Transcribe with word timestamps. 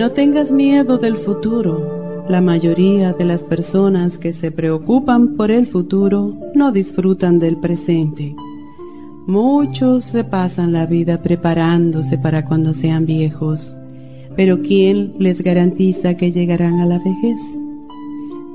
No 0.00 0.12
tengas 0.12 0.50
miedo 0.50 0.96
del 0.96 1.14
futuro. 1.18 2.24
La 2.26 2.40
mayoría 2.40 3.12
de 3.12 3.26
las 3.26 3.42
personas 3.42 4.16
que 4.16 4.32
se 4.32 4.50
preocupan 4.50 5.36
por 5.36 5.50
el 5.50 5.66
futuro 5.66 6.34
no 6.54 6.72
disfrutan 6.72 7.38
del 7.38 7.58
presente. 7.58 8.34
Muchos 9.26 10.06
se 10.06 10.24
pasan 10.24 10.72
la 10.72 10.86
vida 10.86 11.20
preparándose 11.20 12.16
para 12.16 12.46
cuando 12.46 12.72
sean 12.72 13.04
viejos, 13.04 13.76
pero 14.36 14.62
¿quién 14.62 15.16
les 15.18 15.42
garantiza 15.42 16.16
que 16.16 16.32
llegarán 16.32 16.80
a 16.80 16.86
la 16.86 16.96
vejez? 16.98 17.38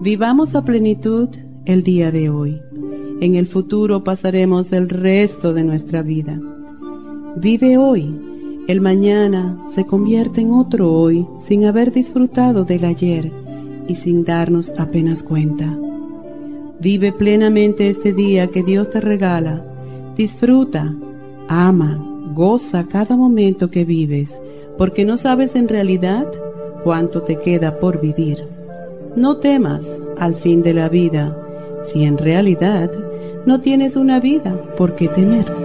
Vivamos 0.02 0.55
a 0.55 0.64
plenitud 0.64 1.30
el 1.66 1.84
día 1.84 2.09
de 2.09 2.31
hoy. 2.31 2.59
En 3.22 3.36
el 3.36 3.45
futuro 3.45 4.03
pasaremos 4.03 4.73
el 4.73 4.89
resto 4.89 5.53
de 5.53 5.64
nuestra 5.64 6.02
vida. 6.02 6.39
Vive 7.36 7.77
hoy 7.77 8.34
el 8.67 8.81
mañana 8.81 9.58
se 9.69 9.85
convierte 9.85 10.41
en 10.41 10.52
otro 10.52 10.91
hoy 10.91 11.27
sin 11.44 11.66
haber 11.66 11.91
disfrutado 11.91 12.66
del 12.66 12.85
ayer 12.85 13.31
y 13.88 13.95
sin 13.95 14.25
darnos 14.25 14.73
apenas 14.77 15.21
cuenta. 15.21 15.77
Vive 16.80 17.11
plenamente 17.11 17.89
este 17.89 18.11
día 18.11 18.47
que 18.47 18.63
Dios 18.63 18.89
te 18.89 19.02
regala. 19.02 19.63
Disfruta, 20.17 20.95
ama, 21.47 22.03
goza 22.33 22.86
cada 22.86 23.16
momento 23.16 23.69
que 23.69 23.86
vives, 23.86 24.39
porque 24.77 25.05
no 25.05 25.17
sabes 25.17 25.55
en 25.55 25.67
realidad 25.67 26.25
cuánto 26.83 27.21
te 27.21 27.38
queda 27.38 27.80
por 27.80 28.02
vivir. 28.02 28.45
No 29.16 29.38
temas 29.38 29.88
al 30.17 30.36
fin 30.36 30.63
de 30.63 30.73
la 30.73 30.89
vida, 30.89 31.38
si 31.86 32.03
en 32.03 32.17
realidad 32.17 32.91
no 33.45 33.61
tienes 33.61 33.95
una 33.95 34.19
vida 34.19 34.59
por 34.75 34.95
qué 34.95 35.08
temer. 35.08 35.64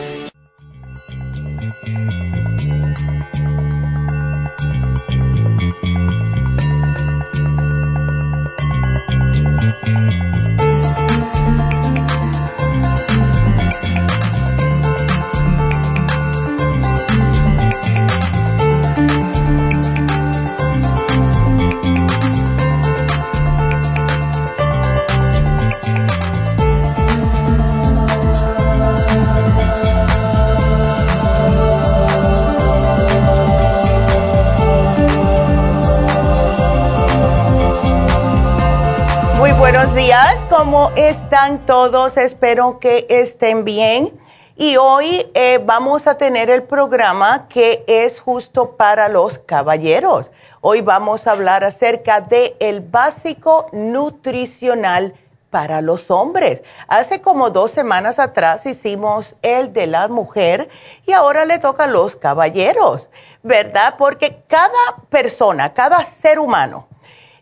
Están 41.32 41.64
todos? 41.64 42.18
Espero 42.18 42.78
que 42.78 43.06
estén 43.08 43.64
bien. 43.64 44.20
Y 44.54 44.76
hoy 44.76 45.30
eh, 45.32 45.60
vamos 45.64 46.06
a 46.06 46.18
tener 46.18 46.50
el 46.50 46.64
programa 46.64 47.48
que 47.48 47.86
es 47.86 48.20
justo 48.20 48.76
para 48.76 49.08
los 49.08 49.38
caballeros. 49.38 50.30
Hoy 50.60 50.82
vamos 50.82 51.26
a 51.26 51.30
hablar 51.30 51.64
acerca 51.64 52.20
de 52.20 52.54
el 52.60 52.82
básico 52.82 53.66
nutricional 53.72 55.14
para 55.48 55.80
los 55.80 56.10
hombres. 56.10 56.62
Hace 56.86 57.22
como 57.22 57.48
dos 57.48 57.70
semanas 57.70 58.18
atrás 58.18 58.66
hicimos 58.66 59.34
el 59.40 59.72
de 59.72 59.86
la 59.86 60.08
mujer 60.08 60.68
y 61.06 61.12
ahora 61.12 61.46
le 61.46 61.58
toca 61.58 61.84
a 61.84 61.86
los 61.86 62.14
caballeros, 62.14 63.08
¿verdad? 63.42 63.94
Porque 63.96 64.42
cada 64.48 64.98
persona, 65.08 65.72
cada 65.72 66.04
ser 66.04 66.38
humano, 66.38 66.88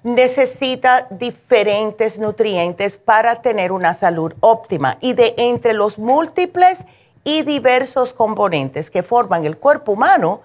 necesita 0.02 1.06
diferentes 1.10 2.18
nutrientes 2.18 2.96
para 2.96 3.42
tener 3.42 3.72
una 3.72 3.94
salud 3.94 4.34
óptima 4.40 4.96
y 5.00 5.12
de 5.12 5.34
entre 5.36 5.74
los 5.74 5.98
múltiples 5.98 6.84
y 7.24 7.42
diversos 7.42 8.12
componentes 8.12 8.90
que 8.90 9.02
forman 9.02 9.44
el 9.44 9.58
cuerpo 9.58 9.92
humano, 9.92 10.40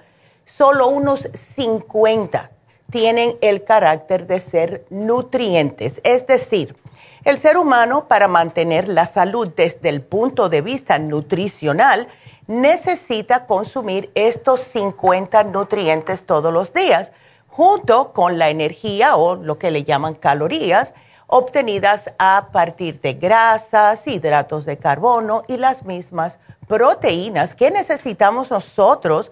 solo 0.46 0.88
unos 0.88 1.30
50 1.56 2.52
tienen 2.92 3.38
el 3.42 3.64
carácter 3.64 4.28
de 4.28 4.40
ser 4.40 4.86
nutrientes. 4.90 6.02
Es 6.04 6.28
decir, 6.28 6.76
el 7.24 7.38
ser 7.40 7.58
humano 7.58 8.08
para 8.08 8.28
mantener 8.28 8.88
la 8.88 9.08
salud 9.08 9.50
desde 9.56 9.90
el 9.90 10.02
punto 10.02 10.50
de 10.50 10.62
vista 10.62 11.00
nutricional 11.00 12.08
necesita 12.48 13.48
consumir 13.48 14.12
estos 14.14 14.62
50 14.66 15.46
nutrientes 15.46 16.24
todos 16.26 16.54
los 16.54 16.74
días 16.74 17.12
junto 17.56 18.12
con 18.12 18.38
la 18.38 18.50
energía 18.50 19.16
o 19.16 19.38
lo 19.38 19.58
que 19.58 19.72
le 19.72 19.86
llaman 19.86 20.16
calorías 20.16 20.94
obtenidas 21.28 22.12
a 22.20 22.50
partir 22.52 23.00
de 23.00 23.14
grasas, 23.14 24.06
hidratos 24.06 24.66
de 24.66 24.78
carbono 24.78 25.44
y 25.48 25.56
las 25.56 25.86
mismas 25.86 26.38
proteínas 26.68 27.56
que 27.56 27.72
necesitamos 27.72 28.52
nosotros 28.52 29.32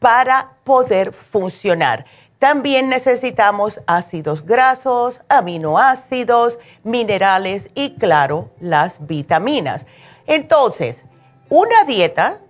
para 0.00 0.50
poder 0.64 1.14
funcionar. 1.14 2.04
También 2.38 2.90
necesitamos 2.90 3.80
ácidos 3.86 4.44
grasos, 4.44 5.22
aminoácidos, 5.30 6.58
minerales 6.84 7.70
y 7.74 7.94
claro, 7.94 8.50
las 8.60 9.06
vitaminas. 9.06 9.86
Entonces, 10.26 11.04
una 11.48 11.84
dieta 11.84 12.40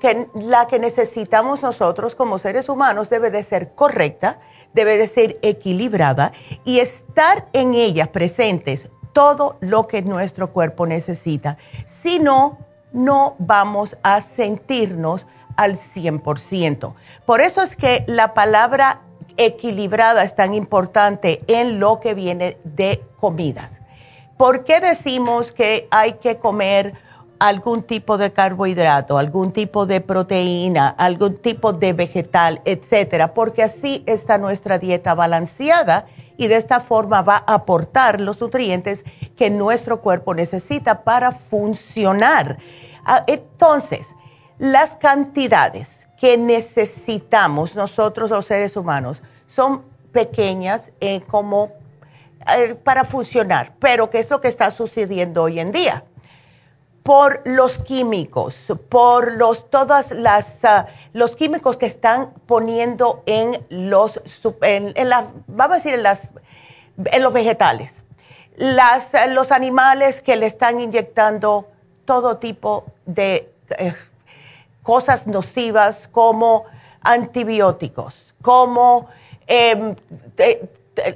que 0.00 0.28
la 0.34 0.66
que 0.66 0.78
necesitamos 0.78 1.60
nosotros 1.60 2.14
como 2.14 2.38
seres 2.38 2.70
humanos 2.70 3.10
debe 3.10 3.30
de 3.30 3.42
ser 3.42 3.74
correcta, 3.74 4.38
debe 4.74 4.98
de 4.98 5.08
ser 5.08 5.38
equilibrada 5.42 6.32
y 6.64 6.80
estar 6.80 7.48
en 7.52 7.74
ella 7.74 8.12
presentes 8.12 8.88
todo 9.12 9.56
lo 9.60 9.86
que 9.86 10.02
nuestro 10.02 10.52
cuerpo 10.52 10.86
necesita. 10.86 11.58
Si 11.86 12.18
no, 12.18 12.58
no 12.92 13.36
vamos 13.38 13.96
a 14.02 14.20
sentirnos 14.20 15.26
al 15.56 15.76
100%. 15.76 16.94
Por 17.26 17.40
eso 17.40 17.62
es 17.62 17.76
que 17.76 18.04
la 18.06 18.34
palabra 18.34 19.02
equilibrada 19.36 20.24
es 20.24 20.34
tan 20.34 20.54
importante 20.54 21.42
en 21.46 21.78
lo 21.78 22.00
que 22.00 22.14
viene 22.14 22.58
de 22.64 23.02
comidas. 23.20 23.80
¿Por 24.36 24.64
qué 24.64 24.80
decimos 24.80 25.52
que 25.52 25.88
hay 25.90 26.14
que 26.14 26.36
comer 26.36 26.94
algún 27.42 27.82
tipo 27.82 28.18
de 28.18 28.32
carbohidrato, 28.32 29.18
algún 29.18 29.52
tipo 29.52 29.84
de 29.84 30.00
proteína, 30.00 30.90
algún 30.90 31.38
tipo 31.38 31.72
de 31.72 31.92
vegetal, 31.92 32.62
etcétera? 32.64 33.34
Porque 33.34 33.64
así 33.64 34.04
está 34.06 34.38
nuestra 34.38 34.78
dieta 34.78 35.12
balanceada 35.14 36.06
y 36.36 36.46
de 36.46 36.54
esta 36.54 36.78
forma 36.78 37.22
va 37.22 37.42
a 37.44 37.54
aportar 37.54 38.20
los 38.20 38.40
nutrientes 38.40 39.04
que 39.36 39.50
nuestro 39.50 40.02
cuerpo 40.02 40.36
necesita 40.36 41.02
para 41.02 41.32
funcionar. 41.32 42.58
Ah, 43.04 43.24
entonces, 43.26 44.06
las 44.58 44.94
cantidades 44.94 46.06
que 46.20 46.38
necesitamos 46.38 47.74
nosotros 47.74 48.30
los 48.30 48.46
seres 48.46 48.76
humanos 48.76 49.20
son 49.48 49.82
pequeñas 50.12 50.92
eh, 51.00 51.22
como 51.22 51.72
eh, 52.56 52.76
para 52.76 53.02
funcionar, 53.02 53.72
pero 53.80 54.10
¿qué 54.10 54.20
es 54.20 54.30
lo 54.30 54.40
que 54.40 54.46
está 54.46 54.70
sucediendo 54.70 55.42
hoy 55.42 55.58
en 55.58 55.72
día? 55.72 56.04
Por 57.02 57.42
los 57.44 57.78
químicos, 57.78 58.56
por 58.88 59.32
los 59.32 59.70
todas 59.70 60.12
las 60.12 60.64
ah, 60.64 60.86
los 61.12 61.34
químicos 61.34 61.76
que 61.76 61.86
están 61.86 62.32
poniendo 62.46 63.22
en 63.26 63.66
los 63.70 64.20
en, 64.62 64.94
vamos 65.48 65.74
a 65.74 65.76
decir 65.78 65.94
en 65.94 66.04
las 66.04 66.30
en 66.96 67.22
los 67.22 67.32
vegetales, 67.32 68.04
las, 68.56 69.12
los 69.30 69.50
animales 69.50 70.20
que 70.20 70.36
le 70.36 70.46
están 70.46 70.80
inyectando 70.80 71.68
todo 72.04 72.36
tipo 72.36 72.84
de 73.06 73.52
eh, 73.78 73.94
cosas 74.82 75.26
nocivas 75.26 76.08
como 76.12 76.66
antibióticos, 77.00 78.34
como 78.42 79.08
em, 79.46 79.96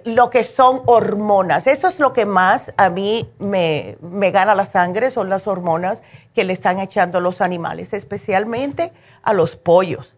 lo 0.05 0.31
que 0.31 0.45
son 0.45 0.83
hormonas. 0.87 1.67
Eso 1.67 1.89
es 1.89 1.99
lo 1.99 2.13
que 2.13 2.27
más 2.27 2.73
a 2.77 2.89
mí 2.89 3.31
me, 3.39 3.97
gana 4.31 4.55
la 4.55 4.67
sangre, 4.67 5.11
son 5.11 5.29
las 5.29 5.47
hormonas 5.47 6.03
que 6.35 6.45
le 6.45 6.53
están 6.53 6.81
echando 6.81 7.21
los 7.21 7.41
animales, 7.41 7.93
especialmente 7.93 8.93
a 9.23 9.33
los 9.33 9.57
pollos. 9.57 10.15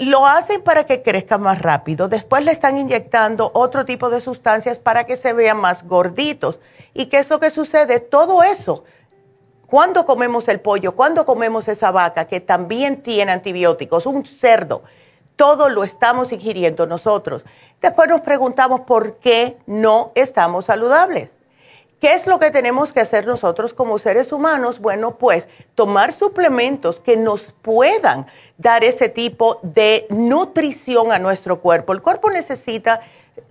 lo 0.00 0.26
hacen 0.26 0.62
para 0.62 0.84
que 0.84 1.02
crezcan 1.02 1.42
más 1.42 1.60
rápido, 1.60 2.08
después 2.08 2.44
le 2.44 2.52
están 2.52 2.76
inyectando 2.76 3.50
otro 3.54 3.84
tipo 3.84 4.10
de 4.10 4.20
sustancias 4.20 4.78
para 4.78 5.04
que 5.04 5.16
se 5.16 5.32
vean 5.32 5.58
más 5.58 5.84
gorditos. 5.84 6.58
¿Y 6.92 7.06
qué 7.06 7.18
es 7.18 7.30
lo 7.30 7.38
que 7.38 7.50
sucede? 7.50 8.00
Todo 8.00 8.42
eso 8.42 8.84
cuando 9.70 10.04
comemos 10.04 10.48
el 10.48 10.60
pollo, 10.60 10.96
cuando 10.96 11.24
comemos 11.24 11.68
esa 11.68 11.92
vaca 11.92 12.24
que 12.24 12.40
también 12.40 13.02
tiene 13.02 13.30
antibióticos, 13.30 14.04
un 14.04 14.26
cerdo, 14.26 14.82
todo 15.40 15.70
lo 15.70 15.84
estamos 15.84 16.32
ingiriendo 16.32 16.86
nosotros. 16.86 17.44
Después 17.80 18.10
nos 18.10 18.20
preguntamos 18.20 18.82
por 18.82 19.14
qué 19.20 19.56
no 19.64 20.12
estamos 20.14 20.66
saludables. 20.66 21.32
¿Qué 21.98 22.12
es 22.12 22.26
lo 22.26 22.38
que 22.38 22.50
tenemos 22.50 22.92
que 22.92 23.00
hacer 23.00 23.26
nosotros 23.26 23.72
como 23.72 23.98
seres 23.98 24.32
humanos? 24.32 24.80
Bueno, 24.80 25.16
pues 25.16 25.48
tomar 25.74 26.12
suplementos 26.12 27.00
que 27.00 27.16
nos 27.16 27.54
puedan 27.62 28.26
dar 28.58 28.84
ese 28.84 29.08
tipo 29.08 29.60
de 29.62 30.06
nutrición 30.10 31.10
a 31.10 31.18
nuestro 31.18 31.62
cuerpo. 31.62 31.94
El 31.94 32.02
cuerpo 32.02 32.28
necesita, 32.28 33.00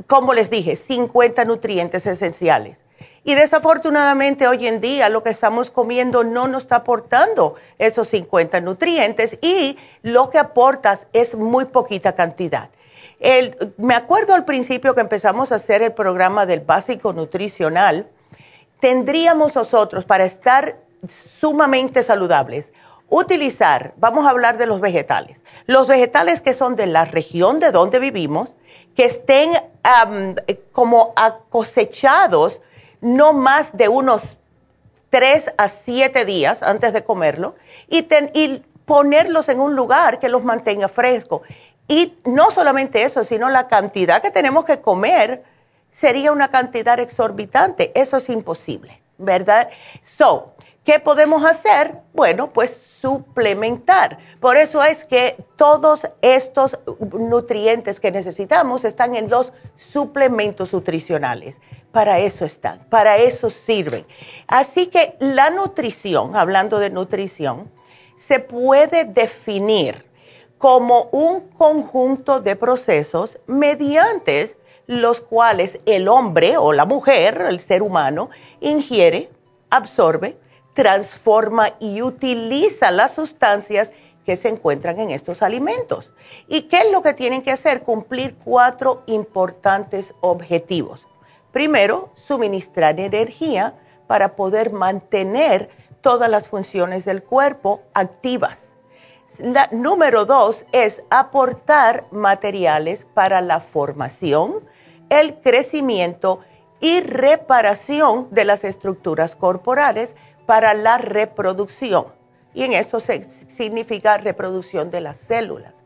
como 0.06 0.36
les 0.36 0.52
dije, 0.52 0.76
50 0.76 1.44
nutrientes 1.46 2.06
esenciales. 2.06 2.78
Y 3.24 3.36
desafortunadamente 3.36 4.48
hoy 4.48 4.68
en 4.68 4.82
día 4.82 5.10
lo 5.10 5.24
que 5.24 5.30
estamos 5.30 5.70
comiendo 5.70 6.24
no 6.24 6.48
nos 6.48 6.64
está 6.64 6.78
aportando 6.78 7.56
esos 7.78 8.08
50 8.10 8.62
nutrientes 8.62 9.38
y 9.42 9.78
lo 10.02 10.30
que 10.30 10.40
aportas 10.40 11.08
es 11.14 11.36
muy 11.36 11.66
poquita 11.66 12.14
cantidad. 12.14 12.70
me 13.78 13.96
acuerdo 13.96 14.34
al 14.34 14.46
principio 14.46 14.96
que 14.96 15.02
empezamos 15.02 15.52
a 15.52 15.56
hacer 15.56 15.84
el 15.84 15.94
programa 15.94 16.46
del 16.46 16.62
básico 16.62 17.14
nutricional, 17.14 18.08
tendríamos 18.80 19.54
nosotros 19.56 20.06
para 20.06 20.26
estar 20.26 20.78
sumamente 21.40 22.04
saludables, 22.04 22.72
utilizar, 23.10 23.94
vamos 23.98 24.26
a 24.26 24.30
hablar 24.30 24.58
de 24.58 24.66
los 24.66 24.80
vegetales, 24.80 25.44
los 25.66 25.88
vegetales 25.88 26.42
que 26.42 26.54
son 26.54 26.76
de 26.76 26.86
la 26.86 27.06
región 27.06 27.60
de 27.60 27.72
donde 27.72 28.00
vivimos, 28.00 28.50
que 28.96 29.06
estén 29.06 29.52
como 30.72 31.14
cosechados 31.50 32.62
no 33.02 33.34
más 33.34 33.76
de 33.76 33.88
unos 33.88 34.38
tres 35.10 35.52
a 35.58 35.70
siete 35.70 36.26
días 36.26 36.62
antes 36.64 36.94
de 36.94 37.04
comerlo 37.04 37.56
y, 37.88 38.08
ponerlos 38.86 39.50
en 39.50 39.60
un 39.60 39.76
lugar 39.76 40.20
que 40.20 40.30
los 40.30 40.44
mantenga 40.44 40.88
fresco. 40.88 41.44
Y 41.88 42.18
no 42.26 42.50
solamente 42.50 43.04
eso, 43.04 43.24
sino 43.24 43.48
la 43.50 43.68
cantidad 43.68 44.20
que 44.20 44.32
tenemos 44.32 44.66
que 44.66 44.82
comer 44.82 45.44
sería 45.92 46.32
una 46.32 46.50
cantidad 46.50 47.00
exorbitante. 47.00 47.92
Eso 47.94 48.18
es 48.18 48.28
imposible, 48.30 49.00
¿verdad? 49.20 49.70
So, 50.04 50.56
¿qué 50.90 51.00
podemos 51.00 51.46
hacer? 51.46 52.00
Bueno, 52.14 52.52
pues 52.52 52.72
suplementar. 53.00 54.18
Por 54.40 54.58
eso 54.58 54.84
es 54.84 55.04
que 55.04 55.38
todos 55.56 56.02
estos 56.24 56.80
nutrientes 57.12 58.00
que 58.00 58.10
necesitamos 58.10 58.84
están 58.84 59.14
en 59.14 59.30
los 59.30 59.54
suplementos 59.78 60.74
nutricionales 60.74 61.58
para 61.92 62.18
eso 62.18 62.44
están, 62.44 62.80
para 62.90 63.18
eso 63.18 63.52
sirven. 63.52 64.04
Así 64.48 64.88
que 64.88 65.16
la 65.20 65.52
nutrición, 65.52 66.36
hablando 66.36 66.80
de 66.80 66.90
nutrición, 66.90 67.70
se 68.18 68.40
puede 68.40 69.06
definir 69.06 70.08
como 70.58 71.04
un 71.12 71.52
conjunto 71.52 72.40
de 72.40 72.56
procesos 72.56 73.38
mediante 73.46 74.58
los 74.88 75.22
cuales 75.22 75.80
el 75.86 76.08
hombre 76.08 76.58
o 76.58 76.74
la 76.74 76.86
mujer, 76.86 77.46
el 77.48 77.60
ser 77.60 77.84
humano, 77.84 78.32
ingiere, 78.60 79.30
absorbe, 79.70 80.36
transforma 80.80 81.74
y 81.82 82.02
utiliza 82.02 82.90
las 82.90 83.12
sustancias 83.12 83.92
que 84.26 84.38
se 84.38 84.48
encuentran 84.48 84.98
en 85.02 85.12
estos 85.12 85.42
alimentos. 85.42 86.10
¿Y 86.48 86.70
qué 86.70 86.78
es 86.78 86.92
lo 86.94 87.02
que 87.02 87.14
tienen 87.14 87.42
que 87.42 87.52
hacer? 87.52 87.84
Cumplir 87.84 88.38
cuatro 88.46 89.04
importantes 89.06 90.14
objetivos. 90.22 91.06
Primero, 91.52 92.12
suministrar 92.16 92.98
energía 92.98 93.76
para 94.08 94.38
poder 94.38 94.72
mantener 94.72 95.70
todas 96.00 96.30
las 96.30 96.48
funciones 96.48 97.04
del 97.04 97.24
cuerpo 97.24 97.82
activas. 97.94 98.68
La, 99.38 99.68
número 99.74 100.24
dos 100.24 100.64
es 100.72 101.04
aportar 101.10 102.06
materiales 102.10 103.06
para 103.14 103.42
la 103.42 103.60
formación, 103.60 104.64
el 105.10 105.42
crecimiento 105.42 106.40
y 106.80 107.02
reparación 107.02 108.30
de 108.32 108.46
las 108.46 108.64
estructuras 108.64 109.36
corporales 109.36 110.16
para 110.50 110.74
la 110.74 110.98
reproducción. 110.98 112.08
Y 112.56 112.64
en 112.64 112.74
esto 112.74 113.00
significa 113.50 114.18
reproducción 114.18 114.90
de 114.90 115.00
las 115.00 115.20
células. 115.20 115.84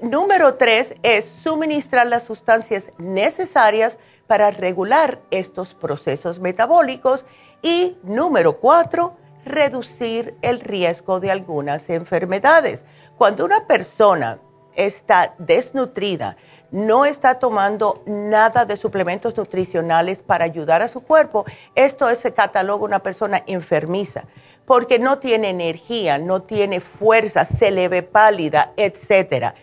Número 0.00 0.54
tres 0.54 0.94
es 1.02 1.26
suministrar 1.26 2.06
las 2.06 2.22
sustancias 2.22 2.90
necesarias 2.96 3.98
para 4.26 4.50
regular 4.50 5.20
estos 5.30 5.74
procesos 5.74 6.40
metabólicos 6.40 7.26
y 7.60 7.98
número 8.02 8.60
cuatro, 8.60 9.18
reducir 9.44 10.34
el 10.40 10.60
riesgo 10.60 11.20
de 11.20 11.30
algunas 11.30 11.90
enfermedades. 11.90 12.86
Cuando 13.18 13.44
una 13.44 13.66
persona 13.66 14.40
está 14.74 15.34
desnutrida, 15.36 16.38
no 16.70 17.04
está 17.04 17.38
tomando 17.38 18.02
nada 18.06 18.64
de 18.64 18.76
suplementos 18.76 19.36
nutricionales 19.36 20.22
para 20.22 20.44
ayudar 20.44 20.82
a 20.82 20.88
su 20.88 21.00
cuerpo, 21.00 21.44
esto 21.74 22.14
se 22.14 22.34
cataloga 22.34 22.84
una 22.84 22.98
persona 22.98 23.42
enfermiza, 23.46 24.24
porque 24.64 24.98
no 24.98 25.18
tiene 25.18 25.50
energía, 25.50 26.18
no 26.18 26.42
tiene 26.42 26.80
fuerza, 26.80 27.44
se 27.44 27.70
le 27.70 27.88
ve 27.88 28.02
pálida, 28.02 28.72
etc. 28.76 29.54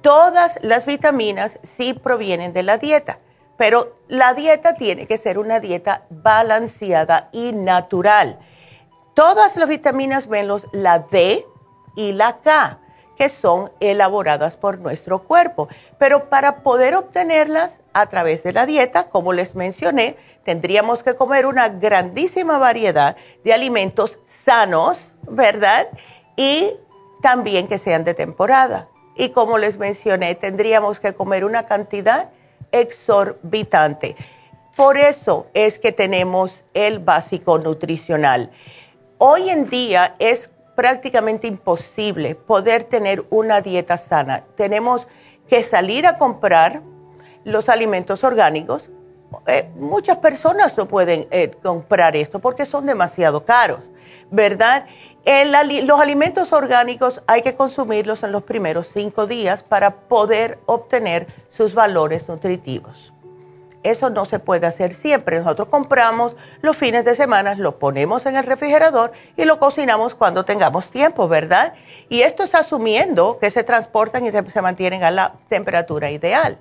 Todas 0.00 0.58
las 0.62 0.86
vitaminas 0.86 1.58
sí 1.62 1.94
provienen 1.94 2.52
de 2.52 2.62
la 2.62 2.78
dieta 2.78 3.18
pero 3.62 3.96
la 4.08 4.34
dieta 4.34 4.74
tiene 4.74 5.06
que 5.06 5.18
ser 5.18 5.38
una 5.38 5.60
dieta 5.60 6.02
balanceada 6.10 7.28
y 7.30 7.52
natural. 7.52 8.40
Todas 9.14 9.56
las 9.56 9.68
vitaminas 9.68 10.26
menos 10.26 10.66
la 10.72 10.98
D 10.98 11.46
y 11.94 12.10
la 12.10 12.38
K, 12.40 12.80
que 13.16 13.28
son 13.28 13.70
elaboradas 13.80 14.56
por 14.56 14.78
nuestro 14.78 15.22
cuerpo. 15.24 15.68
Pero 15.98 16.28
para 16.28 16.62
poder 16.62 16.94
obtenerlas 16.94 17.78
a 17.92 18.06
través 18.06 18.42
de 18.42 18.52
la 18.52 18.66
dieta, 18.66 19.08
como 19.08 19.32
les 19.32 19.54
mencioné, 19.54 20.16
tendríamos 20.44 21.02
que 21.02 21.14
comer 21.14 21.46
una 21.46 21.68
grandísima 21.68 22.58
variedad 22.58 23.16
de 23.44 23.52
alimentos 23.52 24.18
sanos, 24.26 25.14
¿verdad? 25.28 25.88
Y 26.36 26.76
también 27.22 27.68
que 27.68 27.78
sean 27.78 28.04
de 28.04 28.14
temporada. 28.14 28.88
Y 29.16 29.30
como 29.30 29.58
les 29.58 29.78
mencioné, 29.78 30.34
tendríamos 30.34 31.00
que 31.00 31.12
comer 31.12 31.44
una 31.44 31.66
cantidad 31.66 32.30
exorbitante. 32.72 34.16
Por 34.76 34.96
eso 34.96 35.46
es 35.52 35.78
que 35.78 35.92
tenemos 35.92 36.64
el 36.72 36.98
básico 36.98 37.58
nutricional. 37.58 38.50
Hoy 39.18 39.50
en 39.50 39.68
día 39.68 40.16
es 40.18 40.50
prácticamente 40.82 41.46
imposible 41.46 42.34
poder 42.34 42.82
tener 42.82 43.24
una 43.30 43.60
dieta 43.60 43.96
sana. 43.96 44.42
Tenemos 44.56 45.06
que 45.48 45.62
salir 45.62 46.08
a 46.08 46.18
comprar 46.18 46.82
los 47.44 47.68
alimentos 47.68 48.24
orgánicos. 48.24 48.90
Eh, 49.46 49.70
muchas 49.76 50.16
personas 50.16 50.76
no 50.76 50.88
pueden 50.88 51.28
eh, 51.30 51.52
comprar 51.62 52.16
esto 52.16 52.40
porque 52.40 52.66
son 52.66 52.84
demasiado 52.84 53.44
caros, 53.44 53.92
¿verdad? 54.32 54.86
los 55.84 56.00
alimentos 56.00 56.52
orgánicos 56.52 57.22
hay 57.28 57.42
que 57.42 57.54
consumirlos 57.54 58.24
en 58.24 58.32
los 58.32 58.42
primeros 58.42 58.88
cinco 58.88 59.28
días 59.28 59.62
para 59.62 60.08
poder 60.08 60.58
obtener 60.66 61.28
sus 61.50 61.74
valores 61.74 62.28
nutritivos. 62.28 63.11
Eso 63.82 64.10
no 64.10 64.24
se 64.24 64.38
puede 64.38 64.66
hacer 64.66 64.94
siempre. 64.94 65.38
Nosotros 65.38 65.68
compramos 65.68 66.36
los 66.60 66.76
fines 66.76 67.04
de 67.04 67.16
semana, 67.16 67.54
lo 67.54 67.78
ponemos 67.78 68.26
en 68.26 68.36
el 68.36 68.44
refrigerador 68.44 69.12
y 69.36 69.44
lo 69.44 69.58
cocinamos 69.58 70.14
cuando 70.14 70.44
tengamos 70.44 70.90
tiempo, 70.90 71.28
¿verdad? 71.28 71.74
Y 72.08 72.22
esto 72.22 72.44
es 72.44 72.54
asumiendo 72.54 73.38
que 73.38 73.50
se 73.50 73.64
transportan 73.64 74.24
y 74.26 74.30
se 74.30 74.62
mantienen 74.62 75.02
a 75.04 75.10
la 75.10 75.34
temperatura 75.48 76.10
ideal. 76.10 76.58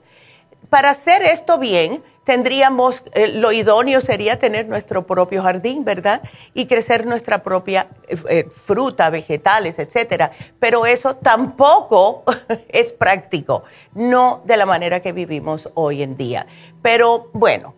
Para 0.70 0.92
hacer 0.92 1.22
esto 1.22 1.58
bien, 1.58 2.04
tendríamos, 2.24 3.02
eh, 3.14 3.28
lo 3.28 3.52
idóneo 3.52 4.02
sería 4.02 4.40
tener 4.40 4.68
nuestro 4.68 5.06
propio 5.08 5.42
jardín, 5.44 5.84
¿verdad? 5.84 6.22
Y 6.54 6.68
crecer 6.68 7.06
nuestra 7.06 7.44
propia 7.44 7.88
eh, 8.08 8.18
eh, 8.30 8.48
fruta, 8.50 9.10
vegetales, 9.10 9.80
etcétera. 9.80 10.32
Pero 10.60 10.86
eso 10.86 11.16
tampoco 11.16 12.24
es 12.70 12.94
práctico, 12.94 13.64
no 13.94 14.42
de 14.46 14.58
la 14.58 14.66
manera 14.66 15.00
que 15.00 15.12
vivimos 15.12 15.70
hoy 15.74 16.04
en 16.04 16.16
día. 16.18 16.46
Pero 16.82 17.30
bueno, 17.34 17.74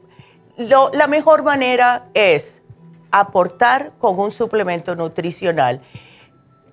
la 0.58 1.08
mejor 1.08 1.44
manera 1.44 2.10
es 2.14 2.62
aportar 3.12 3.94
con 4.00 4.20
un 4.20 4.32
suplemento 4.32 4.96
nutricional. 4.96 5.82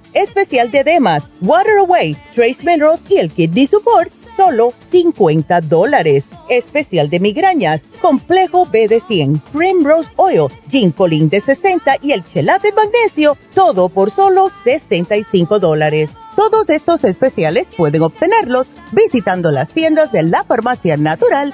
especial 0.13 0.71
de 0.71 0.79
edemas, 0.79 1.23
Water 1.41 1.77
Away, 1.79 2.17
Trace 2.33 2.63
Minerals 2.63 3.01
y 3.09 3.17
el 3.17 3.31
Kidney 3.31 3.67
Support, 3.67 4.11
solo 4.35 4.73
50 4.91 5.61
dólares. 5.61 6.25
Especial 6.49 7.09
de 7.09 7.19
migrañas, 7.19 7.81
complejo 8.01 8.65
B 8.65 8.87
de 8.87 8.99
100, 8.99 9.39
Primrose 9.53 10.09
Oil, 10.15 10.47
Ginkolin 10.69 11.29
de 11.29 11.39
60 11.39 11.97
y 12.01 12.11
el 12.11 12.23
Chelate 12.25 12.71
Magnesio, 12.73 13.37
todo 13.53 13.89
por 13.89 14.11
solo 14.11 14.49
65 14.63 15.59
dólares. 15.59 16.09
Todos 16.35 16.69
estos 16.69 17.03
especiales 17.03 17.67
pueden 17.75 18.01
obtenerlos 18.01 18.67
visitando 18.91 19.51
las 19.51 19.69
tiendas 19.69 20.11
de 20.11 20.23
la 20.23 20.43
farmacia 20.43 20.97
natural 20.97 21.53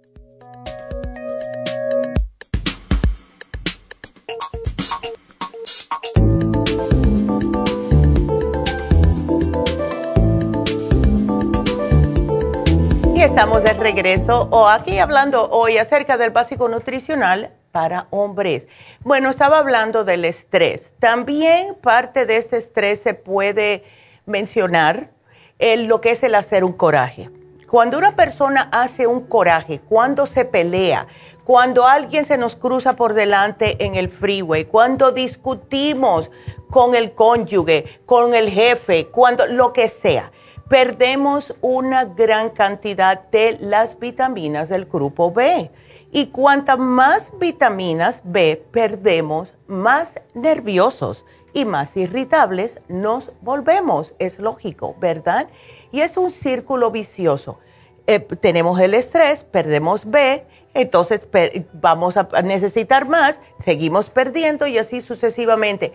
Estamos 13.21 13.61
de 13.61 13.73
regreso 13.73 14.47
o 14.49 14.67
aquí 14.67 14.97
hablando 14.97 15.47
hoy 15.51 15.77
acerca 15.77 16.17
del 16.17 16.31
básico 16.31 16.67
nutricional 16.67 17.51
para 17.71 18.07
hombres. 18.09 18.67
Bueno, 19.03 19.29
estaba 19.29 19.59
hablando 19.59 20.03
del 20.03 20.25
estrés. 20.25 20.91
También 20.99 21.75
parte 21.75 22.25
de 22.25 22.37
este 22.37 22.57
estrés 22.57 22.99
se 22.99 23.13
puede 23.13 23.83
mencionar 24.25 25.11
en 25.59 25.87
lo 25.87 26.01
que 26.01 26.11
es 26.11 26.23
el 26.23 26.33
hacer 26.33 26.63
un 26.63 26.73
coraje. 26.73 27.29
Cuando 27.69 27.99
una 27.99 28.15
persona 28.15 28.67
hace 28.71 29.05
un 29.05 29.27
coraje, 29.27 29.79
cuando 29.87 30.25
se 30.25 30.43
pelea, 30.43 31.05
cuando 31.43 31.87
alguien 31.87 32.25
se 32.25 32.39
nos 32.39 32.55
cruza 32.55 32.95
por 32.95 33.13
delante 33.13 33.85
en 33.85 33.93
el 33.93 34.09
freeway, 34.09 34.65
cuando 34.65 35.11
discutimos 35.11 36.31
con 36.71 36.95
el 36.95 37.13
cónyuge, 37.13 38.01
con 38.07 38.33
el 38.33 38.49
jefe, 38.49 39.07
cuando 39.07 39.45
lo 39.45 39.73
que 39.73 39.89
sea, 39.89 40.31
perdemos 40.71 41.53
una 41.59 42.05
gran 42.05 42.49
cantidad 42.49 43.29
de 43.29 43.57
las 43.59 43.99
vitaminas 43.99 44.69
del 44.69 44.85
grupo 44.85 45.29
B. 45.29 45.69
Y 46.13 46.27
cuantas 46.27 46.79
más 46.79 47.29
vitaminas 47.37 48.21
B 48.23 48.63
perdemos, 48.71 49.53
más 49.67 50.15
nerviosos 50.33 51.25
y 51.51 51.65
más 51.65 51.97
irritables 51.97 52.79
nos 52.87 53.33
volvemos. 53.41 54.13
Es 54.17 54.39
lógico, 54.39 54.95
¿verdad? 54.97 55.49
Y 55.91 55.99
es 55.99 56.15
un 56.15 56.31
círculo 56.31 56.89
vicioso. 56.89 57.59
Eh, 58.07 58.21
tenemos 58.39 58.79
el 58.79 58.93
estrés, 58.93 59.43
perdemos 59.43 60.09
B, 60.09 60.45
entonces 60.73 61.27
vamos 61.73 62.15
a 62.15 62.29
necesitar 62.43 63.09
más, 63.09 63.41
seguimos 63.59 64.09
perdiendo 64.09 64.67
y 64.67 64.77
así 64.77 65.01
sucesivamente. 65.01 65.91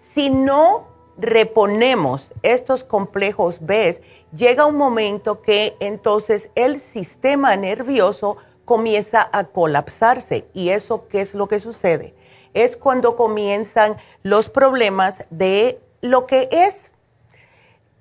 Si 0.00 0.28
no 0.28 0.98
reponemos 1.18 2.30
estos 2.42 2.84
complejos 2.84 3.58
B, 3.60 4.00
llega 4.34 4.66
un 4.66 4.76
momento 4.76 5.42
que 5.42 5.76
entonces 5.80 6.50
el 6.54 6.80
sistema 6.80 7.56
nervioso 7.56 8.36
comienza 8.64 9.28
a 9.32 9.44
colapsarse. 9.44 10.46
¿Y 10.52 10.70
eso 10.70 11.08
qué 11.08 11.20
es 11.20 11.34
lo 11.34 11.48
que 11.48 11.60
sucede? 11.60 12.14
Es 12.54 12.76
cuando 12.76 13.16
comienzan 13.16 13.96
los 14.22 14.48
problemas 14.48 15.24
de 15.30 15.80
lo 16.00 16.26
que 16.26 16.48
es 16.50 16.90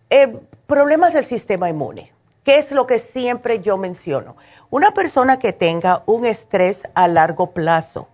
eh, 0.10 0.40
problemas 0.68 1.14
del 1.14 1.26
sistema 1.26 1.70
inmune, 1.70 2.14
que 2.44 2.58
es 2.58 2.72
lo 2.72 2.88
que 2.88 3.00
siempre 3.00 3.60
yo 3.60 3.78
menciono. 3.78 4.38
Una 4.70 4.92
persona 4.92 5.40
que 5.40 5.54
tenga 5.54 6.04
un 6.06 6.26
estrés 6.26 6.84
a 6.94 7.08
largo 7.08 7.52
plazo 7.52 8.10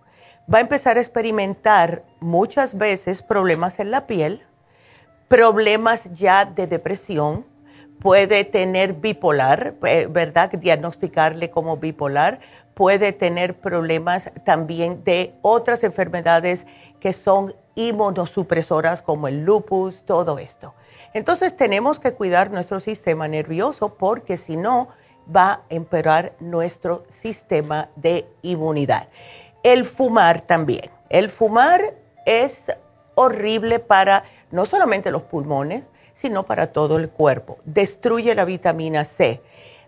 va 0.52 0.58
a 0.58 0.62
empezar 0.62 0.96
a 0.96 1.00
experimentar 1.00 2.04
muchas 2.20 2.76
veces 2.76 3.22
problemas 3.22 3.80
en 3.80 3.90
la 3.90 4.06
piel, 4.06 4.42
problemas 5.28 6.12
ya 6.12 6.44
de 6.44 6.66
depresión, 6.66 7.46
puede 8.04 8.44
tener 8.44 8.92
bipolar, 8.92 9.76
eh, 9.86 10.06
¿verdad? 10.10 10.50
Diagnosticarle 10.50 11.48
como 11.48 11.78
bipolar, 11.78 12.38
puede 12.74 13.12
tener 13.12 13.58
problemas 13.58 14.30
también 14.44 15.02
de 15.04 15.32
otras 15.40 15.82
enfermedades 15.84 16.66
que 17.00 17.14
son 17.14 17.54
inmunosupresoras 17.76 19.00
como 19.00 19.26
el 19.26 19.46
lupus, 19.46 20.04
todo 20.04 20.38
esto. 20.38 20.74
Entonces 21.14 21.56
tenemos 21.56 21.98
que 21.98 22.12
cuidar 22.12 22.50
nuestro 22.50 22.78
sistema 22.78 23.26
nervioso 23.26 23.94
porque 23.94 24.36
si 24.36 24.58
no 24.58 24.88
va 25.34 25.52
a 25.52 25.60
empeorar 25.70 26.34
nuestro 26.40 27.06
sistema 27.08 27.88
de 27.96 28.28
inmunidad. 28.42 29.08
El 29.62 29.86
fumar 29.86 30.42
también. 30.42 30.90
El 31.08 31.30
fumar 31.30 31.80
es 32.26 32.70
horrible 33.14 33.78
para 33.78 34.24
no 34.50 34.66
solamente 34.66 35.10
los 35.10 35.22
pulmones, 35.22 35.84
sino 36.14 36.44
para 36.44 36.68
todo 36.68 36.96
el 36.96 37.10
cuerpo. 37.10 37.58
Destruye 37.64 38.34
la 38.34 38.44
vitamina 38.44 39.04
C. 39.04 39.42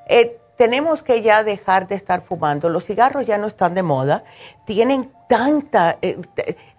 Eh, 0.08 0.38
tenemos 0.56 1.02
que 1.02 1.22
ya 1.22 1.44
dejar 1.44 1.86
de 1.88 1.94
estar 1.94 2.22
fumando. 2.22 2.68
Los 2.68 2.84
cigarros 2.84 3.26
ya 3.26 3.38
no 3.38 3.46
están 3.46 3.74
de 3.74 3.82
moda. 3.82 4.24
Tienen 4.64 5.12
tanta, 5.28 5.98
eh, 6.02 6.18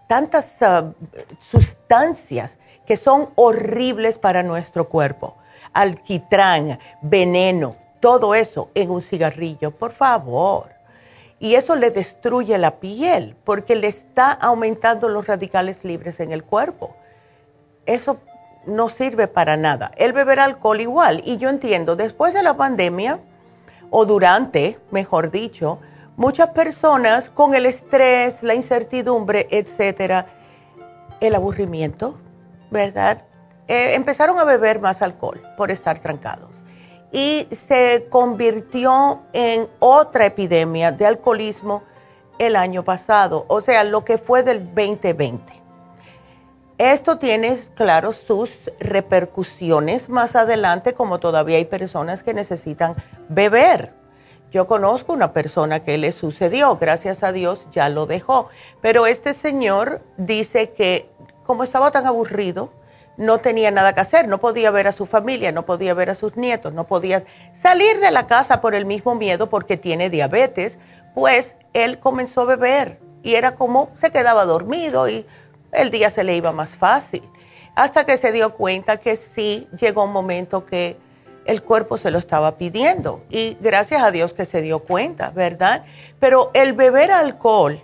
tantas 0.07 0.61
ah, 0.61 0.91
sustancias 1.39 2.57
que 2.85 2.97
son 2.97 3.29
horribles 3.35 4.17
para 4.17 4.43
nuestro 4.43 4.87
cuerpo. 4.89 5.35
Alquitrán, 5.73 6.79
veneno, 7.01 7.75
todo 7.99 8.33
eso 8.33 8.69
en 8.73 8.89
un 8.89 9.03
cigarrillo, 9.03 9.71
por 9.71 9.91
favor. 9.91 10.69
Y 11.39 11.53
eso 11.53 11.75
le 11.75 11.91
destruye 11.91 12.57
la 12.57 12.79
piel 12.79 13.35
porque 13.43 13.75
le 13.75 13.87
está 13.87 14.31
aumentando 14.31 15.07
los 15.09 15.27
radicales 15.27 15.83
libres 15.83 16.19
en 16.19 16.31
el 16.31 16.43
cuerpo. 16.43 16.95
Eso 17.85 18.19
no 18.67 18.89
sirve 18.89 19.27
para 19.27 19.57
nada. 19.57 19.91
El 19.95 20.13
beber 20.13 20.39
alcohol 20.39 20.81
igual. 20.81 21.21
Y 21.25 21.37
yo 21.37 21.49
entiendo, 21.49 21.95
después 21.95 22.33
de 22.33 22.43
la 22.43 22.55
pandemia, 22.55 23.19
o 23.89 24.05
durante, 24.05 24.79
mejor 24.91 25.31
dicho, 25.31 25.79
muchas 26.15 26.49
personas 26.49 27.29
con 27.29 27.55
el 27.55 27.65
estrés, 27.65 28.43
la 28.43 28.53
incertidumbre, 28.53 29.47
etcétera, 29.49 30.27
el 31.19 31.35
aburrimiento, 31.35 32.17
¿verdad? 32.69 33.23
Eh, 33.67 33.93
empezaron 33.95 34.39
a 34.39 34.43
beber 34.43 34.79
más 34.79 35.01
alcohol 35.01 35.41
por 35.57 35.71
estar 35.71 35.99
trancados. 35.99 36.49
Y 37.11 37.47
se 37.51 38.07
convirtió 38.09 39.21
en 39.33 39.67
otra 39.79 40.25
epidemia 40.25 40.91
de 40.91 41.05
alcoholismo 41.05 41.83
el 42.37 42.55
año 42.55 42.83
pasado, 42.83 43.45
o 43.47 43.61
sea, 43.61 43.83
lo 43.83 44.03
que 44.05 44.17
fue 44.17 44.43
del 44.43 44.65
2020. 44.65 45.56
Esto 46.77 47.17
tiene, 47.17 47.57
claro, 47.73 48.13
sus 48.13 48.51
repercusiones 48.79 50.09
más 50.09 50.35
adelante, 50.35 50.93
como 50.93 51.19
todavía 51.19 51.57
hay 51.57 51.65
personas 51.65 52.21
que 52.21 52.35
necesitan 52.35 52.95
beber. 53.29 53.93
Yo 54.51 54.67
conozco 54.67 55.13
una 55.13 55.33
persona 55.33 55.83
que 55.83 55.97
le 55.97 56.11
sucedió, 56.11 56.77
gracias 56.77 57.23
a 57.23 57.31
Dios 57.31 57.65
ya 57.71 57.89
lo 57.89 58.05
dejó, 58.05 58.49
pero 58.79 59.07
este 59.07 59.33
señor 59.33 60.01
dice 60.17 60.69
que 60.69 61.09
como 61.45 61.63
estaba 61.63 61.89
tan 61.89 62.05
aburrido, 62.05 62.71
no 63.17 63.39
tenía 63.39 63.71
nada 63.71 63.93
que 63.93 64.01
hacer, 64.01 64.27
no 64.27 64.37
podía 64.37 64.69
ver 64.69 64.87
a 64.87 64.91
su 64.91 65.07
familia, 65.07 65.51
no 65.51 65.65
podía 65.65 65.95
ver 65.95 66.11
a 66.11 66.15
sus 66.15 66.37
nietos, 66.37 66.73
no 66.73 66.85
podía 66.85 67.23
salir 67.55 67.99
de 67.99 68.11
la 68.11 68.27
casa 68.27 68.61
por 68.61 68.75
el 68.75 68.85
mismo 68.85 69.15
miedo 69.15 69.49
porque 69.49 69.75
tiene 69.75 70.11
diabetes, 70.11 70.77
pues 71.15 71.55
él 71.73 71.99
comenzó 71.99 72.41
a 72.41 72.45
beber 72.45 72.99
y 73.23 73.33
era 73.33 73.55
como 73.55 73.89
se 73.95 74.11
quedaba 74.11 74.45
dormido 74.45 75.09
y 75.09 75.25
el 75.77 75.91
día 75.91 76.11
se 76.11 76.23
le 76.23 76.35
iba 76.35 76.51
más 76.51 76.75
fácil. 76.75 77.23
Hasta 77.75 78.05
que 78.05 78.17
se 78.17 78.31
dio 78.31 78.55
cuenta 78.55 78.97
que 78.97 79.15
sí 79.17 79.67
llegó 79.79 80.05
un 80.05 80.11
momento 80.11 80.65
que 80.65 80.97
el 81.45 81.63
cuerpo 81.63 81.97
se 81.97 82.11
lo 82.11 82.19
estaba 82.19 82.57
pidiendo. 82.57 83.23
Y 83.29 83.57
gracias 83.61 84.03
a 84.03 84.11
Dios 84.11 84.33
que 84.33 84.45
se 84.45 84.61
dio 84.61 84.79
cuenta, 84.79 85.31
¿verdad? 85.31 85.85
Pero 86.19 86.51
el 86.53 86.73
beber 86.73 87.11
alcohol, 87.11 87.81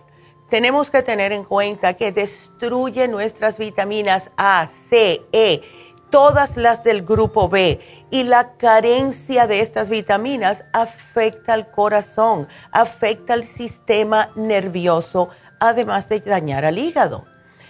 tenemos 0.50 0.92
que 0.92 1.02
tener 1.02 1.32
en 1.32 1.46
cuenta 1.46 1.94
que 1.96 2.12
destruye 2.12 3.08
nuestras 3.08 3.58
vitaminas 3.58 4.30
A, 4.38 4.68
C, 4.68 5.22
E, 5.32 5.62
todas 6.12 6.58
las 6.58 6.84
del 6.84 7.02
grupo 7.02 7.50
B. 7.50 7.80
Y 8.12 8.24
la 8.24 8.54
carencia 8.58 9.48
de 9.48 9.62
estas 9.62 9.90
vitaminas 9.90 10.64
afecta 10.72 11.54
al 11.54 11.72
corazón, 11.72 12.48
afecta 12.72 13.34
al 13.34 13.46
sistema 13.46 14.30
nervioso, 14.36 15.30
además 15.60 16.10
de 16.10 16.20
dañar 16.20 16.66
al 16.66 16.78
hígado. 16.78 17.26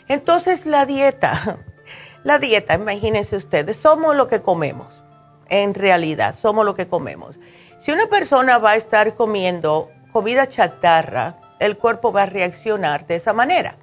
Entonces 0.07 0.65
la 0.65 0.85
dieta, 0.85 1.59
la 2.23 2.39
dieta, 2.39 2.75
imagínense 2.75 3.35
ustedes, 3.35 3.77
somos 3.77 4.15
lo 4.15 4.27
que 4.27 4.41
comemos, 4.41 5.03
en 5.49 5.73
realidad, 5.73 6.35
somos 6.39 6.65
lo 6.65 6.75
que 6.75 6.87
comemos. 6.87 7.39
Si 7.79 7.91
una 7.91 8.07
persona 8.07 8.57
va 8.57 8.71
a 8.71 8.75
estar 8.75 9.15
comiendo 9.15 9.89
comida 10.11 10.47
chatarra, 10.47 11.37
el 11.59 11.77
cuerpo 11.77 12.11
va 12.11 12.23
a 12.23 12.27
reaccionar 12.27 13.07
de 13.07 13.15
esa 13.15 13.33
manera. 13.33 13.77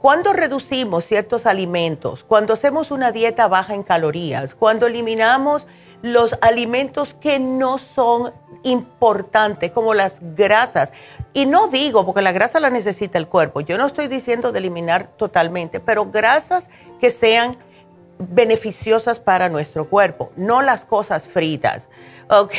Cuando 0.00 0.32
reducimos 0.32 1.04
ciertos 1.04 1.44
alimentos, 1.44 2.24
cuando 2.24 2.54
hacemos 2.54 2.90
una 2.90 3.12
dieta 3.12 3.48
baja 3.48 3.74
en 3.74 3.82
calorías, 3.82 4.54
cuando 4.54 4.86
eliminamos 4.86 5.66
los 6.02 6.36
alimentos 6.40 7.14
que 7.14 7.38
no 7.38 7.78
son 7.78 8.32
importantes, 8.62 9.70
como 9.70 9.94
las 9.94 10.18
grasas, 10.20 10.92
y 11.32 11.46
no 11.46 11.68
digo, 11.68 12.04
porque 12.04 12.22
la 12.22 12.32
grasa 12.32 12.60
la 12.60 12.70
necesita 12.70 13.18
el 13.18 13.28
cuerpo, 13.28 13.60
yo 13.60 13.78
no 13.78 13.86
estoy 13.86 14.08
diciendo 14.08 14.52
de 14.52 14.58
eliminar 14.58 15.08
totalmente, 15.16 15.80
pero 15.80 16.06
grasas 16.06 16.68
que 17.00 17.10
sean 17.10 17.56
beneficiosas 18.18 19.18
para 19.18 19.48
nuestro 19.48 19.88
cuerpo, 19.88 20.30
no 20.36 20.60
las 20.60 20.84
cosas 20.84 21.26
fritas, 21.26 21.88
¿ok? 22.28 22.52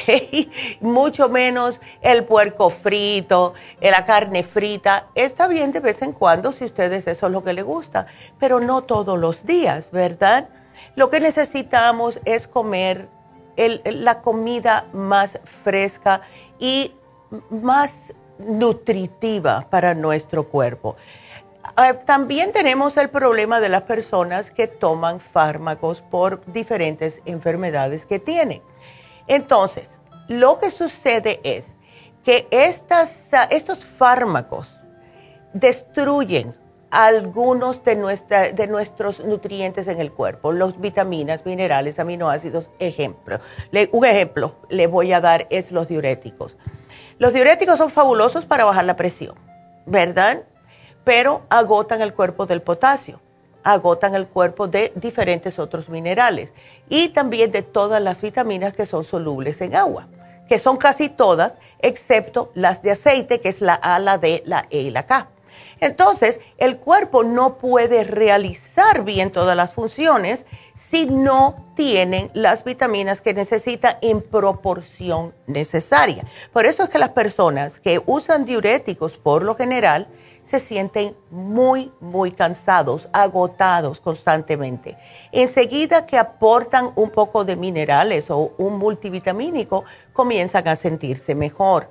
Mucho 0.80 1.30
menos 1.30 1.80
el 2.02 2.26
puerco 2.26 2.70
frito, 2.70 3.54
la 3.80 4.06
carne 4.06 4.44
frita. 4.44 5.08
Está 5.16 5.48
bien 5.48 5.72
de 5.72 5.80
vez 5.80 6.02
en 6.02 6.14
cuando 6.14 6.52
si 6.52 6.66
ustedes 6.66 7.08
eso 7.08 7.28
es 7.28 7.32
lo 7.32 7.44
que 7.44 7.54
les 7.54 7.64
gusta, 7.64 8.08
pero 8.40 8.60
no 8.60 8.84
todos 8.84 9.20
los 9.20 9.46
días, 9.46 9.92
¿verdad? 9.92 10.50
Lo 10.96 11.10
que 11.10 11.20
necesitamos 11.20 12.20
es 12.26 12.48
comer 12.48 13.08
la 13.56 14.22
comida 14.22 14.86
más 14.94 15.40
fresca 15.44 16.22
y 16.60 16.94
más 17.50 18.14
nutritiva 18.40 19.68
para 19.70 19.94
nuestro 19.94 20.48
cuerpo. 20.50 20.96
Ah, 21.76 21.94
también 21.94 22.52
tenemos 22.52 22.98
el 22.98 23.10
problema 23.10 23.60
de 23.60 23.70
las 23.70 23.84
personas 23.84 24.50
que 24.50 24.68
toman 24.68 25.20
fármacos 25.20 26.02
por 26.02 26.44
diferentes 26.52 27.22
enfermedades 27.26 28.06
que 28.06 28.20
tienen. 28.20 28.62
Entonces, 29.28 30.00
lo 30.28 30.60
que 30.60 30.72
sucede 30.72 31.40
es 31.44 31.76
que 32.24 32.48
estas, 32.52 33.32
estos 33.50 33.84
fármacos 33.84 34.68
destruyen 35.54 36.56
algunos 36.92 37.84
de, 37.86 37.96
nuestros 38.68 39.22
nutrientes 39.22 39.88
en 39.88 40.00
el 40.00 40.12
cuerpo, 40.12 40.52
los 40.52 40.80
vitaminas, 40.80 41.46
minerales, 41.46 42.00
aminoácidos, 42.00 42.70
ejemplo. 42.80 43.40
un 43.92 44.06
ejemplo 44.06 44.56
le 44.70 44.88
voy 44.88 45.14
a 45.14 45.22
dar 45.22 45.48
es 45.50 45.72
los 45.72 45.88
diuréticos. 45.88 46.58
Los 47.18 47.34
diuréticos 47.34 47.78
son 47.78 47.92
fabulosos 47.92 48.46
para 48.46 48.66
bajar 48.66 48.84
la 48.86 48.98
presión, 48.98 49.36
¿verdad? 49.86 50.44
Pero 51.06 51.44
agotan 51.50 52.02
el 52.02 52.14
cuerpo 52.14 52.46
del 52.46 52.62
potasio, 52.62 53.22
agotan 53.64 54.14
el 54.14 54.28
cuerpo 54.28 54.68
de 54.68 54.92
diferentes 54.96 55.60
otros 55.60 55.88
minerales 55.88 56.54
y 56.90 57.10
también 57.10 57.52
de 57.52 57.62
todas 57.62 58.02
las 58.02 58.22
vitaminas 58.22 58.74
que 58.74 58.86
son 58.86 59.06
solubles 59.06 59.62
en 59.62 59.76
agua, 59.76 60.08
que 60.50 60.60
son 60.60 60.76
casi 60.76 61.08
todas, 61.08 61.54
excepto 61.80 62.52
las 62.54 62.82
de 62.82 62.92
aceite, 62.92 63.40
que 63.40 63.48
es 63.48 63.62
la 63.62 63.76
A, 63.76 63.98
la 64.00 64.18
D, 64.18 64.44
la 64.46 64.68
E 64.70 64.82
y 64.82 64.90
la 64.90 65.06
K. 65.06 65.30
Entonces, 65.80 66.40
el 66.58 66.78
cuerpo 66.78 67.24
no 67.24 67.58
puede 67.58 68.04
realizar 68.04 69.04
bien 69.04 69.32
todas 69.32 69.56
las 69.56 69.74
funciones 69.74 70.46
si 70.76 71.06
no 71.06 71.66
tienen 71.76 72.32
las 72.34 72.64
vitaminas 72.64 73.22
que 73.22 73.34
necesita 73.34 73.98
en 74.02 74.22
proporción 74.22 75.34
necesaria. 75.48 76.26
Por 76.52 76.66
eso 76.66 76.84
es 76.84 76.90
que 76.90 77.00
las 77.00 77.10
personas 77.10 77.80
que 77.80 78.02
usan 78.06 78.46
diuréticos 78.46 79.18
por 79.18 79.44
lo 79.44 79.56
general 79.56 80.08
se 80.44 80.60
sienten 80.60 81.16
muy, 81.30 81.92
muy 82.00 82.32
cansados, 82.32 83.10
agotados 83.14 84.02
constantemente. 84.02 84.98
Enseguida 85.32 86.06
que 86.06 86.18
aportan 86.18 86.92
un 86.96 87.12
poco 87.12 87.46
de 87.46 87.56
minerales 87.56 88.30
o 88.30 88.54
un 88.58 88.78
multivitamínico, 88.78 89.86
comienzan 90.14 90.68
a 90.68 90.76
sentirse 90.76 91.36
mejor. 91.36 91.90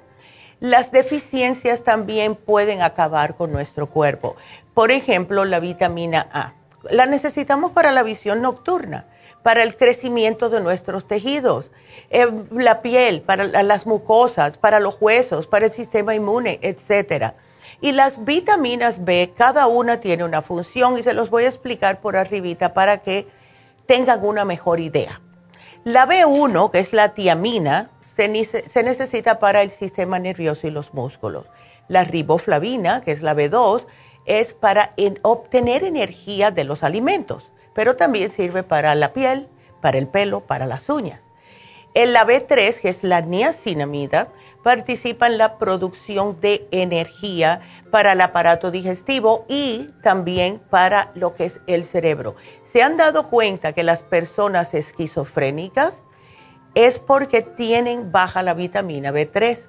Las 0.60 0.92
deficiencias 0.92 1.84
también 1.84 2.34
pueden 2.34 2.82
acabar 2.82 3.34
con 3.34 3.50
nuestro 3.50 3.88
cuerpo. 3.88 4.36
Por 4.74 4.90
ejemplo, 4.90 5.46
la 5.46 5.58
vitamina 5.58 6.28
A. 6.32 6.52
La 6.90 7.06
necesitamos 7.06 7.72
para 7.72 7.92
la 7.92 8.02
visión 8.02 8.42
nocturna, 8.42 9.06
para 9.42 9.62
el 9.62 9.76
crecimiento 9.76 10.50
de 10.50 10.60
nuestros 10.60 11.08
tejidos, 11.08 11.70
eh, 12.10 12.30
la 12.50 12.82
piel, 12.82 13.22
para 13.22 13.62
las 13.62 13.86
mucosas, 13.86 14.58
para 14.58 14.80
los 14.80 14.96
huesos, 15.00 15.46
para 15.46 15.66
el 15.66 15.72
sistema 15.72 16.14
inmune, 16.14 16.58
etc. 16.60 17.32
Y 17.80 17.92
las 17.92 18.22
vitaminas 18.24 19.02
B, 19.02 19.32
cada 19.34 19.66
una 19.66 20.00
tiene 20.00 20.24
una 20.24 20.42
función 20.42 20.98
y 20.98 21.02
se 21.02 21.14
los 21.14 21.30
voy 21.30 21.44
a 21.44 21.48
explicar 21.48 22.00
por 22.02 22.16
arribita 22.16 22.74
para 22.74 22.98
que 22.98 23.26
tengan 23.86 24.22
una 24.24 24.44
mejor 24.44 24.78
idea. 24.78 25.22
La 25.84 26.06
B1, 26.06 26.70
que 26.70 26.80
es 26.80 26.92
la 26.92 27.14
tiamina, 27.14 27.90
se, 28.20 28.82
necesita 28.82 29.38
para 29.38 29.62
el 29.62 29.70
sistema 29.70 30.18
nervioso 30.18 30.66
y 30.66 30.70
los 30.70 30.92
músculos. 30.92 31.46
La 31.88 32.04
riboflavina, 32.04 33.00
que 33.00 33.12
es 33.12 33.22
la 33.22 33.34
B2, 33.34 33.86
es 34.26 34.52
para 34.52 34.94
obtener 35.22 35.84
energía 35.84 36.50
de 36.50 36.64
los 36.64 36.82
alimentos, 36.82 37.48
pero 37.72 37.96
también 37.96 38.30
sirve 38.30 38.62
para 38.62 38.94
la 38.94 39.12
piel, 39.12 39.48
para 39.80 39.98
el 39.98 40.06
pelo, 40.06 40.40
para 40.40 40.66
las 40.66 40.88
uñas. 40.88 41.20
En 41.94 42.12
la 42.12 42.24
B3, 42.24 42.80
que 42.80 42.88
es 42.88 43.02
la 43.02 43.20
niacinamida, 43.20 44.28
participa 44.62 45.26
en 45.26 45.38
la 45.38 45.58
producción 45.58 46.40
de 46.40 46.68
energía 46.70 47.62
para 47.90 48.12
el 48.12 48.20
aparato 48.20 48.70
digestivo 48.70 49.44
y 49.48 49.90
también 50.02 50.60
para 50.70 51.10
lo 51.14 51.34
que 51.34 51.46
es 51.46 51.60
el 51.66 51.84
cerebro. 51.84 52.36
Se 52.62 52.82
han 52.82 52.96
dado 52.96 53.26
cuenta 53.26 53.72
que 53.72 53.82
las 53.82 54.02
personas 54.02 54.74
esquizofrénicas 54.74 56.02
es 56.74 56.98
porque 56.98 57.42
tienen 57.42 58.12
baja 58.12 58.42
la 58.42 58.54
vitamina 58.54 59.12
B3. 59.12 59.68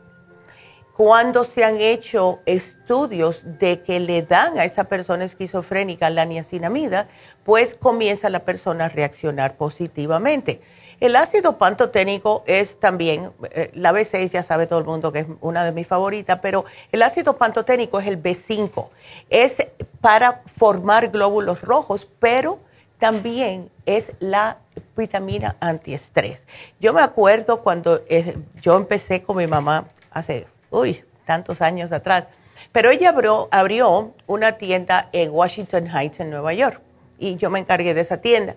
Cuando 0.95 1.45
se 1.45 1.63
han 1.63 1.77
hecho 1.77 2.41
estudios 2.45 3.41
de 3.43 3.81
que 3.81 3.99
le 3.99 4.21
dan 4.21 4.59
a 4.59 4.65
esa 4.65 4.83
persona 4.83 5.25
esquizofrénica 5.25 6.09
la 6.09 6.25
niacinamida, 6.25 7.07
pues 7.43 7.73
comienza 7.73 8.29
la 8.29 8.45
persona 8.45 8.85
a 8.85 8.89
reaccionar 8.89 9.55
positivamente. 9.55 10.61
El 10.99 11.15
ácido 11.15 11.57
pantoténico 11.57 12.43
es 12.45 12.79
también, 12.79 13.31
eh, 13.49 13.71
la 13.73 13.91
B6 13.91 14.29
ya 14.29 14.43
sabe 14.43 14.67
todo 14.67 14.77
el 14.77 14.85
mundo 14.85 15.11
que 15.11 15.19
es 15.19 15.25
una 15.39 15.65
de 15.65 15.71
mis 15.71 15.87
favoritas, 15.87 16.37
pero 16.43 16.65
el 16.91 17.01
ácido 17.01 17.37
pantoténico 17.37 17.99
es 17.99 18.05
el 18.05 18.21
B5. 18.21 18.89
Es 19.31 19.57
para 19.99 20.43
formar 20.45 21.09
glóbulos 21.09 21.61
rojos, 21.61 22.07
pero 22.19 22.59
también 23.01 23.71
es 23.87 24.11
la 24.19 24.59
vitamina 24.95 25.55
antiestrés. 25.59 26.45
Yo 26.79 26.93
me 26.93 27.01
acuerdo 27.01 27.63
cuando 27.63 28.03
eh, 28.07 28.37
yo 28.61 28.77
empecé 28.77 29.23
con 29.23 29.37
mi 29.37 29.47
mamá 29.47 29.87
hace, 30.11 30.45
uy, 30.69 31.03
tantos 31.25 31.61
años 31.61 31.91
atrás, 31.91 32.27
pero 32.71 32.91
ella 32.91 33.09
abrió, 33.49 34.13
una 34.27 34.51
tienda 34.51 35.09
en 35.13 35.31
Washington 35.31 35.87
Heights, 35.87 36.19
en 36.19 36.29
Nueva 36.29 36.53
York, 36.53 36.79
y 37.17 37.37
yo 37.37 37.49
me 37.49 37.57
encargué 37.57 37.95
de 37.95 38.01
esa 38.01 38.17
tienda. 38.17 38.55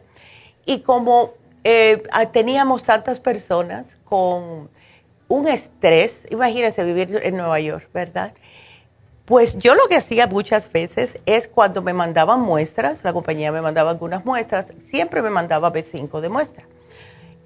Y 0.66 0.80
como 0.80 1.32
eh, 1.64 2.02
teníamos 2.30 2.82
tantas 2.82 3.20
personas 3.20 3.96
con 4.04 4.68
un 5.28 5.48
estrés, 5.48 6.26
imagínense 6.30 6.84
vivir 6.84 7.18
en 7.22 7.38
Nueva 7.38 7.60
York, 7.60 7.88
¿verdad? 7.94 8.34
Pues 9.24 9.56
yo 9.56 9.74
lo 9.74 9.86
que 9.88 9.96
hacía 9.96 10.26
muchas 10.26 10.70
veces 10.70 11.18
es 11.24 11.48
cuando 11.48 11.80
me 11.80 11.94
mandaban 11.94 12.40
muestras, 12.40 13.04
la 13.04 13.14
compañía 13.14 13.52
me 13.52 13.62
mandaba 13.62 13.90
algunas 13.90 14.24
muestras, 14.26 14.66
siempre 14.84 15.22
me 15.22 15.30
mandaba 15.30 15.72
B5 15.72 16.20
de 16.20 16.28
muestra. 16.28 16.64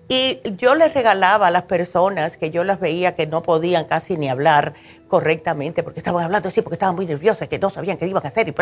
Y 0.09 0.41
yo 0.57 0.75
les 0.75 0.93
regalaba 0.93 1.49
a 1.49 1.51
las 1.51 1.65
personas 1.65 2.37
que 2.37 2.51
yo 2.51 2.65
las 2.65 2.81
veía 2.81 3.15
que 3.15 3.27
no 3.27 3.43
podían 3.43 3.85
casi 3.85 4.17
ni 4.17 4.29
hablar 4.29 4.75
correctamente, 5.07 5.83
porque 5.83 6.01
estaban 6.01 6.25
hablando 6.25 6.49
así, 6.49 6.63
porque 6.63 6.77
estaban 6.77 6.97
muy 6.97 7.07
nerviosas, 7.07 7.47
que 7.47 7.59
no 7.59 7.71
sabían 7.71 7.99
qué 7.99 8.07
iban 8.07 8.25
a 8.25 8.29
hacer, 8.29 8.49
y 8.49 8.55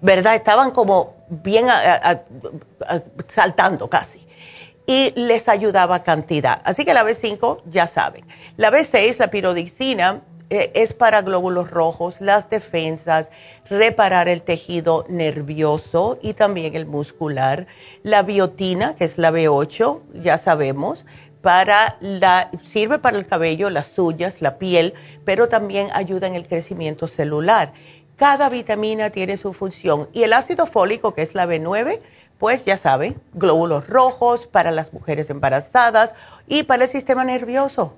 ¿verdad? 0.00 0.34
Estaban 0.34 0.70
como 0.70 1.16
bien 1.28 1.66
saltando 3.28 3.90
casi. 3.90 4.26
Y 4.86 5.12
les 5.14 5.48
ayudaba 5.48 6.04
cantidad. 6.04 6.62
Así 6.64 6.84
que 6.84 6.94
la 6.94 7.04
B5, 7.04 7.62
ya 7.66 7.86
saben. 7.86 8.24
La 8.56 8.70
B6, 8.70 9.18
la 9.18 9.28
pirodixina, 9.28 10.22
es 10.50 10.92
para 10.92 11.22
glóbulos 11.22 11.70
rojos, 11.70 12.20
las 12.20 12.50
defensas, 12.50 13.30
reparar 13.68 14.28
el 14.28 14.42
tejido 14.42 15.06
nervioso 15.08 16.18
y 16.20 16.34
también 16.34 16.74
el 16.74 16.86
muscular. 16.86 17.68
La 18.02 18.22
biotina, 18.22 18.94
que 18.96 19.04
es 19.04 19.16
la 19.16 19.30
B8, 19.30 20.00
ya 20.14 20.38
sabemos, 20.38 21.04
para 21.40 21.96
la, 22.00 22.50
sirve 22.64 22.98
para 22.98 23.16
el 23.16 23.26
cabello, 23.26 23.70
las 23.70 23.98
uñas, 23.98 24.42
la 24.42 24.58
piel, 24.58 24.94
pero 25.24 25.48
también 25.48 25.88
ayuda 25.94 26.26
en 26.26 26.34
el 26.34 26.46
crecimiento 26.46 27.06
celular. 27.08 27.72
Cada 28.16 28.50
vitamina 28.50 29.10
tiene 29.10 29.36
su 29.36 29.54
función 29.54 30.08
y 30.12 30.24
el 30.24 30.32
ácido 30.32 30.66
fólico, 30.66 31.14
que 31.14 31.22
es 31.22 31.34
la 31.34 31.46
B9, 31.46 32.00
pues 32.38 32.64
ya 32.64 32.76
saben, 32.76 33.20
glóbulos 33.34 33.86
rojos 33.86 34.46
para 34.46 34.70
las 34.70 34.92
mujeres 34.92 35.30
embarazadas 35.30 36.14
y 36.48 36.64
para 36.64 36.84
el 36.84 36.90
sistema 36.90 37.24
nervioso. 37.24 37.94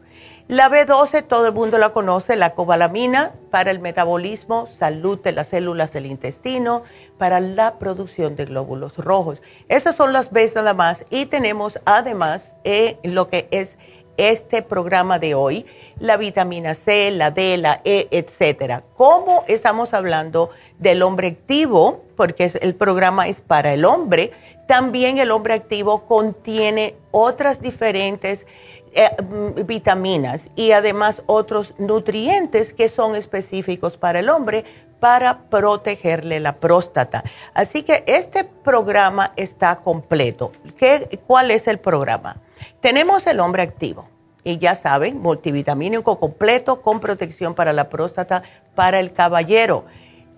La 0.48 0.68
B12 0.68 1.24
todo 1.26 1.46
el 1.46 1.52
mundo 1.54 1.78
la 1.78 1.90
conoce, 1.90 2.34
la 2.36 2.54
cobalamina 2.54 3.32
para 3.50 3.70
el 3.70 3.78
metabolismo, 3.78 4.68
salud 4.76 5.20
de 5.20 5.32
las 5.32 5.48
células 5.48 5.92
del 5.92 6.06
intestino, 6.06 6.82
para 7.16 7.38
la 7.38 7.78
producción 7.78 8.34
de 8.34 8.46
glóbulos 8.46 8.96
rojos. 8.98 9.40
Esas 9.68 9.94
son 9.94 10.12
las 10.12 10.32
B 10.32 10.50
nada 10.54 10.74
más 10.74 11.04
y 11.10 11.26
tenemos 11.26 11.78
además 11.84 12.54
eh, 12.64 12.98
lo 13.04 13.28
que 13.28 13.46
es 13.52 13.78
este 14.16 14.62
programa 14.62 15.18
de 15.18 15.34
hoy, 15.34 15.64
la 15.98 16.16
vitamina 16.16 16.74
C, 16.74 17.10
la 17.12 17.30
D, 17.30 17.56
la 17.56 17.80
E, 17.84 18.08
etcétera. 18.10 18.82
Como 18.96 19.44
estamos 19.46 19.94
hablando 19.94 20.50
del 20.78 21.02
hombre 21.02 21.28
activo, 21.28 22.04
porque 22.16 22.52
el 22.60 22.74
programa 22.74 23.28
es 23.28 23.40
para 23.40 23.72
el 23.72 23.84
hombre, 23.84 24.32
también 24.66 25.18
el 25.18 25.30
hombre 25.30 25.54
activo 25.54 26.06
contiene 26.06 26.94
otras 27.10 27.60
diferentes 27.60 28.46
eh, 28.94 29.10
mm, 29.22 29.66
vitaminas 29.66 30.50
y 30.54 30.72
además 30.72 31.22
otros 31.26 31.74
nutrientes 31.78 32.72
que 32.72 32.88
son 32.88 33.14
específicos 33.14 33.96
para 33.96 34.20
el 34.20 34.28
hombre 34.28 34.64
para 35.00 35.48
protegerle 35.48 36.38
la 36.40 36.56
próstata. 36.56 37.24
Así 37.54 37.82
que 37.82 38.04
este 38.06 38.44
programa 38.44 39.32
está 39.36 39.76
completo. 39.76 40.52
¿Qué, 40.76 41.20
¿Cuál 41.26 41.50
es 41.50 41.66
el 41.66 41.78
programa? 41.78 42.36
Tenemos 42.80 43.26
el 43.26 43.40
hombre 43.40 43.62
activo 43.62 44.08
y 44.44 44.58
ya 44.58 44.74
saben, 44.74 45.20
multivitamínico 45.20 46.20
completo 46.20 46.82
con 46.82 47.00
protección 47.00 47.54
para 47.54 47.72
la 47.72 47.88
próstata 47.88 48.42
para 48.74 49.00
el 49.00 49.12
caballero. 49.12 49.86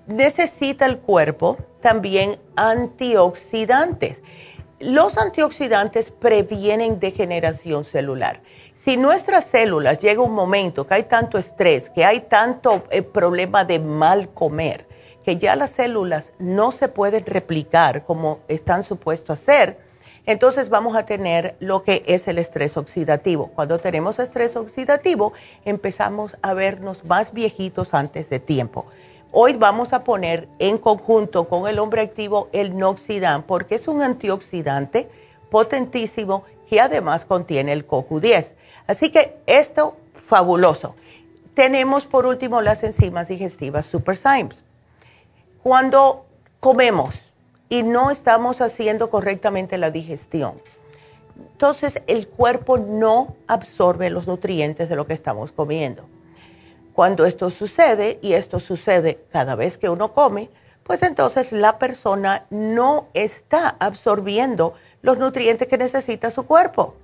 Necesita 0.07 0.87
el 0.87 0.99
cuerpo 0.99 1.57
también 1.83 2.39
antioxidantes. 2.57 4.23
Los 4.81 5.19
antioxidantes 5.19 6.11
previenen 6.11 6.99
degeneración 6.99 7.85
celular. 7.85 8.41
Si 8.75 8.97
nuestras 8.97 9.45
células 9.45 10.01
llega 10.01 10.21
un 10.21 10.33
momento 10.33 10.85
que 10.87 10.95
hay 10.95 11.03
tanto 11.05 11.39
estrés, 11.39 11.91
que 11.91 12.05
hay 12.05 12.23
tanto 12.23 12.83
eh, 12.91 13.03
problema 13.03 13.65
de 13.65 13.79
mal 13.79 14.31
comer, 14.31 14.89
que 15.25 15.37
ya 15.37 15.55
las 15.55 15.71
células 15.71 16.33
no 16.41 16.73
se 16.73 16.89
pueden 16.89 17.25
replicar 17.25 18.05
como 18.05 18.41
están 18.49 18.83
supuestos 18.83 19.39
a 19.39 19.43
ser, 19.43 19.79
entonces 20.27 20.69
vamos 20.71 20.97
a 20.97 21.07
tener 21.07 21.55
lo 21.61 21.85
que 21.85 22.03
es 22.07 22.27
el 22.27 22.39
estrés 22.39 22.77
oxidativo. 22.77 23.53
Cuando 23.55 23.79
tenemos 23.79 24.19
estrés 24.19 24.57
oxidativo, 24.57 25.35
empezamos 25.65 26.37
a 26.43 26.53
vernos 26.53 27.05
más 27.05 27.33
viejitos 27.33 27.95
antes 27.95 28.29
de 28.29 28.41
tiempo. 28.41 28.87
Hoy 29.37 29.55
vamos 29.55 29.93
a 29.93 30.05
poner 30.05 30.47
en 30.61 30.79
conjunto 30.79 31.49
con 31.49 31.67
el 31.67 31.81
hombre 31.81 32.03
activo 32.03 32.49
el 32.53 32.79
Noxidan, 32.79 33.43
porque 33.43 33.75
es 33.75 33.89
un 33.89 34.01
antioxidante 34.01 35.11
potentísimo 35.51 36.45
que 36.71 36.81
además 36.81 37.25
contiene 37.25 37.73
el 37.73 37.85
CoQ10. 37.85 38.55
Así 38.87 39.11
que 39.11 39.37
esto, 39.47 39.97
fabuloso. 40.13 40.95
Tenemos 41.55 42.07
por 42.07 42.27
último 42.27 42.61
las 42.61 42.85
enzimas 42.85 43.27
digestivas 43.27 43.87
Super 43.87 44.17
Symes. 44.17 44.63
Cuando 45.65 46.27
comemos 46.61 47.17
y 47.69 47.83
no 47.83 48.13
estamos 48.13 48.61
haciendo 48.61 49.11
correctamente 49.11 49.79
la 49.79 49.91
digestión, 49.91 50.63
entonces 51.37 52.01
el 52.07 52.29
cuerpo 52.29 52.79
no 52.79 53.35
absorbe 53.49 54.11
los 54.11 54.29
nutrientes 54.29 54.89
de 54.89 54.95
lo 54.95 55.09
que 55.09 55.15
estamos 55.15 55.51
comiendo. 55.51 56.05
Cuando 56.95 57.27
esto 57.27 57.51
sucede, 57.51 58.19
y 58.23 58.35
esto 58.35 58.61
sucede 58.61 59.19
cada 59.33 59.57
vez 59.57 59.77
que 59.79 59.91
uno 59.91 60.15
come, 60.15 60.49
pues 60.85 61.03
entonces 61.03 61.51
la 61.51 61.79
persona 61.79 62.47
no 62.51 63.09
está 63.15 63.77
absorbiendo 63.81 64.75
los 65.03 65.19
nutrientes 65.19 65.67
que 65.67 65.77
necesita 65.77 66.31
su 66.31 66.47
cuerpo. 66.47 66.95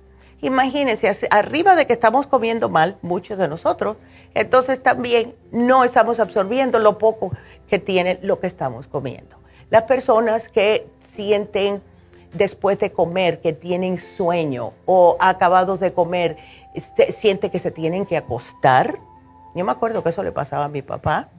Imagínense, 0.41 1.27
arriba 1.29 1.75
de 1.75 1.85
que 1.85 1.93
estamos 1.93 2.25
comiendo 2.25 2.69
mal, 2.69 2.97
muchos 3.01 3.37
de 3.37 3.47
nosotros, 3.47 3.97
entonces 4.33 4.81
también 4.81 5.35
no 5.51 5.83
estamos 5.83 6.19
absorbiendo 6.19 6.79
lo 6.79 6.97
poco 6.97 7.31
que 7.67 7.77
tiene 7.77 8.17
lo 8.23 8.39
que 8.39 8.47
estamos 8.47 8.87
comiendo. 8.87 9.35
Las 9.69 9.83
personas 9.83 10.47
que 10.47 10.87
sienten 11.15 11.81
después 12.33 12.79
de 12.79 12.91
comer 12.91 13.41
que 13.41 13.53
tienen 13.53 13.99
sueño 13.99 14.73
o 14.85 15.17
acabados 15.19 15.79
de 15.79 15.93
comer, 15.93 16.37
este, 16.73 17.11
siente 17.11 17.51
que 17.51 17.59
se 17.59 17.71
tienen 17.71 18.05
que 18.05 18.17
acostar. 18.17 18.97
Yo 19.55 19.65
me 19.65 19.71
acuerdo 19.71 20.03
que 20.03 20.09
eso 20.09 20.23
le 20.23 20.31
pasaba 20.31 20.65
a 20.65 20.69
mi 20.69 20.81
papá. 20.81 21.29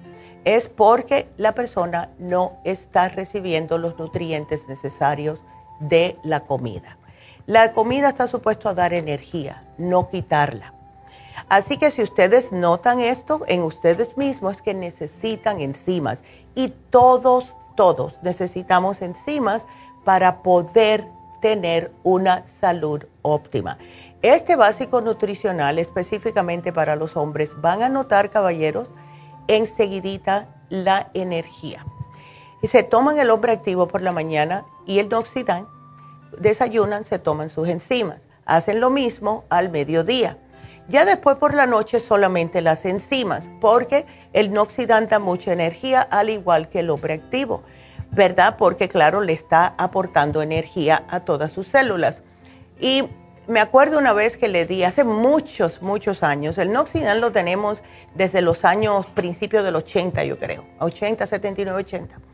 Es 0.45 0.69
porque 0.69 1.29
la 1.37 1.55
persona 1.55 2.11
no 2.19 2.59
está 2.65 3.09
recibiendo 3.09 3.79
los 3.79 3.99
nutrientes 3.99 4.67
necesarios 4.69 5.41
de 5.79 6.19
la 6.25 6.41
comida. 6.41 6.99
La 7.47 7.73
comida 7.73 8.09
está 8.09 8.27
supuesto 8.29 8.69
a 8.69 8.75
dar 8.75 8.93
energía, 8.93 9.65
no 9.79 10.09
quitarla. 10.09 10.75
Así 11.49 11.77
que 11.77 11.91
si 11.91 12.03
ustedes 12.03 12.53
notan 12.53 13.01
esto 13.01 13.43
en 13.47 13.63
ustedes 13.63 14.17
mismos 14.17 14.55
es 14.55 14.63
que 14.63 14.75
necesitan 14.75 15.61
enzimas 15.61 16.23
y 16.55 16.69
todos, 16.91 17.55
todos 17.77 18.15
necesitamos 18.23 19.03
enzimas 19.03 19.67
para 20.05 20.43
poder 20.43 21.07
tener 21.41 21.93
una 22.05 22.47
salud 22.47 23.05
óptima. 23.23 23.79
Este 24.23 24.55
básico 24.55 25.01
nutricional 25.01 25.81
específicamente 25.81 26.73
para 26.73 26.95
los 26.95 27.17
hombres 27.17 27.61
van 27.61 27.83
a 27.83 27.89
notar, 27.89 28.31
caballeros, 28.31 28.89
enseguidita 29.49 30.63
la 30.69 31.11
energía. 31.13 31.85
Y 32.63 32.69
se 32.69 32.85
toman 32.85 33.19
el 33.19 33.31
hombre 33.31 33.51
activo 33.51 33.89
por 33.89 34.01
la 34.01 34.13
mañana 34.13 34.65
y 34.87 35.01
el 35.01 35.09
noxidan 35.09 35.67
desayunan, 36.39 37.05
se 37.05 37.19
toman 37.19 37.49
sus 37.49 37.67
enzimas. 37.69 38.29
Hacen 38.47 38.79
lo 38.79 38.91
mismo 38.91 39.45
al 39.49 39.71
mediodía. 39.71 40.39
Ya 40.89 41.05
después 41.05 41.37
por 41.37 41.53
la 41.53 41.67
noche 41.67 41.99
solamente 41.99 42.61
las 42.61 42.85
enzimas, 42.85 43.49
porque 43.61 44.07
el 44.33 44.53
noxidant 44.53 45.11
da 45.11 45.19
mucha 45.19 45.53
energía, 45.53 46.01
al 46.01 46.31
igual 46.31 46.69
que 46.69 46.81
el 46.81 46.91
hombre 46.91 47.15
activo, 47.15 47.65
¿verdad? 48.13 48.57
Porque 48.57 48.89
claro, 48.89 49.21
le 49.21 49.33
está 49.33 49.75
aportando 49.79 50.43
energía 50.43 51.05
a 51.09 51.21
todas 51.21 51.51
sus 51.51 51.67
células. 51.67 52.23
Y 52.81 53.09
me 53.47 53.61
acuerdo 53.61 53.99
una 53.99 54.13
vez 54.13 54.37
que 54.37 54.49
le 54.49 54.67
di, 54.67 54.85
hace 54.85 55.05
muchos, 55.05 55.83
muchos 55.83 56.23
años, 56.23 56.59
el 56.59 56.73
noxidant 56.73 57.21
lo 57.21 57.33
tenemos 57.33 57.83
desde 58.15 58.41
los 58.41 58.65
años, 58.65 59.07
principios 59.07 59.65
del 59.65 59.77
80, 59.77 60.25
yo 60.25 60.39
creo, 60.39 60.65
80, 60.79 61.27
79, 61.27 61.79
80 61.81 62.33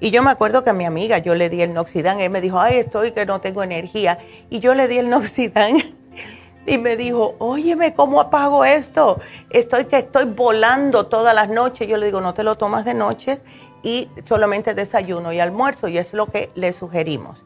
y 0.00 0.10
yo 0.10 0.22
me 0.22 0.30
acuerdo 0.30 0.64
que 0.64 0.70
a 0.70 0.72
mi 0.72 0.86
amiga 0.86 1.18
yo 1.18 1.34
le 1.34 1.50
di 1.50 1.60
el 1.60 1.74
Noxidan, 1.74 2.20
él 2.20 2.30
me 2.30 2.40
dijo, 2.40 2.58
ay, 2.58 2.78
estoy 2.78 3.12
que 3.12 3.26
no 3.26 3.42
tengo 3.42 3.62
energía. 3.62 4.18
Y 4.48 4.58
yo 4.58 4.74
le 4.74 4.88
di 4.88 4.96
el 4.96 5.10
Noxidan 5.10 5.76
y 6.66 6.78
me 6.78 6.96
dijo, 6.96 7.34
óyeme, 7.38 7.94
¿cómo 7.94 8.18
apago 8.18 8.64
esto? 8.64 9.20
Estoy 9.50 9.84
que 9.84 9.98
estoy 9.98 10.24
volando 10.24 11.06
todas 11.06 11.34
las 11.34 11.50
noches. 11.50 11.86
Yo 11.86 11.98
le 11.98 12.06
digo, 12.06 12.22
no 12.22 12.32
te 12.32 12.44
lo 12.44 12.56
tomas 12.56 12.86
de 12.86 12.94
noche 12.94 13.40
y 13.82 14.08
solamente 14.26 14.72
desayuno 14.72 15.34
y 15.34 15.40
almuerzo 15.40 15.86
y 15.86 15.98
es 15.98 16.14
lo 16.14 16.26
que 16.26 16.50
le 16.54 16.72
sugerimos. 16.72 17.38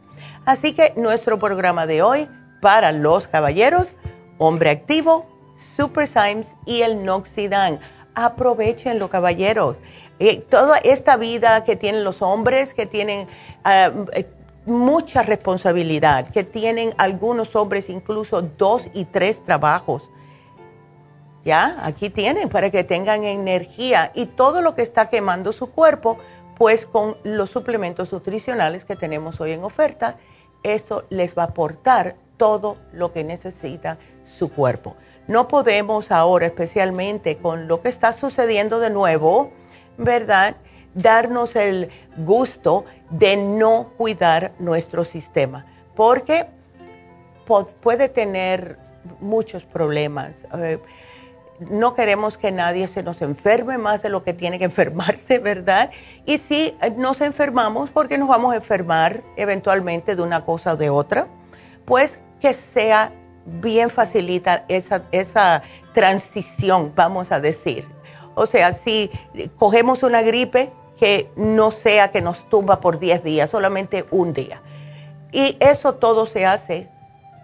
Así 0.46 0.74
que 0.74 0.92
nuestro 0.96 1.38
programa 1.38 1.86
de 1.86 2.02
hoy 2.02 2.28
para 2.64 2.92
los 2.92 3.26
caballeros, 3.26 3.88
hombre 4.38 4.70
activo, 4.70 5.26
Super 5.54 6.08
Symes 6.08 6.56
y 6.64 6.80
el 6.80 7.04
Noxidan. 7.04 7.78
Aprovechenlo, 8.14 9.10
caballeros. 9.10 9.80
Eh, 10.18 10.40
toda 10.40 10.78
esta 10.78 11.18
vida 11.18 11.62
que 11.64 11.76
tienen 11.76 12.04
los 12.04 12.22
hombres, 12.22 12.72
que 12.72 12.86
tienen 12.86 13.28
ah, 13.64 13.90
eh, 14.14 14.26
mucha 14.64 15.22
responsabilidad, 15.22 16.30
que 16.30 16.42
tienen 16.42 16.94
algunos 16.96 17.54
hombres 17.54 17.90
incluso 17.90 18.40
dos 18.40 18.88
y 18.94 19.04
tres 19.04 19.44
trabajos. 19.44 20.10
Ya, 21.44 21.76
aquí 21.82 22.08
tienen 22.08 22.48
para 22.48 22.70
que 22.70 22.82
tengan 22.82 23.24
energía 23.24 24.10
y 24.14 24.24
todo 24.24 24.62
lo 24.62 24.74
que 24.74 24.80
está 24.80 25.10
quemando 25.10 25.52
su 25.52 25.66
cuerpo, 25.66 26.16
pues 26.56 26.86
con 26.86 27.18
los 27.24 27.50
suplementos 27.50 28.10
nutricionales 28.10 28.86
que 28.86 28.96
tenemos 28.96 29.38
hoy 29.38 29.52
en 29.52 29.64
oferta, 29.64 30.16
eso 30.62 31.04
les 31.10 31.36
va 31.36 31.42
a 31.42 31.46
aportar 31.48 32.23
todo 32.36 32.76
lo 32.92 33.12
que 33.12 33.24
necesita 33.24 33.98
su 34.24 34.52
cuerpo. 34.52 34.96
No 35.26 35.48
podemos 35.48 36.10
ahora, 36.10 36.46
especialmente 36.46 37.38
con 37.38 37.66
lo 37.66 37.80
que 37.80 37.88
está 37.88 38.12
sucediendo 38.12 38.78
de 38.78 38.90
nuevo, 38.90 39.52
¿verdad? 39.96 40.56
Darnos 40.94 41.56
el 41.56 41.90
gusto 42.18 42.84
de 43.10 43.36
no 43.36 43.90
cuidar 43.96 44.52
nuestro 44.58 45.04
sistema, 45.04 45.66
porque 45.96 46.46
puede 47.80 48.08
tener 48.08 48.78
muchos 49.20 49.64
problemas. 49.64 50.46
Eh, 50.58 50.78
no 51.60 51.94
queremos 51.94 52.36
que 52.36 52.50
nadie 52.50 52.88
se 52.88 53.02
nos 53.02 53.22
enferme 53.22 53.78
más 53.78 54.02
de 54.02 54.08
lo 54.08 54.24
que 54.24 54.34
tiene 54.34 54.58
que 54.58 54.64
enfermarse, 54.64 55.38
¿verdad? 55.38 55.90
Y 56.26 56.38
si 56.38 56.76
nos 56.96 57.20
enfermamos, 57.20 57.90
porque 57.90 58.18
nos 58.18 58.28
vamos 58.28 58.52
a 58.52 58.56
enfermar 58.56 59.22
eventualmente 59.36 60.16
de 60.16 60.22
una 60.22 60.44
cosa 60.44 60.74
o 60.74 60.76
de 60.76 60.90
otra, 60.90 61.28
pues 61.84 62.20
que 62.44 62.52
sea 62.52 63.10
bien 63.46 63.88
facilita 63.88 64.66
esa, 64.68 65.04
esa 65.12 65.62
transición, 65.94 66.92
vamos 66.94 67.32
a 67.32 67.40
decir, 67.40 67.88
o 68.34 68.44
sea, 68.44 68.74
si 68.74 69.10
cogemos 69.58 70.02
una 70.02 70.20
gripe, 70.20 70.70
que 71.00 71.30
no 71.36 71.72
sea 71.72 72.10
que 72.10 72.20
nos 72.20 72.46
tumba 72.50 72.80
por 72.80 72.98
10 72.98 73.24
días, 73.24 73.48
solamente 73.48 74.04
un 74.10 74.34
día. 74.34 74.60
Y 75.32 75.56
eso 75.58 75.94
todo 75.94 76.26
se 76.26 76.44
hace 76.44 76.90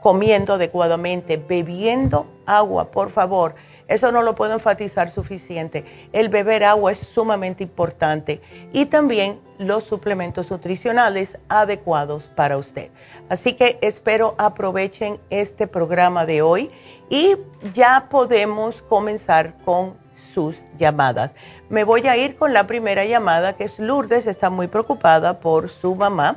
comiendo 0.02 0.52
adecuadamente, 0.52 1.38
bebiendo 1.38 2.26
agua, 2.44 2.90
por 2.90 3.08
favor. 3.08 3.54
Eso 3.90 4.12
no 4.12 4.22
lo 4.22 4.37
puedo 4.37 4.55
enfatizar 4.55 5.11
suficiente. 5.11 5.85
El 6.12 6.29
beber 6.29 6.62
agua 6.62 6.92
es 6.92 6.98
sumamente 6.98 7.64
importante 7.64 8.40
y 8.72 8.87
también 8.87 9.40
los 9.59 9.83
suplementos 9.83 10.48
nutricionales 10.48 11.38
adecuados 11.48 12.31
para 12.37 12.57
usted. 12.57 12.90
Así 13.29 13.55
que 13.55 13.81
espero 13.83 14.37
aprovechen 14.38 15.18
este 15.29 15.66
programa 15.66 16.24
de 16.24 16.40
hoy 16.40 16.70
y 17.09 17.37
ya 17.74 18.07
podemos 18.09 18.81
comenzar 18.83 19.57
con 19.64 19.96
sus 20.33 20.62
llamadas. 20.79 21.35
Me 21.68 21.83
voy 21.83 22.07
a 22.07 22.16
ir 22.16 22.37
con 22.37 22.53
la 22.53 22.68
primera 22.68 23.05
llamada, 23.05 23.55
que 23.55 23.64
es 23.64 23.81
Lourdes, 23.81 24.29
está 24.29 24.50
muy 24.50 24.68
preocupada 24.68 25.40
por 25.40 25.68
su 25.68 25.96
mamá, 25.96 26.37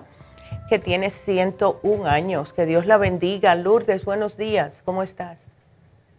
que 0.69 0.79
tiene 0.79 1.11
101 1.11 2.07
años. 2.07 2.51
Que 2.51 2.65
Dios 2.65 2.87
la 2.87 2.97
bendiga. 2.97 3.53
Lourdes, 3.53 4.05
buenos 4.05 4.37
días, 4.37 4.81
¿cómo 4.83 5.03
estás? 5.03 5.42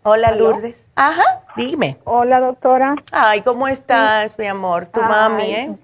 Hola, 0.07 0.33
Lourdes. 0.33 0.77
Ajá. 0.97 1.23
Dime. 1.57 1.97
Hola, 2.05 2.39
doctora. 2.39 2.95
Ay, 3.11 3.41
¿cómo 3.41 3.67
estás, 3.69 4.39
mi 4.39 4.47
amor? 4.47 4.85
Tu 4.85 5.01
mami, 5.01 5.55
¿eh? 5.55 5.75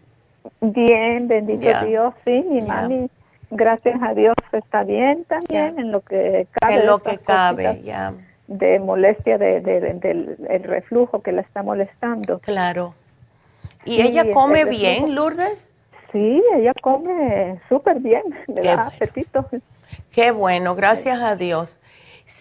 Bien, 0.61 1.27
bendito 1.27 1.87
Dios, 1.87 2.13
sí, 2.27 2.45
mi 2.51 2.61
mami, 2.61 3.09
gracias 3.51 3.99
a 4.03 4.13
Dios, 4.13 4.35
está 4.53 4.83
bien 4.83 5.25
también 5.25 5.79
en 5.79 5.91
lo 5.91 6.03
que 6.03 6.47
cabe. 6.53 6.75
En 6.75 6.87
lo 6.87 7.03
que 7.03 7.17
cabe, 7.17 7.81
ya. 7.83 8.13
De 8.47 8.79
molestia 8.79 9.39
de, 9.39 9.63
del 9.63 10.37
el 10.51 10.63
reflujo 10.65 11.23
que 11.23 11.33
la 11.33 11.41
está 11.41 11.63
molestando. 11.63 12.41
Claro. 12.41 12.93
¿Y 13.87 14.03
ella 14.03 14.31
come 14.33 14.67
bien, 14.67 15.15
Lourdes? 15.15 15.67
Sí, 16.13 16.43
ella 16.57 16.75
come 16.83 17.59
súper 17.71 18.01
bien, 18.01 18.23
le 18.49 18.61
da 18.65 18.89
apetito. 18.89 19.47
Qué 20.13 20.31
bueno, 20.31 20.75
gracias 20.75 21.23
a 21.23 21.37
Dios. 21.37 21.75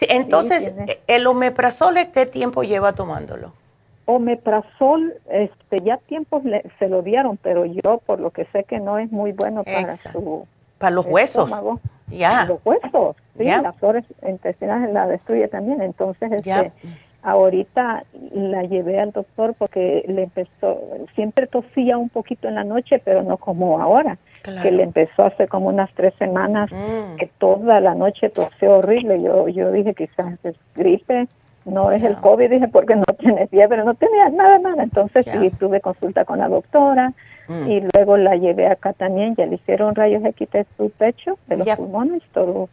Entonces, 0.08 0.74
¿el 1.06 1.26
omeprazol 1.26 1.96
qué 2.12 2.26
tiempo 2.26 2.62
lleva 2.62 2.92
tomándolo? 2.92 3.52
Omeprazol, 4.06 5.14
este, 5.30 5.80
ya 5.84 5.98
tiempos 5.98 6.42
se 6.78 6.88
lo 6.88 7.02
dieron, 7.02 7.36
pero 7.36 7.64
yo 7.64 7.98
por 8.04 8.18
lo 8.18 8.30
que 8.30 8.44
sé 8.46 8.64
que 8.64 8.80
no 8.80 8.98
es 8.98 9.12
muy 9.12 9.32
bueno 9.32 9.62
para 9.64 9.96
su 9.96 10.46
para 10.78 10.90
los 10.90 11.06
huesos. 11.06 11.48
Ya. 12.08 12.46
Los 12.46 12.58
huesos, 12.64 13.16
sí, 13.38 13.44
las 13.44 13.76
flores 13.76 14.04
intestinales 14.26 14.92
la 14.92 15.06
destruye 15.06 15.46
también. 15.46 15.80
Entonces, 15.80 16.32
este, 16.32 16.72
ahorita 17.22 18.04
la 18.32 18.62
llevé 18.62 18.98
al 19.00 19.12
doctor 19.12 19.54
porque 19.58 20.04
le 20.08 20.24
empezó, 20.24 20.80
siempre 21.14 21.46
tosía 21.46 21.98
un 21.98 22.08
poquito 22.08 22.48
en 22.48 22.54
la 22.54 22.64
noche, 22.64 23.00
pero 23.04 23.22
no 23.22 23.36
como 23.36 23.80
ahora, 23.80 24.18
que 24.62 24.70
le 24.70 24.82
empezó 24.82 25.24
hace 25.24 25.46
como 25.48 25.68
unas 25.68 25.92
tres 25.94 26.14
semanas, 26.18 26.70
mm. 26.72 27.16
que 27.16 27.30
toda 27.38 27.80
la 27.80 27.94
noche 27.94 28.30
tosió 28.30 28.78
horrible. 28.78 29.22
Yo, 29.22 29.48
yo 29.48 29.70
dije 29.70 29.94
quizás 29.94 30.38
es 30.44 30.56
gripe, 30.74 31.26
no 31.66 31.90
es 31.90 32.02
el 32.02 32.16
COVID, 32.16 32.50
dije 32.50 32.68
porque 32.68 32.96
no 32.96 33.04
tiene 33.18 33.46
fiebre, 33.48 33.84
no 33.84 33.94
tenía 33.94 34.30
nada, 34.30 34.58
nada. 34.58 34.82
Entonces 34.82 35.26
sí, 35.30 35.50
tuve 35.58 35.80
consulta 35.80 36.24
con 36.24 36.38
la 36.38 36.48
doctora 36.48 37.12
mm. 37.48 37.70
y 37.70 37.82
luego 37.92 38.16
la 38.16 38.36
llevé 38.36 38.66
acá 38.66 38.92
también, 38.94 39.36
ya 39.36 39.46
le 39.46 39.56
hicieron 39.56 39.94
rayos 39.94 40.24
X 40.24 40.50
de 40.50 40.66
su 40.76 40.90
pecho, 40.90 41.38
de 41.46 41.58
los 41.58 41.68
pulmones, 41.76 42.22
todo, 42.32 42.68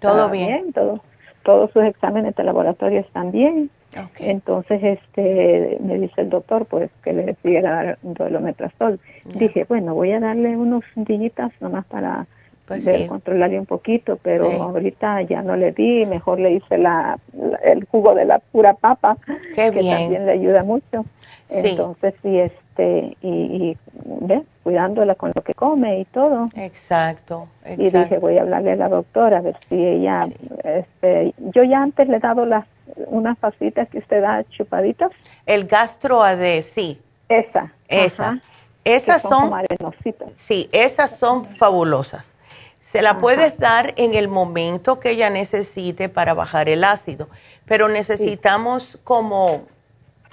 todo 0.00 0.28
bien. 0.28 0.72
todo, 0.72 1.00
todos 1.44 1.70
sus 1.72 1.84
exámenes 1.84 2.34
de 2.34 2.44
laboratorio 2.44 3.00
están 3.00 3.30
bien. 3.30 3.70
Entonces, 4.18 4.82
este, 4.82 5.78
me 5.80 5.98
dice 5.98 6.22
el 6.22 6.30
doctor, 6.30 6.66
pues, 6.66 6.90
que 7.04 7.12
le 7.12 7.34
siguiera 7.42 7.70
dar 7.70 7.98
duelometrastol. 8.02 9.00
Dije, 9.34 9.64
bueno, 9.68 9.94
voy 9.94 10.12
a 10.12 10.20
darle 10.20 10.56
unos 10.56 10.84
dillitas 10.96 11.52
nomás 11.60 11.84
para 11.86 12.26
pues 12.66 13.08
controlarle 13.08 13.58
un 13.58 13.66
poquito, 13.66 14.18
pero 14.22 14.50
ahorita 14.50 15.22
ya 15.22 15.42
no 15.42 15.56
le 15.56 15.72
di, 15.72 16.06
mejor 16.06 16.38
le 16.40 16.52
hice 16.52 16.78
la, 16.78 17.18
el 17.62 17.84
jugo 17.86 18.14
de 18.14 18.24
la 18.24 18.38
pura 18.38 18.74
papa, 18.74 19.18
que 19.54 19.70
también 19.70 20.26
le 20.26 20.32
ayuda 20.32 20.62
mucho. 20.62 21.04
Entonces, 21.50 22.14
sí, 22.22 22.38
este, 22.38 23.16
y, 23.20 23.28
y 23.28 23.76
¿ves? 24.22 24.42
cuidándola 24.62 25.14
con 25.16 25.32
lo 25.34 25.42
que 25.42 25.54
come 25.54 26.00
y 26.00 26.04
todo. 26.06 26.48
Exacto, 26.54 27.48
Y 27.76 27.90
dije, 27.90 28.18
voy 28.18 28.38
a 28.38 28.42
hablarle 28.42 28.72
a 28.72 28.76
la 28.76 28.88
doctora, 28.88 29.38
a 29.38 29.40
ver 29.40 29.56
si 29.68 29.74
ella, 29.74 30.28
este, 30.64 31.34
yo 31.52 31.64
ya 31.64 31.82
antes 31.82 32.08
le 32.08 32.16
he 32.16 32.20
dado 32.20 32.46
las, 32.46 32.64
unas 32.96 33.38
pasitas 33.38 33.88
que 33.88 33.98
usted 33.98 34.22
da 34.22 34.44
chupaditas. 34.50 35.10
El 35.46 35.66
gastroade, 35.66 36.62
sí. 36.62 37.00
Esa. 37.28 37.72
Esa. 37.88 38.40
Esas 38.84 39.22
son, 39.22 39.50
son 39.50 39.94
sí, 40.34 40.68
esas 40.72 41.16
son 41.16 41.44
fabulosas. 41.44 42.32
Se 42.80 43.00
la 43.00 43.20
puedes 43.20 43.56
dar 43.58 43.94
en 43.96 44.14
el 44.14 44.26
momento 44.26 44.98
que 44.98 45.10
ella 45.10 45.30
necesite 45.30 46.08
para 46.08 46.34
bajar 46.34 46.68
el 46.68 46.82
ácido, 46.82 47.28
pero 47.64 47.88
necesitamos 47.88 48.98
como 49.04 49.66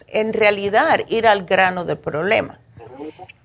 en 0.08 0.34
realidad 0.34 1.02
ir 1.08 1.28
al 1.28 1.45
grano 1.45 1.86
del 1.86 2.00
problema. 2.00 2.60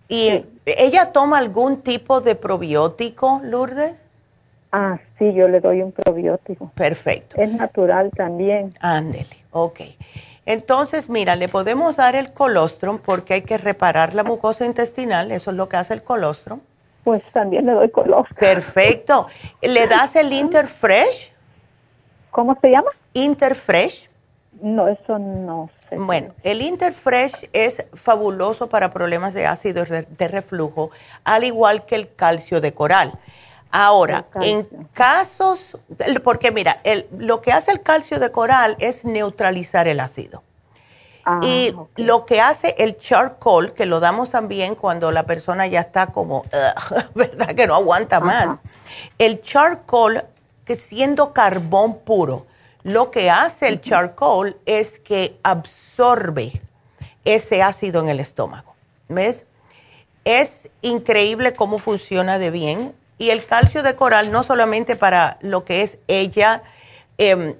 ¿Y 0.08 0.44
ella 0.64 1.12
toma 1.12 1.38
algún 1.38 1.82
tipo 1.82 2.20
de 2.22 2.34
probiótico, 2.34 3.40
Lourdes? 3.44 3.96
Ah, 4.76 4.98
sí, 5.20 5.32
yo 5.34 5.46
le 5.46 5.60
doy 5.60 5.82
un 5.82 5.92
probiótico. 5.92 6.72
Perfecto. 6.74 7.40
Es 7.40 7.48
natural 7.52 8.10
también. 8.10 8.74
Ándele, 8.80 9.36
ok. 9.52 9.82
Entonces, 10.46 11.08
mira, 11.08 11.36
le 11.36 11.48
podemos 11.48 11.94
dar 11.94 12.16
el 12.16 12.32
colostrum 12.32 12.98
porque 12.98 13.34
hay 13.34 13.42
que 13.42 13.56
reparar 13.56 14.14
la 14.14 14.24
mucosa 14.24 14.66
intestinal, 14.66 15.30
eso 15.30 15.52
es 15.52 15.56
lo 15.56 15.68
que 15.68 15.76
hace 15.76 15.94
el 15.94 16.02
colostrum. 16.02 16.58
Pues 17.04 17.22
también 17.32 17.66
le 17.66 17.72
doy 17.72 17.88
colostrum. 17.88 18.36
Perfecto. 18.36 19.28
¿Le 19.62 19.86
das 19.86 20.16
el 20.16 20.32
Interfresh? 20.32 21.30
¿Cómo 22.32 22.58
se 22.60 22.70
llama? 22.70 22.90
Interfresh. 23.12 24.10
No, 24.60 24.88
eso 24.88 25.20
no 25.20 25.70
sé. 25.88 25.96
Bueno, 25.98 26.34
el 26.42 26.62
Interfresh 26.62 27.48
es 27.52 27.86
fabuloso 27.94 28.68
para 28.68 28.90
problemas 28.92 29.34
de 29.34 29.46
ácido 29.46 29.84
de 29.84 30.28
reflujo, 30.28 30.90
al 31.22 31.44
igual 31.44 31.86
que 31.86 31.94
el 31.94 32.12
calcio 32.12 32.60
de 32.60 32.74
coral. 32.74 33.12
Ahora, 33.76 34.26
en 34.40 34.68
casos, 34.92 35.76
porque 36.22 36.52
mira, 36.52 36.80
el, 36.84 37.08
lo 37.18 37.42
que 37.42 37.50
hace 37.50 37.72
el 37.72 37.82
calcio 37.82 38.20
de 38.20 38.30
coral 38.30 38.76
es 38.78 39.04
neutralizar 39.04 39.88
el 39.88 39.98
ácido. 39.98 40.44
Ah, 41.24 41.40
y 41.42 41.74
lo 41.96 42.24
que 42.24 42.40
hace 42.40 42.76
el 42.78 42.96
charcoal, 42.98 43.72
que 43.72 43.84
lo 43.84 43.98
damos 43.98 44.30
también 44.30 44.76
cuando 44.76 45.10
la 45.10 45.24
persona 45.24 45.66
ya 45.66 45.80
está 45.80 46.06
como, 46.06 46.44
¿verdad? 47.16 47.48
Que 47.56 47.66
no 47.66 47.74
aguanta 47.74 48.20
más. 48.20 48.58
El 49.18 49.42
charcoal, 49.42 50.24
que 50.64 50.76
siendo 50.76 51.32
carbón 51.32 51.98
puro, 51.98 52.46
lo 52.84 53.10
que 53.10 53.28
hace 53.28 53.66
el 53.66 53.80
charcoal 53.80 54.56
es 54.66 55.00
que 55.00 55.36
absorbe 55.42 56.62
ese 57.24 57.60
ácido 57.60 58.00
en 58.02 58.08
el 58.08 58.20
estómago. 58.20 58.76
¿Ves? 59.08 59.46
Es 60.24 60.68
increíble 60.80 61.54
cómo 61.54 61.80
funciona 61.80 62.38
de 62.38 62.52
bien. 62.52 62.94
Y 63.24 63.30
el 63.30 63.46
calcio 63.46 63.82
de 63.82 63.96
coral, 63.96 64.30
no 64.30 64.42
solamente 64.42 64.96
para 64.96 65.38
lo 65.40 65.64
que 65.64 65.80
es 65.80 65.96
ella, 66.08 66.62
em, 67.16 67.54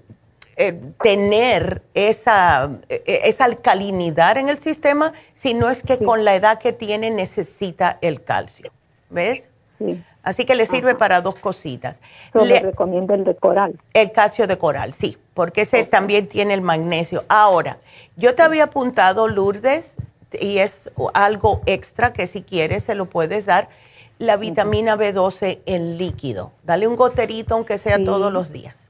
eh, 0.57 0.79
tener 1.03 1.81
esa, 1.95 2.71
eh, 2.91 3.23
esa 3.25 3.47
alcalinidad 3.47 4.37
en 4.37 4.51
el 4.51 4.59
sistema, 4.59 5.15
sino 5.35 5.71
es 5.71 5.83
que 5.83 5.97
con 5.97 6.23
la 6.23 6.35
edad 6.35 6.59
que 6.59 6.75
tiene 6.75 7.11
necesita 7.11 7.97
el 8.03 8.23
calcio. 8.23 8.73
¿Ves? 9.09 9.49
Sí. 9.79 10.05
Así 10.23 10.45
que 10.45 10.55
le 10.55 10.67
sirve 10.67 10.97
para 10.97 11.23
dos 11.23 11.37
cositas. 11.37 11.99
le 12.35 12.61
recomiendo 12.61 13.15
el 13.15 13.25
de 13.25 13.35
coral. 13.35 13.81
El 13.95 14.13
calcio 14.13 14.47
de 14.47 14.59
coral, 14.59 14.93
sí, 14.93 15.17
porque 15.33 15.63
ese 15.63 15.85
también 15.85 16.29
tiene 16.29 16.53
el 16.53 16.61
magnesio. 16.61 17.25
Ahora, 17.29 17.79
yo 18.17 18.35
te 18.35 18.43
había 18.43 18.65
apuntado, 18.65 19.29
Lourdes, 19.29 19.95
y 20.39 20.59
es 20.59 20.93
algo 21.15 21.63
extra 21.65 22.13
que 22.13 22.27
si 22.27 22.43
quieres 22.43 22.85
se 22.85 22.95
lo 22.95 23.07
puedes 23.07 23.47
dar, 23.47 23.71
la 24.19 24.37
vitamina 24.37 24.97
B12 24.97 25.61
en 25.67 25.99
líquido. 25.99 26.53
Dale 26.63 26.87
un 26.87 26.97
goterito, 26.97 27.55
aunque 27.55 27.79
sea 27.79 28.03
todos 28.03 28.33
los 28.33 28.53
días. 28.53 28.85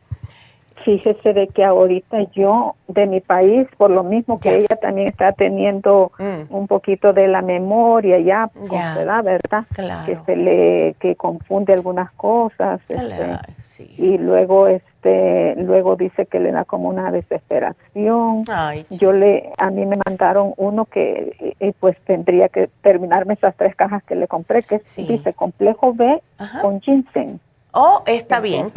Fíjese 0.85 1.33
de 1.33 1.49
que 1.49 1.65
ahorita 1.65 2.31
yo 2.33 2.75
de 2.89 3.07
mi 3.07 3.21
país, 3.23 3.67
por 3.79 3.91
lo 3.91 4.05
mismo 4.05 4.39
que 4.39 4.55
ella 4.57 4.77
también 4.83 5.09
está 5.09 5.33
teniendo 5.33 6.13
mm. 6.19 6.55
un 6.55 6.67
poquito 6.67 7.15
de 7.15 7.27
la 7.27 7.41
memoria 7.41 8.19
ya, 8.21 8.51
¿verdad? 8.55 9.25
¿verdad? 9.25 9.65
Que 10.05 10.15
se 10.27 10.37
le 10.37 10.95
que 11.01 11.17
confunde 11.17 11.73
algunas 11.73 12.13
cosas. 12.13 12.81
Este, 12.89 13.31
y 13.79 14.19
luego 14.19 14.69
este 14.69 15.55
luego 15.57 15.97
dice 15.97 16.27
que 16.27 16.41
le 16.41 16.53
da 16.53 16.65
como 16.65 16.89
una 16.89 17.11
desesperación. 17.11 18.45
Yo 18.91 19.13
le 19.13 19.53
a 19.59 19.71
mí 19.71 19.85
me 19.87 19.97
mandaron 20.05 20.55
uno 20.57 20.85
que 20.87 21.55
pues 21.81 21.97
tendría 22.07 22.49
que 22.49 22.69
terminarme 22.83 23.35
esas 23.35 23.57
tres 23.57 23.75
cajas 23.77 24.03
que 24.05 24.15
le 24.15 24.29
compré 24.29 24.63
que 24.63 24.81
dice 24.97 25.33
complejo 25.33 25.93
B 25.95 26.23
con 26.61 26.81
ginseng. 26.81 27.41
Oh, 27.73 28.03
está 28.07 28.41
bien 28.41 28.73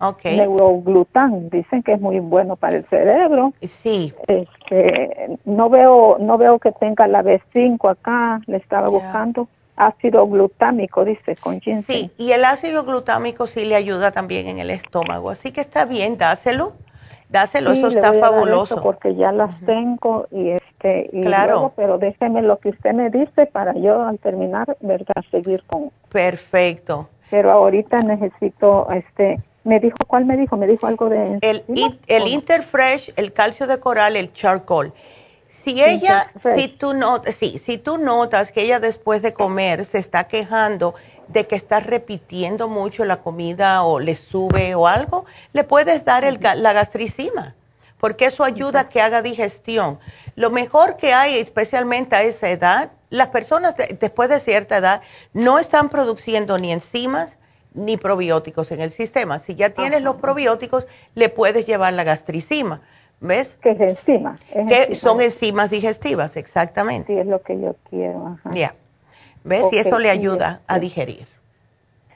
Okay. 0.00 0.36
Neuroglután, 0.36 1.50
dicen 1.50 1.82
que 1.82 1.94
es 1.94 2.00
muy 2.00 2.20
bueno 2.20 2.54
para 2.54 2.76
el 2.76 2.84
cerebro. 2.86 3.52
Sí. 3.62 4.14
Este, 4.28 5.38
no 5.44 5.68
veo 5.68 6.18
no 6.20 6.38
veo 6.38 6.60
que 6.60 6.70
tenga 6.70 7.08
la 7.08 7.22
B5 7.22 7.90
acá, 7.90 8.40
le 8.46 8.58
estaba 8.58 8.88
buscando. 8.88 9.48
Ácido 9.78 10.26
glutámico, 10.26 11.04
dice, 11.04 11.36
con 11.36 11.60
ginseng. 11.60 11.82
Sí, 11.96 12.10
y 12.18 12.32
el 12.32 12.44
ácido 12.44 12.84
glutámico 12.84 13.46
sí 13.46 13.64
le 13.64 13.76
ayuda 13.76 14.10
también 14.10 14.48
en 14.48 14.58
el 14.58 14.70
estómago, 14.70 15.30
así 15.30 15.52
que 15.52 15.60
está 15.60 15.84
bien, 15.84 16.18
dáselo. 16.18 16.74
Dáselo, 17.28 17.72
eso 17.72 17.88
está 17.88 18.14
fabuloso. 18.14 18.82
porque 18.82 19.14
ya 19.14 19.32
las 19.32 19.60
tengo 19.66 20.26
y 20.30 20.48
este 20.48 21.10
y 21.12 21.20
claro. 21.20 21.72
pero 21.76 21.98
déjeme 21.98 22.40
lo 22.40 22.58
que 22.58 22.70
usted 22.70 22.94
me 22.94 23.10
dice 23.10 23.44
para 23.44 23.74
yo 23.74 24.02
al 24.02 24.18
terminar, 24.18 24.78
verdad, 24.80 25.22
seguir 25.30 25.62
con. 25.66 25.90
Perfecto. 26.08 27.10
Pero 27.30 27.52
ahorita 27.52 28.00
necesito 28.00 28.88
este 28.90 29.40
me 29.64 29.80
dijo, 29.80 29.98
¿cuál 30.06 30.24
me 30.24 30.38
dijo? 30.38 30.56
Me 30.56 30.66
dijo 30.66 30.86
algo 30.86 31.10
de... 31.10 31.38
El, 31.42 31.62
el 32.06 32.28
Interfresh, 32.28 33.12
el 33.16 33.34
calcio 33.34 33.66
de 33.66 33.78
coral, 33.78 34.16
el 34.16 34.32
charcoal. 34.32 34.94
Si 35.62 35.82
ella, 35.82 36.30
si 36.56 36.68
tú, 36.68 36.94
notas, 36.94 37.34
sí, 37.34 37.58
si 37.58 37.78
tú 37.78 37.98
notas 37.98 38.52
que 38.52 38.62
ella 38.62 38.78
después 38.78 39.22
de 39.22 39.32
comer 39.32 39.84
se 39.84 39.98
está 39.98 40.24
quejando 40.24 40.94
de 41.26 41.46
que 41.46 41.56
está 41.56 41.80
repitiendo 41.80 42.68
mucho 42.68 43.04
la 43.04 43.22
comida 43.22 43.82
o 43.82 43.98
le 44.00 44.16
sube 44.16 44.74
o 44.74 44.86
algo, 44.86 45.26
le 45.52 45.64
puedes 45.64 46.04
dar 46.04 46.24
el, 46.24 46.38
la 46.40 46.72
gastricima, 46.72 47.54
porque 47.98 48.26
eso 48.26 48.44
ayuda 48.44 48.80
a 48.80 48.88
que 48.88 49.02
haga 49.02 49.20
digestión. 49.20 49.98
Lo 50.36 50.50
mejor 50.50 50.96
que 50.96 51.12
hay, 51.12 51.36
especialmente 51.36 52.14
a 52.14 52.22
esa 52.22 52.48
edad, 52.48 52.92
las 53.10 53.28
personas 53.28 53.74
después 53.98 54.28
de 54.28 54.40
cierta 54.40 54.76
edad 54.76 55.02
no 55.32 55.58
están 55.58 55.88
produciendo 55.88 56.58
ni 56.58 56.72
enzimas 56.72 57.36
ni 57.74 57.96
probióticos 57.96 58.70
en 58.70 58.80
el 58.80 58.92
sistema. 58.92 59.38
Si 59.38 59.54
ya 59.54 59.70
tienes 59.70 60.02
los 60.02 60.16
probióticos, 60.16 60.86
le 61.14 61.28
puedes 61.28 61.66
llevar 61.66 61.92
la 61.94 62.04
gastricima. 62.04 62.80
¿Ves? 63.20 63.56
Que 63.60 63.70
es 63.70 63.80
enzima. 63.80 64.36
que 64.52 64.94
son 64.94 65.20
enzimas 65.20 65.70
digestivas, 65.70 66.36
exactamente. 66.36 67.12
Sí, 67.12 67.18
es 67.18 67.26
lo 67.26 67.42
que 67.42 67.60
yo 67.60 67.74
quiero. 67.90 68.38
Ya. 68.52 68.74
¿Ves? 69.44 69.66
y 69.72 69.78
eso 69.78 69.98
le 69.98 70.10
ayuda 70.10 70.60
a 70.66 70.78
digerir. 70.78 71.26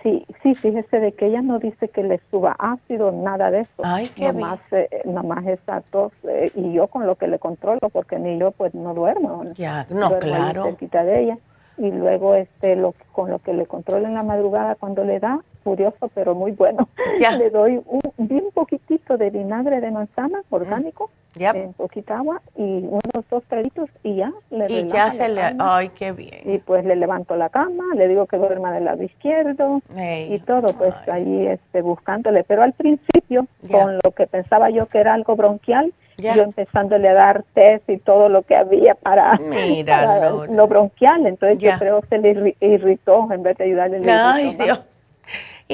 Sí, 0.02 0.26
sí, 0.42 0.54
fíjese 0.54 0.98
de 0.98 1.12
que 1.12 1.26
ella 1.26 1.42
no 1.42 1.60
dice 1.60 1.88
que 1.88 2.02
le 2.02 2.20
suba 2.30 2.56
ácido, 2.58 3.12
nada 3.12 3.52
de 3.52 3.60
eso. 3.60 3.82
Ay, 3.84 4.08
qué 4.08 4.32
nomás, 4.32 4.58
bien. 4.70 4.88
Eh, 4.90 5.02
nomás 5.04 5.46
esa 5.46 5.80
tos, 5.80 6.12
eh, 6.28 6.50
y 6.56 6.72
yo 6.72 6.88
con 6.88 7.06
lo 7.06 7.14
que 7.14 7.28
le 7.28 7.38
controlo, 7.38 7.88
porque 7.92 8.18
ni 8.18 8.36
yo 8.36 8.50
pues 8.50 8.74
no 8.74 8.94
duermo. 8.94 9.44
Ya, 9.54 9.86
no, 9.90 10.18
claro. 10.18 10.64
Cerquita 10.64 11.04
de 11.04 11.20
ella. 11.22 11.38
Y 11.78 11.90
luego 11.90 12.34
este 12.34 12.74
lo 12.74 12.94
con 13.12 13.30
lo 13.30 13.38
que 13.38 13.52
le 13.52 13.66
controlo 13.66 14.06
en 14.06 14.14
la 14.14 14.24
madrugada 14.24 14.74
cuando 14.74 15.04
le 15.04 15.20
da, 15.20 15.40
curioso 15.62 16.10
pero 16.14 16.34
muy 16.34 16.52
bueno. 16.52 16.88
Ya. 17.20 17.36
le 17.36 17.50
doy 17.50 17.80
un, 17.86 18.00
bien 18.16 18.46
poquitito 18.52 19.16
de 19.16 19.30
vinagre 19.30 19.80
de 19.80 19.90
manzana 19.90 20.42
orgánico 20.50 21.10
en 21.34 21.72
poquita 21.74 22.18
agua 22.18 22.42
y 22.56 22.62
unos 22.62 23.24
dos 23.30 23.42
traguitos 23.48 23.88
y 24.02 24.16
ya 24.16 24.32
le 24.50 24.66
y 24.68 24.88
ya 24.88 25.10
se 25.12 25.28
le 25.28 25.42
ay 25.58 25.90
qué 25.90 26.12
bien. 26.12 26.42
Y 26.44 26.58
pues 26.58 26.84
le 26.84 26.96
levanto 26.96 27.36
la 27.36 27.48
cama 27.48 27.84
le 27.94 28.08
digo 28.08 28.26
que 28.26 28.36
duerma 28.38 28.72
del 28.72 28.84
lado 28.84 29.02
izquierdo 29.02 29.80
y 29.96 30.38
todo 30.40 30.68
pues 30.76 30.94
ahí 31.08 31.46
este 31.46 31.82
buscándole. 31.82 32.44
Pero 32.44 32.62
al 32.62 32.72
principio 32.72 33.46
con 33.70 33.98
lo 34.02 34.10
que 34.10 34.26
pensaba 34.26 34.70
yo 34.70 34.86
que 34.86 34.98
era 34.98 35.14
algo 35.14 35.36
bronquial 35.36 35.92
yo 36.18 36.42
empezándole 36.42 37.08
a 37.08 37.14
dar 37.14 37.44
test 37.54 37.88
y 37.88 37.98
todo 37.98 38.28
lo 38.28 38.42
que 38.42 38.54
había 38.56 38.94
para, 38.94 39.38
Mira, 39.38 40.30
lo 40.30 40.66
bronquial. 40.68 41.26
Entonces 41.26 41.58
yo 41.58 41.70
creo 41.78 42.00
que 42.02 42.08
se 42.08 42.18
le 42.18 42.56
irritó 42.60 43.28
en 43.32 43.42
vez 43.42 43.56
de 43.58 43.64
ayudarle 43.64 44.10
ay 44.10 44.56
Dios 44.56 44.80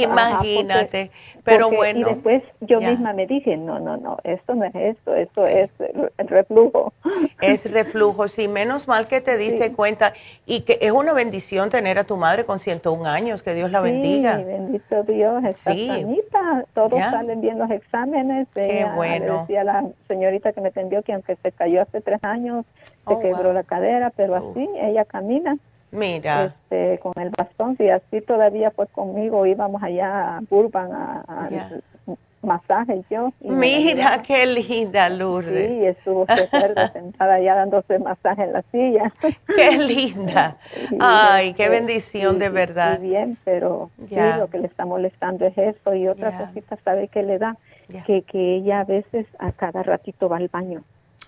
Imagínate, 0.02 1.10
pero 1.44 1.70
bueno. 1.70 2.00
Y 2.00 2.14
después 2.14 2.42
yo 2.60 2.80
misma 2.80 3.12
me 3.12 3.26
dije, 3.26 3.56
no, 3.56 3.78
no, 3.78 3.96
no, 3.96 4.18
esto 4.24 4.54
no 4.54 4.64
es 4.64 4.74
esto, 4.74 5.14
esto 5.14 5.46
es 5.46 5.70
reflujo. 6.18 6.92
Es 7.40 7.64
reflujo, 7.72 8.28
sí, 8.28 8.48
menos 8.48 8.88
mal 8.88 9.08
que 9.08 9.20
te 9.20 9.36
diste 9.36 9.72
cuenta 9.72 10.12
y 10.46 10.62
que 10.62 10.78
es 10.80 10.92
una 10.92 11.12
bendición 11.12 11.70
tener 11.70 11.98
a 11.98 12.04
tu 12.04 12.16
madre 12.16 12.44
con 12.44 12.60
101 12.60 13.06
años, 13.06 13.42
que 13.42 13.54
Dios 13.54 13.70
la 13.70 13.80
bendiga. 13.80 14.38
Sí, 14.38 14.44
bendito 14.44 15.02
Dios, 15.04 15.44
está 15.44 15.74
sanita, 15.74 16.64
todos 16.74 17.00
salen 17.00 17.40
bien 17.40 17.58
los 17.58 17.70
exámenes. 17.70 18.48
Qué 18.54 18.86
bueno. 18.94 19.40
decía 19.40 19.64
la 19.64 19.84
señorita 20.08 20.52
que 20.52 20.60
me 20.60 20.68
atendió 20.68 21.02
que 21.02 21.12
aunque 21.12 21.36
se 21.36 21.52
cayó 21.52 21.82
hace 21.82 22.00
tres 22.00 22.22
años, 22.22 22.64
se 23.06 23.14
Oh, 23.14 23.20
quebró 23.20 23.52
la 23.52 23.62
cadera, 23.62 24.10
pero 24.10 24.34
así 24.36 24.68
ella 24.80 25.04
camina. 25.04 25.56
Mira. 25.90 26.44
Este, 26.44 26.98
con 26.98 27.12
el 27.16 27.30
bastón, 27.30 27.76
y 27.78 27.88
así 27.88 28.20
todavía 28.20 28.70
pues 28.70 28.88
conmigo 28.90 29.46
íbamos 29.46 29.82
allá 29.82 30.36
a 30.36 30.40
Burbank 30.48 30.92
a, 30.92 31.24
a 31.26 31.48
masaje 32.42 33.02
yo. 33.10 33.32
Y 33.40 33.50
Mira 33.50 34.22
qué 34.22 34.46
linda 34.46 35.08
Lourdes. 35.08 35.68
Sí, 35.68 35.86
estuvo 35.86 36.26
sentada 36.92 37.34
allá 37.34 37.54
dándose 37.54 37.98
masaje 37.98 38.44
en 38.44 38.52
la 38.52 38.62
silla. 38.70 39.12
Qué 39.46 39.78
linda. 39.78 40.56
Ay, 41.00 41.54
qué 41.54 41.68
bendición 41.68 42.38
de 42.38 42.48
verdad. 42.48 42.98
Muy 42.98 43.10
bien, 43.10 43.38
pero 43.44 43.90
sí, 44.08 44.16
lo 44.38 44.48
que 44.48 44.58
le 44.58 44.66
está 44.66 44.84
molestando 44.84 45.46
es 45.46 45.56
eso 45.56 45.94
y 45.94 46.08
otra 46.08 46.36
cosita, 46.36 46.78
¿sabe 46.84 47.08
qué 47.08 47.22
le 47.22 47.38
da? 47.38 47.56
Que, 48.06 48.22
que 48.22 48.56
ella 48.56 48.80
a 48.80 48.84
veces 48.84 49.26
a 49.38 49.52
cada 49.52 49.82
ratito 49.82 50.28
va 50.28 50.36
al 50.36 50.48
baño. 50.48 50.82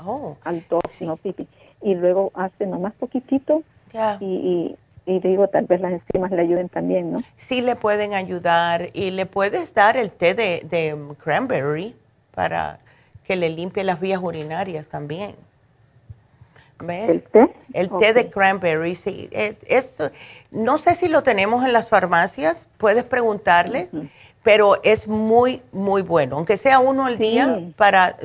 Oh, 0.04 0.36
al 0.44 0.64
dos, 0.68 0.82
no 1.00 1.16
pipi. 1.16 1.46
Y 1.82 1.94
luego 1.94 2.30
hace 2.34 2.66
nomás 2.66 2.92
poquitito 2.94 3.62
y, 4.20 4.24
y, 4.24 4.76
y, 5.06 5.20
digo, 5.20 5.48
tal 5.48 5.66
vez 5.66 5.80
las 5.80 5.92
enzimas 5.92 6.30
le 6.30 6.42
ayuden 6.42 6.68
también, 6.68 7.12
¿no? 7.12 7.22
Sí, 7.36 7.60
le 7.60 7.76
pueden 7.76 8.14
ayudar 8.14 8.90
y 8.92 9.10
le 9.10 9.26
puedes 9.26 9.74
dar 9.74 9.96
el 9.96 10.10
té 10.10 10.34
de, 10.34 10.62
de 10.70 10.96
cranberry 11.22 11.94
para 12.34 12.78
que 13.24 13.36
le 13.36 13.48
limpie 13.50 13.84
las 13.84 14.00
vías 14.00 14.20
urinarias 14.22 14.88
también. 14.88 15.34
¿Ves? 16.80 17.10
¿El 17.10 17.22
té? 17.22 17.48
El 17.74 17.90
té 17.98 18.12
de 18.14 18.30
cranberry, 18.30 18.96
sí. 18.96 19.28
Es, 19.32 19.56
es, 19.66 19.96
no 20.50 20.78
sé 20.78 20.94
si 20.94 21.08
lo 21.08 21.22
tenemos 21.22 21.64
en 21.64 21.72
las 21.72 21.88
farmacias, 21.88 22.66
puedes 22.78 23.04
preguntarle, 23.04 23.88
uh 23.92 23.98
-huh. 23.98 24.10
Pero 24.42 24.76
es 24.82 25.06
muy, 25.06 25.62
muy 25.72 26.02
bueno, 26.02 26.36
aunque 26.36 26.56
sea 26.56 26.78
uno 26.78 27.06
al 27.06 27.18
sí. 27.18 27.30
día 27.30 27.60
para 27.76 28.16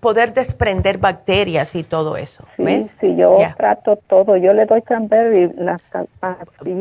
poder 0.00 0.32
desprender 0.32 0.98
bacterias 0.98 1.74
y 1.74 1.82
todo 1.82 2.16
eso. 2.16 2.44
Sí, 2.56 2.62
¿ves? 2.62 2.90
sí, 3.00 3.16
yo 3.16 3.36
yeah. 3.38 3.54
trato 3.56 3.96
todo. 3.96 4.36
Yo 4.36 4.52
le 4.52 4.64
doy 4.66 4.80
cranberry 4.82 5.52
las 5.56 5.82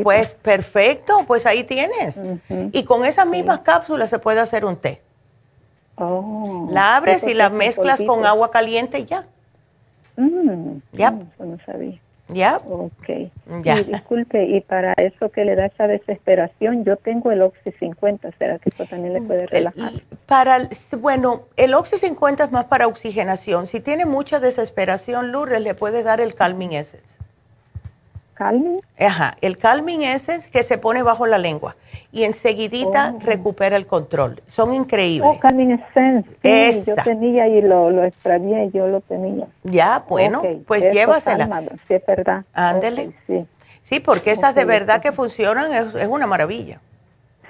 Pues 0.04 0.32
perfecto, 0.34 1.24
pues 1.26 1.45
ahí 1.45 1.64
tienes. 1.64 2.18
Uh 2.18 2.39
-huh. 2.50 2.70
Y 2.74 2.84
con 2.84 3.06
esas 3.06 3.28
mismas 3.28 3.58
sí. 3.58 3.64
cápsulas 3.64 4.10
se 4.10 4.20
puede 4.20 4.39
hacer 4.39 4.66
un 4.66 4.78
té. 4.78 5.02
Oh, 5.95 6.68
la 6.72 6.95
abres 6.95 7.24
y 7.24 7.34
la 7.34 7.50
mezclas 7.50 8.00
con 8.06 8.26
agua 8.26 8.52
caliente 8.52 9.00
y 9.00 9.06
ya. 9.06 9.26
Mm, 10.16 10.78
ya. 10.93 11.12
Mm, 11.12 11.30
no 11.39 11.58
sabía. 11.66 12.00
Ya. 12.30 12.57
Ok. 12.65 13.30
Ya. 13.63 13.80
Y 13.80 13.84
disculpe, 13.84 14.45
y 14.45 14.61
para 14.61 14.93
eso 14.93 15.30
que 15.32 15.45
le 15.45 15.55
da 15.55 15.67
esa 15.67 15.88
desesperación, 15.88 16.84
yo 16.84 16.97
tengo 16.97 17.32
el 17.32 17.41
Oxy 17.41 17.71
50, 17.80 18.32
¿será 18.38 18.59
que 18.59 18.69
eso 18.69 18.86
también 18.86 19.13
le 19.13 19.21
puede 19.21 19.47
relajar? 19.47 19.93
Para, 20.25 20.69
bueno, 20.99 21.43
el 21.55 21.73
Oxy 21.73 21.97
50 21.97 22.45
es 22.45 22.51
más 22.51 22.65
para 22.65 22.88
oxigenación. 22.88 23.67
Si 23.67 23.80
tiene 23.80 24.05
mucha 24.05 24.39
desesperación, 24.39 25.32
Lourdes, 25.32 25.61
le 25.61 25.73
puede 25.73 26.03
dar 26.03 26.19
el 26.19 26.36
Calming 26.36 26.73
Essence. 26.73 27.15
¿Calming? 28.38 28.81
Ajá, 28.99 29.33
el 29.41 29.57
Calming 29.57 30.03
Essence 30.03 30.49
que 30.51 30.61
se 30.61 30.77
pone 30.77 31.01
bajo 31.01 31.25
la 31.25 31.39
lengua 31.39 31.75
y 32.11 32.23
enseguidita 32.23 33.15
oh. 33.15 33.19
recupera 33.19 33.75
el 33.75 33.88
control. 33.88 34.41
Son 34.47 34.73
increíbles. 34.73 35.29
Oh, 35.29 35.39
Calming 35.39 35.71
Essence. 35.71 36.29
Sí, 36.43 36.83
yo 36.85 36.95
tenía 37.03 37.47
y 37.47 37.61
lo, 37.61 37.89
lo 37.89 38.03
extravié, 38.03 38.69
yo 38.71 38.88
lo 38.88 39.01
tenía. 39.01 39.47
Ya, 39.63 40.03
bueno, 40.07 40.39
okay. 40.39 40.63
pues 40.67 40.83
Eso 40.83 40.93
llévasela. 40.93 41.49
Calma, 41.49 41.71
sí, 41.88 41.93
es 41.95 42.05
verdad. 42.05 42.43
Ándele. 42.53 43.07
Okay, 43.07 43.15
sí. 43.25 43.47
sí, 43.81 43.99
porque 43.99 44.31
esas 44.31 44.51
okay, 44.51 44.63
de 44.63 44.69
verdad 44.69 45.01
que 45.01 45.11
funcionan, 45.11 45.73
es, 45.73 45.95
es, 45.95 46.07
una 46.07 46.27
maravilla. 46.27 46.79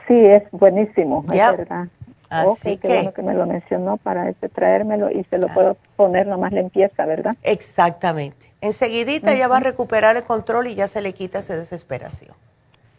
Sí, 0.08 0.16
es 0.16 0.44
buenísimo, 0.52 1.26
ya. 1.34 1.52
es 1.52 1.58
verdad. 1.58 1.88
Así 2.30 2.48
okay, 2.50 2.78
que. 2.78 2.88
Bueno 2.88 3.14
que 3.14 3.22
me 3.24 3.34
lo 3.34 3.46
mencionó 3.46 3.98
para 3.98 4.30
este 4.30 4.48
traérmelo 4.48 5.12
y 5.12 5.26
se 5.26 5.38
lo 5.38 5.48
ah. 5.48 5.54
puedo 5.54 5.78
poner 5.98 6.28
nomás 6.28 6.54
limpieza, 6.54 7.06
¿verdad? 7.06 7.36
Exactamente. 7.44 8.47
Enseguidita 8.62 9.36
ya 9.36 9.48
va 9.48 9.58
a 9.58 9.62
recuperar 9.62 10.16
el 10.18 10.24
control 10.24 10.68
y 10.68 10.76
ya 10.76 10.88
se 10.88 11.02
le 11.02 11.14
quita 11.14 11.40
esa 11.40 11.56
desesperación. 11.56 12.36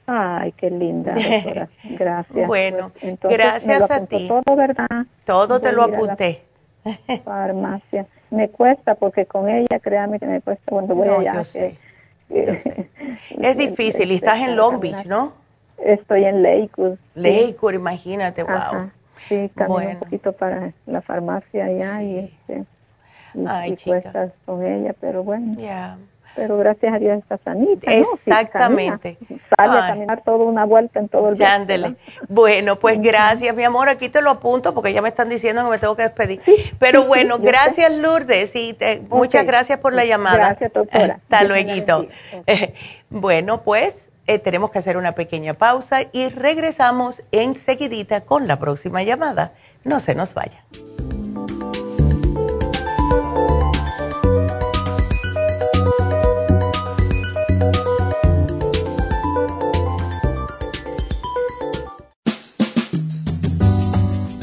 Ay, 0.06 0.52
qué 0.52 0.70
linda, 0.70 1.12
doctora. 1.14 1.68
Gracias. 1.84 2.46
bueno, 2.46 2.90
pues, 2.90 3.04
entonces, 3.04 3.38
gracias 3.38 3.90
a 3.90 4.06
ti. 4.06 4.28
Todo, 4.28 4.56
¿verdad? 4.56 5.06
Todo 5.24 5.60
te 5.60 5.72
lo 5.72 5.82
apunté. 5.82 6.42
farmacia. 7.24 8.06
Me 8.30 8.48
cuesta 8.48 8.94
porque 8.94 9.26
con 9.26 9.48
ella, 9.48 9.78
créame 9.80 10.18
que 10.18 10.26
me 10.26 10.40
cuesta 10.40 10.64
cuando 10.66 10.94
voy 10.94 11.08
no, 11.08 11.18
allá. 11.18 11.34
Yo 11.34 11.44
sé, 11.44 11.76
yo 12.30 12.44
sé. 12.44 12.88
es 13.42 13.56
difícil. 13.56 14.10
Y 14.12 14.16
estás 14.16 14.38
en 14.40 14.56
Long 14.56 14.80
Beach, 14.80 15.04
¿no? 15.06 15.32
Estoy 15.78 16.24
en 16.24 16.42
Lakewood. 16.42 16.98
Lakewood, 17.14 17.72
sí. 17.72 17.76
imagínate, 17.76 18.42
wow. 18.42 18.54
Ajá. 18.54 18.90
Sí, 19.28 19.50
camino 19.54 19.74
bueno. 19.74 19.90
un 19.90 19.98
poquito 19.98 20.32
para 20.32 20.72
la 20.86 21.02
farmacia 21.02 21.66
allá 21.66 21.98
sí. 21.98 22.04
y, 22.04 22.18
este, 22.18 22.64
y, 23.34 23.44
Ay, 23.46 23.72
y 23.72 23.76
chica. 23.76 24.00
cuestas 24.00 24.32
con 24.44 24.64
ella, 24.64 24.94
pero 25.00 25.22
bueno. 25.22 25.56
Yeah. 25.56 25.98
Pero 26.38 26.56
gracias 26.56 26.94
a 26.94 26.98
Dios 27.00 27.18
está 27.18 27.36
sanita. 27.38 27.92
Exactamente. 27.92 29.18
Sale 29.56 29.72
Ay. 29.72 29.78
a 29.82 29.86
caminar 29.88 30.22
toda 30.22 30.44
una 30.44 30.64
vuelta 30.64 31.00
en 31.00 31.08
todo 31.08 31.30
el 31.30 31.36
día. 31.36 31.66
Bueno, 32.28 32.78
pues 32.78 33.00
gracias, 33.02 33.56
mi 33.56 33.64
amor. 33.64 33.88
Aquí 33.88 34.08
te 34.08 34.22
lo 34.22 34.30
apunto 34.30 34.72
porque 34.72 34.92
ya 34.92 35.02
me 35.02 35.08
están 35.08 35.28
diciendo 35.28 35.64
que 35.64 35.70
me 35.70 35.78
tengo 35.78 35.96
que 35.96 36.02
despedir. 36.02 36.40
Sí, 36.44 36.54
Pero 36.78 37.02
sí, 37.02 37.08
bueno, 37.08 37.38
gracias, 37.40 37.90
Lourdes. 37.92 38.54
Y 38.54 38.74
te, 38.74 38.98
okay. 38.98 39.06
muchas 39.10 39.44
gracias 39.46 39.80
por 39.80 39.92
la 39.92 40.04
llamada. 40.04 40.36
Gracias, 40.36 40.72
doctora. 40.72 41.20
Hasta 41.28 41.44
luego. 41.44 41.72
Okay. 41.72 42.74
Bueno, 43.10 43.62
pues 43.62 44.10
eh, 44.28 44.38
tenemos 44.38 44.70
que 44.70 44.78
hacer 44.78 44.96
una 44.96 45.12
pequeña 45.12 45.54
pausa 45.54 46.02
y 46.12 46.28
regresamos 46.28 47.22
enseguidita 47.32 48.20
con 48.20 48.46
la 48.46 48.60
próxima 48.60 49.02
llamada. 49.02 49.54
No 49.82 49.98
se 49.98 50.14
nos 50.14 50.34
vaya. 50.34 50.62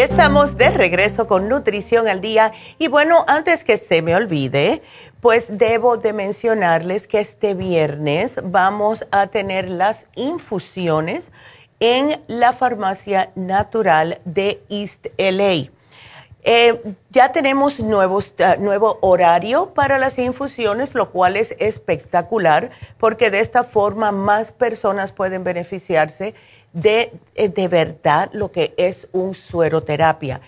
Estamos 0.00 0.56
de 0.56 0.70
regreso 0.70 1.26
con 1.26 1.48
Nutrición 1.48 2.06
al 2.06 2.20
Día 2.20 2.52
y 2.78 2.86
bueno, 2.86 3.24
antes 3.26 3.64
que 3.64 3.76
se 3.76 4.00
me 4.00 4.14
olvide, 4.14 4.80
pues 5.20 5.46
debo 5.50 5.96
de 5.96 6.12
mencionarles 6.12 7.08
que 7.08 7.18
este 7.18 7.54
viernes 7.54 8.36
vamos 8.44 9.04
a 9.10 9.26
tener 9.26 9.68
las 9.68 10.06
infusiones 10.14 11.32
en 11.80 12.22
la 12.28 12.52
farmacia 12.52 13.32
natural 13.34 14.20
de 14.24 14.62
East 14.68 15.08
LA. 15.18 15.72
Eh, 16.42 16.80
ya 17.10 17.32
tenemos 17.32 17.78
ah, 17.80 18.56
nuevo 18.58 18.98
horario 19.02 19.74
para 19.74 19.98
las 19.98 20.18
infusiones, 20.18 20.94
lo 20.94 21.10
cual 21.10 21.36
es 21.36 21.56
espectacular 21.58 22.70
porque 22.98 23.30
de 23.30 23.40
esta 23.40 23.64
forma 23.64 24.12
más 24.12 24.52
personas 24.52 25.10
pueden 25.10 25.42
beneficiarse 25.42 26.34
de, 26.72 27.12
eh, 27.34 27.48
de 27.48 27.68
verdad 27.68 28.30
lo 28.32 28.52
que 28.52 28.74
es 28.76 29.08
un 29.12 29.34
sueroterapia. 29.34 30.40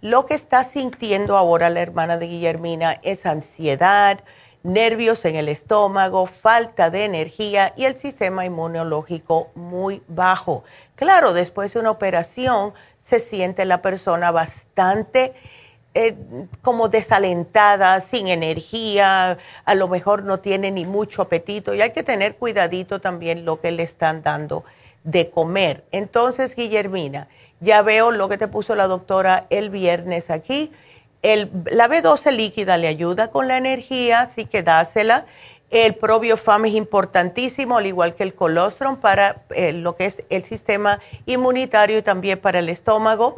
Lo 0.04 0.26
que 0.26 0.34
está 0.34 0.64
sintiendo 0.64 1.38
ahora 1.38 1.70
la 1.70 1.80
hermana 1.80 2.18
de 2.18 2.26
Guillermina 2.26 3.00
es 3.02 3.24
ansiedad, 3.24 4.20
nervios 4.62 5.24
en 5.24 5.34
el 5.34 5.48
estómago, 5.48 6.26
falta 6.26 6.90
de 6.90 7.06
energía 7.06 7.72
y 7.74 7.86
el 7.86 7.96
sistema 7.96 8.44
inmunológico 8.44 9.50
muy 9.54 10.02
bajo. 10.06 10.62
Claro, 10.94 11.32
después 11.32 11.72
de 11.72 11.80
una 11.80 11.90
operación 11.90 12.74
se 12.98 13.18
siente 13.18 13.64
la 13.64 13.80
persona 13.80 14.30
bastante 14.30 15.32
eh, 15.94 16.14
como 16.60 16.90
desalentada, 16.90 17.98
sin 18.02 18.28
energía, 18.28 19.38
a 19.64 19.74
lo 19.74 19.88
mejor 19.88 20.24
no 20.24 20.38
tiene 20.40 20.70
ni 20.70 20.84
mucho 20.84 21.22
apetito 21.22 21.72
y 21.72 21.80
hay 21.80 21.92
que 21.92 22.02
tener 22.02 22.36
cuidadito 22.36 23.00
también 23.00 23.46
lo 23.46 23.58
que 23.62 23.70
le 23.70 23.84
están 23.84 24.22
dando 24.22 24.64
de 25.02 25.30
comer. 25.30 25.84
Entonces, 25.92 26.54
Guillermina, 26.54 27.28
ya 27.64 27.82
veo 27.82 28.12
lo 28.12 28.28
que 28.28 28.38
te 28.38 28.46
puso 28.46 28.76
la 28.76 28.86
doctora 28.86 29.46
el 29.50 29.70
viernes 29.70 30.30
aquí. 30.30 30.70
El, 31.22 31.50
la 31.70 31.88
B12 31.88 32.32
líquida 32.32 32.76
le 32.76 32.86
ayuda 32.86 33.28
con 33.28 33.48
la 33.48 33.56
energía, 33.56 34.20
así 34.20 34.44
que 34.44 34.62
dásela. 34.62 35.24
El 35.70 35.96
probiofam 35.96 36.66
es 36.66 36.74
importantísimo, 36.74 37.78
al 37.78 37.86
igual 37.86 38.14
que 38.14 38.22
el 38.22 38.34
colostrum, 38.34 38.96
para 38.96 39.42
eh, 39.50 39.72
lo 39.72 39.96
que 39.96 40.04
es 40.04 40.22
el 40.28 40.44
sistema 40.44 41.00
inmunitario 41.26 41.98
y 41.98 42.02
también 42.02 42.38
para 42.38 42.60
el 42.60 42.68
estómago. 42.68 43.36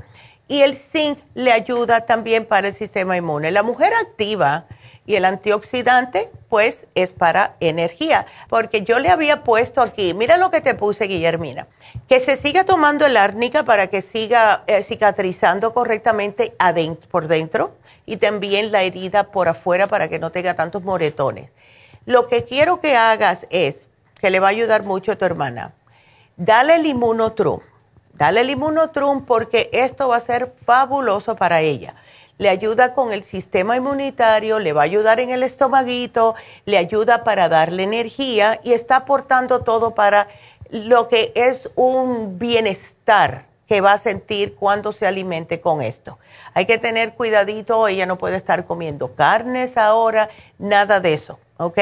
Y 0.49 0.63
el 0.63 0.77
zinc 0.77 1.19
le 1.35 1.53
ayuda 1.53 2.03
también 2.03 2.45
para 2.45 2.69
el 2.69 2.75
sistema 2.75 3.17
inmune. 3.17 3.51
La 3.53 3.63
mujer 3.63 3.93
activa 3.95 4.67
y 5.07 5.15
el 5.15 5.25
antioxidante, 5.25 6.31
pues 6.49 6.87
es 6.95 7.13
para 7.13 7.57
energía. 7.61 8.27
Porque 8.49 8.83
yo 8.83 8.99
le 8.99 9.09
había 9.09 9.45
puesto 9.45 9.81
aquí, 9.81 10.15
mira 10.15 10.37
lo 10.37 10.51
que 10.51 10.61
te 10.61 10.75
puse, 10.75 11.07
Guillermina, 11.07 11.69
que 12.09 12.21
se 12.21 12.37
siga 12.37 12.65
tomando 12.65 13.07
el 13.07 13.17
árnica 13.17 13.65
para 13.65 13.87
que 13.87 14.03
siga 14.03 14.65
eh, 14.67 14.83
cicatrizando 14.83 15.73
correctamente 15.73 16.55
por 17.11 17.29
dentro 17.29 17.77
y 18.05 18.17
también 18.19 18.73
la 18.73 18.83
herida 18.83 19.31
por 19.31 19.49
afuera 19.49 19.87
para 19.87 20.09
que 20.09 20.19
no 20.19 20.31
tenga 20.31 20.55
tantos 20.55 20.83
moretones 20.83 21.51
lo 22.07 22.29
que 22.29 22.45
quiero 22.45 22.81
que 22.81 22.97
hagas 22.97 23.47
es, 23.51 23.89
que 24.21 24.31
le 24.31 24.41
va 24.41 24.47
a 24.47 24.51
ayudar 24.51 24.85
mucho 24.85 25.13
a 25.13 25.17
tu 25.17 25.25
hermana, 25.25 25.75
dale 26.37 26.77
el 26.77 26.87
inmunotrum. 26.87 27.61
Dale 28.15 28.41
el 28.41 28.49
inmunotrum 28.49 29.27
porque 29.27 29.69
esto 29.73 30.09
va 30.09 30.17
a 30.17 30.21
ser 30.21 30.55
fabuloso 30.57 31.37
para 31.37 31.61
ella. 31.61 31.97
Le 32.39 32.49
ayuda 32.49 32.95
con 32.95 33.13
el 33.13 33.25
sistema 33.25 33.77
inmunitario, 33.77 34.59
le 34.59 34.73
va 34.73 34.83
a 34.83 34.85
ayudar 34.85 35.21
en 35.21 35.31
el 35.31 35.43
estomaguito, 35.43 36.35
le 36.65 36.77
ayuda 36.79 37.25
para 37.25 37.49
darle 37.49 37.83
energía 37.85 38.61
y 38.63 38.73
está 38.73 38.97
aportando 38.97 39.61
todo 39.61 39.95
para 39.95 40.29
lo 40.71 41.09
que 41.09 41.33
es 41.35 41.71
un 41.77 42.39
bienestar 42.39 43.47
que 43.67 43.81
va 43.81 43.95
a 43.95 43.99
sentir 43.99 44.55
cuando 44.55 44.93
se 44.93 45.07
alimente 45.07 45.61
con 45.61 45.83
esto. 45.83 46.19
Hay 46.55 46.67
que 46.67 46.79
tener 46.79 47.15
cuidadito, 47.15 47.89
ella 47.89 48.07
no 48.07 48.17
puede 48.19 48.37
estar 48.37 48.65
comiendo 48.67 49.15
carnes 49.15 49.77
ahora, 49.77 50.29
nada 50.59 51.01
de 51.01 51.15
eso. 51.15 51.39
¿ok? 51.59 51.79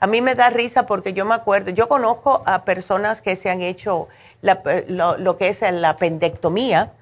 A 0.00 0.06
mí 0.06 0.20
me 0.20 0.34
da 0.34 0.50
risa 0.50 0.86
porque 0.86 1.12
yo 1.12 1.24
me 1.24 1.34
acuerdo, 1.34 1.70
yo 1.70 1.88
conozco 1.88 2.42
a 2.46 2.64
personas 2.64 3.20
que 3.20 3.36
se 3.36 3.50
han 3.50 3.60
hecho 3.60 4.08
lo, 4.42 5.36
que 5.36 5.48
es 5.48 5.60
la 5.60 5.96
pendectomía 5.96 6.92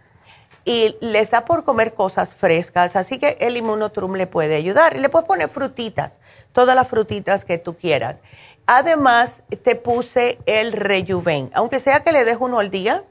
y 0.66 0.96
les 1.00 1.30
da 1.30 1.44
por 1.44 1.64
comer 1.64 1.94
cosas 1.94 2.34
frescas, 2.34 2.96
así 2.96 3.18
que 3.18 3.38
el 3.40 3.56
inmunotrum 3.56 4.16
le 4.16 4.26
puede 4.26 4.56
ayudar. 4.56 4.96
Y 4.96 4.98
le 4.98 5.08
puedes 5.08 5.28
poner 5.28 5.48
frutitas, 5.48 6.18
todas 6.52 6.74
las 6.74 6.88
frutitas 6.88 7.44
que 7.44 7.56
tú 7.56 7.76
quieras. 7.76 8.18
Además, 8.66 9.42
te 9.62 9.76
puse 9.76 10.40
el 10.44 10.72
rejuven, 10.72 11.52
aunque 11.54 11.78
sea 11.78 12.00
que 12.00 12.10
le 12.10 12.24
dejo 12.24 12.46
uno 12.46 12.58
al 12.58 12.70
día, 12.70 13.04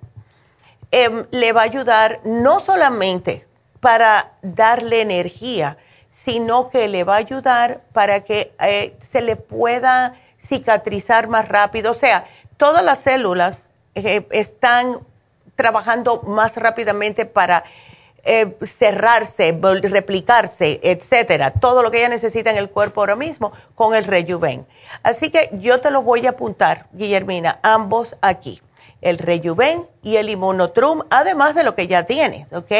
em, 0.91 1.25
le 1.31 1.53
va 1.53 1.61
a 1.61 1.63
ayudar 1.63 2.19
no 2.25 2.59
solamente 2.59 3.47
para 3.79 4.33
darle 4.41 4.99
energía, 4.99 5.77
sino 6.09 6.69
que 6.69 6.89
le 6.89 7.05
va 7.05 7.15
a 7.15 7.19
ayudar 7.19 7.83
para 7.93 8.25
que 8.25 8.53
eh, 8.59 8.97
se 9.11 9.21
le 9.21 9.37
pueda 9.37 10.15
cicatrizar 10.45 11.29
más 11.29 11.47
rápido. 11.47 11.91
O 11.91 11.95
sea, 11.95 12.25
todas 12.57 12.83
las 12.83 12.99
células 12.99 13.69
eh, 13.95 14.27
están 14.31 14.99
trabajando 15.55 16.21
más 16.23 16.57
rápidamente 16.57 17.25
para 17.25 17.63
eh, 18.23 18.57
cerrarse, 18.63 19.57
replicarse, 19.83 20.79
etcétera. 20.83 21.51
Todo 21.51 21.83
lo 21.83 21.91
que 21.91 21.99
ella 21.99 22.09
necesita 22.09 22.51
en 22.51 22.57
el 22.57 22.69
cuerpo 22.69 23.01
ahora 23.01 23.15
mismo 23.15 23.51
con 23.75 23.93
el 23.95 24.05
Rejuven. 24.05 24.65
Así 25.03 25.29
que 25.29 25.49
yo 25.53 25.79
te 25.81 25.91
lo 25.91 26.01
voy 26.01 26.25
a 26.25 26.31
apuntar, 26.31 26.87
Guillermina, 26.93 27.59
ambos 27.61 28.15
aquí 28.21 28.61
el 29.01 29.19
Rejuven 29.19 29.87
y 30.01 30.15
el 30.15 30.29
Immunotrum, 30.29 31.03
además 31.11 31.53
de 31.53 31.63
lo 31.63 31.75
que 31.75 31.85
ya 31.85 32.05
tienes, 32.05 32.51
¿ok? 32.51 32.71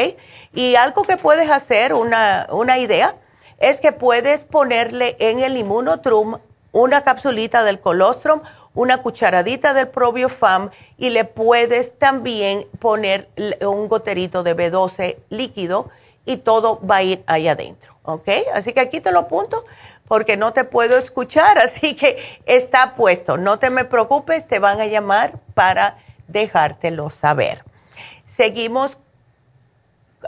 Y 0.52 0.74
algo 0.74 1.04
que 1.04 1.16
puedes 1.16 1.50
hacer, 1.50 1.94
una, 1.94 2.48
una 2.50 2.78
idea, 2.78 3.14
es 3.58 3.80
que 3.80 3.92
puedes 3.92 4.42
ponerle 4.42 5.16
en 5.18 5.40
el 5.40 5.56
inmunotrum 5.56 6.38
una 6.72 7.02
capsulita 7.02 7.64
del 7.64 7.80
colostrum, 7.80 8.40
una 8.76 9.02
cucharadita 9.02 9.74
del 9.74 9.88
probiofam 9.88 10.70
y 10.96 11.10
le 11.10 11.24
puedes 11.24 11.98
también 11.98 12.66
poner 12.78 13.28
un 13.60 13.88
goterito 13.88 14.44
de 14.44 14.56
B12 14.56 15.16
líquido 15.30 15.90
y 16.24 16.36
todo 16.36 16.80
va 16.86 16.96
a 16.96 17.02
ir 17.02 17.24
ahí 17.26 17.48
adentro, 17.48 17.96
¿ok? 18.04 18.28
Así 18.54 18.72
que 18.72 18.80
aquí 18.80 19.00
te 19.00 19.10
lo 19.10 19.20
apunto 19.20 19.64
porque 20.06 20.36
no 20.36 20.52
te 20.52 20.62
puedo 20.62 20.98
escuchar, 20.98 21.58
así 21.66 21.96
que 21.96 22.18
está 22.44 22.94
puesto. 22.94 23.36
No 23.36 23.58
te 23.58 23.70
me 23.70 23.84
preocupes, 23.84 24.46
te 24.46 24.60
van 24.60 24.80
a 24.80 24.86
llamar 24.86 25.40
para 25.54 25.98
dejártelo 26.28 27.10
saber. 27.10 27.64
Seguimos 28.26 28.98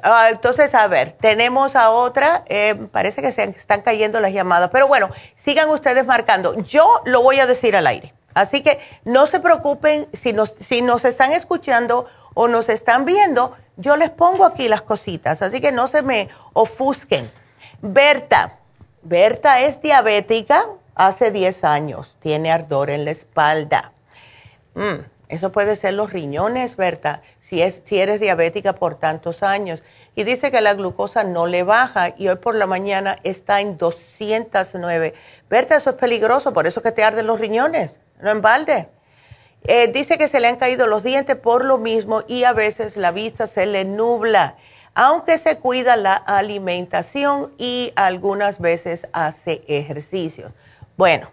Ah, 0.02 0.28
entonces, 0.30 0.74
a 0.74 0.86
ver, 0.86 1.12
tenemos 1.12 1.74
a 1.74 1.90
otra, 1.90 2.44
eh, 2.48 2.74
parece 2.92 3.22
que 3.22 3.32
se 3.32 3.42
están 3.42 3.82
cayendo 3.82 4.20
las 4.20 4.32
llamadas, 4.32 4.70
pero 4.70 4.86
bueno, 4.86 5.10
sigan 5.36 5.68
ustedes 5.70 6.06
marcando. 6.06 6.54
Yo 6.62 7.02
lo 7.04 7.22
voy 7.22 7.40
a 7.40 7.46
decir 7.46 7.76
al 7.76 7.86
aire, 7.86 8.12
así 8.40 8.62
que 8.62 8.78
no 9.04 9.26
se 9.26 9.40
preocupen 9.40 10.08
si 10.12 10.32
nos, 10.32 10.54
si 10.60 10.82
nos 10.82 11.04
están 11.04 11.32
escuchando 11.32 12.06
o 12.34 12.48
nos 12.48 12.68
están 12.68 13.04
viendo, 13.04 13.56
yo 13.76 13.96
les 13.96 14.10
pongo 14.10 14.44
aquí 14.44 14.68
las 14.68 14.82
cositas, 14.82 15.42
así 15.42 15.60
que 15.60 15.72
no 15.72 15.88
se 15.88 16.02
me 16.02 16.28
ofusquen. 16.52 17.30
Berta, 17.80 18.58
Berta 19.02 19.60
es 19.60 19.80
diabética, 19.80 20.66
hace 20.94 21.30
10 21.30 21.64
años 21.64 22.16
tiene 22.20 22.50
ardor 22.50 22.90
en 22.90 23.04
la 23.04 23.12
espalda. 23.12 23.92
Mm, 24.74 25.04
eso 25.28 25.52
puede 25.52 25.76
ser 25.76 25.94
los 25.94 26.12
riñones, 26.12 26.76
Berta, 26.76 27.22
si, 27.40 27.62
es, 27.62 27.80
si 27.84 27.98
eres 27.98 28.20
diabética 28.20 28.74
por 28.74 28.96
tantos 28.96 29.42
años. 29.42 29.82
Y 30.14 30.24
dice 30.24 30.50
que 30.50 30.60
la 30.60 30.74
glucosa 30.74 31.22
no 31.22 31.46
le 31.46 31.62
baja 31.62 32.14
y 32.16 32.26
hoy 32.26 32.36
por 32.36 32.56
la 32.56 32.66
mañana 32.66 33.18
está 33.22 33.60
en 33.60 33.78
209. 33.78 35.14
Berta, 35.48 35.76
eso 35.76 35.90
es 35.90 35.96
peligroso, 35.96 36.52
por 36.52 36.66
eso 36.66 36.82
que 36.82 36.90
te 36.90 37.04
arden 37.04 37.26
los 37.26 37.38
riñones, 37.38 37.96
no 38.20 38.30
en 38.30 38.42
balde. 38.42 38.88
Eh, 39.64 39.88
dice 39.88 40.18
que 40.18 40.28
se 40.28 40.40
le 40.40 40.48
han 40.48 40.56
caído 40.56 40.86
los 40.86 41.02
dientes 41.02 41.36
por 41.36 41.64
lo 41.64 41.78
mismo 41.78 42.22
y 42.26 42.44
a 42.44 42.52
veces 42.52 42.96
la 42.96 43.10
vista 43.10 43.46
se 43.46 43.66
le 43.66 43.84
nubla, 43.84 44.56
aunque 44.94 45.38
se 45.38 45.58
cuida 45.58 45.96
la 45.96 46.14
alimentación 46.14 47.52
y 47.58 47.92
algunas 47.96 48.60
veces 48.60 49.06
hace 49.12 49.62
ejercicios. 49.66 50.52
Bueno, 50.96 51.30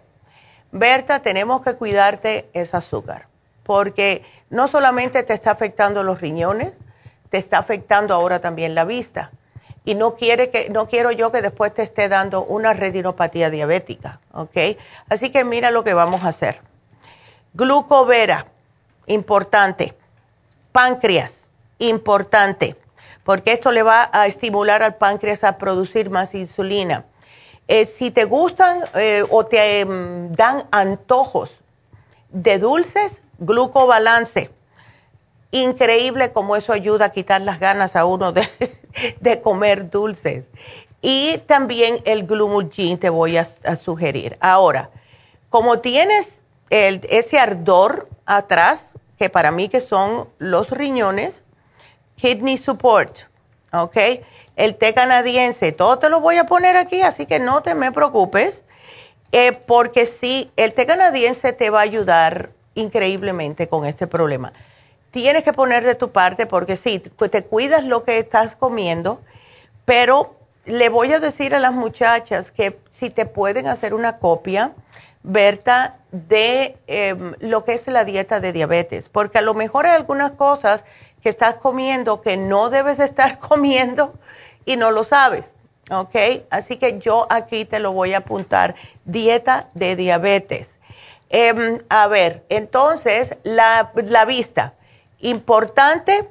Berta, 0.72 1.20
tenemos 1.20 1.62
que 1.62 1.74
cuidarte 1.74 2.50
ese 2.52 2.76
azúcar, 2.76 3.28
porque 3.62 4.22
no 4.50 4.68
solamente 4.68 5.22
te 5.22 5.32
está 5.32 5.52
afectando 5.52 6.02
los 6.04 6.20
riñones, 6.20 6.72
te 7.30 7.38
está 7.38 7.58
afectando 7.58 8.14
ahora 8.14 8.40
también 8.40 8.74
la 8.74 8.84
vista. 8.84 9.30
Y 9.84 9.94
no, 9.94 10.16
quiere 10.16 10.50
que, 10.50 10.68
no 10.68 10.88
quiero 10.88 11.12
yo 11.12 11.30
que 11.30 11.42
después 11.42 11.72
te 11.72 11.82
esté 11.82 12.08
dando 12.08 12.44
una 12.44 12.74
retinopatía 12.74 13.50
diabética, 13.50 14.20
¿ok? 14.32 14.76
Así 15.08 15.30
que 15.30 15.44
mira 15.44 15.70
lo 15.70 15.84
que 15.84 15.94
vamos 15.94 16.24
a 16.24 16.28
hacer. 16.28 16.60
Glucovera, 17.56 18.46
importante. 19.06 19.96
Páncreas, 20.72 21.46
importante, 21.78 22.76
porque 23.24 23.52
esto 23.52 23.72
le 23.72 23.82
va 23.82 24.10
a 24.12 24.26
estimular 24.26 24.82
al 24.82 24.96
páncreas 24.96 25.42
a 25.42 25.56
producir 25.56 26.10
más 26.10 26.34
insulina. 26.34 27.06
Eh, 27.66 27.86
si 27.86 28.10
te 28.10 28.24
gustan 28.24 28.78
eh, 28.94 29.24
o 29.30 29.46
te 29.46 29.80
em, 29.80 30.32
dan 30.32 30.66
antojos 30.70 31.58
de 32.28 32.58
dulces, 32.58 33.22
glucobalance 33.38 34.50
increíble 35.50 36.32
como 36.32 36.56
eso 36.56 36.72
ayuda 36.72 37.06
a 37.06 37.10
quitar 37.10 37.40
las 37.40 37.58
ganas 37.58 37.96
a 37.96 38.04
uno 38.04 38.32
de, 38.32 38.48
comer 39.42 39.90
dulces. 39.90 40.46
Y 41.00 41.38
también 41.46 42.00
el 42.04 42.26
Glumulgin 42.26 42.98
te 42.98 43.10
voy 43.10 43.36
a, 43.36 43.46
sugerir. 43.76 44.36
Ahora, 44.40 44.90
como 45.50 45.78
tienes 45.78 46.40
el, 46.70 47.00
ese 47.10 47.38
ardor 47.38 48.08
atrás, 48.24 48.90
que 49.18 49.30
para 49.30 49.50
mí 49.50 49.68
que 49.68 49.80
son 49.80 50.28
los 50.38 50.70
riñones, 50.70 51.42
kidney 52.16 52.58
support, 52.58 53.18
¿ok? 53.72 53.96
El 54.56 54.76
té 54.76 54.94
canadiense, 54.94 55.72
todo 55.72 55.98
te 55.98 56.08
lo 56.08 56.20
voy 56.20 56.36
a 56.36 56.44
poner 56.44 56.76
aquí, 56.76 57.02
así 57.02 57.26
que 57.26 57.38
no 57.38 57.62
te 57.62 57.74
me 57.74 57.92
preocupes, 57.92 58.62
eh, 59.32 59.52
porque 59.66 60.06
sí, 60.06 60.50
el 60.56 60.74
té 60.74 60.86
canadiense 60.86 61.52
te 61.52 61.70
va 61.70 61.80
a 61.80 61.82
ayudar 61.82 62.50
increíblemente 62.74 63.68
con 63.68 63.86
este 63.86 64.06
problema 64.06 64.52
tienes 65.22 65.44
que 65.44 65.54
poner 65.54 65.82
de 65.82 65.94
tu 65.94 66.12
parte 66.12 66.44
porque 66.44 66.76
sí, 66.76 66.98
te 66.98 67.42
cuidas 67.42 67.84
lo 67.84 68.04
que 68.04 68.18
estás 68.18 68.54
comiendo, 68.54 69.22
pero 69.86 70.36
le 70.66 70.90
voy 70.90 71.10
a 71.10 71.20
decir 71.20 71.54
a 71.54 71.58
las 71.58 71.72
muchachas 71.72 72.50
que 72.50 72.78
si 72.90 73.08
te 73.08 73.24
pueden 73.24 73.66
hacer 73.66 73.94
una 73.94 74.18
copia, 74.18 74.74
Berta, 75.28 75.98
de 76.12 76.78
em, 76.86 77.34
lo 77.40 77.64
que 77.64 77.74
es 77.74 77.88
la 77.88 78.04
dieta 78.04 78.38
de 78.38 78.52
diabetes, 78.52 79.08
porque 79.08 79.38
a 79.38 79.42
lo 79.42 79.54
mejor 79.54 79.84
hay 79.86 79.96
algunas 79.96 80.30
cosas 80.30 80.84
que 81.20 81.28
estás 81.28 81.56
comiendo 81.56 82.22
que 82.22 82.36
no 82.36 82.70
debes 82.70 83.00
estar 83.00 83.38
comiendo 83.40 84.14
y 84.64 84.76
no 84.76 84.92
lo 84.92 85.02
sabes, 85.02 85.56
¿ok? 85.90 86.14
Así 86.50 86.76
que 86.76 87.00
yo 87.00 87.26
aquí 87.28 87.64
te 87.64 87.80
lo 87.80 87.92
voy 87.92 88.14
a 88.14 88.18
apuntar, 88.18 88.76
dieta 89.04 89.68
de 89.74 89.96
diabetes. 89.96 90.78
Em, 91.28 91.80
a 91.88 92.06
ver, 92.06 92.44
entonces, 92.48 93.36
la, 93.42 93.90
la 93.94 94.24
vista. 94.26 94.74
Importante, 95.18 96.28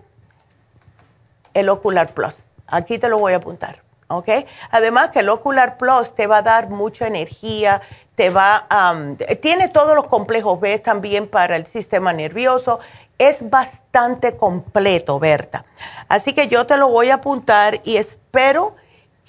el 1.54 1.68
Ocular 1.68 2.14
Plus. 2.14 2.36
Aquí 2.68 2.98
te 2.98 3.10
lo 3.10 3.18
voy 3.18 3.34
a 3.34 3.38
apuntar, 3.38 3.82
¿ok? 4.08 4.30
Además 4.72 5.10
que 5.10 5.20
el 5.20 5.30
Ocular 5.30 5.78
Plus 5.78 6.14
te 6.14 6.28
va 6.28 6.38
a 6.38 6.41
dar 6.41 6.70
mucha 6.70 7.08
energía, 7.08 7.82
te 8.16 8.30
va 8.30 8.66
a... 8.70 8.95
tiene 9.41 9.70
todos 9.70 9.95
los 9.95 10.08
complejos 10.08 10.60
B 10.60 10.80
también 10.80 11.28
para 11.28 11.56
el 11.56 11.68
sistema 11.68 12.14
nervioso. 12.14 12.80
Es 13.18 13.49
bastante 13.49 14.36
completo, 14.36 15.20
Berta. 15.20 15.66
Así 16.08 16.34
que 16.34 16.47
yo 16.47 16.66
te 16.66 16.78
lo 16.78 16.89
voy 16.89 17.10
a 17.10 17.16
apuntar 17.16 17.82
y 17.84 17.97
espero 17.97 18.76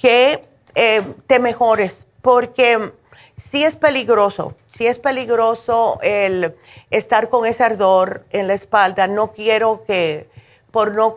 que 0.00 0.40
eh, 0.74 1.14
te 1.26 1.38
mejores, 1.38 2.04
porque 2.20 2.92
sí 3.36 3.64
es 3.64 3.76
peligroso 3.76 4.54
si 4.76 4.86
es 4.86 4.98
peligroso 4.98 5.98
el 6.02 6.54
estar 6.90 7.30
con 7.30 7.46
ese 7.46 7.64
ardor 7.64 8.24
en 8.30 8.46
la 8.46 8.54
espalda. 8.54 9.06
No 9.06 9.32
quiero 9.32 9.84
que, 9.86 10.28
por 10.70 10.92
no 10.92 11.16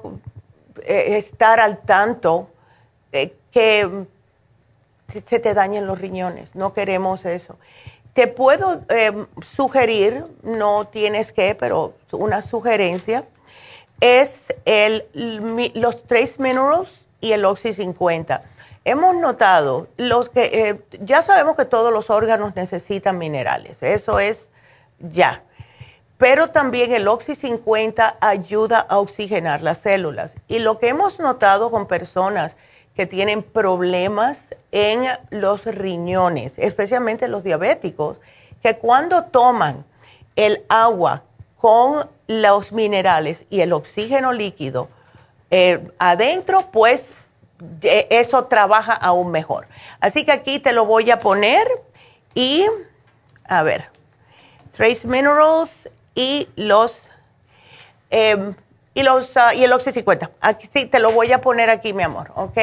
eh, 0.84 1.18
estar 1.18 1.60
al 1.60 1.80
tanto, 1.80 2.48
eh, 3.12 3.36
que 3.52 4.06
se 5.12 5.40
te 5.40 5.54
dañen 5.54 5.88
los 5.88 6.00
riñones. 6.00 6.54
No 6.56 6.74
queremos 6.74 7.26
eso. 7.26 7.58
Te 8.14 8.28
puedo 8.28 8.82
em, 8.90 9.28
sugerir, 9.42 10.24
no 10.44 10.88
tienes 10.88 11.32
que, 11.32 11.56
pero 11.56 11.94
una 12.12 12.42
sugerencia, 12.42 13.24
es 14.02 14.48
el, 14.66 15.06
los 15.74 16.04
Trace 16.04 16.36
Minerals 16.38 17.06
y 17.22 17.34
el 17.34 17.46
Oxy 17.46 17.74
50 17.74 18.44
hemos 18.86 19.16
notado 19.16 19.88
los 19.98 20.30
que 20.30 20.46
eh, 20.46 20.82
ya 21.02 21.22
sabemos 21.22 21.56
que 21.56 21.66
todos 21.66 21.92
los 21.94 22.10
órganos 22.10 22.56
necesitan 22.56 23.18
minerales, 23.18 23.84
eso 23.84 24.20
es 24.20 24.48
ya. 25.00 25.44
Pero 26.18 26.50
también 26.50 26.92
el 26.92 27.08
Oxy 27.08 27.36
50 27.36 28.18
ayuda 28.20 28.80
a 28.80 29.00
oxigenar 29.00 29.62
las 29.62 29.78
células. 29.78 30.36
Y 30.50 30.60
lo 30.60 30.78
que 30.78 30.90
hemos 30.90 31.18
notado 31.20 31.72
con 31.72 31.88
personas 31.88 32.58
que 33.00 33.08
tienen 33.08 33.44
problemas 33.44 34.54
en 34.74 35.06
los 35.30 35.64
riñones, 35.64 36.56
especialmente 36.58 37.30
los 37.30 37.46
diabéticos, 37.46 38.18
que 38.62 38.76
cuando 38.76 39.24
toman 39.24 39.86
el 40.36 40.66
agua 40.68 41.24
con 41.56 42.10
los 42.28 42.74
minerales 42.74 43.46
y 43.50 43.62
el 43.62 43.72
oxígeno 43.72 44.34
líquido 44.34 44.90
eh, 45.50 45.90
adentro, 45.98 46.72
pues 46.74 47.08
eso 47.82 48.48
trabaja 48.48 48.96
aún 48.96 49.32
mejor. 49.32 49.70
Así 50.02 50.26
que 50.26 50.34
aquí 50.34 50.60
te 50.60 50.74
lo 50.74 50.84
voy 50.84 51.10
a 51.10 51.22
poner 51.22 51.70
y, 52.36 52.66
a 53.46 53.64
ver, 53.64 53.86
Trace 54.74 55.08
Minerals 55.08 55.90
y 56.16 56.50
los, 56.58 57.08
em, 58.10 58.56
y 59.00 59.04
los, 59.04 59.34
y 59.56 59.64
el 59.64 59.72
Oxy 59.72 59.92
50. 59.92 60.32
Aquí 60.42 60.70
sí, 60.72 60.86
te 60.86 61.00
lo 61.00 61.12
voy 61.12 61.32
a 61.32 61.42
poner 61.42 61.70
aquí, 61.70 61.94
mi 61.94 62.04
amor, 62.04 62.32
¿ok? 62.36 62.58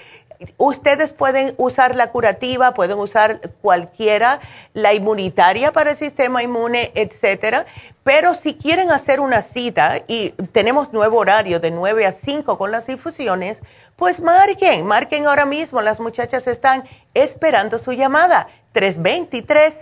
Ustedes 0.56 1.12
pueden 1.12 1.54
usar 1.58 1.94
la 1.94 2.10
curativa, 2.10 2.72
pueden 2.72 2.98
usar 2.98 3.40
cualquiera, 3.60 4.40
la 4.72 4.94
inmunitaria 4.94 5.72
para 5.72 5.90
el 5.90 5.96
sistema 5.98 6.42
inmune, 6.42 6.90
etcétera. 6.94 7.66
Pero 8.02 8.34
si 8.34 8.54
quieren 8.54 8.90
hacer 8.92 9.20
una 9.20 9.42
cita 9.42 9.98
y 10.06 10.30
tenemos 10.52 10.90
nuevo 10.94 11.18
horario 11.18 11.60
de 11.60 11.70
9 11.70 12.06
a 12.06 12.12
5 12.12 12.56
con 12.56 12.70
las 12.70 12.88
infusiones, 12.88 13.60
pues 13.96 14.20
marquen, 14.20 14.86
marquen 14.86 15.26
ahora 15.26 15.44
mismo. 15.44 15.82
Las 15.82 16.00
muchachas 16.00 16.46
están 16.46 16.84
esperando 17.12 17.78
su 17.78 17.92
llamada. 17.92 18.48
323 18.72 19.74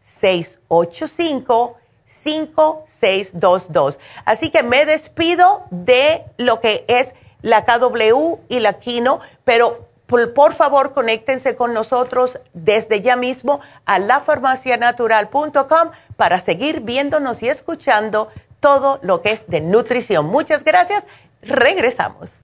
685 0.00 1.76
5622. 2.24 3.98
Así 4.24 4.50
que 4.50 4.62
me 4.62 4.86
despido 4.86 5.64
de 5.70 6.24
lo 6.38 6.60
que 6.60 6.84
es 6.88 7.14
la 7.42 7.64
KW 7.64 8.38
y 8.48 8.60
la 8.60 8.74
Kino, 8.80 9.20
pero 9.44 9.86
por, 10.06 10.54
favor 10.54 10.92
conéctense 10.92 11.56
con 11.56 11.74
nosotros 11.74 12.38
desde 12.52 13.00
ya 13.00 13.16
mismo 13.16 13.60
a 13.84 13.98
lafarmacianatural.com 13.98 15.90
para 16.16 16.40
seguir 16.40 16.80
viéndonos 16.80 17.42
y 17.42 17.48
escuchando 17.48 18.28
todo 18.60 18.98
lo 19.02 19.22
que 19.22 19.32
es 19.32 19.46
de 19.46 19.60
nutrición. 19.60 20.26
Muchas 20.26 20.64
gracias. 20.64 21.04
Regresamos. 21.42 22.43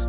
días. 0.00 0.08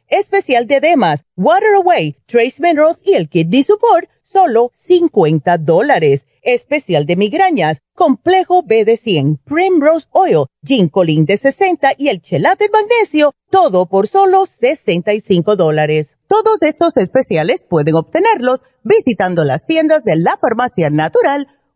especial 0.11 0.67
de 0.67 0.75
edemas, 0.75 1.23
Water 1.35 1.73
Away, 1.77 2.17
Trace 2.27 2.55
Minerals 2.59 3.01
y 3.03 3.13
el 3.13 3.29
Kidney 3.29 3.63
Support, 3.63 4.07
solo 4.23 4.71
50 4.75 5.57
dólares. 5.57 6.27
Especial 6.43 7.05
de 7.05 7.15
migrañas, 7.15 7.81
complejo 7.93 8.63
B 8.63 8.83
de 8.83 8.97
100, 8.97 9.37
Primrose 9.45 10.07
Oil, 10.09 10.45
Ginkolin 10.65 11.25
de 11.25 11.37
60 11.37 11.91
y 11.99 12.09
el 12.09 12.19
Chelate 12.19 12.67
Magnesio, 12.73 13.33
todo 13.51 13.85
por 13.85 14.07
solo 14.07 14.47
65 14.47 15.55
dólares. 15.55 16.17
Todos 16.27 16.61
estos 16.61 16.97
especiales 16.97 17.63
pueden 17.69 17.93
obtenerlos 17.93 18.63
visitando 18.83 19.45
las 19.45 19.67
tiendas 19.67 20.03
de 20.03 20.15
la 20.15 20.37
farmacia 20.41 20.89
natural 20.89 21.47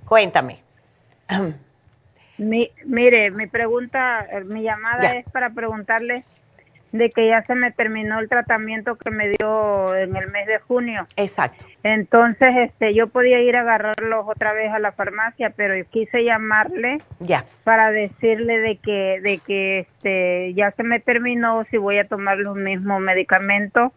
cuéntame. 0.06 0.62
mire, 2.38 3.32
mi 3.32 3.48
pregunta, 3.48 4.26
eh, 4.32 4.44
mi 4.44 4.64
llamada 4.64 5.14
es 5.14 5.26
para 5.32 5.50
preguntarle 5.50 6.24
de 6.92 7.12
que 7.12 7.28
ya 7.28 7.44
se 7.44 7.56
me 7.56 7.72
terminó 7.72 8.20
el 8.20 8.30
tratamiento 8.30 8.96
que 8.96 9.12
me 9.12 9.30
dio 9.30 9.96
en 9.96 10.16
el 10.16 10.32
mes 10.32 10.48
de 10.48 10.60
junio. 10.60 11.08
Exacto. 11.18 11.66
Entonces, 11.88 12.50
este, 12.58 12.96
yo 12.96 13.10
podía 13.10 13.40
ir 13.42 13.56
a 13.56 13.62
agarrarlos 13.62 14.26
otra 14.28 14.54
vez 14.54 14.74
a 14.74 14.80
la 14.80 14.92
farmacia, 14.92 15.52
pero 15.52 15.76
quise 15.92 16.24
llamarle 16.24 16.98
ya. 17.20 17.46
para 17.64 17.92
decirle 17.92 18.58
de 18.58 18.78
que, 18.78 19.20
de 19.22 19.38
que, 19.38 19.80
este, 19.82 20.56
ya 20.56 20.72
se 20.72 20.82
me 20.82 21.00
terminó 21.00 21.64
si 21.66 21.78
voy 21.78 22.00
a 22.00 22.08
tomar 22.08 22.40
los 22.40 22.56
mismos 22.56 23.02
medicamentos. 23.02 23.92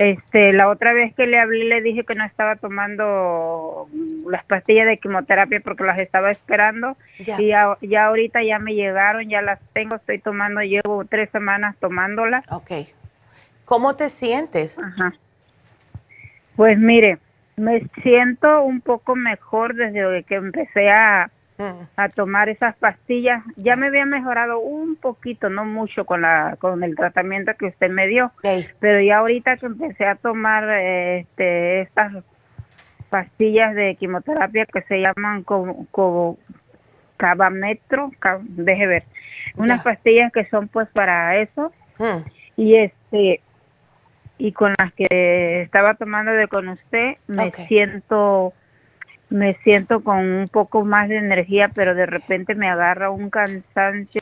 Este, 0.00 0.52
la 0.52 0.68
otra 0.68 0.92
vez 0.92 1.14
que 1.14 1.28
le 1.28 1.38
hablé 1.38 1.66
le 1.66 1.80
dije 1.80 2.02
que 2.02 2.16
no 2.16 2.24
estaba 2.24 2.56
tomando 2.56 3.86
las 4.28 4.44
pastillas 4.44 4.86
de 4.86 4.96
quimioterapia 4.96 5.60
porque 5.60 5.84
las 5.84 6.00
estaba 6.00 6.32
esperando 6.32 6.96
y 7.18 7.46
ya, 7.46 7.76
ya 7.82 8.06
ahorita 8.06 8.42
ya 8.42 8.58
me 8.58 8.74
llegaron, 8.74 9.28
ya 9.28 9.42
las 9.42 9.60
tengo, 9.74 9.94
estoy 9.94 10.18
tomando, 10.18 10.60
llevo 10.62 11.04
tres 11.04 11.30
semanas 11.30 11.76
tomándolas. 11.78 12.44
Ok. 12.50 12.72
¿Cómo 13.64 13.94
te 13.94 14.08
sientes? 14.08 14.76
Ajá. 14.76 15.14
Pues 16.56 16.76
mire, 16.76 17.18
me 17.58 17.82
siento 18.02 18.62
un 18.62 18.80
poco 18.80 19.16
mejor 19.16 19.74
desde 19.74 20.22
que 20.24 20.36
empecé 20.36 20.90
a, 20.90 21.30
a 21.96 22.08
tomar 22.10 22.48
esas 22.48 22.76
pastillas. 22.76 23.42
Ya 23.56 23.76
me 23.76 23.88
había 23.88 24.06
mejorado 24.06 24.60
un 24.60 24.96
poquito, 24.96 25.50
no 25.50 25.64
mucho 25.64 26.04
con 26.04 26.22
la 26.22 26.56
con 26.58 26.82
el 26.84 26.94
tratamiento 26.96 27.52
que 27.58 27.66
usted 27.66 27.90
me 27.90 28.06
dio, 28.06 28.32
pero 28.80 29.00
ya 29.00 29.18
ahorita 29.18 29.56
que 29.56 29.66
empecé 29.66 30.06
a 30.06 30.14
tomar 30.14 30.68
este 30.70 31.82
estas 31.82 32.12
pastillas 33.10 33.74
de 33.74 33.96
quimioterapia 33.96 34.66
que 34.66 34.82
se 34.82 35.00
llaman 35.00 35.42
como, 35.42 35.86
como 35.90 36.38
cabametro, 37.16 38.12
deje 38.40 38.86
ver, 38.86 39.04
unas 39.56 39.82
pastillas 39.82 40.32
que 40.32 40.44
son 40.46 40.68
pues 40.68 40.88
para 40.88 41.36
eso. 41.36 41.72
Y 42.56 42.76
este 42.76 43.40
y 44.38 44.52
con 44.52 44.74
las 44.78 44.92
que 44.92 45.62
estaba 45.62 45.94
tomando 45.94 46.32
de 46.32 46.48
con 46.48 46.68
usted 46.68 47.16
me 47.26 47.50
siento 47.66 48.52
me 49.30 49.54
siento 49.62 50.00
con 50.00 50.18
un 50.18 50.48
poco 50.48 50.84
más 50.84 51.08
de 51.08 51.16
energía 51.16 51.68
pero 51.74 51.94
de 51.94 52.06
repente 52.06 52.54
me 52.54 52.68
agarra 52.68 53.10
un 53.10 53.28
cansancio 53.28 54.20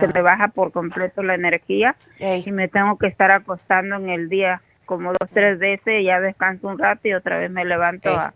se 0.00 0.08
me 0.08 0.22
baja 0.22 0.48
por 0.48 0.72
completo 0.72 1.22
la 1.22 1.34
energía 1.34 1.96
y 2.18 2.50
me 2.52 2.68
tengo 2.68 2.96
que 2.96 3.08
estar 3.08 3.30
acostando 3.30 3.96
en 3.96 4.08
el 4.08 4.28
día 4.28 4.62
como 4.86 5.10
dos 5.10 5.28
tres 5.32 5.58
veces 5.58 6.04
ya 6.04 6.20
descanso 6.20 6.68
un 6.68 6.78
rato 6.78 7.06
y 7.08 7.12
otra 7.12 7.38
vez 7.38 7.50
me 7.50 7.64
levanto 7.64 8.10
a 8.10 8.32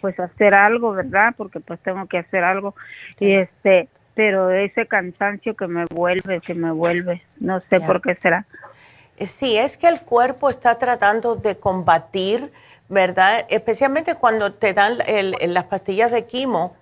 pues 0.00 0.18
hacer 0.18 0.54
algo 0.54 0.92
verdad 0.92 1.34
porque 1.36 1.60
pues 1.60 1.80
tengo 1.80 2.06
que 2.06 2.18
hacer 2.18 2.44
algo. 2.44 2.74
Y 3.18 3.32
este 3.32 3.88
pero 4.14 4.50
ese 4.50 4.86
cansancio 4.86 5.54
que 5.54 5.66
me 5.66 5.84
vuelve 5.86 6.40
que 6.40 6.54
me 6.54 6.70
vuelve 6.70 7.22
no 7.38 7.60
sé 7.68 7.80
por 7.80 8.00
qué 8.00 8.14
será 8.14 8.46
sí, 9.26 9.56
es 9.56 9.76
que 9.76 9.88
el 9.88 10.02
cuerpo 10.02 10.50
está 10.50 10.78
tratando 10.78 11.36
de 11.36 11.58
combatir, 11.58 12.52
¿verdad? 12.88 13.46
Especialmente 13.48 14.14
cuando 14.14 14.52
te 14.52 14.74
dan 14.74 14.98
las 14.98 15.64
pastillas 15.64 16.10
de 16.10 16.26
quimo, 16.26 16.76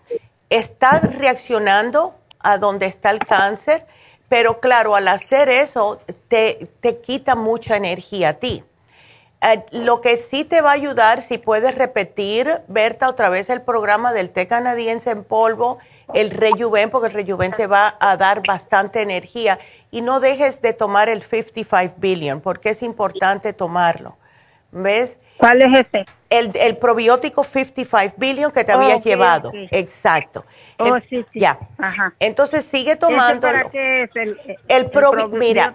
estás 0.51 1.14
reaccionando 1.16 2.14
a 2.39 2.59
donde 2.59 2.86
está 2.86 3.11
el 3.11 3.18
cáncer, 3.20 3.86
pero 4.28 4.61
claro, 4.61 4.95
al 4.95 5.09
hacer 5.09 5.49
eso 5.49 6.01
te, 6.28 6.68
te 6.80 6.99
quita 6.99 7.34
mucha 7.34 7.76
energía 7.76 8.30
a 8.30 8.34
ti. 8.34 8.64
Eh, 9.41 9.64
lo 9.70 10.01
que 10.01 10.16
sí 10.16 10.45
te 10.45 10.61
va 10.61 10.70
a 10.70 10.74
ayudar, 10.74 11.22
si 11.22 11.39
puedes 11.39 11.74
repetir, 11.74 12.62
Berta, 12.66 13.09
otra 13.09 13.28
vez 13.28 13.49
el 13.51 13.62
programa 13.62 14.12
del 14.12 14.32
té 14.32 14.49
canadiense 14.49 15.11
en 15.11 15.24
polvo, 15.24 15.78
el 16.14 16.30
rejuven, 16.30 16.90
porque 16.90 17.09
el 17.09 17.12
rejuven 17.14 17.52
te 17.52 17.66
va 17.66 17.96
a 18.00 18.16
dar 18.16 18.42
bastante 18.46 19.02
energía. 19.02 19.59
Y 19.90 20.00
no 20.00 20.20
dejes 20.20 20.61
de 20.61 20.72
tomar 20.72 21.09
el 21.09 21.22
55 21.22 21.94
billion, 21.98 22.40
porque 22.40 22.70
es 22.70 22.82
importante 22.82 23.52
tomarlo. 23.52 24.16
¿Ves? 24.70 25.16
¿Cuál 25.38 25.62
es 25.62 25.86
ese? 25.86 26.04
El, 26.30 26.52
el 26.56 26.76
probiótico 26.76 27.42
55 27.42 28.14
billion 28.18 28.50
que 28.50 28.64
te 28.64 28.72
habías 28.72 29.02
llevado. 29.02 29.50
Exacto. 29.70 30.44
Oh, 30.78 30.98
sí, 31.09 31.24
sí. 31.32 31.40
Ya. 31.40 31.59
Ajá. 31.78 32.12
Entonces 32.20 32.64
sigue 32.64 32.96
tomando. 32.96 33.46
¿Para 33.46 33.70
qué 33.70 34.02
es 34.02 34.11
el, 34.14 34.38
el, 34.68 34.90
Mira, 35.32 35.74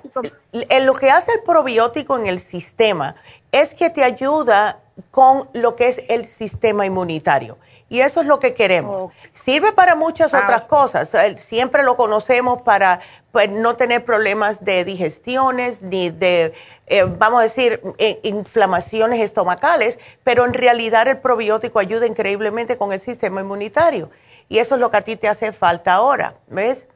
lo 0.51 0.93
que 0.93 1.09
hace 1.09 1.31
el 1.31 1.41
probiótico 1.43 2.17
en 2.17 2.27
el 2.27 2.39
sistema 2.39 3.15
es 3.51 3.73
que 3.73 3.89
te 3.89 4.03
ayuda 4.03 4.79
con 5.11 5.49
lo 5.53 5.75
que 5.75 5.87
es 5.87 6.03
el 6.07 6.25
sistema 6.25 6.85
inmunitario. 6.85 7.57
Y 7.93 8.01
eso 8.01 8.21
es 8.21 8.25
lo 8.25 8.39
que 8.39 8.55
queremos. 8.55 9.13
Sirve 9.35 9.71
para 9.71 9.93
muchas 9.93 10.33
ah, 10.33 10.39
otras 10.39 10.63
cosas. 10.63 11.11
Siempre 11.37 11.83
lo 11.83 11.95
conocemos 11.95 12.63
para 12.63 13.01
pues, 13.31 13.51
no 13.51 13.75
tener 13.75 14.03
problemas 14.03 14.65
de 14.65 14.83
digestiones 14.83 15.83
ni 15.83 16.09
de, 16.09 16.53
eh, 16.87 17.03
vamos 17.03 17.41
a 17.41 17.43
decir, 17.43 17.81
eh, 17.99 18.19
inflamaciones 18.23 19.19
estomacales, 19.19 19.99
pero 20.23 20.43
en 20.43 20.55
realidad 20.55 21.07
el 21.07 21.19
probiótico 21.19 21.77
ayuda 21.77 22.07
increíblemente 22.07 22.79
con 22.79 22.93
el 22.93 22.99
sistema 22.99 23.41
inmunitario. 23.41 24.09
Y 24.49 24.57
eso 24.57 24.73
es 24.73 24.81
lo 24.81 24.89
que 24.89 24.97
a 24.97 25.01
ti 25.01 25.15
te 25.15 25.27
hace 25.27 25.51
falta 25.51 25.93
ahora, 25.93 26.33
¿ves? 26.47 26.87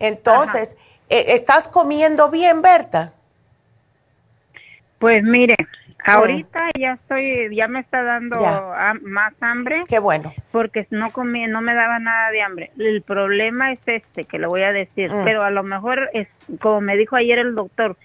Entonces, 0.00 0.74
eh, 1.10 1.26
¿estás 1.28 1.68
comiendo 1.68 2.28
bien, 2.28 2.60
Berta? 2.60 3.12
Pues 4.98 5.22
mire, 5.22 5.54
Ahorita 6.04 6.70
ya 6.78 6.94
estoy, 6.94 7.54
ya 7.54 7.68
me 7.68 7.80
está 7.80 8.02
dando 8.02 8.38
más 9.02 9.32
hambre. 9.40 9.84
Qué 9.88 9.98
bueno. 9.98 10.32
Porque 10.52 10.86
no 10.90 11.10
comí, 11.12 11.46
no 11.46 11.60
me 11.60 11.74
daba 11.74 11.98
nada 11.98 12.30
de 12.30 12.42
hambre. 12.42 12.70
El 12.78 13.02
problema 13.02 13.72
es 13.72 13.80
este, 13.86 14.24
que 14.24 14.38
lo 14.38 14.48
voy 14.48 14.62
a 14.62 14.72
decir, 14.72 15.12
mm. 15.12 15.24
pero 15.24 15.42
a 15.42 15.50
lo 15.50 15.62
mejor 15.62 16.10
es, 16.12 16.28
como 16.60 16.80
me 16.80 16.96
dijo 16.96 17.16
ayer 17.16 17.38
el 17.38 17.54
doctor, 17.54 17.96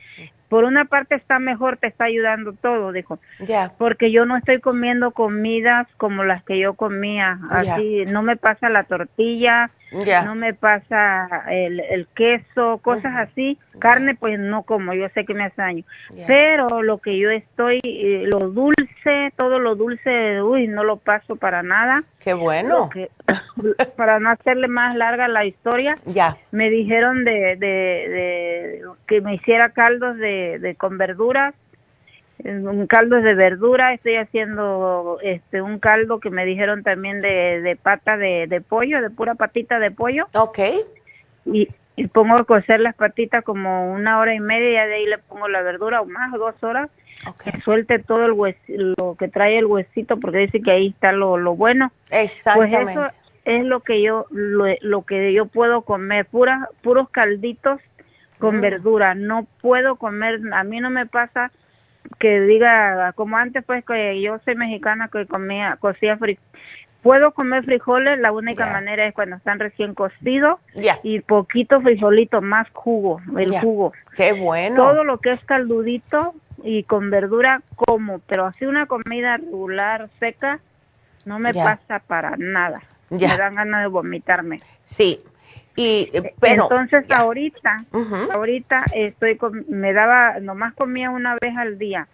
por 0.50 0.64
una 0.64 0.86
parte 0.86 1.16
está 1.16 1.40
mejor, 1.40 1.78
te 1.78 1.88
está 1.88 2.06
ayudando 2.06 2.54
todo, 2.54 2.92
dijo. 2.92 3.20
Ya. 3.40 3.74
Porque 3.78 4.12
yo 4.12 4.26
no 4.26 4.38
estoy 4.38 4.60
comiendo 4.60 5.12
comidas 5.12 5.88
como 5.98 6.24
las 6.24 6.44
que 6.44 6.60
yo 6.60 6.76
comía, 6.76 7.40
así, 7.50 8.06
no 8.06 8.22
me 8.22 8.38
pasa 8.38 8.70
la 8.70 8.84
tortilla, 8.84 9.72
no 9.92 10.36
me 10.36 10.54
pasa 10.54 11.28
el, 11.50 11.80
el 11.80 12.08
queso, 12.08 12.80
cosas 12.80 13.14
así. 13.16 13.58
Carne, 13.80 14.16
pues 14.16 14.40
no 14.40 14.64
como, 14.64 14.94
yo 14.94 15.08
sé 15.10 15.26
que 15.26 15.34
me 15.34 15.44
hace 15.44 15.62
daño. 15.62 15.84
Pero 16.28 16.82
lo 16.82 17.00
que 17.00 17.18
yo 17.18 17.30
estoy, 17.30 17.80
eh, 17.84 18.24
lo 18.26 18.50
dulce, 18.50 19.32
todo 19.36 19.60
lo 19.60 19.76
dulce, 19.76 20.42
uy, 20.42 20.68
no 20.68 20.84
lo 20.84 20.98
paso 20.98 21.36
para 21.36 21.64
nada. 21.64 22.04
Qué 22.20 22.34
bueno. 22.34 22.90
para 23.98 24.20
no 24.20 24.30
hacerle 24.30 24.68
más 24.68 24.96
larga 24.96 25.28
la 25.28 25.46
historia, 25.46 25.96
ya. 26.06 26.38
me 26.52 26.70
dijeron 26.70 27.24
de, 27.24 27.56
de, 27.58 27.66
de 28.10 28.82
que 29.08 29.22
me 29.22 29.36
hiciera 29.36 29.70
caldos 29.70 30.18
de, 30.18 30.60
de 30.60 30.76
con 30.76 30.98
verduras 30.98 31.54
un 32.44 32.86
caldo 32.88 33.22
de 33.22 33.34
verdura, 33.34 33.94
estoy 33.94 34.16
haciendo 34.16 35.20
este 35.24 35.62
un 35.62 35.80
caldo 35.80 36.20
que 36.20 36.30
me 36.30 36.46
dijeron 36.46 36.84
también 36.84 37.22
de, 37.22 37.62
de 37.62 37.76
pata 37.76 38.18
de, 38.18 38.48
de, 38.48 38.62
pollo, 38.62 39.02
de 39.02 39.10
pura 39.10 39.36
patita 39.36 39.80
de 39.80 39.92
pollo. 39.92 40.28
Ok. 40.34 40.60
Y, 41.46 41.70
y, 41.96 42.08
pongo 42.08 42.36
a 42.36 42.44
cocer 42.44 42.82
las 42.82 42.96
patitas 42.96 43.44
como 43.44 43.94
una 43.94 44.20
hora 44.20 44.34
y 44.34 44.40
media, 44.40 44.86
y 44.86 44.88
de 44.90 44.96
ahí 44.96 45.06
le 45.06 45.18
pongo 45.18 45.48
la 45.48 45.62
verdura 45.62 46.02
o 46.02 46.06
más, 46.06 46.32
dos 46.34 46.62
horas, 46.64 46.90
que 47.44 47.62
suelte 47.62 48.00
todo 48.00 48.26
el 48.26 48.34
hues, 48.34 48.58
lo 48.68 49.16
que 49.18 49.28
trae 49.28 49.58
el 49.58 49.66
huesito, 49.66 50.20
porque 50.20 50.40
dice 50.40 50.62
que 50.62 50.72
ahí 50.72 50.88
está 50.88 51.12
lo, 51.12 51.38
lo 51.38 51.56
bueno. 51.56 51.92
Exactamente. 52.10 52.84
Pues 52.84 52.98
eso 52.98 53.08
es 53.46 53.64
lo 53.64 53.80
que 53.80 54.02
yo, 54.02 54.26
lo, 54.32 54.66
lo 54.82 55.04
que 55.04 55.32
yo 55.34 55.46
puedo 55.46 55.84
comer, 55.84 56.26
puras, 56.26 56.68
puros 56.82 57.10
calditos 57.10 57.80
con 58.40 58.58
mm. 58.58 58.62
verdura, 58.62 59.16
no 59.16 59.48
puedo 59.62 59.96
comer, 59.96 60.42
a 60.52 60.64
mí 60.64 60.82
no 60.82 60.90
me 60.90 61.06
pasa 61.06 61.52
que 62.20 62.42
diga, 62.42 63.14
como 63.14 63.38
antes, 63.38 63.64
pues 63.66 63.84
que 63.86 64.22
yo 64.22 64.40
soy 64.46 64.56
mexicana 64.56 65.10
que 65.10 65.26
comía, 65.26 65.78
cocía 65.80 66.18
frijoles. 66.18 66.44
Puedo 67.02 67.34
comer 67.34 67.64
frijoles, 67.64 68.18
la 68.18 68.32
única 68.32 68.66
manera 68.72 69.06
es 69.06 69.14
cuando 69.14 69.36
están 69.36 69.60
recién 69.60 69.94
cocidos 69.94 70.60
y 71.04 71.20
poquito 71.20 71.80
frijolito, 71.80 72.42
más 72.42 72.68
jugo, 72.74 73.22
el 73.38 73.52
jugo. 73.60 73.94
Qué 74.18 74.34
bueno. 74.34 74.76
Todo 74.76 75.04
lo 75.04 75.20
que 75.20 75.34
es 75.34 75.46
caldudito 75.46 76.34
y 76.64 76.82
con 76.82 77.12
verdura 77.12 77.62
como, 77.76 78.18
pero 78.20 78.48
así 78.48 78.66
una 78.66 78.88
comida 78.88 79.38
regular, 79.38 80.10
seca, 80.20 80.60
no 81.26 81.38
me 81.38 81.54
pasa 81.54 82.00
para 82.00 82.38
nada. 82.38 82.82
Me 83.12 83.20
dan 83.20 83.54
ganas 83.54 83.82
de 83.82 83.88
vomitarme. 83.88 84.62
Sí, 84.84 85.20
y, 85.76 86.10
eh, 86.14 86.34
pero, 86.40 86.64
Entonces 86.64 87.10
ahorita, 87.12 87.86
ahorita 88.34 88.86
estoy 88.94 89.38
me 89.68 89.94
daba, 89.94 90.40
nomás 90.40 90.74
comía 90.74 91.10
una 91.10 91.38
vez 91.42 91.56
al 91.58 91.78
día 91.78 92.08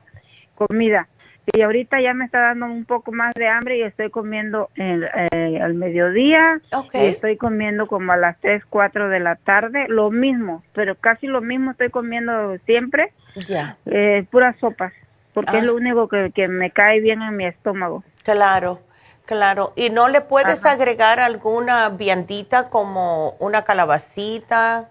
comida. 0.55 1.07
Y 1.53 1.61
ahorita 1.61 1.99
ya 1.99 2.13
me 2.13 2.25
está 2.25 2.39
dando 2.39 2.67
un 2.67 2.85
poco 2.85 3.11
más 3.11 3.33
de 3.33 3.47
hambre 3.47 3.77
y 3.77 3.81
estoy 3.81 4.11
comiendo 4.11 4.69
eh, 4.75 5.59
al 5.61 5.73
mediodía. 5.73 6.61
estoy 6.93 7.35
comiendo 7.37 7.87
como 7.87 8.11
a 8.11 8.17
las 8.17 8.39
3, 8.41 8.63
4 8.69 9.09
de 9.09 9.19
la 9.19 9.35
tarde. 9.35 9.87
Lo 9.89 10.11
mismo, 10.11 10.63
pero 10.73 10.95
casi 10.95 11.27
lo 11.27 11.41
mismo 11.41 11.71
estoy 11.71 11.89
comiendo 11.89 12.57
siempre. 12.65 13.11
Ya. 13.47 13.77
Eh, 13.87 14.25
puras 14.29 14.55
sopas, 14.59 14.93
porque 15.33 15.57
es 15.57 15.63
ah. 15.63 15.65
lo 15.65 15.75
único 15.75 16.07
que, 16.07 16.31
que 16.31 16.47
me 16.47 16.69
cae 16.69 16.99
bien 16.99 17.21
en 17.21 17.35
mi 17.35 17.45
estómago. 17.45 18.03
Claro. 18.23 18.81
Claro, 19.25 19.73
¿y 19.75 19.89
no 19.89 20.09
le 20.09 20.21
puedes 20.21 20.65
agregar 20.65 21.19
alguna 21.19 21.89
viandita 21.89 22.69
como 22.69 23.31
una 23.39 23.63
calabacita 23.63 24.89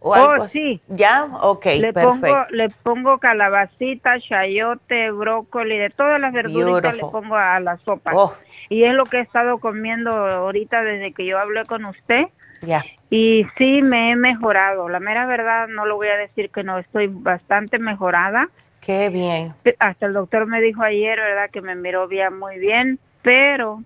oh, 0.00 0.48
sí. 0.48 0.80
¿Ya? 0.88 1.28
Ok, 1.40 1.66
le 1.66 1.92
Pongo, 1.92 2.46
le 2.50 2.70
pongo 2.70 3.18
calabacita, 3.18 4.20
chayote, 4.20 5.10
brócoli, 5.10 5.78
de 5.78 5.90
todas 5.90 6.20
las 6.20 6.32
verduritas 6.32 6.96
le 6.96 7.02
pongo 7.02 7.36
a 7.36 7.58
la 7.60 7.76
sopa. 7.78 8.12
Oh. 8.14 8.34
Y 8.68 8.84
es 8.84 8.94
lo 8.94 9.06
que 9.06 9.18
he 9.18 9.20
estado 9.20 9.58
comiendo 9.58 10.10
ahorita 10.10 10.82
desde 10.82 11.12
que 11.12 11.24
yo 11.24 11.38
hablé 11.38 11.64
con 11.64 11.84
usted. 11.84 12.26
Ya. 12.62 12.84
Y 13.10 13.46
sí, 13.56 13.82
me 13.82 14.10
he 14.10 14.16
mejorado. 14.16 14.88
La 14.88 15.00
mera 15.00 15.26
verdad, 15.26 15.68
no 15.68 15.86
lo 15.86 15.96
voy 15.96 16.08
a 16.08 16.16
decir 16.16 16.50
que 16.50 16.62
no, 16.62 16.78
estoy 16.78 17.06
bastante 17.06 17.78
mejorada. 17.78 18.48
Qué 18.80 19.08
bien. 19.10 19.54
Hasta 19.78 20.06
el 20.06 20.12
doctor 20.12 20.46
me 20.46 20.60
dijo 20.60 20.82
ayer, 20.82 21.18
¿verdad? 21.18 21.50
Que 21.50 21.60
me 21.60 21.74
miró 21.74 22.08
bien, 22.08 22.38
muy 22.38 22.58
bien, 22.58 22.98
pero 23.22 23.82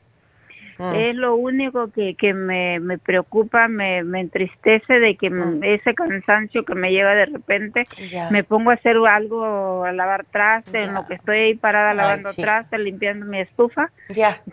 Mm. 0.83 0.95
Es 0.95 1.15
lo 1.15 1.37
único 1.37 1.93
que, 1.93 2.15
que 2.15 2.35
me, 2.35 2.81
me 2.81 2.99
preocupa, 2.99 3.69
me, 3.69 4.03
me 4.03 4.21
entristece 4.21 4.99
de 4.99 5.17
que 5.17 5.31
mm. 5.31 5.63
ese 5.63 5.95
cansancio 5.95 6.65
que 6.65 6.75
me 6.75 6.91
lleva 6.91 7.15
de 7.15 7.27
repente, 7.27 7.87
me 8.31 8.43
pongo 8.43 8.71
a 8.71 8.75
hacer 8.75 8.97
algo, 9.09 9.85
a 9.85 9.93
lavar 9.93 10.25
trastes, 10.25 10.75
en 10.75 10.95
lo 10.95 11.07
que 11.07 11.15
estoy 11.15 11.39
ahí 11.39 11.55
parada 11.55 11.95
lavando 11.95 12.33
trastes, 12.35 12.81
limpiando 12.81 13.27
mi 13.27 13.41
estufa. 13.41 13.91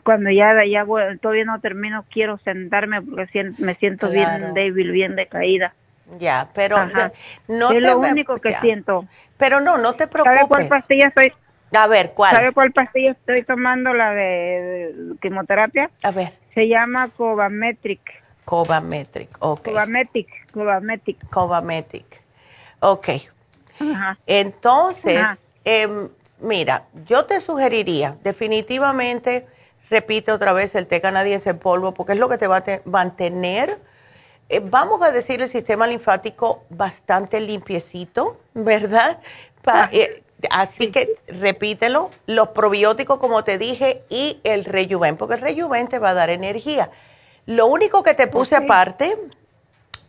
Cuando 0.04 0.30
ya, 0.30 0.64
ya 0.66 0.86
todavía 1.20 1.46
no 1.46 1.60
termino, 1.60 2.06
quiero 2.12 2.38
sentarme 2.40 3.02
porque 3.02 3.52
me 3.58 3.76
siento 3.76 4.10
bien 4.10 4.54
débil, 4.54 4.92
bien 4.92 5.16
decaída. 5.16 5.74
Ya, 6.20 6.50
pero 6.54 6.78
no, 7.48 7.72
es 7.72 7.82
lo 7.82 8.00
único 8.00 8.38
que 8.38 8.54
siento. 8.56 9.06
Pero 9.38 9.62
no, 9.62 9.78
no 9.78 9.94
te 9.94 10.08
preocupes. 10.08 10.38
¿Sabe 10.38 10.48
cuál 10.48 10.68
pastilla 10.68 11.08
estoy? 11.08 11.34
A 11.74 11.88
ver, 11.88 12.12
¿cuál? 12.14 12.32
¿Sabe 12.32 12.52
cuál 12.52 12.72
pastilla 12.72 13.12
estoy 13.12 13.44
tomando? 13.44 13.94
La 13.94 14.12
de, 14.12 15.16
quimioterapia. 15.22 15.90
A 16.04 16.12
ver. 16.12 16.34
Se 16.54 16.68
llama 16.68 17.10
Covametric. 17.16 18.02
Covametric, 18.46 19.30
ok. 19.40 19.66
Covametric, 19.66 20.52
Covametric. 20.52 21.30
Covametric. 21.30 22.24
Ok. 22.80 23.10
Ajá. 23.80 24.18
Entonces, 24.26 25.24
em, 25.64 26.10
mira, 26.40 26.86
yo 27.06 27.26
te 27.26 27.42
sugeriría, 27.42 28.18
definitivamente, 28.24 29.46
repite 29.90 30.32
otra 30.32 30.54
vez 30.54 30.74
el 30.76 30.88
té 30.88 31.02
canadiense 31.02 31.52
en 31.52 31.60
polvo, 31.60 31.94
porque 31.94 32.14
es 32.14 32.20
lo 32.20 32.30
que 32.30 32.38
te 32.38 32.48
va 32.48 32.58
a 32.58 32.64
mantener, 32.86 33.80
eh, 34.50 34.62
vamos 34.64 35.02
a 35.04 35.12
decir, 35.12 35.42
el 35.42 35.50
sistema 35.50 35.86
linfático 35.86 36.64
bastante 36.70 37.40
limpiecito, 37.40 38.40
¿verdad? 38.56 39.20
Pa, 39.62 39.90
eh, 39.92 40.24
Así 40.50 40.92
que 40.92 41.16
repítelo, 41.28 42.12
los 42.26 42.50
probióticos 42.50 43.20
como 43.20 43.44
te 43.44 43.58
dije 43.58 44.04
y 44.10 44.40
el 44.44 44.64
rejuven, 44.64 45.18
porque 45.18 45.36
el 45.36 45.42
rejuven 45.42 45.88
te 45.88 46.00
va 46.00 46.12
a 46.12 46.14
dar 46.14 46.30
energía. 46.30 46.90
Lo 47.46 47.68
único 47.68 48.04
que 48.04 48.14
te 48.14 48.28
puse 48.28 48.56
aparte 48.56 49.18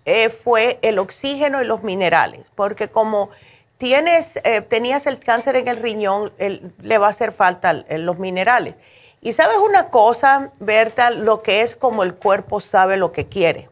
eh, 0.05 0.29
fue 0.29 0.79
el 0.83 0.99
oxígeno 0.99 1.61
y 1.61 1.65
los 1.65 1.83
minerales, 1.83 2.47
porque 2.55 2.89
como 2.89 3.31
tienes, 3.79 4.39
eh, 4.45 4.61
tenías 4.61 5.07
el 5.07 5.19
cáncer 5.19 5.57
en 5.57 5.67
el 5.67 5.79
riñón, 5.79 6.33
le 6.39 6.99
va 6.99 7.09
a 7.09 7.11
hacer 7.11 7.33
falta 7.33 7.73
los 7.73 8.19
minerales. 8.19 8.77
Y 9.23 9.33
sabes 9.33 9.59
una 9.59 9.89
cosa, 9.89 10.53
Berta, 10.61 11.11
lo 11.11 11.43
que 11.43 11.63
es 11.63 11.75
como 11.75 12.05
el 12.05 12.15
cuerpo 12.15 12.61
sabe 12.61 12.97
lo 12.97 13.11
que 13.11 13.27
quiere. 13.27 13.69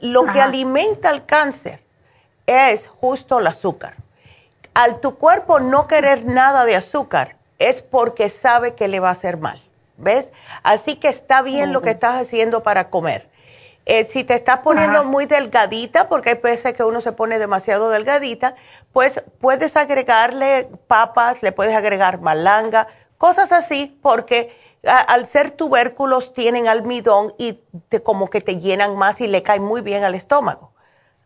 lo 0.00 0.24
que 0.24 0.40
alimenta 0.40 1.10
el 1.10 1.24
cáncer 1.24 1.80
es 2.46 2.88
justo 2.88 3.38
el 3.38 3.46
azúcar 3.46 3.94
al 4.76 5.00
tu 5.00 5.16
cuerpo 5.16 5.58
no 5.58 5.86
querer 5.86 6.26
nada 6.26 6.66
de 6.66 6.76
azúcar, 6.76 7.36
es 7.58 7.80
porque 7.80 8.28
sabe 8.28 8.74
que 8.74 8.88
le 8.88 9.00
va 9.00 9.08
a 9.08 9.12
hacer 9.12 9.38
mal. 9.38 9.62
¿Ves? 9.96 10.26
Así 10.62 10.96
que 10.96 11.08
está 11.08 11.40
bien 11.40 11.72
lo 11.72 11.80
que 11.80 11.88
estás 11.88 12.20
haciendo 12.20 12.62
para 12.62 12.90
comer. 12.90 13.26
Eh, 13.86 14.04
si 14.04 14.22
te 14.22 14.34
estás 14.34 14.58
poniendo 14.58 15.02
muy 15.04 15.24
delgadita, 15.24 16.10
porque 16.10 16.28
hay 16.28 16.40
veces 16.42 16.74
que 16.74 16.84
uno 16.84 17.00
se 17.00 17.12
pone 17.12 17.38
demasiado 17.38 17.88
delgadita, 17.88 18.54
pues 18.92 19.24
puedes 19.40 19.78
agregarle 19.78 20.68
papas, 20.88 21.42
le 21.42 21.52
puedes 21.52 21.74
agregar 21.74 22.20
malanga, 22.20 22.86
cosas 23.16 23.52
así, 23.52 23.98
porque 24.02 24.54
al 24.84 25.24
ser 25.24 25.52
tubérculos 25.52 26.34
tienen 26.34 26.68
almidón 26.68 27.32
y 27.38 27.60
te, 27.88 28.02
como 28.02 28.28
que 28.28 28.42
te 28.42 28.58
llenan 28.58 28.94
más 28.96 29.22
y 29.22 29.26
le 29.26 29.42
caen 29.42 29.62
muy 29.62 29.80
bien 29.80 30.04
al 30.04 30.14
estómago. 30.14 30.72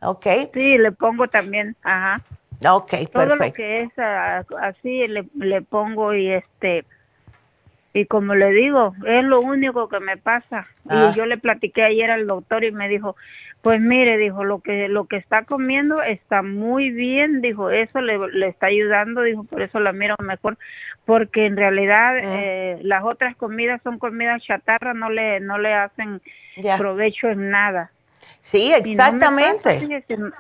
¿Ok? 0.03 0.27
Sí, 0.55 0.79
le 0.79 0.93
pongo 0.93 1.27
también, 1.27 1.77
ajá. 1.83 2.23
Ok, 2.69 2.95
Todo 3.13 3.37
lo 3.37 3.53
que 3.53 3.83
es 3.83 3.99
así 3.99 5.09
le, 5.09 5.25
le 5.35 5.63
pongo 5.63 6.15
y 6.15 6.31
este 6.31 6.85
y 7.93 8.07
como 8.07 8.37
le 8.37 8.51
digo, 8.51 8.95
es 9.05 9.25
lo 9.25 9.41
único 9.41 9.89
que 9.89 9.99
me 9.99 10.17
pasa. 10.17 10.69
Y 10.85 10.91
ah. 10.91 11.13
yo 11.17 11.27
le 11.27 11.39
platiqué 11.39 11.83
ayer 11.83 12.11
al 12.11 12.27
doctor 12.27 12.63
y 12.63 12.71
me 12.71 12.89
dijo, 12.89 13.17
pues 13.63 13.81
mire, 13.81 14.17
dijo, 14.17 14.45
lo 14.45 14.61
que 14.61 14.89
lo 14.89 15.07
que 15.07 15.17
está 15.17 15.45
comiendo 15.45 16.01
está 16.01 16.43
muy 16.43 16.91
bien, 16.91 17.41
dijo, 17.41 17.71
eso 17.71 18.01
le, 18.01 18.19
le 18.33 18.47
está 18.47 18.67
ayudando, 18.67 19.23
dijo, 19.23 19.43
por 19.43 19.63
eso 19.63 19.81
la 19.81 19.93
miro 19.93 20.15
mejor, 20.23 20.57
porque 21.05 21.47
en 21.47 21.57
realidad 21.57 22.17
ah. 22.17 22.21
eh, 22.23 22.79
las 22.83 23.03
otras 23.03 23.35
comidas 23.35 23.81
son 23.83 23.99
comidas 23.99 24.43
chatarra, 24.43 24.95
no 24.95 25.11
le 25.11 25.41
no 25.41 25.59
le 25.59 25.75
hacen 25.75 26.23
provecho 26.79 27.29
en 27.29 27.51
nada. 27.51 27.91
Sí, 28.41 28.73
exactamente. 28.73 30.03
Y 30.09 30.17
no 30.17 30.31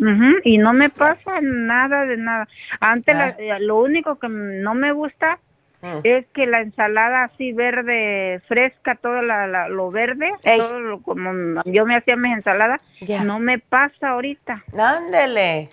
me 0.00 0.90
pasa 0.90 1.40
nada 1.40 2.06
de 2.06 2.16
nada. 2.16 2.48
Antes 2.80 3.16
ah. 3.16 3.34
eh, 3.38 3.60
lo 3.60 3.76
único 3.76 4.18
que 4.18 4.28
no 4.28 4.74
me 4.74 4.92
gusta 4.92 5.38
mm. 5.82 6.00
es 6.04 6.26
que 6.34 6.46
la 6.46 6.60
ensalada 6.60 7.24
así 7.24 7.52
verde, 7.52 8.40
fresca, 8.48 8.94
todo 8.96 9.22
la, 9.22 9.68
lo 9.68 9.90
verde, 9.90 10.30
todo 10.56 11.02
como 11.02 11.62
yo 11.64 11.86
me 11.86 11.96
hacía 11.96 12.16
mis 12.16 12.32
ensaladas, 12.32 12.82
no 13.24 13.38
me 13.38 13.58
pasa 13.58 14.10
ahorita. 14.10 14.64
Ándele. 14.76 15.70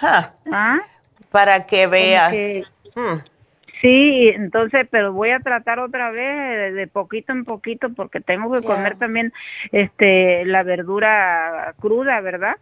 ¿Ah? 0.00 0.78
Para 1.30 1.66
que 1.66 1.86
veas. 1.86 2.32
Mm. 2.94 3.18
Sí, 3.80 4.32
entonces, 4.34 4.86
pero 4.90 5.12
voy 5.12 5.30
a 5.30 5.40
tratar 5.40 5.78
otra 5.78 6.10
vez 6.10 6.74
de, 6.74 6.86
poquito 6.88 7.32
en 7.32 7.44
poquito 7.44 7.90
porque 7.90 8.20
tengo 8.20 8.52
que 8.52 8.66
comer 8.66 8.96
también 8.96 9.32
este 9.70 10.44
la 10.44 10.64
verdura 10.64 11.74
cruda, 11.80 12.20
¿verdad? 12.20 12.56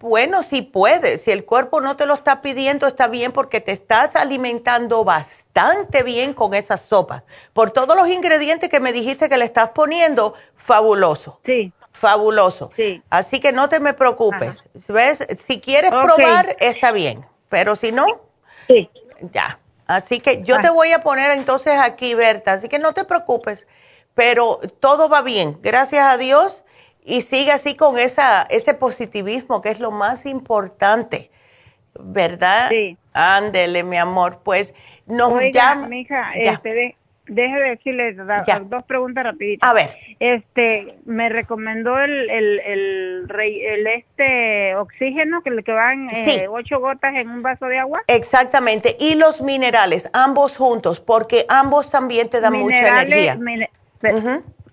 Bueno, 0.00 0.42
si 0.42 0.62
puedes, 0.62 1.22
si 1.22 1.30
el 1.30 1.44
cuerpo 1.44 1.80
no 1.80 1.96
te 1.96 2.04
lo 2.04 2.14
está 2.14 2.42
pidiendo, 2.42 2.86
está 2.86 3.08
bien 3.08 3.32
porque 3.32 3.60
te 3.60 3.72
estás 3.72 4.16
alimentando 4.16 5.02
bastante 5.02 6.02
bien 6.02 6.34
con 6.34 6.52
esas 6.52 6.82
sopas. 6.82 7.22
Por 7.54 7.70
todos 7.70 7.96
los 7.96 8.08
ingredientes 8.08 8.68
que 8.68 8.80
me 8.80 8.92
dijiste 8.92 9.28
que 9.28 9.38
le 9.38 9.46
estás 9.46 9.70
poniendo, 9.70 10.34
fabuloso. 10.56 11.40
Sí. 11.44 11.72
Fabuloso. 11.92 12.70
Sí. 12.76 13.02
Así 13.08 13.40
que 13.40 13.50
no 13.50 13.68
te 13.68 13.80
me 13.80 13.94
preocupes. 13.94 14.62
¿Ves? 14.88 15.26
Si 15.44 15.58
quieres 15.58 15.90
probar, 15.90 16.54
está 16.60 16.92
bien. 16.92 17.24
Pero 17.48 17.74
si 17.74 17.90
no, 17.90 18.06
sí. 18.68 18.90
ya. 19.32 19.58
Así 19.86 20.20
que 20.20 20.42
yo 20.42 20.60
te 20.60 20.68
voy 20.68 20.92
a 20.92 21.02
poner 21.02 21.30
entonces 21.30 21.78
aquí, 21.78 22.14
Berta. 22.14 22.52
Así 22.52 22.68
que 22.68 22.78
no 22.78 22.92
te 22.92 23.04
preocupes. 23.04 23.66
Pero 24.14 24.60
todo 24.80 25.08
va 25.08 25.22
bien. 25.22 25.58
Gracias 25.62 26.04
a 26.04 26.18
Dios 26.18 26.62
y 27.04 27.22
sigue 27.22 27.52
así 27.52 27.74
con 27.74 27.98
esa, 27.98 28.42
ese 28.42 28.74
positivismo 28.74 29.62
que 29.62 29.70
es 29.70 29.80
lo 29.80 29.90
más 29.90 30.26
importante, 30.26 31.30
¿verdad? 31.98 32.68
Sí. 32.70 32.96
Ándele, 33.12 33.82
mi 33.82 33.96
amor, 33.96 34.40
pues 34.44 34.74
nos 35.06 35.32
Oiga, 35.32 35.74
mi 35.74 36.00
hija, 36.00 36.32
este, 36.34 36.96
deje 37.28 37.54
de 37.54 37.68
decirle 37.70 38.14
dos 38.14 38.84
preguntas 38.84 39.24
rapiditas. 39.24 39.68
A 39.68 39.72
ver. 39.72 39.90
Este, 40.20 40.94
me 41.04 41.28
recomendó 41.28 41.98
el, 41.98 42.30
el, 42.30 42.60
el, 42.60 43.86
este 43.86 44.74
oxígeno 44.76 45.42
que, 45.42 45.62
que 45.62 45.72
van 45.72 46.10
eh, 46.10 46.46
ocho 46.48 46.80
gotas 46.80 47.14
en 47.14 47.28
un 47.28 47.42
vaso 47.42 47.66
de 47.66 47.78
agua. 47.78 48.02
Exactamente, 48.06 48.96
y 48.98 49.14
los 49.14 49.40
minerales, 49.40 50.10
ambos 50.12 50.56
juntos, 50.56 51.00
porque 51.00 51.46
ambos 51.48 51.90
también 51.90 52.28
te 52.28 52.40
dan 52.40 52.54
mucha 52.54 53.02
energía. 53.02 53.38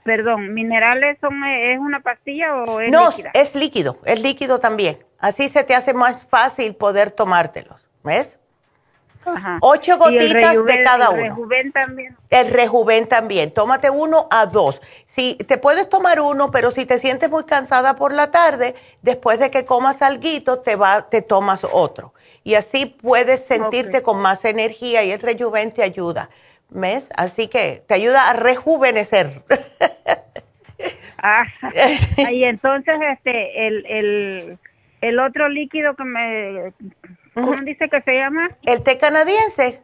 Perdón, 0.06 0.54
¿minerales 0.54 1.18
son, 1.20 1.44
eh, 1.46 1.74
es 1.74 1.80
una 1.80 2.00
pastilla 2.00 2.54
o 2.54 2.80
es 2.80 2.92
no, 2.92 3.10
es 3.34 3.56
líquido, 3.56 3.98
es 4.06 4.22
líquido 4.22 4.60
también. 4.60 5.00
Así 5.18 5.50
se 5.50 5.64
te 5.64 5.74
hace 5.74 5.96
más 5.96 6.22
fácil 6.28 6.76
poder 6.76 7.10
tomártelos, 7.10 7.82
¿ves? 8.04 8.38
Ajá. 9.26 9.58
Ocho 9.62 9.98
gotitas 9.98 10.64
de 10.64 10.82
cada 10.84 11.10
uno. 11.10 11.22
El 11.22 11.30
rejuven 11.30 11.72
también. 11.72 12.18
El 12.30 12.52
rejuven 12.52 13.08
también. 13.08 13.52
Tómate 13.52 13.90
uno 13.90 14.28
a 14.30 14.46
dos. 14.46 14.80
Si 15.08 15.34
te 15.48 15.58
puedes 15.58 15.90
tomar 15.90 16.20
uno, 16.20 16.52
pero 16.52 16.70
si 16.70 16.86
te 16.86 17.00
sientes 17.00 17.32
muy 17.32 17.46
cansada 17.46 17.96
por 17.96 18.14
la 18.14 18.30
tarde, 18.30 18.76
después 19.02 19.40
de 19.40 19.50
que 19.50 19.66
comas 19.66 20.04
algo, 20.04 20.60
te 20.60 20.76
va, 20.76 21.10
te 21.10 21.24
tomas 21.24 21.64
otro. 21.64 22.14
Y 22.44 22.54
así 22.54 22.86
puedes 22.86 23.44
sentirte 23.44 24.04
con 24.04 24.20
más 24.20 24.46
energía 24.46 25.04
y 25.04 25.12
el 25.12 25.20
rejuven 25.20 25.72
te 25.72 25.82
ayuda 25.82 26.30
mes, 26.70 27.10
así 27.16 27.48
que 27.48 27.84
te 27.88 27.94
ayuda 27.94 28.30
a 28.30 28.34
rejuvenecer. 28.34 29.44
ah, 31.18 31.46
y 32.32 32.44
entonces 32.44 32.96
este 33.14 33.68
el, 33.68 33.86
el, 33.86 34.60
el 35.02 35.20
otro 35.20 35.50
líquido 35.50 35.96
que 35.96 36.04
me 36.04 36.74
¿cómo 37.34 37.56
dice 37.62 37.90
que 37.90 38.02
se 38.02 38.16
llama? 38.16 38.50
El 38.64 38.82
té 38.84 38.98
canadiense. 38.98 39.82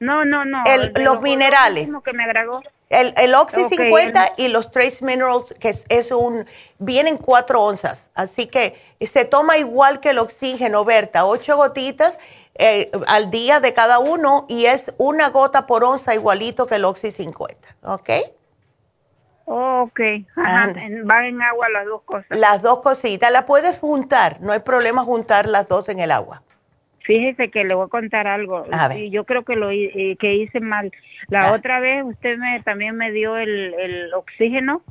No, 0.00 0.24
no, 0.24 0.46
no. 0.46 0.62
los, 0.94 1.20
minerales. 1.20 1.90
Que 2.02 2.12
me 2.14 2.24
agregó. 2.24 2.62
El, 2.88 3.12
el 3.18 3.34
Oxy 3.34 3.62
50 3.68 4.32
y 4.38 4.48
los 4.48 4.72
Trace 4.72 5.04
Minerals, 5.04 5.54
que 5.60 5.74
es, 5.88 6.10
un, 6.10 6.46
vienen 6.78 7.18
cuatro 7.18 7.62
onzas, 7.62 8.10
así 8.14 8.46
que 8.46 8.74
se 9.00 9.24
toma 9.24 9.58
igual 9.58 10.00
que 10.00 10.10
el 10.10 10.18
oxígeno, 10.18 10.84
Berta, 10.84 11.24
ocho 11.24 11.56
gotitas 11.56 12.18
eh, 12.60 12.90
al 13.06 13.30
día 13.30 13.58
de 13.58 13.72
cada 13.72 13.98
uno 13.98 14.44
y 14.48 14.66
es 14.66 14.92
una 14.98 15.30
gota 15.30 15.66
por 15.66 15.82
onza 15.82 16.14
igualito 16.14 16.66
que 16.66 16.76
el 16.76 16.84
Oxy 16.84 17.10
50, 17.10 17.76
¿ok? 17.82 18.10
ok, 19.46 20.00
Ajá, 20.36 20.72
van 21.04 21.24
en 21.24 21.42
agua 21.42 21.68
las 21.70 21.86
dos 21.86 22.02
cosas. 22.02 22.38
Las 22.38 22.62
dos 22.62 22.80
cositas, 22.80 23.32
las 23.32 23.44
puedes 23.44 23.78
juntar, 23.78 24.40
no 24.40 24.52
hay 24.52 24.60
problema 24.60 25.02
juntar 25.02 25.48
las 25.48 25.66
dos 25.68 25.88
en 25.88 26.00
el 26.00 26.12
agua. 26.12 26.42
Fíjese 27.00 27.50
que 27.50 27.64
le 27.64 27.74
voy 27.74 27.86
a 27.86 27.88
contar 27.88 28.26
algo. 28.26 28.66
yo 29.10 29.24
creo 29.24 29.44
que 29.44 29.56
lo 29.56 29.70
eh, 29.70 30.16
que 30.20 30.34
hice 30.34 30.60
mal. 30.60 30.92
La 31.28 31.48
ah. 31.48 31.52
otra 31.52 31.80
vez 31.80 32.04
usted 32.04 32.36
me 32.36 32.62
también 32.62 32.96
me 32.96 33.10
dio 33.10 33.36
el, 33.38 33.74
el 33.74 34.14
oxígeno 34.14 34.82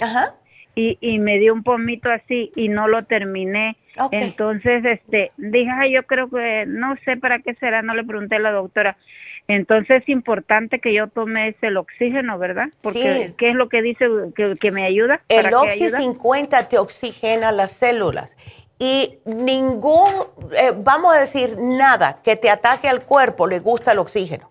Y, 0.79 0.97
y 1.01 1.19
me 1.19 1.39
dio 1.39 1.53
un 1.53 1.63
pomito 1.63 2.09
así 2.09 2.53
y 2.55 2.69
no 2.69 2.87
lo 2.87 3.03
terminé. 3.03 3.75
Entonces, 4.11 4.85
este, 4.85 5.33
dije, 5.35 5.91
yo 5.91 6.03
creo 6.03 6.29
que 6.29 6.65
no 6.65 6.95
sé 7.03 7.17
para 7.17 7.39
qué 7.39 7.53
será, 7.55 7.81
no 7.81 7.93
le 7.93 8.05
pregunté 8.05 8.35
a 8.35 8.39
la 8.39 8.51
doctora. 8.51 8.95
Entonces 9.49 10.03
es 10.03 10.09
importante 10.09 10.79
que 10.79 10.93
yo 10.93 11.07
tome 11.07 11.49
ese 11.49 11.67
el 11.67 11.77
oxígeno, 11.77 12.37
¿verdad? 12.37 12.69
Porque 12.81 13.33
¿qué 13.37 13.49
es 13.49 13.55
lo 13.55 13.67
que 13.67 13.81
dice 13.81 14.07
que, 14.35 14.71
me 14.71 14.85
ayuda? 14.85 15.21
El 15.27 15.53
Oxy 15.53 15.89
50 15.89 16.69
te 16.69 16.77
oxigena 16.77 17.51
las 17.51 17.71
células 17.71 18.35
y 18.77 19.19
ningún, 19.25 20.09
eh, 20.55 20.71
vamos 20.77 21.13
a 21.13 21.19
decir, 21.19 21.57
nada 21.59 22.21
que 22.23 22.37
te 22.37 22.49
ataque 22.49 22.87
al 22.87 23.03
cuerpo 23.03 23.45
le 23.45 23.59
gusta 23.59 23.91
el 23.91 23.99
oxígeno. 23.99 24.48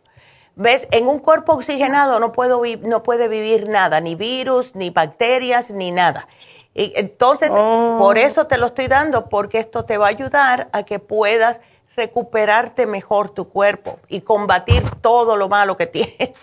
¿Ves? 0.59 0.89
En 0.91 1.07
un 1.07 1.21
cuerpo 1.21 1.53
oxigenado 1.53 2.19
no, 2.19 2.33
puedo, 2.33 2.61
no 2.81 3.05
puede 3.05 3.29
vivir 3.29 3.69
nada, 3.69 4.01
ni 4.01 4.17
virus, 4.17 4.75
ni 4.75 4.91
bacterias, 4.91 5.71
ni 5.71 5.93
nada. 5.93 6.27
Y 6.75 6.93
entonces, 6.97 7.51
oh. 7.53 7.97
por 8.01 8.19
eso 8.19 8.49
te 8.49 8.59
lo 8.59 8.67
estoy 8.67 8.89
dando, 8.89 9.29
porque 9.29 9.59
esto 9.59 9.85
te 9.85 9.99
va 9.99 10.07
a 10.07 10.09
ayudar 10.11 10.69
a 10.73 10.83
que 10.83 10.99
puedas 10.99 11.61
recuperarte 11.97 12.87
mejor 12.87 13.31
tu 13.31 13.49
cuerpo 13.49 14.01
y 14.09 14.23
combatir 14.23 14.83
todo 15.01 15.37
lo 15.37 15.49
malo 15.49 15.77
que 15.77 15.87
tiene. 15.87 16.35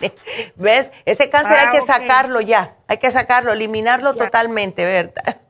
¿Ves? 0.56 0.90
Ese 1.04 1.28
cáncer 1.28 1.58
hay 1.58 1.66
ah, 1.68 1.70
que 1.72 1.82
sacarlo 1.82 2.40
ya, 2.40 2.74
hay 2.88 2.96
que 2.96 3.10
sacarlo, 3.10 3.52
eliminarlo 3.52 4.14
totalmente, 4.14 4.86
¿verdad? 4.86 5.42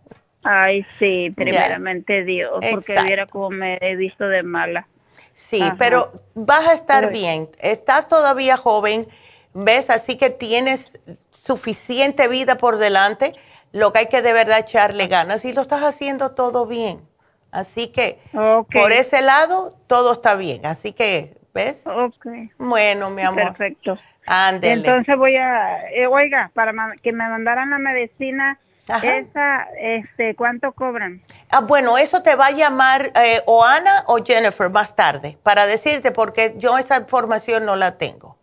Ay, 0.43 0.85
sí, 0.99 1.33
primeramente 1.37 2.25
Dios, 2.25 2.65
porque 2.69 3.01
viera 3.03 3.27
como 3.27 3.51
me 3.51 3.79
he 3.81 3.95
visto 3.95 4.27
de 4.27 4.43
mala. 4.43 4.89
Sí, 5.37 5.61
pero 5.79 6.13
vas 6.35 6.67
a 6.67 6.73
estar 6.73 7.13
bien. 7.13 7.51
Estás 7.59 8.09
todavía 8.09 8.57
joven, 8.57 9.07
¿ves? 9.53 9.91
Así 9.91 10.17
que 10.17 10.31
tienes 10.31 10.99
suficiente 11.31 12.27
vida 12.27 12.57
por 12.57 12.79
delante. 12.79 13.35
Lo 13.71 13.93
que 13.93 13.99
hay 13.99 14.07
que 14.07 14.23
de 14.23 14.33
verdad 14.33 14.61
echarle 14.61 15.09
ganas 15.09 15.45
y 15.45 15.53
lo 15.53 15.61
estás 15.61 15.83
haciendo 15.83 16.33
todo 16.33 16.67
bien. 16.67 17.03
Así 17.51 17.89
que 17.89 18.19
por 18.33 18.93
ese 18.93 19.21
lado 19.21 19.77
todo 19.87 20.15
está 20.15 20.37
bien. 20.37 20.65
Así 20.65 20.95
que, 20.95 21.37
¿ves? 21.53 21.87
Ok. 21.87 22.27
Bueno, 22.57 23.11
mi 23.11 23.21
amor. 23.21 23.55
Perfecto. 23.55 23.99
Ándele. 24.25 24.89
Entonces 24.89 25.17
voy 25.19 25.37
a, 25.37 25.91
eh, 25.91 26.07
oiga, 26.07 26.51
para 26.55 26.73
que 27.03 27.13
me 27.13 27.29
mandaran 27.29 27.69
la 27.69 27.79
medicina 27.79 28.59
esa, 28.87 29.69
este, 29.79 30.35
¿cuánto 30.37 30.73
cobran? 30.73 31.23
Ah, 31.51 31.61
bueno, 31.61 31.99
eso 31.99 32.23
te 32.23 32.37
va 32.37 32.47
a 32.47 32.51
llamar 32.53 33.11
eh, 33.17 33.43
o 33.47 33.65
Ana 33.65 34.05
o 34.07 34.19
Jennifer 34.25 34.71
más 34.71 34.95
tarde 34.95 35.39
para 35.43 35.67
decirte 35.67 36.13
porque 36.13 36.55
yo 36.57 36.79
esa 36.79 36.97
información 36.97 37.65
no 37.65 37.77
la 37.77 37.99
tengo. 37.99 38.37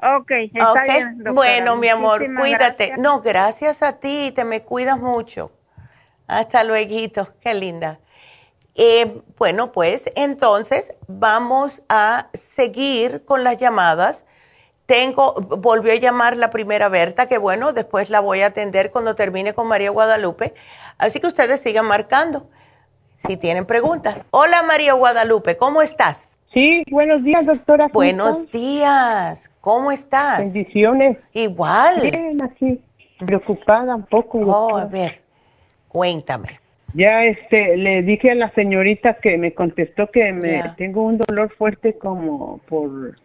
Ok, 0.00 0.30
está 0.54 0.82
bien. 0.84 1.24
Bueno, 1.34 1.76
mi 1.76 1.88
amor, 1.88 2.24
cuídate. 2.36 2.94
No, 2.98 3.20
gracias 3.20 3.82
a 3.82 3.98
ti, 3.98 4.32
te 4.34 4.44
me 4.44 4.62
cuidas 4.62 5.00
mucho. 5.00 5.50
Hasta 6.28 6.62
luego, 6.62 7.26
qué 7.40 7.54
linda. 7.54 7.98
Eh, 8.76 9.22
bueno, 9.36 9.72
pues 9.72 10.08
entonces 10.14 10.94
vamos 11.08 11.82
a 11.88 12.28
seguir 12.32 13.24
con 13.24 13.42
las 13.42 13.56
llamadas 13.56 14.24
tengo, 14.88 15.34
volvió 15.34 15.92
a 15.92 15.96
llamar 15.96 16.38
la 16.38 16.48
primera 16.48 16.88
Berta, 16.88 17.28
que 17.28 17.36
bueno, 17.36 17.74
después 17.74 18.08
la 18.08 18.20
voy 18.20 18.40
a 18.40 18.46
atender 18.46 18.90
cuando 18.90 19.14
termine 19.14 19.52
con 19.52 19.68
María 19.68 19.90
Guadalupe. 19.90 20.54
Así 20.96 21.20
que 21.20 21.26
ustedes 21.26 21.60
sigan 21.60 21.84
marcando 21.84 22.48
si 23.26 23.36
tienen 23.36 23.66
preguntas. 23.66 24.24
Hola 24.30 24.62
María 24.62 24.94
Guadalupe, 24.94 25.58
¿cómo 25.58 25.82
estás? 25.82 26.26
Sí, 26.54 26.84
buenos 26.90 27.22
días, 27.22 27.44
doctora. 27.44 27.88
Buenos 27.92 28.50
días, 28.50 29.50
¿cómo 29.60 29.92
estás? 29.92 30.38
Bendiciones. 30.38 31.18
Igual. 31.34 32.00
Bien, 32.00 32.42
así, 32.42 32.80
preocupada 33.18 33.94
un 33.94 34.06
poco. 34.06 34.38
Oh, 34.38 34.78
a 34.78 34.86
ver, 34.86 35.20
cuéntame. 35.88 36.60
Ya 36.94 37.24
este, 37.24 37.76
le 37.76 38.00
dije 38.00 38.30
a 38.30 38.34
la 38.34 38.50
señorita 38.52 39.18
que 39.18 39.36
me 39.36 39.52
contestó 39.52 40.10
que 40.10 40.32
me 40.32 40.62
tengo 40.78 41.02
un 41.02 41.18
dolor 41.18 41.54
fuerte 41.58 41.98
como 41.98 42.56
por 42.66 43.16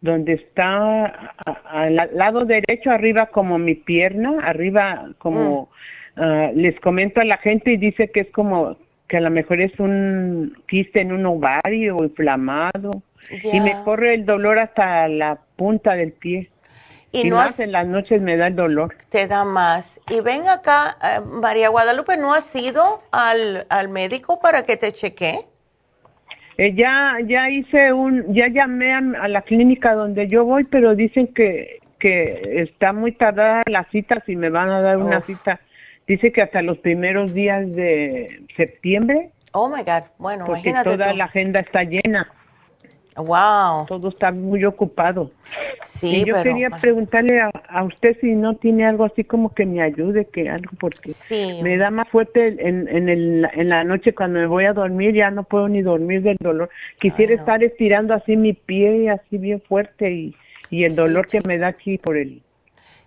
donde 0.00 0.34
está 0.34 1.34
al 1.64 1.96
lado 2.14 2.44
derecho 2.44 2.90
arriba 2.90 3.26
como 3.26 3.58
mi 3.58 3.74
pierna, 3.74 4.38
arriba 4.42 5.10
como 5.18 5.68
mm. 6.16 6.20
ah, 6.20 6.50
les 6.54 6.78
comento 6.80 7.20
a 7.20 7.24
la 7.24 7.36
gente 7.36 7.72
y 7.72 7.76
dice 7.76 8.10
que 8.10 8.20
es 8.20 8.30
como 8.30 8.76
que 9.06 9.18
a 9.18 9.20
lo 9.20 9.30
mejor 9.30 9.60
es 9.60 9.78
un 9.78 10.56
quiste 10.66 11.00
en 11.00 11.12
un 11.12 11.26
ovario 11.26 11.96
inflamado 12.02 13.02
y 13.30 13.60
me 13.60 13.74
corre 13.84 14.14
el 14.14 14.24
dolor 14.24 14.58
hasta 14.58 15.06
la 15.08 15.38
punta 15.56 15.94
del 15.94 16.12
pie. 16.12 16.50
Y, 17.12 17.28
no 17.28 17.36
más 17.36 17.58
en 17.58 17.72
las 17.72 17.88
noches 17.88 18.22
me 18.22 18.36
da 18.36 18.46
el 18.46 18.54
dolor. 18.54 18.96
Te 19.08 19.26
da 19.26 19.44
más. 19.44 19.98
Y 20.08 20.20
ven 20.20 20.48
acá, 20.48 20.96
eh, 21.02 21.20
María 21.20 21.68
Guadalupe, 21.68 22.16
¿no 22.16 22.32
has 22.32 22.54
ido 22.54 23.02
al, 23.10 23.66
al 23.68 23.88
médico 23.88 24.38
para 24.40 24.64
que 24.64 24.76
te 24.76 24.92
chequee? 24.92 25.44
Eh, 26.56 26.74
ya, 26.74 27.16
ya 27.26 27.48
hice 27.48 27.92
un, 27.92 28.34
ya 28.34 28.48
llamé 28.48 28.92
a, 28.92 29.28
la 29.28 29.42
clínica 29.42 29.94
donde 29.94 30.28
yo 30.28 30.44
voy, 30.44 30.64
pero 30.64 30.94
dicen 30.94 31.28
que, 31.28 31.80
que 31.98 32.62
está 32.62 32.92
muy 32.92 33.12
tardada 33.12 33.62
la 33.66 33.84
cita, 33.84 34.22
si 34.26 34.36
me 34.36 34.50
van 34.50 34.68
a 34.70 34.80
dar 34.80 34.98
una 34.98 35.20
cita. 35.22 35.60
Dice 36.06 36.32
que 36.32 36.42
hasta 36.42 36.60
los 36.62 36.78
primeros 36.78 37.32
días 37.32 37.70
de 37.72 38.42
septiembre. 38.56 39.30
Oh 39.52 39.68
my 39.68 39.82
God, 39.82 40.04
bueno, 40.18 40.44
porque 40.46 40.74
toda 40.84 41.12
la 41.14 41.24
agenda 41.24 41.60
está 41.60 41.84
llena. 41.84 42.30
Wow. 43.20 43.86
Todo 43.86 44.08
está 44.08 44.32
muy 44.32 44.64
ocupado. 44.64 45.30
Sí, 45.84 46.22
y 46.22 46.24
yo 46.24 46.42
quería 46.42 46.70
preguntarle 46.70 47.40
a, 47.40 47.82
usted 47.84 48.16
si 48.20 48.32
no 48.32 48.56
tiene 48.56 48.86
algo 48.86 49.04
así 49.04 49.24
como 49.24 49.52
que 49.52 49.66
me 49.66 49.82
ayude, 49.82 50.26
que 50.26 50.48
algo, 50.48 50.70
porque 50.78 51.12
me 51.62 51.76
da 51.76 51.90
más 51.90 52.08
fuerte 52.08 52.56
en, 52.66 52.88
en, 52.88 53.08
el, 53.08 53.48
en 53.52 53.68
la 53.68 53.84
noche 53.84 54.14
cuando 54.14 54.38
me 54.38 54.46
voy 54.46 54.64
a 54.64 54.72
dormir, 54.72 55.14
ya 55.14 55.30
no 55.30 55.44
puedo 55.44 55.68
ni 55.68 55.82
dormir 55.82 56.22
del 56.22 56.36
dolor. 56.40 56.70
Quisiera 56.98 57.34
estar 57.34 57.62
estirando 57.64 58.14
así 58.14 58.36
mi 58.36 58.52
pie, 58.52 59.10
así 59.10 59.38
bien 59.38 59.60
fuerte, 59.60 60.10
y, 60.10 60.36
y 60.70 60.84
el 60.84 60.94
dolor 60.94 61.26
que 61.26 61.40
me 61.40 61.58
da 61.58 61.68
aquí 61.68 61.98
por 61.98 62.16
el, 62.16 62.42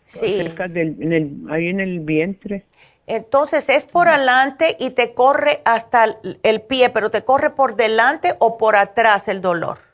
sí. 0.05 0.37
cerca 0.37 0.67
del, 0.67 0.97
en 0.99 1.13
el, 1.13 1.31
ahí 1.49 1.69
en 1.69 1.79
el 1.79 1.99
vientre. 2.01 2.65
Entonces 3.05 3.67
es 3.69 3.85
por 3.85 4.07
adelante 4.07 4.77
y 4.79 4.91
te 4.91 5.13
corre 5.13 5.61
hasta 5.65 6.05
el 6.43 6.61
pie, 6.61 6.89
pero 6.89 7.11
te 7.11 7.23
corre 7.23 7.49
por 7.49 7.75
delante 7.75 8.33
o 8.39 8.57
por 8.57 8.77
atrás 8.77 9.27
el 9.27 9.41
dolor. 9.41 9.92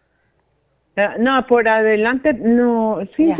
Ah, 0.99 1.15
no, 1.17 1.45
por 1.47 1.67
adelante, 1.67 2.33
no, 2.33 2.99
sí, 3.15 3.33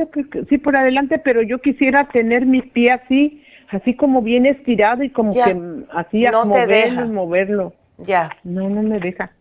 sí, 0.48 0.57
por 0.57 0.76
adelante, 0.76 1.19
pero 1.19 1.41
yo 1.41 1.60
quisiera 1.60 2.07
tener 2.07 2.45
mi 2.45 2.61
pie 2.61 2.91
así, 2.91 3.44
así 3.69 3.95
como 3.95 4.22
bien 4.22 4.45
estirado 4.45 5.03
y 5.03 5.10
como 5.10 5.34
que 5.34 5.86
así 5.91 6.26
a 6.26 6.31
moverlo, 6.31 7.07
moverlo. 7.07 7.73
Ya. 7.98 8.30
No, 8.44 8.69
no 8.69 8.81
me 8.81 8.99
deja. 8.99 9.31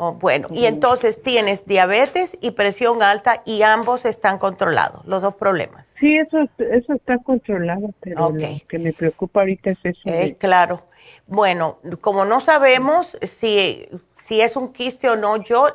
Oh, 0.00 0.12
bueno, 0.12 0.46
y 0.52 0.66
entonces 0.66 1.22
tienes 1.22 1.66
diabetes 1.66 2.38
y 2.40 2.52
presión 2.52 3.02
alta 3.02 3.42
y 3.44 3.62
ambos 3.62 4.04
están 4.04 4.38
controlados, 4.38 5.04
los 5.06 5.22
dos 5.22 5.34
problemas. 5.34 5.94
Sí, 5.98 6.16
eso, 6.16 6.48
eso 6.58 6.92
está 6.92 7.18
controlado, 7.18 7.92
pero 8.00 8.30
lo 8.30 8.38
que 8.68 8.78
me 8.78 8.92
preocupa 8.92 9.40
ahorita 9.40 9.70
es 9.70 9.78
eso. 9.82 10.00
Eh, 10.04 10.36
Claro. 10.38 10.84
Bueno, 11.26 11.78
como 12.00 12.24
no 12.24 12.40
sabemos 12.40 13.16
si 13.22 13.86
si 14.28 14.42
es 14.42 14.56
un 14.56 14.72
quiste 14.72 15.08
o 15.08 15.16
no. 15.16 15.38
Yo, 15.38 15.68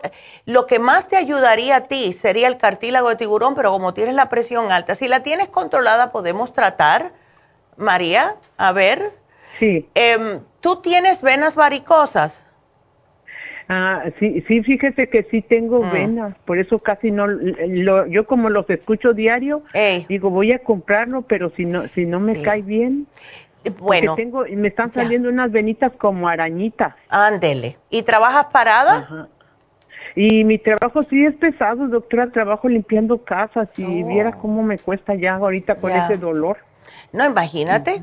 lo 0.45 0.67
que 0.67 0.79
más 0.79 1.09
te 1.09 1.17
ayudaría 1.17 1.75
a 1.77 1.87
ti 1.87 2.13
sería 2.13 2.47
el 2.47 2.57
cartílago 2.57 3.09
de 3.09 3.15
tiburón, 3.15 3.55
pero 3.55 3.71
como 3.71 3.93
tienes 3.93 4.15
la 4.15 4.29
presión 4.29 4.71
alta, 4.71 4.95
si 4.95 5.07
la 5.07 5.23
tienes 5.23 5.47
controlada, 5.47 6.11
podemos 6.11 6.53
tratar, 6.53 7.11
María, 7.75 8.35
a 8.57 8.71
ver. 8.71 9.11
Sí. 9.59 9.89
Em, 9.95 10.39
¿Tú 10.61 10.81
tienes 10.81 11.21
venas 11.21 11.55
varicosas? 11.55 12.43
Ah, 13.69 14.03
sí, 14.19 14.43
sí, 14.47 14.61
fíjese 14.61 15.09
que 15.09 15.23
sí 15.23 15.41
tengo 15.41 15.83
mm. 15.83 15.91
venas, 15.91 16.35
por 16.45 16.59
eso 16.59 16.79
casi 16.79 17.11
no, 17.11 17.25
lo, 17.25 18.05
yo 18.07 18.27
como 18.27 18.49
los 18.49 18.69
escucho 18.69 19.13
diario, 19.13 19.63
digo 20.09 20.29
voy 20.29 20.51
a 20.51 20.59
comprarlo, 20.59 21.21
pero 21.23 21.49
si 21.51 21.65
no, 21.65 21.87
si 21.95 22.05
no 22.05 22.19
me 22.19 22.41
cae 22.41 22.61
bien. 22.61 23.07
Bueno. 23.79 24.15
Tengo, 24.15 24.45
me 24.49 24.67
están 24.67 24.93
saliendo 24.93 25.29
unas 25.29 25.51
venitas 25.51 25.91
como 25.97 26.27
arañitas. 26.27 26.95
Ándele. 27.09 27.77
¿Y 27.89 28.03
trabajas 28.03 28.45
parada? 28.45 29.29
Y 30.15 30.43
mi 30.43 30.57
trabajo 30.59 31.01
sí 31.03 31.25
es 31.25 31.35
pesado, 31.35 31.87
doctora. 31.87 32.31
Trabajo 32.31 32.67
limpiando 32.67 33.23
casas 33.23 33.69
y 33.77 34.03
viera 34.03 34.33
cómo 34.33 34.63
me 34.63 34.77
cuesta 34.77 35.15
ya 35.15 35.35
ahorita 35.35 35.75
con 35.75 35.91
ese 35.91 36.17
dolor. 36.17 36.57
No, 37.11 37.25
imagínate. 37.25 38.01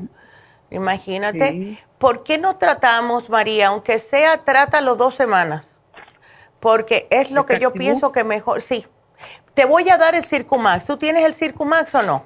Imagínate. 0.69 1.77
¿Por 1.97 2.23
qué 2.23 2.37
no 2.37 2.57
tratamos, 2.57 3.29
María, 3.29 3.67
aunque 3.67 3.99
sea, 3.99 4.37
trátalo 4.37 4.95
dos 4.95 5.15
semanas? 5.15 5.67
Porque 6.59 7.07
es 7.09 7.31
lo 7.31 7.45
que 7.45 7.59
yo 7.59 7.73
pienso 7.73 8.11
que 8.11 8.23
mejor. 8.23 8.61
Sí. 8.61 8.85
Te 9.53 9.65
voy 9.65 9.89
a 9.89 9.97
dar 9.97 10.15
el 10.15 10.23
Circumax. 10.23 10.85
¿Tú 10.85 10.97
tienes 10.97 11.25
el 11.25 11.33
Circumax 11.33 11.93
o 11.95 12.03
no? 12.03 12.25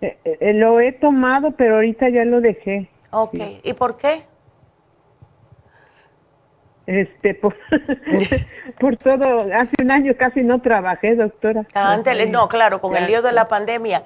Eh, 0.00 0.18
eh, 0.24 0.52
lo 0.54 0.80
he 0.80 0.92
tomado, 0.92 1.52
pero 1.52 1.76
ahorita 1.76 2.08
ya 2.08 2.24
lo 2.24 2.40
dejé. 2.40 2.88
Ok. 3.10 3.34
¿Y 3.62 3.72
por 3.72 3.96
qué? 3.96 4.22
Este, 6.88 7.34
por, 7.34 7.54
por, 8.80 8.96
todo, 8.96 9.40
hace 9.54 9.72
un 9.82 9.90
año 9.90 10.14
casi 10.16 10.42
no 10.42 10.62
trabajé, 10.62 11.16
doctora. 11.16 11.66
Ándale, 11.74 12.26
no, 12.26 12.48
claro, 12.48 12.80
con 12.80 12.96
el 12.96 13.06
lío 13.06 13.20
de 13.20 13.32
la 13.32 13.46
pandemia. 13.46 14.04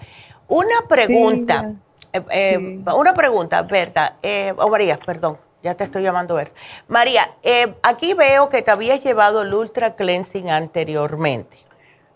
Una 0.49 0.89
pregunta, 0.89 1.75
eh, 2.13 2.23
eh, 2.31 2.83
una 2.95 3.15
pregunta, 3.15 3.63
Berta, 3.63 4.17
eh, 4.21 4.53
o 4.57 4.69
María, 4.69 4.99
perdón, 4.99 5.39
ya 5.63 5.75
te 5.77 5.85
estoy 5.85 6.03
llamando 6.03 6.35
Berta. 6.35 6.55
María, 6.89 7.23
aquí 7.83 8.15
veo 8.15 8.49
que 8.49 8.63
te 8.63 8.73
habías 8.73 9.03
llevado 9.05 9.43
el 9.43 9.55
Ultra 9.55 9.95
Cleansing 9.95 10.51
anteriormente. 10.51 11.57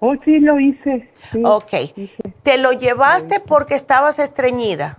Oh, 0.01 0.14
sí, 0.24 0.40
lo 0.40 0.60
hice. 0.60 1.09
ok. 1.43 1.73
¿Te 2.43 2.59
lo 2.59 2.73
llevaste 2.73 3.40
porque 3.40 3.74
estabas 3.74 4.18
estreñida? 4.18 4.98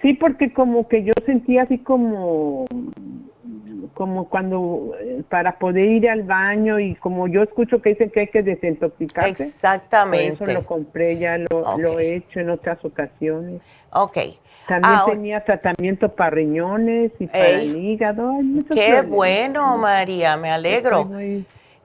Sí, 0.00 0.14
porque 0.14 0.52
como 0.52 0.86
que 0.88 1.02
yo 1.02 1.12
sentía 1.26 1.62
así 1.62 1.78
como 1.78 2.66
como 3.94 4.28
cuando 4.28 4.92
eh, 5.00 5.24
para 5.28 5.58
poder 5.58 5.86
ir 5.86 6.08
al 6.08 6.22
baño 6.22 6.78
y 6.78 6.94
como 6.94 7.26
yo 7.26 7.42
escucho 7.42 7.82
que 7.82 7.90
dicen 7.90 8.10
que 8.10 8.20
hay 8.20 8.26
que 8.28 8.44
desintoxicarse. 8.44 9.42
Exactamente. 9.42 10.38
Por 10.38 10.50
eso 10.50 10.60
lo 10.60 10.66
compré, 10.66 11.18
ya 11.18 11.36
lo, 11.36 11.98
he 11.98 12.14
hecho 12.14 12.38
en 12.38 12.50
otras 12.50 12.84
ocasiones. 12.84 13.60
Ok. 13.92 14.18
También 14.68 14.94
ah, 14.94 15.04
tenía 15.04 15.44
tratamiento 15.44 16.10
para 16.10 16.30
riñones 16.30 17.10
y 17.18 17.26
para 17.26 17.60
el 17.60 17.74
hígado. 17.76 18.34
Qué 18.72 19.02
bueno, 19.02 19.76
María, 19.78 20.36
me 20.36 20.50
alegro. 20.50 21.10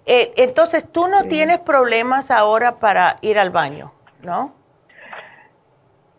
Eh, 0.06 0.34
entonces, 0.38 0.86
tú 0.92 1.08
no 1.08 1.24
tienes 1.24 1.60
problemas 1.60 2.30
ahora 2.30 2.80
para 2.80 3.18
ir 3.22 3.40
al 3.40 3.52
baño, 3.52 3.94
¿no? 4.22 4.54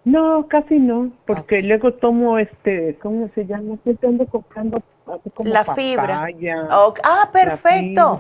No, 0.05 0.47
casi 0.48 0.78
no, 0.78 1.11
porque 1.27 1.62
luego 1.62 1.94
tomo 1.94 2.39
este, 2.39 2.98
¿cómo 3.01 3.31
se 3.35 3.47
llama? 3.47 3.74
Estoy 3.74 3.98
ando 4.02 4.27
comprando 4.27 4.82
la 5.44 5.65
fibra. 5.65 6.28
Ah, 7.02 7.31
perfecto. 7.32 8.19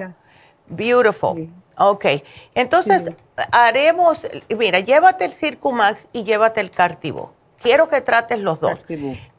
Beautiful. 0.66 1.50
Ok. 1.76 2.06
Entonces, 2.54 3.10
haremos, 3.52 4.20
mira, 4.56 4.80
llévate 4.80 5.26
el 5.26 5.32
Circumax 5.32 6.08
y 6.12 6.24
llévate 6.24 6.60
el 6.60 6.70
Cartivo. 6.70 7.32
Quiero 7.60 7.88
que 7.88 8.00
trates 8.00 8.40
los 8.40 8.60
dos. 8.60 8.78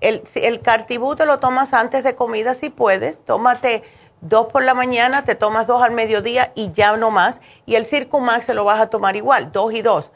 El, 0.01 0.23
el 0.35 0.61
Cartibú 0.61 1.15
te 1.15 1.25
lo 1.25 1.39
tomas 1.39 1.73
antes 1.73 2.03
de 2.03 2.15
comida 2.15 2.53
si 2.53 2.69
puedes. 2.69 3.17
Tómate 3.25 3.83
dos 4.21 4.47
por 4.47 4.63
la 4.63 4.73
mañana, 4.73 5.23
te 5.23 5.35
tomas 5.35 5.67
dos 5.67 5.83
al 5.83 5.91
mediodía 5.91 6.51
y 6.55 6.71
ya 6.71 6.95
no 6.97 7.11
más. 7.11 7.41
Y 7.65 7.75
el 7.75 7.85
Circumax 7.85 8.45
se 8.45 8.53
lo 8.53 8.63
vas 8.63 8.79
a 8.79 8.87
tomar 8.87 9.15
igual, 9.15 9.51
dos 9.51 9.73
y 9.73 9.81
dos. 9.81 10.11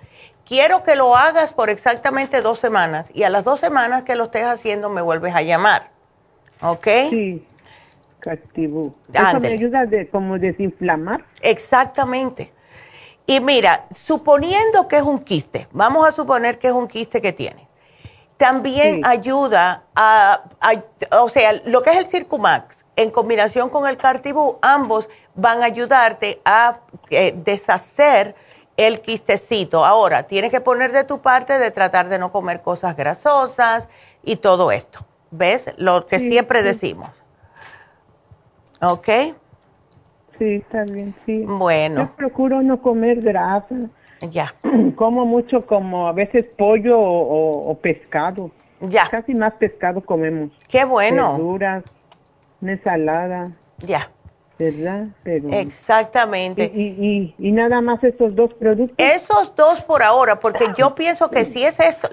Quiero 0.45 0.81
que 0.81 0.95
lo 0.95 1.15
hagas 1.15 1.53
por 1.53 1.69
exactamente 1.69 2.41
dos 2.41 2.59
semanas 2.59 3.11
y 3.13 3.23
a 3.23 3.29
las 3.29 3.43
dos 3.43 3.59
semanas 3.59 4.03
que 4.03 4.15
lo 4.15 4.25
estés 4.25 4.45
haciendo 4.45 4.89
me 4.89 5.01
vuelves 5.01 5.35
a 5.35 5.43
llamar. 5.43 5.91
¿Ok? 6.61 6.87
Sí, 7.09 7.45
Cartibú. 8.19 8.91
¿Eso 9.13 9.39
me 9.39 9.49
ayuda 9.49 9.85
de 9.85 10.09
como 10.09 10.39
desinflamar? 10.39 11.23
Exactamente. 11.41 12.51
Y 13.27 13.39
mira, 13.41 13.85
suponiendo 13.93 14.87
que 14.87 14.97
es 14.97 15.03
un 15.03 15.19
quiste, 15.19 15.67
vamos 15.71 16.07
a 16.07 16.11
suponer 16.11 16.57
que 16.57 16.67
es 16.67 16.73
un 16.73 16.87
quiste 16.87 17.21
que 17.21 17.31
tiene. 17.31 17.67
También 18.37 19.01
ayuda 19.05 19.83
a, 19.95 20.45
o 21.11 21.29
sea, 21.29 21.61
lo 21.65 21.83
que 21.83 21.91
es 21.91 21.97
el 21.97 22.07
Circumax 22.07 22.85
en 22.99 23.11
combinación 23.11 23.69
con 23.69 23.87
el 23.87 23.95
Cartibú, 23.95 24.57
ambos 24.61 25.07
van 25.33 25.61
a 25.61 25.67
ayudarte 25.67 26.41
a 26.43 26.79
eh, 27.09 27.33
deshacer 27.45 28.35
el 28.75 28.99
quistecito. 28.99 29.85
Ahora, 29.85 30.23
tienes 30.23 30.51
que 30.51 30.59
poner 30.59 30.91
de 30.91 31.05
tu 31.05 31.21
parte 31.21 31.57
de 31.59 31.71
tratar 31.71 32.09
de 32.09 32.19
no 32.19 32.33
comer 32.33 32.61
cosas 32.61 32.97
grasosas 32.97 33.87
y 34.21 34.35
todo 34.35 34.73
esto. 34.73 34.99
¿Ves? 35.31 35.71
Lo 35.77 36.07
que 36.07 36.19
siempre 36.19 36.61
decimos. 36.61 37.09
¿Ok? 38.81 39.07
Sí, 40.37 40.55
está 40.55 40.83
bien, 40.83 41.15
sí. 41.25 41.45
Bueno. 41.47 42.01
Yo 42.01 42.15
procuro 42.17 42.61
no 42.61 42.81
comer 42.81 43.21
grasa. 43.21 43.75
Ya. 44.29 44.53
Como 44.97 45.25
mucho, 45.25 45.65
como 45.65 46.07
a 46.07 46.11
veces 46.11 46.53
pollo 46.57 46.99
o, 46.99 47.77
pescado. 47.81 48.51
Ya. 48.81 49.07
Casi 49.09 49.33
más 49.35 49.53
pescado 49.53 50.01
comemos. 50.01 50.51
Qué 50.67 50.83
bueno. 50.83 51.33
Verduras, 51.33 51.83
una 52.61 52.73
ensalada. 52.73 53.51
Ya. 53.79 54.09
¿Verdad? 54.57 55.07
Exactamente. 55.23 56.69
Y, 56.75 57.33
y, 57.37 57.51
nada 57.53 57.79
más 57.79 58.03
esos 58.03 58.35
dos 58.35 58.53
productos. 58.55 58.93
Esos 58.97 59.55
dos 59.55 59.81
por 59.83 60.03
ahora, 60.03 60.41
porque 60.41 60.65
yo 60.77 60.93
pienso 60.95 61.29
que 61.29 61.45
sí 61.45 61.63
es 61.63 61.79
eso, 61.79 62.09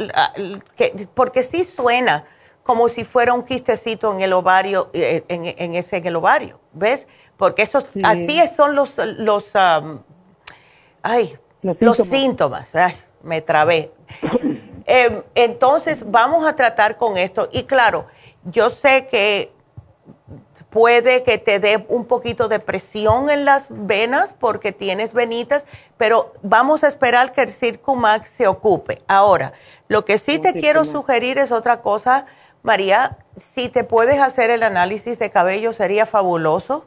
que, 0.77 1.09
porque 1.13 1.43
sí 1.43 1.65
suena 1.65 2.25
como 2.63 2.89
si 2.89 3.03
fuera 3.03 3.35
un 3.35 3.45
quistecito 3.45 4.13
en 4.13 4.21
el 4.21 4.33
ovario, 4.33 4.91
eh, 4.93 5.25
en, 5.29 5.75
ese 5.75 5.97
en 5.97 6.07
el 6.07 6.15
ovario, 6.15 6.61
¿ves? 6.73 7.09
Porque 7.37 7.63
esos, 7.63 7.91
así 8.05 8.41
son 8.55 8.77
los, 8.77 8.95
los, 8.97 9.51
ay, 11.03 11.37
los 11.63 11.97
síntomas. 11.97 12.71
me 13.23 13.41
trabé. 13.41 13.93
Em, 14.89 15.21
entonces, 15.35 16.09
vamos 16.09 16.47
a 16.47 16.55
tratar 16.55 16.97
con 16.97 17.17
esto. 17.17 17.49
Y 17.51 17.65
claro, 17.65 18.07
yo 18.45 18.71
sé 18.71 19.09
que 19.09 19.51
puede 20.77 21.23
que 21.23 21.39
te 21.39 21.59
dé 21.59 21.87
un 21.89 22.05
poquito 22.05 22.49
de 22.49 22.59
presión 22.61 23.31
en 23.31 23.47
las 23.47 23.69
venas 23.71 24.35
porque 24.39 24.73
tienes 24.73 25.15
venitas, 25.15 25.65
pero 25.97 26.35
vamos 26.43 26.85
a 26.85 26.89
esperar 26.89 27.33
que 27.33 27.41
el 27.41 27.51
Circumax 27.51 28.29
se 28.29 28.47
ocupe. 28.47 29.01
Ahora, 29.09 29.55
lo 29.89 30.05
que 30.05 30.19
sí 30.19 30.39
te 30.39 30.53
quiero 30.53 30.85
sugerir 30.85 31.39
es 31.39 31.51
otra 31.51 31.81
cosa 31.81 32.27
María, 32.67 33.17
si 33.37 33.69
te 33.69 33.85
puedes 33.85 34.21
hacer 34.21 34.51
el 34.51 34.65
análisis 34.65 35.21
de 35.21 35.31
cabello 35.31 35.73
sería 35.73 36.05
fabuloso. 36.05 36.85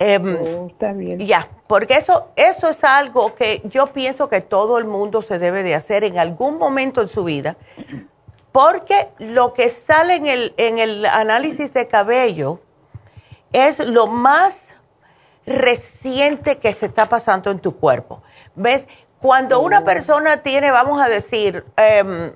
Oh, 0.00 0.66
está 0.68 0.92
bien. 0.92 1.18
Ya, 1.18 1.48
porque 1.66 1.94
eso, 1.94 2.28
eso 2.36 2.68
es 2.68 2.84
algo 2.84 3.34
que 3.34 3.62
yo 3.64 3.88
pienso 3.88 4.28
que 4.28 4.40
todo 4.40 4.78
el 4.78 4.84
mundo 4.84 5.22
se 5.22 5.38
debe 5.38 5.64
de 5.64 5.74
hacer 5.74 6.04
en 6.04 6.18
algún 6.18 6.56
momento 6.56 7.02
en 7.02 7.08
su 7.08 7.24
vida, 7.24 7.56
porque 8.54 9.08
lo 9.18 9.52
que 9.52 9.68
sale 9.68 10.14
en 10.14 10.28
el, 10.28 10.54
en 10.58 10.78
el 10.78 11.06
análisis 11.06 11.74
de 11.74 11.88
cabello 11.88 12.60
es 13.52 13.80
lo 13.80 14.06
más 14.06 14.76
reciente 15.44 16.58
que 16.58 16.72
se 16.72 16.86
está 16.86 17.08
pasando 17.08 17.50
en 17.50 17.58
tu 17.58 17.76
cuerpo. 17.76 18.22
¿Ves? 18.54 18.86
Cuando 19.20 19.58
una 19.58 19.80
oh. 19.80 19.84
persona 19.84 20.44
tiene, 20.44 20.70
vamos 20.70 21.02
a 21.02 21.08
decir, 21.08 21.64
eh, 21.76 22.32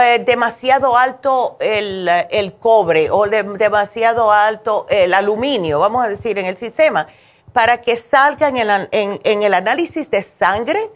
eh, 0.00 0.22
demasiado 0.24 0.96
alto 0.96 1.56
el, 1.58 2.08
el 2.30 2.54
cobre 2.54 3.10
o 3.10 3.26
demasiado 3.26 4.30
alto 4.30 4.86
el 4.88 5.12
aluminio, 5.12 5.80
vamos 5.80 6.04
a 6.04 6.08
decir, 6.08 6.38
en 6.38 6.46
el 6.46 6.56
sistema, 6.56 7.08
para 7.52 7.82
que 7.82 7.96
salga 7.96 8.46
en 8.46 8.58
el, 8.58 8.88
en, 8.92 9.42
el 9.42 9.54
análisis 9.54 10.08
de 10.08 10.22
sangre, 10.22 10.88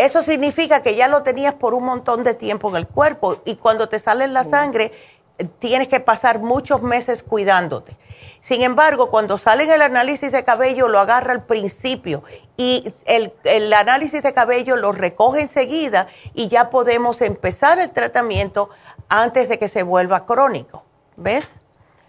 eso 0.00 0.22
significa 0.22 0.82
que 0.82 0.94
ya 0.96 1.08
lo 1.08 1.22
tenías 1.22 1.54
por 1.54 1.74
un 1.74 1.84
montón 1.84 2.22
de 2.22 2.34
tiempo 2.34 2.68
en 2.68 2.76
el 2.76 2.86
cuerpo 2.86 3.42
y 3.44 3.56
cuando 3.56 3.88
te 3.88 3.98
sale 3.98 4.24
en 4.24 4.34
la 4.34 4.44
sangre 4.44 4.92
tienes 5.58 5.88
que 5.88 6.00
pasar 6.00 6.38
muchos 6.38 6.82
meses 6.82 7.22
cuidándote. 7.22 7.96
Sin 8.42 8.62
embargo, 8.62 9.10
cuando 9.10 9.36
sale 9.38 9.72
el 9.72 9.82
análisis 9.82 10.32
de 10.32 10.44
cabello, 10.44 10.88
lo 10.88 10.98
agarra 10.98 11.32
al 11.32 11.44
principio 11.44 12.22
y 12.56 12.92
el, 13.04 13.32
el, 13.44 13.72
análisis 13.72 14.22
de 14.22 14.32
cabello 14.32 14.76
lo 14.76 14.92
recoge 14.92 15.42
enseguida 15.42 16.08
y 16.34 16.48
ya 16.48 16.70
podemos 16.70 17.20
empezar 17.20 17.78
el 17.78 17.90
tratamiento 17.90 18.70
antes 19.08 19.48
de 19.48 19.58
que 19.58 19.68
se 19.68 19.82
vuelva 19.82 20.24
crónico. 20.24 20.84
¿Ves? 21.16 21.52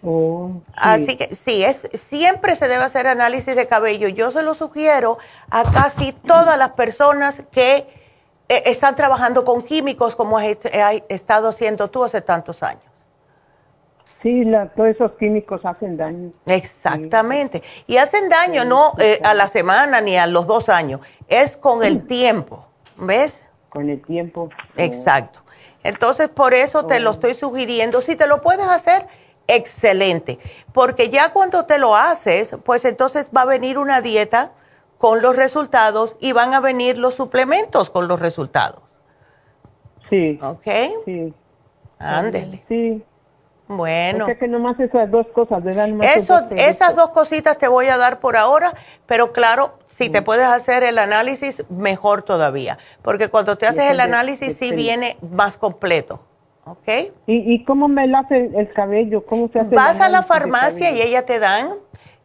Oh, 0.04 0.50
Así 0.74 1.16
que 1.16 1.34
sí, 1.34 1.64
es, 1.64 1.88
siempre 1.94 2.56
se 2.56 2.66
debe 2.66 2.82
hacer 2.82 3.06
análisis 3.06 3.54
de 3.54 3.68
cabello. 3.68 4.08
Yo 4.08 4.32
se 4.32 4.42
lo 4.42 4.54
sugiero 4.54 5.18
a 5.48 5.62
casi 5.70 6.12
todas 6.12 6.58
las 6.58 6.70
personas 6.70 7.40
que 7.52 7.86
eh, 8.48 8.62
están 8.66 8.96
trabajando 8.96 9.44
con 9.44 9.62
químicos 9.62 10.16
como 10.16 10.38
has 10.38 10.56
estado 11.08 11.48
haciendo 11.48 11.88
tú 11.88 12.02
hace 12.02 12.20
tantos 12.20 12.64
años. 12.64 12.82
Sí, 14.22 14.44
todos 14.76 14.88
esos 14.88 15.12
químicos 15.12 15.64
hacen 15.64 15.96
daño. 15.96 16.32
Exactamente. 16.46 17.62
Y 17.86 17.96
hacen 17.96 18.28
daño 18.28 18.64
no 18.64 18.94
eh, 18.98 19.20
a 19.24 19.34
la 19.34 19.48
semana 19.48 20.00
ni 20.00 20.16
a 20.16 20.26
los 20.26 20.46
dos 20.46 20.68
años, 20.68 21.00
es 21.28 21.56
con 21.56 21.82
el 21.82 22.06
tiempo, 22.06 22.66
¿ves? 22.96 23.42
Con 23.68 23.88
el 23.88 24.00
tiempo. 24.00 24.48
Exacto. 24.76 25.40
Entonces, 25.82 26.28
por 26.28 26.54
eso 26.54 26.86
te 26.86 27.00
lo 27.00 27.12
estoy 27.12 27.34
sugiriendo. 27.34 28.02
Si 28.02 28.14
te 28.14 28.28
lo 28.28 28.40
puedes 28.40 28.68
hacer 28.68 29.06
excelente, 29.46 30.38
porque 30.72 31.08
ya 31.10 31.32
cuando 31.32 31.66
te 31.66 31.78
lo 31.78 31.96
haces, 31.96 32.56
pues 32.64 32.84
entonces 32.84 33.28
va 33.36 33.42
a 33.42 33.46
venir 33.46 33.78
una 33.78 34.00
dieta 34.00 34.52
con 34.98 35.20
los 35.20 35.34
resultados 35.36 36.16
y 36.20 36.32
van 36.32 36.54
a 36.54 36.60
venir 36.60 36.96
los 36.98 37.14
suplementos 37.14 37.90
con 37.90 38.08
los 38.08 38.20
resultados. 38.20 38.82
Sí. 40.08 40.38
¿Ok? 40.42 40.68
Sí. 41.04 41.34
Ándele. 41.98 42.64
Sí. 42.68 43.02
Bueno. 43.66 44.26
Que 44.26 44.48
nomás 44.48 44.78
esas 44.78 45.10
dos 45.10 45.26
cosas, 45.34 45.62
¿verdad? 45.64 45.88
Eso, 46.02 46.46
esas 46.50 46.94
dos 46.94 47.10
cositas 47.10 47.58
te 47.58 47.68
voy 47.68 47.86
a 47.86 47.96
dar 47.96 48.20
por 48.20 48.36
ahora, 48.36 48.74
pero 49.06 49.32
claro, 49.32 49.78
si 49.88 50.10
te 50.10 50.22
puedes 50.22 50.46
hacer 50.46 50.82
el 50.82 50.98
análisis, 50.98 51.64
mejor 51.70 52.22
todavía, 52.22 52.78
porque 53.02 53.28
cuando 53.28 53.56
te 53.56 53.66
haces 53.66 53.90
el 53.90 54.00
análisis 54.00 54.56
sí 54.56 54.72
viene 54.72 55.16
más 55.20 55.56
completo. 55.56 56.20
¿Ok? 56.64 56.88
¿Y, 57.26 57.54
¿Y, 57.54 57.64
cómo 57.64 57.88
me 57.88 58.04
hace 58.16 58.50
el 58.54 58.72
cabello? 58.72 59.26
¿Cómo 59.26 59.48
se 59.52 59.60
hace 59.60 59.74
Vas 59.74 60.00
a 60.00 60.08
la 60.08 60.22
farmacia 60.22 60.90
y 60.92 61.00
ella 61.00 61.26
te 61.26 61.40
dan, 61.40 61.74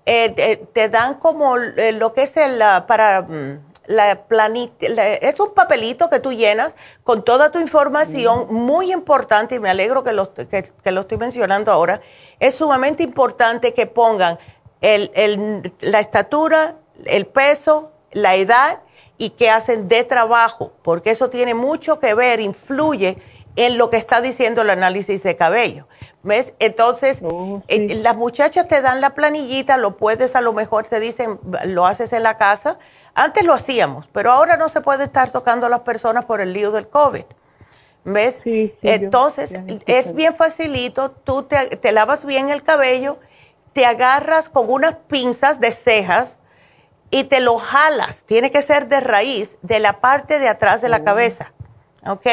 eh, 0.05 0.63
te 0.73 0.89
dan 0.89 1.15
como 1.15 1.57
eh, 1.57 1.91
lo 1.91 2.13
que 2.13 2.23
es 2.23 2.37
el, 2.37 2.59
para 2.87 3.23
mm, 3.23 3.59
la 3.87 4.27
planita, 4.27 4.85
es 4.85 5.39
un 5.39 5.53
papelito 5.53 6.09
que 6.09 6.19
tú 6.19 6.33
llenas 6.33 6.75
con 7.03 7.23
toda 7.23 7.51
tu 7.51 7.59
información, 7.59 8.53
muy 8.53 8.91
importante, 8.91 9.55
y 9.55 9.59
me 9.59 9.69
alegro 9.69 10.03
que 10.03 10.11
lo, 10.11 10.33
que, 10.33 10.91
lo 10.91 11.01
estoy 11.01 11.17
mencionando 11.17 11.71
ahora, 11.71 12.01
es 12.39 12.55
sumamente 12.55 13.01
importante 13.01 13.73
que 13.73 13.87
pongan 13.87 14.37
el, 14.81 15.09
el, 15.15 15.73
la 15.79 15.99
estatura, 15.99 16.75
el 17.05 17.25
peso, 17.25 17.91
la 18.11 18.35
edad 18.35 18.81
y 19.17 19.31
qué 19.31 19.49
hacen 19.49 19.87
de 19.87 20.03
trabajo, 20.03 20.73
porque 20.83 21.09
eso 21.11 21.29
tiene 21.29 21.55
mucho 21.55 21.99
que 21.99 22.13
ver, 22.13 22.39
influye 22.39 23.17
en 23.57 23.77
lo 23.77 23.89
que 23.89 23.97
está 23.97 24.21
diciendo 24.21 24.61
el 24.61 24.69
análisis 24.69 25.23
de 25.23 25.35
cabello. 25.35 25.87
¿Ves? 26.23 26.53
Entonces, 26.59 27.19
oh, 27.23 27.63
eh, 27.67 27.95
las 27.95 28.15
muchachas 28.15 28.67
te 28.67 28.81
dan 28.81 29.01
la 29.01 29.15
planillita, 29.15 29.77
lo 29.77 29.97
puedes, 29.97 30.35
a 30.35 30.41
lo 30.41 30.53
mejor 30.53 30.85
te 30.85 30.99
dicen, 30.99 31.39
lo 31.65 31.85
haces 31.85 32.13
en 32.13 32.23
la 32.23 32.37
casa. 32.37 32.77
Antes 33.15 33.45
lo 33.45 33.53
hacíamos, 33.53 34.07
pero 34.13 34.31
ahora 34.31 34.57
no 34.57 34.69
se 34.69 34.81
puede 34.81 35.05
estar 35.05 35.31
tocando 35.31 35.65
a 35.65 35.69
las 35.69 35.79
personas 35.81 36.25
por 36.25 36.39
el 36.39 36.53
lío 36.53 36.71
del 36.71 36.87
COVID. 36.87 37.23
¿Ves? 38.05 38.41
Entonces, 38.45 39.51
es 39.85 40.13
bien 40.13 40.35
facilito, 40.35 41.11
tú 41.11 41.43
te, 41.43 41.77
te 41.77 41.91
lavas 41.91 42.25
bien 42.25 42.49
el 42.49 42.63
cabello, 42.63 43.19
te 43.73 43.85
agarras 43.85 44.49
con 44.49 44.71
unas 44.71 44.95
pinzas 45.07 45.59
de 45.59 45.71
cejas 45.71 46.37
y 47.09 47.23
te 47.23 47.39
lo 47.39 47.57
jalas. 47.57 48.23
Tiene 48.23 48.51
que 48.51 48.61
ser 48.61 48.87
de 48.87 48.99
raíz, 48.99 49.57
de 49.63 49.79
la 49.79 49.99
parte 49.99 50.39
de 50.39 50.47
atrás 50.47 50.81
de 50.81 50.89
la 50.89 50.97
oh. 50.97 51.03
cabeza. 51.03 51.53
¿Ok? 52.05 52.27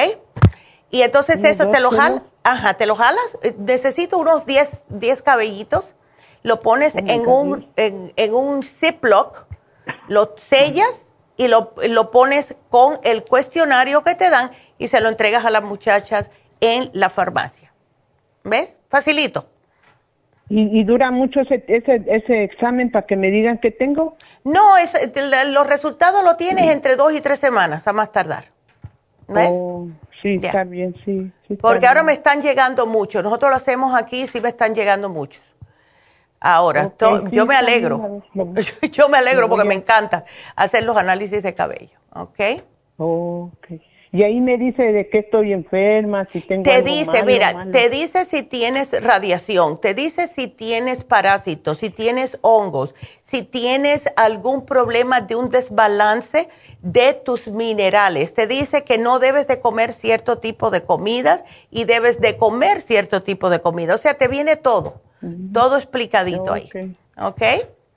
Y 0.95 1.03
entonces 1.03 1.43
eso 1.43 1.71
te 1.71 1.81
lo 1.81 1.91
jalas, 1.91 2.23
ajá, 2.45 2.75
te 2.75 2.87
lo 2.87 2.95
jalas, 2.95 3.37
eh, 3.43 3.53
necesito 3.59 4.17
unos 4.17 4.47
10, 4.47 4.85
10 4.91 5.23
cabellitos, 5.23 5.97
lo 6.45 6.63
pones 6.63 6.95
en 6.95 7.27
un, 7.27 7.69
en, 7.75 8.13
en, 8.15 8.33
un 8.33 8.63
Ziploc, 8.63 9.45
lo 10.07 10.37
sellas 10.37 11.09
y 11.37 11.49
lo, 11.49 11.75
lo 11.89 12.13
pones 12.13 12.55
con 12.71 13.01
el 13.03 13.25
cuestionario 13.25 14.05
que 14.05 14.15
te 14.15 14.31
dan 14.31 14.53
y 14.79 14.87
se 14.87 15.01
lo 15.01 15.09
entregas 15.09 15.45
a 15.45 15.51
las 15.51 15.65
muchachas 15.65 16.31
en 16.61 16.91
la 16.93 17.11
farmacia. 17.11 17.73
¿Ves? 18.45 18.79
Facilito. 18.89 19.49
¿Y, 20.49 20.85
dura 20.85 21.11
mucho 21.11 21.41
ese, 21.41 21.65
ese, 21.67 22.05
ese, 22.07 22.45
examen 22.45 22.93
para 22.93 23.05
que 23.05 23.17
me 23.17 23.33
digan 23.33 23.59
qué 23.59 23.73
tengo? 23.73 24.17
No, 24.45 24.77
es, 24.77 24.93
los 25.49 25.67
resultados 25.67 26.23
lo 26.23 26.37
tienes 26.37 26.71
entre 26.71 26.95
dos 26.95 27.13
y 27.15 27.21
tres 27.21 27.41
semanas, 27.41 27.89
a 27.89 27.93
más 27.93 28.13
tardar. 28.13 28.53
¿Ves? 29.27 29.49
Oh. 29.51 29.89
Sí, 30.25 30.41
bien, 30.69 30.95
sí. 31.05 31.31
Porque 31.61 31.87
ahora 31.87 32.03
me 32.03 32.15
están 32.15 32.41
llegando 32.41 32.87
muchos. 32.87 33.23
Nosotros 33.23 33.51
lo 33.51 33.57
hacemos 33.57 33.95
aquí 33.95 34.23
y 34.23 34.27
sí 34.27 34.41
me 34.41 34.49
están 34.49 34.75
llegando 34.75 35.11
muchos. 35.11 35.43
Ahora, 36.41 36.95
yo 37.31 37.45
me 37.45 37.55
alegro. 37.55 38.23
yo 38.91 39.11
me 39.11 39.19
alegro 39.19 39.51
porque 39.51 39.69
me 39.69 39.75
encanta 39.75 40.25
hacer 40.57 40.85
los 40.85 40.97
análisis 40.97 41.43
de 41.43 41.55
cabello. 41.55 41.99
¿Ok? 42.15 42.41
Ok. 42.97 43.67
Y 44.13 44.23
ahí 44.23 44.41
me 44.41 44.57
dice 44.57 44.93
de 44.93 45.11
qué 45.11 45.19
estoy 45.19 45.53
enferma, 45.53 46.27
si 46.33 46.41
tengo 46.41 46.63
Te 46.63 46.83
dice, 46.83 47.23
mira, 47.25 47.67
te 47.71 47.91
dice 47.91 48.25
si 48.25 48.45
tienes 48.45 49.03
radiación, 49.03 49.81
te 49.81 49.93
dice 49.93 50.29
si 50.29 50.47
tienes 50.47 51.03
parásitos, 51.03 51.79
si 51.79 51.91
tienes 51.91 52.39
hongos, 52.41 52.95
si 53.35 53.43
tienes 53.43 54.05
algún 54.15 54.65
problema 54.65 55.21
de 55.21 55.35
un 55.35 55.51
desbalance 55.51 56.49
de 56.83 57.15
tus 57.15 57.49
minerales. 57.49 58.33
Te 58.33 58.47
dice 58.47 58.85
que 58.85 58.97
no 58.97 59.19
debes 59.19 59.49
de 59.49 59.59
comer 59.59 59.93
cierto 59.93 60.39
tipo 60.39 60.71
de 60.71 60.85
comidas 60.85 61.45
y 61.69 61.85
debes 61.85 62.21
de 62.21 62.37
comer 62.37 62.81
cierto 62.81 63.23
tipo 63.23 63.51
de 63.51 63.61
comida. 63.61 63.97
O 63.97 63.99
sea, 63.99 64.15
te 64.15 64.29
viene 64.29 64.55
todo, 64.55 65.01
todo 65.53 65.77
explicadito 65.77 66.53
ahí. 66.53 66.71
¿Ok? 67.21 67.43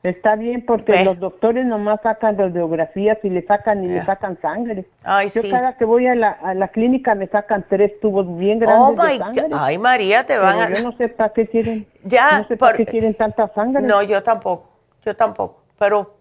Está 0.02 0.36
bien 0.36 0.66
porque 0.66 1.04
los 1.04 1.20
doctores 1.20 1.66
nomás 1.66 2.00
sacan 2.02 2.36
radiografías 2.38 3.20
y 3.22 3.30
le 3.30 3.46
sacan 3.46 3.84
y 3.84 3.90
le 3.90 4.06
sacan 4.06 4.40
sangre. 4.42 4.86
Ay, 5.04 5.30
Yo 5.36 5.42
cada 5.52 5.78
que 5.78 5.86
voy 5.86 6.08
a 6.08 6.16
la, 6.16 6.30
a 6.30 6.56
la 6.56 6.70
clínica 6.70 7.14
me 7.14 7.28
sacan 7.28 7.66
tres 7.70 8.00
tubos 8.00 8.26
bien 8.38 8.64
oh, 8.64 8.94
grandes 8.96 9.12
de 9.12 9.18
sangre. 9.18 9.48
Ay, 9.52 9.78
María, 9.78 10.26
te 10.26 10.38
van 10.38 10.60
a... 10.60 10.70
Yo 10.70 10.82
no 10.82 10.98
sé 10.98 11.10
para 11.10 11.34
qué 11.34 11.48
quieren. 11.48 11.86
Ya, 12.04 12.40
no 12.40 12.48
sé 12.48 12.58
para 12.58 12.78
qué 12.78 12.86
quieren 12.86 13.14
tanta 13.14 13.52
sangre. 13.54 13.84
No, 13.84 14.02
yo 14.02 14.24
tampoco. 14.24 14.77
Yo 15.08 15.16
tampoco. 15.16 15.64
Pero 15.80 16.18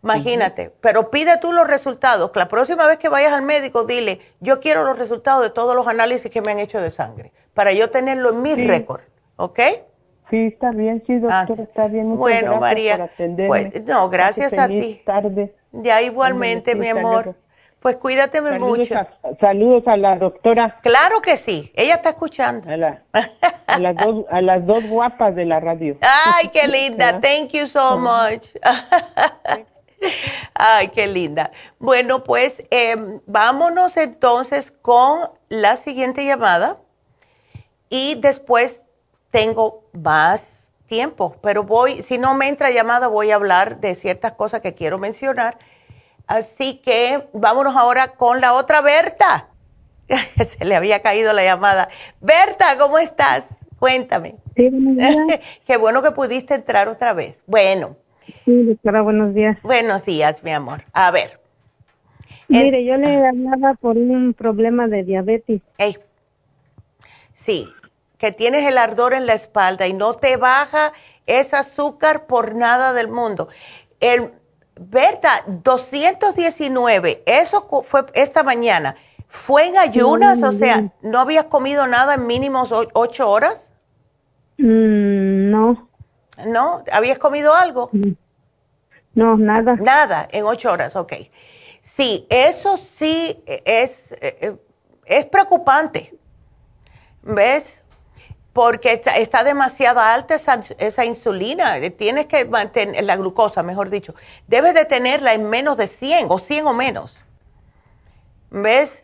Imagínate, 0.00 0.70
pero 0.80 1.10
pide 1.10 1.38
tú 1.38 1.52
los 1.52 1.66
resultados. 1.66 2.30
La 2.36 2.46
próxima 2.46 2.86
vez 2.86 2.98
que 2.98 3.08
vayas 3.08 3.32
al 3.32 3.42
médico, 3.42 3.84
dile, 3.84 4.20
yo 4.38 4.60
quiero 4.60 4.84
los 4.84 4.96
resultados 4.96 5.42
de 5.42 5.50
todos 5.50 5.74
los 5.74 5.88
análisis 5.88 6.30
que 6.30 6.40
me 6.40 6.52
han 6.52 6.60
hecho 6.60 6.80
de 6.80 6.92
sangre, 6.92 7.32
para 7.52 7.72
yo 7.72 7.90
tenerlo 7.90 8.30
en 8.30 8.40
mi 8.40 8.54
récord, 8.54 9.00
¿ok? 9.34 9.58
Sí, 10.30 10.46
está 10.46 10.70
bien, 10.70 11.02
sí, 11.04 11.18
doctor, 11.18 11.56
ah, 11.58 11.62
está 11.64 11.88
bien. 11.88 12.06
Muchas 12.06 12.20
bueno, 12.20 12.40
gracias 12.42 12.60
María, 12.60 12.96
por 12.96 13.04
atenderme. 13.06 13.70
Pues, 13.70 13.84
no, 13.86 14.08
gracias 14.08 14.52
a 14.56 14.68
ti. 14.68 15.02
tarde. 15.04 15.52
Ya 15.72 16.00
igualmente, 16.00 16.76
mi 16.76 16.86
amor. 16.86 17.34
Pues 17.80 17.96
cuídate 17.96 18.40
mucho. 18.40 18.94
saludos 19.40 19.82
a 19.88 19.96
la 19.96 20.16
doctora. 20.16 20.78
Claro 20.82 21.20
que 21.20 21.36
sí, 21.36 21.72
ella 21.74 21.96
está 21.96 22.10
escuchando. 22.10 22.68
A, 23.68 23.78
las 23.78 23.96
dos, 23.96 24.24
a 24.30 24.40
las 24.40 24.66
dos 24.66 24.84
guapas 24.86 25.34
de 25.36 25.44
la 25.44 25.60
radio. 25.60 25.96
Ay, 26.00 26.48
qué 26.48 26.66
linda. 26.68 27.20
Thank 27.20 27.50
you 27.50 27.66
so 27.66 27.98
much. 27.98 28.46
Ay, 30.54 30.88
qué 30.88 31.06
linda. 31.06 31.50
Bueno, 31.78 32.24
pues 32.24 32.62
em, 32.70 33.20
vámonos 33.26 33.96
entonces 33.96 34.70
con 34.70 35.30
la 35.48 35.76
siguiente 35.76 36.24
llamada 36.24 36.78
y 37.90 38.16
después 38.16 38.80
tengo 39.30 39.84
más 39.92 40.70
tiempo, 40.86 41.36
pero 41.42 41.64
voy, 41.64 42.02
si 42.02 42.18
no 42.18 42.34
me 42.34 42.48
entra 42.48 42.70
llamada, 42.70 43.08
voy 43.08 43.30
a 43.30 43.34
hablar 43.34 43.80
de 43.80 43.94
ciertas 43.94 44.32
cosas 44.32 44.60
que 44.60 44.74
quiero 44.74 44.98
mencionar. 44.98 45.58
Así 46.26 46.78
que 46.78 47.28
vámonos 47.32 47.76
ahora 47.76 48.08
con 48.14 48.40
la 48.40 48.54
otra 48.54 48.80
Berta. 48.80 49.48
Se 50.58 50.64
le 50.64 50.76
había 50.76 51.00
caído 51.02 51.32
la 51.32 51.44
llamada. 51.44 51.88
Berta, 52.20 52.76
¿cómo 52.78 52.98
estás? 52.98 53.48
Cuéntame. 53.78 54.36
Sí, 54.56 54.70
Qué 55.66 55.76
bueno 55.76 56.02
que 56.02 56.10
pudiste 56.10 56.54
entrar 56.54 56.88
otra 56.88 57.12
vez. 57.12 57.42
Bueno. 57.46 57.96
Sí, 58.44 58.64
doctora, 58.64 59.02
buenos 59.02 59.34
días. 59.34 59.56
Buenos 59.62 60.04
días, 60.04 60.42
mi 60.42 60.50
amor. 60.50 60.84
A 60.92 61.10
ver. 61.10 61.40
Mire, 62.48 62.84
yo 62.84 62.96
le 62.96 63.26
hablaba 63.26 63.74
por 63.74 63.96
un 63.96 64.34
problema 64.34 64.88
de 64.88 65.02
diabetes. 65.04 65.60
Sí, 67.34 67.68
que 68.16 68.32
tienes 68.32 68.66
el 68.66 68.78
ardor 68.78 69.12
en 69.12 69.26
la 69.26 69.34
espalda 69.34 69.86
y 69.86 69.92
no 69.92 70.14
te 70.14 70.36
baja 70.36 70.92
ese 71.26 71.56
azúcar 71.56 72.26
por 72.26 72.54
nada 72.54 72.92
del 72.92 73.08
mundo. 73.08 73.48
El, 74.00 74.32
Berta, 74.80 75.44
219, 75.46 77.22
eso 77.26 77.68
fue 77.84 78.06
esta 78.14 78.42
mañana. 78.42 78.96
¿Fue 79.28 79.66
en 79.66 79.76
ayunas? 79.76 80.42
o 80.42 80.52
sea, 80.52 80.92
¿no 81.02 81.20
habías 81.20 81.44
comido 81.44 81.86
nada 81.86 82.14
en 82.14 82.26
mínimos 82.26 82.70
ocho 82.94 83.30
horas? 83.30 83.67
Mm, 84.58 85.50
no. 85.50 85.88
¿No? 86.46 86.84
¿Habías 86.92 87.18
comido 87.18 87.54
algo? 87.54 87.90
No, 89.14 89.36
nada. 89.36 89.76
Nada, 89.76 90.28
en 90.30 90.44
ocho 90.44 90.70
horas, 90.70 90.94
ok. 90.94 91.12
Sí, 91.80 92.26
eso 92.28 92.78
sí 92.98 93.42
es, 93.46 94.12
eh, 94.20 94.56
es 95.06 95.24
preocupante. 95.26 96.14
¿Ves? 97.22 97.80
Porque 98.52 99.02
está, 99.16 99.44
demasiado 99.44 100.00
alta 100.00 100.34
esa, 100.34 100.62
esa, 100.78 101.04
insulina. 101.04 101.74
Tienes 101.96 102.26
que 102.26 102.44
mantener, 102.44 103.04
la 103.04 103.16
glucosa, 103.16 103.62
mejor 103.62 103.90
dicho. 103.90 104.14
Debes 104.46 104.74
de 104.74 104.84
tenerla 104.84 105.34
en 105.34 105.48
menos 105.48 105.76
de 105.76 105.86
100 105.86 106.26
o 106.30 106.38
100 106.38 106.66
o 106.66 106.74
menos. 106.74 107.16
¿Ves? 108.50 109.02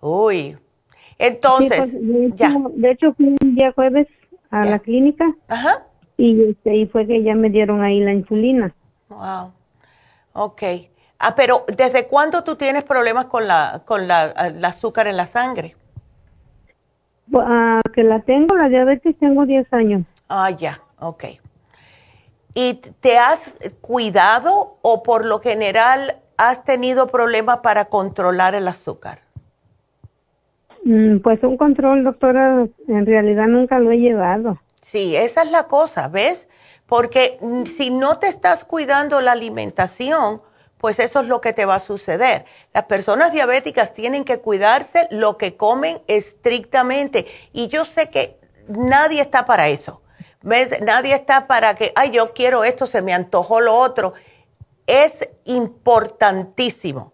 Uy. 0.00 0.56
Entonces, 1.18 1.78
pues, 1.78 1.92
ya. 2.36 2.54
De 2.70 2.90
hecho, 2.92 3.14
un 3.18 3.36
día 3.54 3.72
jueves 3.72 4.06
a 4.50 4.64
la 4.64 4.78
clínica. 4.78 5.34
Ajá. 5.48 5.86
Y, 6.16 6.50
este, 6.50 6.76
y 6.76 6.86
fue 6.86 7.06
que 7.06 7.22
ya 7.22 7.34
me 7.34 7.50
dieron 7.50 7.82
ahí 7.82 8.00
la 8.00 8.12
insulina. 8.12 8.74
Wow. 9.08 9.52
Ok. 10.32 10.62
Ah, 11.18 11.34
pero 11.34 11.64
¿desde 11.76 12.06
cuándo 12.06 12.44
tú 12.44 12.56
tienes 12.56 12.84
problemas 12.84 13.26
con 13.26 13.48
la 13.48 13.82
con 13.84 14.06
la, 14.06 14.26
el 14.46 14.64
azúcar 14.64 15.08
en 15.08 15.16
la 15.16 15.26
sangre? 15.26 15.76
Ah, 17.34 17.80
que 17.92 18.02
la 18.04 18.20
tengo, 18.20 18.56
la 18.56 18.68
diabetes, 18.68 19.18
tengo 19.18 19.44
10 19.44 19.72
años. 19.72 20.04
Ah, 20.28 20.50
ya, 20.50 20.80
ok. 20.98 21.24
¿Y 22.54 22.74
te 23.00 23.18
has 23.18 23.52
cuidado 23.80 24.78
o 24.82 25.02
por 25.02 25.24
lo 25.24 25.40
general 25.40 26.16
has 26.36 26.64
tenido 26.64 27.08
problemas 27.08 27.58
para 27.58 27.86
controlar 27.86 28.54
el 28.54 28.68
azúcar? 28.68 29.20
Mm, 30.88 31.18
pues 31.18 31.42
un 31.42 31.58
control, 31.58 32.02
doctora, 32.02 32.66
en 32.88 33.04
realidad 33.04 33.46
nunca 33.46 33.78
lo 33.78 33.92
he 33.92 33.98
llevado. 33.98 34.58
Sí, 34.80 35.14
esa 35.14 35.42
es 35.42 35.50
la 35.50 35.64
cosa, 35.64 36.08
¿ves? 36.08 36.48
Porque 36.86 37.36
mm, 37.42 37.64
si 37.76 37.90
no 37.90 38.18
te 38.18 38.28
estás 38.28 38.64
cuidando 38.64 39.20
la 39.20 39.32
alimentación, 39.32 40.40
pues 40.78 40.98
eso 40.98 41.20
es 41.20 41.26
lo 41.26 41.42
que 41.42 41.52
te 41.52 41.66
va 41.66 41.74
a 41.74 41.80
suceder. 41.80 42.46
Las 42.72 42.84
personas 42.84 43.32
diabéticas 43.32 43.92
tienen 43.92 44.24
que 44.24 44.38
cuidarse 44.38 45.08
lo 45.10 45.36
que 45.36 45.58
comen 45.58 46.00
estrictamente. 46.06 47.26
Y 47.52 47.68
yo 47.68 47.84
sé 47.84 48.08
que 48.08 48.38
nadie 48.66 49.20
está 49.20 49.44
para 49.44 49.68
eso. 49.68 50.00
¿Ves? 50.40 50.80
Nadie 50.80 51.14
está 51.14 51.46
para 51.46 51.74
que, 51.74 51.92
ay, 51.96 52.12
yo 52.12 52.32
quiero 52.32 52.64
esto, 52.64 52.86
se 52.86 53.02
me 53.02 53.12
antojó 53.12 53.60
lo 53.60 53.74
otro. 53.74 54.14
Es 54.86 55.28
importantísimo. 55.44 57.12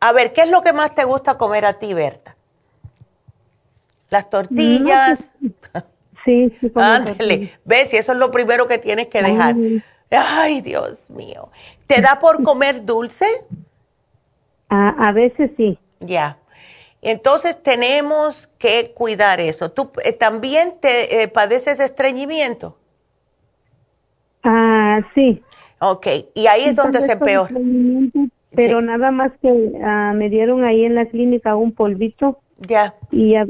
A 0.00 0.10
ver, 0.10 0.32
¿qué 0.32 0.40
es 0.40 0.50
lo 0.50 0.62
que 0.62 0.72
más 0.72 0.96
te 0.96 1.04
gusta 1.04 1.38
comer 1.38 1.64
a 1.64 1.74
ti, 1.74 1.94
Berta? 1.94 2.33
Las 4.14 4.30
tortillas. 4.30 5.28
Sí, 6.24 6.50
sí. 6.58 6.72
Ándale, 6.74 7.52
ves, 7.66 7.92
y 7.92 7.98
eso 7.98 8.12
es 8.12 8.18
lo 8.18 8.30
primero 8.30 8.66
que 8.66 8.78
tienes 8.78 9.08
que 9.08 9.22
dejar. 9.22 9.56
Ay, 10.10 10.62
Dios 10.62 11.04
mío. 11.10 11.50
¿Te 11.86 12.00
da 12.00 12.18
por 12.18 12.42
comer 12.42 12.86
dulce? 12.86 13.26
A, 14.70 14.88
a 14.88 15.12
veces 15.12 15.50
sí. 15.58 15.78
Ya. 16.00 16.38
Entonces 17.02 17.62
tenemos 17.62 18.48
que 18.56 18.92
cuidar 18.94 19.38
eso. 19.38 19.70
¿Tú 19.70 19.90
eh, 20.02 20.14
también 20.14 20.76
te 20.80 21.20
eh, 21.20 21.28
padeces 21.28 21.76
de 21.76 21.84
estreñimiento? 21.84 22.78
Ah, 24.44 25.00
sí. 25.14 25.42
Ok, 25.80 26.06
y 26.32 26.46
ahí 26.46 26.64
es 26.64 26.74
donde 26.74 27.02
se 27.02 27.18
peor. 27.18 27.50
Pero 28.54 28.80
nada 28.80 29.10
más 29.10 29.30
que 29.42 29.72
ah, 29.84 30.14
me 30.16 30.30
dieron 30.30 30.64
ahí 30.64 30.86
en 30.86 30.94
la 30.94 31.04
clínica 31.04 31.54
un 31.54 31.72
polvito. 31.72 32.40
Ya. 32.58 32.94
Y 33.10 33.34
ah, 33.36 33.44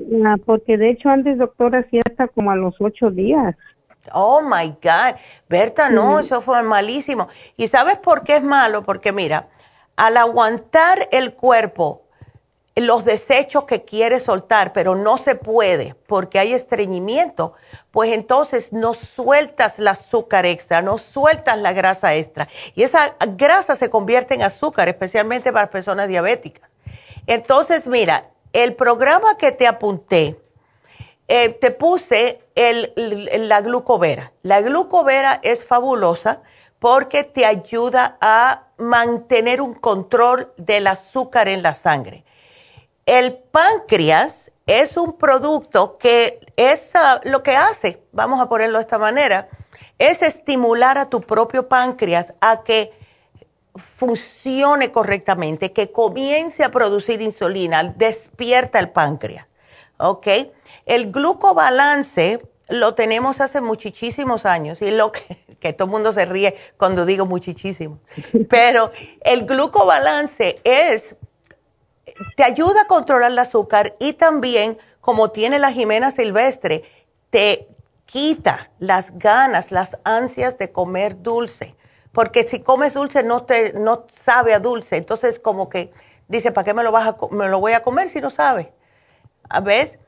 porque 0.44 0.76
de 0.76 0.90
hecho 0.90 1.08
antes, 1.08 1.38
doctora, 1.38 1.80
hacía 1.80 2.02
hasta 2.08 2.28
como 2.28 2.50
a 2.50 2.56
los 2.56 2.74
ocho 2.80 3.10
días. 3.10 3.54
Oh 4.12 4.42
my 4.42 4.68
God. 4.82 5.16
Berta, 5.48 5.88
no, 5.88 6.20
eso 6.20 6.42
fue 6.42 6.62
malísimo. 6.62 7.28
¿Y 7.56 7.68
sabes 7.68 7.96
por 7.98 8.22
qué 8.22 8.36
es 8.36 8.42
malo? 8.42 8.82
Porque 8.84 9.12
mira, 9.12 9.48
al 9.96 10.16
aguantar 10.16 11.08
el 11.10 11.34
cuerpo 11.34 12.04
los 12.76 13.04
desechos 13.04 13.64
que 13.64 13.84
quiere 13.84 14.18
soltar, 14.18 14.72
pero 14.72 14.96
no 14.96 15.16
se 15.16 15.36
puede 15.36 15.94
porque 16.06 16.40
hay 16.40 16.52
estreñimiento, 16.52 17.54
pues 17.92 18.12
entonces 18.12 18.72
no 18.72 18.94
sueltas 18.94 19.78
el 19.78 19.86
azúcar 19.86 20.44
extra, 20.44 20.82
no 20.82 20.98
sueltas 20.98 21.58
la 21.58 21.72
grasa 21.72 22.14
extra. 22.16 22.48
Y 22.74 22.82
esa 22.82 23.14
grasa 23.36 23.76
se 23.76 23.90
convierte 23.90 24.34
en 24.34 24.42
azúcar, 24.42 24.88
especialmente 24.88 25.52
para 25.52 25.70
personas 25.70 26.08
diabéticas. 26.08 26.68
Entonces, 27.26 27.86
mira, 27.86 28.26
el 28.54 28.74
programa 28.74 29.36
que 29.36 29.52
te 29.52 29.66
apunté, 29.66 30.40
eh, 31.26 31.50
te 31.50 31.70
puse 31.72 32.40
el, 32.54 32.92
la 33.48 33.60
glucovera. 33.60 34.32
La 34.42 34.60
glucovera 34.62 35.40
es 35.42 35.64
fabulosa 35.64 36.40
porque 36.78 37.24
te 37.24 37.44
ayuda 37.44 38.16
a 38.20 38.68
mantener 38.78 39.60
un 39.60 39.74
control 39.74 40.52
del 40.56 40.86
azúcar 40.86 41.48
en 41.48 41.62
la 41.62 41.74
sangre. 41.74 42.24
El 43.06 43.34
páncreas 43.34 44.52
es 44.66 44.96
un 44.96 45.18
producto 45.18 45.98
que 45.98 46.40
es 46.56 46.92
lo 47.24 47.42
que 47.42 47.56
hace, 47.56 48.02
vamos 48.12 48.40
a 48.40 48.48
ponerlo 48.48 48.78
de 48.78 48.82
esta 48.82 48.98
manera, 48.98 49.48
es 49.98 50.22
estimular 50.22 50.96
a 50.96 51.10
tu 51.10 51.20
propio 51.20 51.68
páncreas 51.68 52.34
a 52.40 52.62
que 52.62 52.92
funcione 53.76 54.92
correctamente, 54.92 55.72
que 55.72 55.90
comience 55.90 56.62
a 56.64 56.70
producir 56.70 57.20
insulina, 57.20 57.82
despierta 57.82 58.78
el 58.78 58.90
páncreas. 58.90 59.46
¿Ok? 59.98 60.26
El 60.86 61.10
glucobalance 61.10 62.40
lo 62.68 62.94
tenemos 62.94 63.40
hace 63.40 63.60
muchísimos 63.60 64.46
años 64.46 64.80
y 64.82 64.90
lo 64.90 65.12
que, 65.12 65.44
que 65.60 65.72
todo 65.72 65.86
el 65.86 65.92
mundo 65.92 66.12
se 66.12 66.24
ríe 66.24 66.56
cuando 66.76 67.04
digo 67.04 67.26
muchísimo, 67.26 67.98
pero 68.48 68.92
el 69.20 69.46
glucobalance 69.46 70.60
es 70.64 71.16
te 72.36 72.44
ayuda 72.44 72.82
a 72.82 72.86
controlar 72.86 73.32
el 73.32 73.38
azúcar 73.38 73.96
y 73.98 74.14
también, 74.14 74.78
como 75.00 75.30
tiene 75.30 75.58
la 75.58 75.72
Jimena 75.72 76.10
silvestre, 76.10 76.84
te 77.30 77.68
quita 78.06 78.70
las 78.78 79.18
ganas, 79.18 79.72
las 79.72 79.98
ansias 80.04 80.58
de 80.58 80.70
comer 80.70 81.20
dulce. 81.22 81.74
Porque 82.14 82.48
si 82.48 82.60
comes 82.60 82.94
dulce 82.94 83.22
no 83.24 83.42
te 83.42 83.74
no 83.74 84.06
sabe 84.18 84.54
a 84.54 84.60
dulce, 84.60 84.96
entonces 84.96 85.38
como 85.38 85.68
que 85.68 85.92
dice, 86.28 86.52
¿para 86.52 86.64
qué 86.64 86.72
me 86.72 86.84
lo 86.84 86.92
vas 86.92 87.08
a 87.08 87.16
me 87.32 87.48
lo 87.48 87.60
voy 87.60 87.72
a 87.72 87.82
comer 87.82 88.08
si 88.08 88.20
no 88.20 88.30
sabe? 88.30 88.72
¿Ves? 89.62 89.98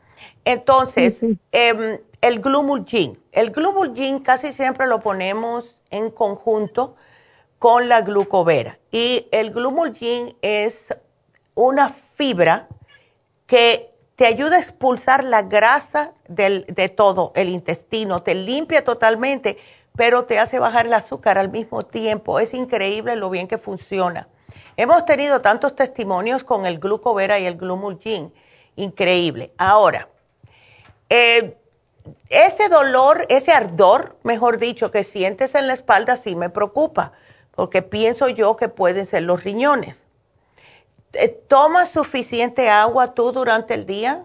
Entonces, 0.45 1.21
em, 1.53 1.99
el 2.21 2.41
glumulgin. 2.41 3.21
El 3.33 3.51
glumulgin 3.51 4.21
casi 4.21 4.53
siempre 4.53 4.87
lo 4.87 5.01
ponemos 5.01 5.77
en 5.91 6.11
conjunto 6.11 6.97
con 7.59 7.89
la 7.89 8.01
glucovera. 8.03 8.79
Y 8.91 9.29
el 9.33 9.51
glumulgin 9.51 10.37
es 10.43 10.97
una 11.55 11.91
fibra 11.91 12.69
que 13.47 13.93
te 14.15 14.27
ayuda 14.27 14.57
a 14.57 14.61
expulsar 14.61 15.25
la 15.25 15.43
grasa 15.43 16.15
de 16.29 16.89
todo 16.89 17.33
el 17.35 17.51
intestino, 17.51 18.23
te 18.23 18.35
limpia 18.35 18.83
totalmente, 18.83 19.59
pero 19.97 20.25
te 20.25 20.39
hace 20.39 20.59
bajar 20.59 20.87
el 20.87 20.93
azúcar 20.93 21.39
al 21.39 21.51
mismo 21.51 21.85
tiempo. 21.85 22.39
Es 22.39 22.55
increíble 22.55 23.17
lo 23.17 23.31
bien 23.31 23.49
que 23.49 23.59
funciona. 23.59 24.29
Hemos 24.77 25.07
tenido 25.07 25.41
tantos 25.41 25.75
testimonios 25.75 26.45
con 26.45 26.67
el 26.67 26.79
glucovera 26.79 27.39
y 27.39 27.47
el 27.47 27.57
glumulgin. 27.57 28.33
Increíble. 28.77 29.53
Ahora, 29.57 30.09
eh, 31.09 31.57
ese 32.29 32.69
dolor, 32.69 33.25
ese 33.29 33.53
ardor, 33.53 34.17
mejor 34.23 34.59
dicho, 34.59 34.91
que 34.91 35.03
sientes 35.03 35.55
en 35.55 35.67
la 35.67 35.73
espalda 35.73 36.17
sí 36.17 36.37
me 36.37 36.51
preocupa, 36.51 37.13
porque 37.55 37.83
pienso 37.83 38.29
yo 38.29 38.57
que 38.57 38.69
pueden 38.69 39.07
ser 39.07 39.23
los 39.23 39.45
riñones. 39.45 40.03
Eh, 41.15 41.29
¿Tomas 41.49 41.91
suficiente 41.91 42.69
agua 42.69 43.15
tú 43.15 43.33
durante 43.33 43.73
el 43.73 43.87
día? 43.87 44.25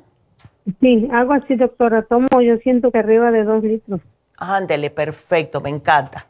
Sí, 0.82 1.08
agua 1.12 1.42
sí, 1.48 1.56
doctora. 1.56 2.04
Tomo, 2.04 2.28
yo 2.42 2.58
siento 2.58 2.92
que 2.92 3.00
arriba 3.00 3.32
de 3.32 3.44
dos 3.44 3.64
litros. 3.64 4.02
Ándele, 4.44 4.90
perfecto, 4.90 5.62
me 5.62 5.70
encanta, 5.70 6.26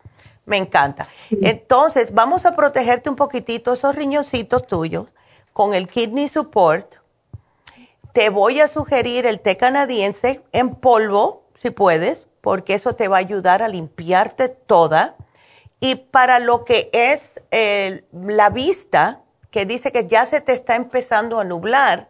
me 0.46 0.58
encanta. 0.58 1.08
Entonces, 1.30 2.14
vamos 2.14 2.46
a 2.46 2.58
protegerte 2.58 3.10
un 3.10 3.16
poquitito 3.16 3.74
esos 3.74 3.96
riñoncitos 3.96 4.68
tuyos 4.68 5.08
con 5.54 5.74
el 5.74 5.88
Kidney 5.88 6.28
Support. 6.28 6.96
Te 8.12 8.30
voy 8.30 8.60
a 8.60 8.68
sugerir 8.68 9.26
el 9.26 9.40
té 9.40 9.56
canadiense 9.56 10.44
en 10.52 10.76
polvo, 10.76 11.46
si 11.56 11.70
puedes, 11.70 12.28
porque 12.42 12.74
eso 12.74 12.96
te 12.96 13.08
va 13.08 13.16
a 13.16 13.20
ayudar 13.20 13.64
a 13.64 13.70
limpiarte 13.70 14.50
toda. 14.50 15.16
Y 15.80 15.96
para 15.96 16.40
lo 16.40 16.66
que 16.66 16.90
es 16.92 17.40
la 17.50 18.50
vista, 18.50 19.22
que 19.52 19.66
dice 19.66 19.94
que 19.94 20.06
ya 20.06 20.26
se 20.26 20.42
te 20.42 20.52
está 20.52 20.76
empezando 20.76 21.40
a 21.40 21.46
nublar 21.46 22.10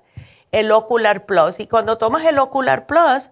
el 0.51 0.71
Ocular 0.71 1.27
Plus. 1.27 1.59
Y 1.59 1.67
cuando 1.67 1.99
tomas 1.99 2.25
el 2.25 2.39
Ocular 2.39 2.87
Plus, 2.87 3.29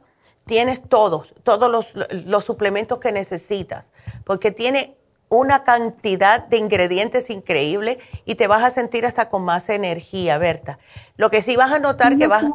tienes 0.50 0.82
todos, 0.82 1.32
todos 1.44 1.72
los, 1.72 1.94
los 2.26 2.44
suplementos 2.44 2.98
que 2.98 3.12
necesitas, 3.12 3.92
porque 4.26 4.50
tiene 4.50 4.96
una 5.30 5.64
cantidad 5.64 6.48
de 6.48 6.58
ingredientes 6.58 7.30
increíble 7.30 8.00
y 8.26 8.34
te 8.34 8.48
vas 8.48 8.64
a 8.64 8.72
sentir 8.72 9.06
hasta 9.06 9.30
con 9.30 9.46
más 9.46 9.70
energía, 9.70 10.40
Berta. 10.40 10.80
Lo 11.18 11.30
que 11.30 11.44
sí 11.44 11.56
vas 11.56 11.72
a 11.72 11.78
notar 11.78 12.18
que 12.18 12.26
vas... 12.26 12.46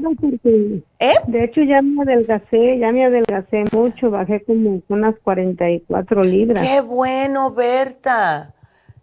¿Eh? 0.99 1.15
De 1.29 1.45
hecho, 1.45 1.62
ya 1.62 1.83
me 1.83 2.03
adelgacé, 2.03 2.79
ya 2.81 2.91
me 2.91 3.05
adelgacé 3.05 3.62
mucho, 3.71 4.11
bajé 4.11 4.43
como 4.43 4.83
unas 4.89 5.15
44 5.23 6.25
libras. 6.25 6.66
¡Qué 6.66 6.81
bueno, 6.81 7.53
Berta! 7.53 8.55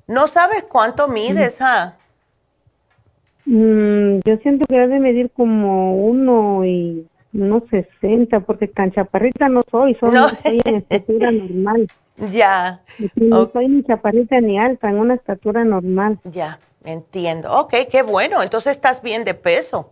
¿No 0.05 0.27
sabes 0.27 0.63
cuánto 0.63 1.07
mides, 1.07 1.61
ah? 1.61 1.95
Mm, 3.45 4.19
yo 4.25 4.35
siento 4.43 4.65
que 4.67 4.77
debe 4.77 4.99
medir 4.99 5.31
como 5.31 5.95
uno 5.95 6.65
y 6.65 7.07
unos 7.33 7.63
sesenta, 7.69 8.41
porque 8.41 8.67
tan 8.67 8.91
chaparrita 8.91 9.49
no 9.49 9.61
soy, 9.69 9.95
soy, 9.95 10.11
no. 10.11 10.27
en 10.43 10.75
estatura 10.77 11.31
normal. 11.31 11.87
Ya. 12.31 12.81
No 13.15 13.49
soy 13.51 13.67
ni 13.67 13.83
chaparrita 13.83 14.39
ni 14.41 14.59
alta, 14.59 14.89
en 14.89 14.97
una 14.97 15.15
estatura 15.15 15.63
normal. 15.63 16.19
Ya, 16.25 16.59
entiendo. 16.83 17.51
Ok, 17.53 17.73
qué 17.89 18.03
bueno, 18.03 18.43
entonces 18.43 18.73
estás 18.73 19.01
bien 19.01 19.23
de 19.23 19.33
peso. 19.33 19.91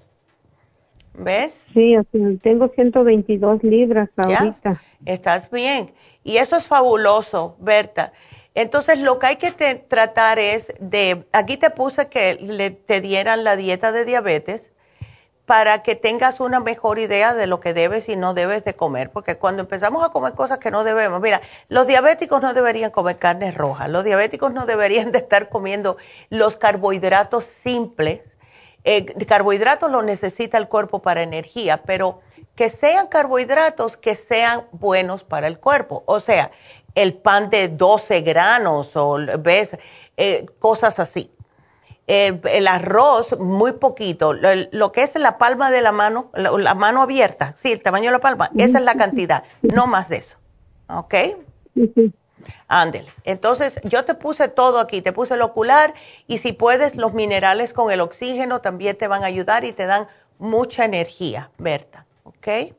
¿Ves? 1.13 1.59
Sí, 1.73 1.97
o 1.97 2.03
sea, 2.11 2.21
tengo 2.41 2.69
122 2.69 3.63
libras 3.63 4.09
ahorita. 4.15 4.81
Estás 5.05 5.49
bien. 5.49 5.91
Y 6.23 6.37
eso 6.37 6.55
es 6.55 6.65
fabuloso, 6.65 7.57
Berta. 7.59 8.13
Entonces, 8.55 9.01
lo 9.01 9.19
que 9.19 9.27
hay 9.27 9.35
que 9.37 9.75
tratar 9.75 10.39
es 10.39 10.73
de, 10.79 11.25
aquí 11.31 11.57
te 11.57 11.69
puse 11.69 12.09
que 12.09 12.35
le, 12.35 12.71
te 12.71 12.99
dieran 13.01 13.43
la 13.43 13.55
dieta 13.55 13.91
de 13.91 14.05
diabetes, 14.05 14.71
para 15.49 15.81
que 15.81 15.95
tengas 15.95 16.39
una 16.39 16.59
mejor 16.59 16.99
idea 16.99 17.33
de 17.33 17.47
lo 17.47 17.59
que 17.59 17.73
debes 17.73 18.07
y 18.07 18.15
no 18.15 18.35
debes 18.35 18.63
de 18.65 18.75
comer, 18.75 19.09
porque 19.09 19.37
cuando 19.37 19.63
empezamos 19.63 20.03
a 20.03 20.09
comer 20.09 20.33
cosas 20.33 20.59
que 20.59 20.69
no 20.69 20.83
debemos, 20.83 21.19
mira, 21.21 21.41
los 21.69 21.87
diabéticos 21.87 22.39
no 22.39 22.53
deberían 22.53 22.91
comer 22.91 23.17
carne 23.17 23.49
roja, 23.49 23.87
los 23.87 24.03
diabéticos 24.03 24.53
no 24.53 24.67
deberían 24.67 25.11
de 25.11 25.17
estar 25.17 25.49
comiendo 25.49 25.97
los 26.29 26.55
carbohidratos 26.55 27.45
simples. 27.45 28.21
Eh, 28.83 29.07
carbohidratos 29.25 29.89
los 29.89 30.03
necesita 30.03 30.59
el 30.59 30.67
cuerpo 30.67 31.01
para 31.01 31.23
energía, 31.23 31.81
pero 31.81 32.21
que 32.53 32.69
sean 32.69 33.07
carbohidratos 33.07 33.97
que 33.97 34.13
sean 34.13 34.67
buenos 34.71 35.23
para 35.23 35.47
el 35.47 35.57
cuerpo. 35.57 36.03
O 36.05 36.19
sea, 36.19 36.51
el 36.93 37.15
pan 37.15 37.49
de 37.49 37.69
12 37.69 38.21
granos 38.21 38.95
o, 38.95 39.17
¿ves? 39.39 39.75
Eh, 40.15 40.45
cosas 40.59 40.99
así 40.99 41.31
el, 42.09 42.67
arroz 42.67 43.37
muy 43.39 43.73
poquito, 43.73 44.33
lo, 44.33 44.91
que 44.91 45.03
es 45.03 45.13
la 45.19 45.37
palma 45.37 45.69
de 45.69 45.81
la 45.81 45.91
mano, 45.91 46.31
la, 46.33 46.73
mano 46.73 47.03
abierta, 47.03 47.53
sí, 47.55 47.71
el 47.71 47.83
tamaño 47.83 48.05
de 48.05 48.13
la 48.13 48.19
palma, 48.19 48.49
esa 48.57 48.79
es 48.79 48.83
la 48.83 48.95
cantidad, 48.95 49.43
no 49.61 49.85
más 49.85 50.09
de 50.09 50.17
eso. 50.17 50.35
¿Ok? 50.87 51.13
Ándele. 52.67 53.11
Entonces, 53.25 53.79
yo 53.83 54.05
te 54.05 54.15
puse 54.15 54.47
todo 54.47 54.79
aquí, 54.79 55.03
te 55.03 55.13
puse 55.13 55.35
el 55.35 55.43
ocular 55.43 55.93
y 56.25 56.39
si 56.39 56.51
puedes, 56.51 56.95
los 56.95 57.13
minerales 57.13 57.73
con 57.73 57.91
el 57.91 58.01
oxígeno 58.01 58.59
también 58.59 58.97
te 58.97 59.07
van 59.07 59.21
a 59.21 59.27
ayudar 59.27 59.63
y 59.63 59.71
te 59.71 59.85
dan 59.85 60.07
mucha 60.39 60.85
energía, 60.85 61.51
Berta. 61.59 62.07
¿Ok? 62.23 62.73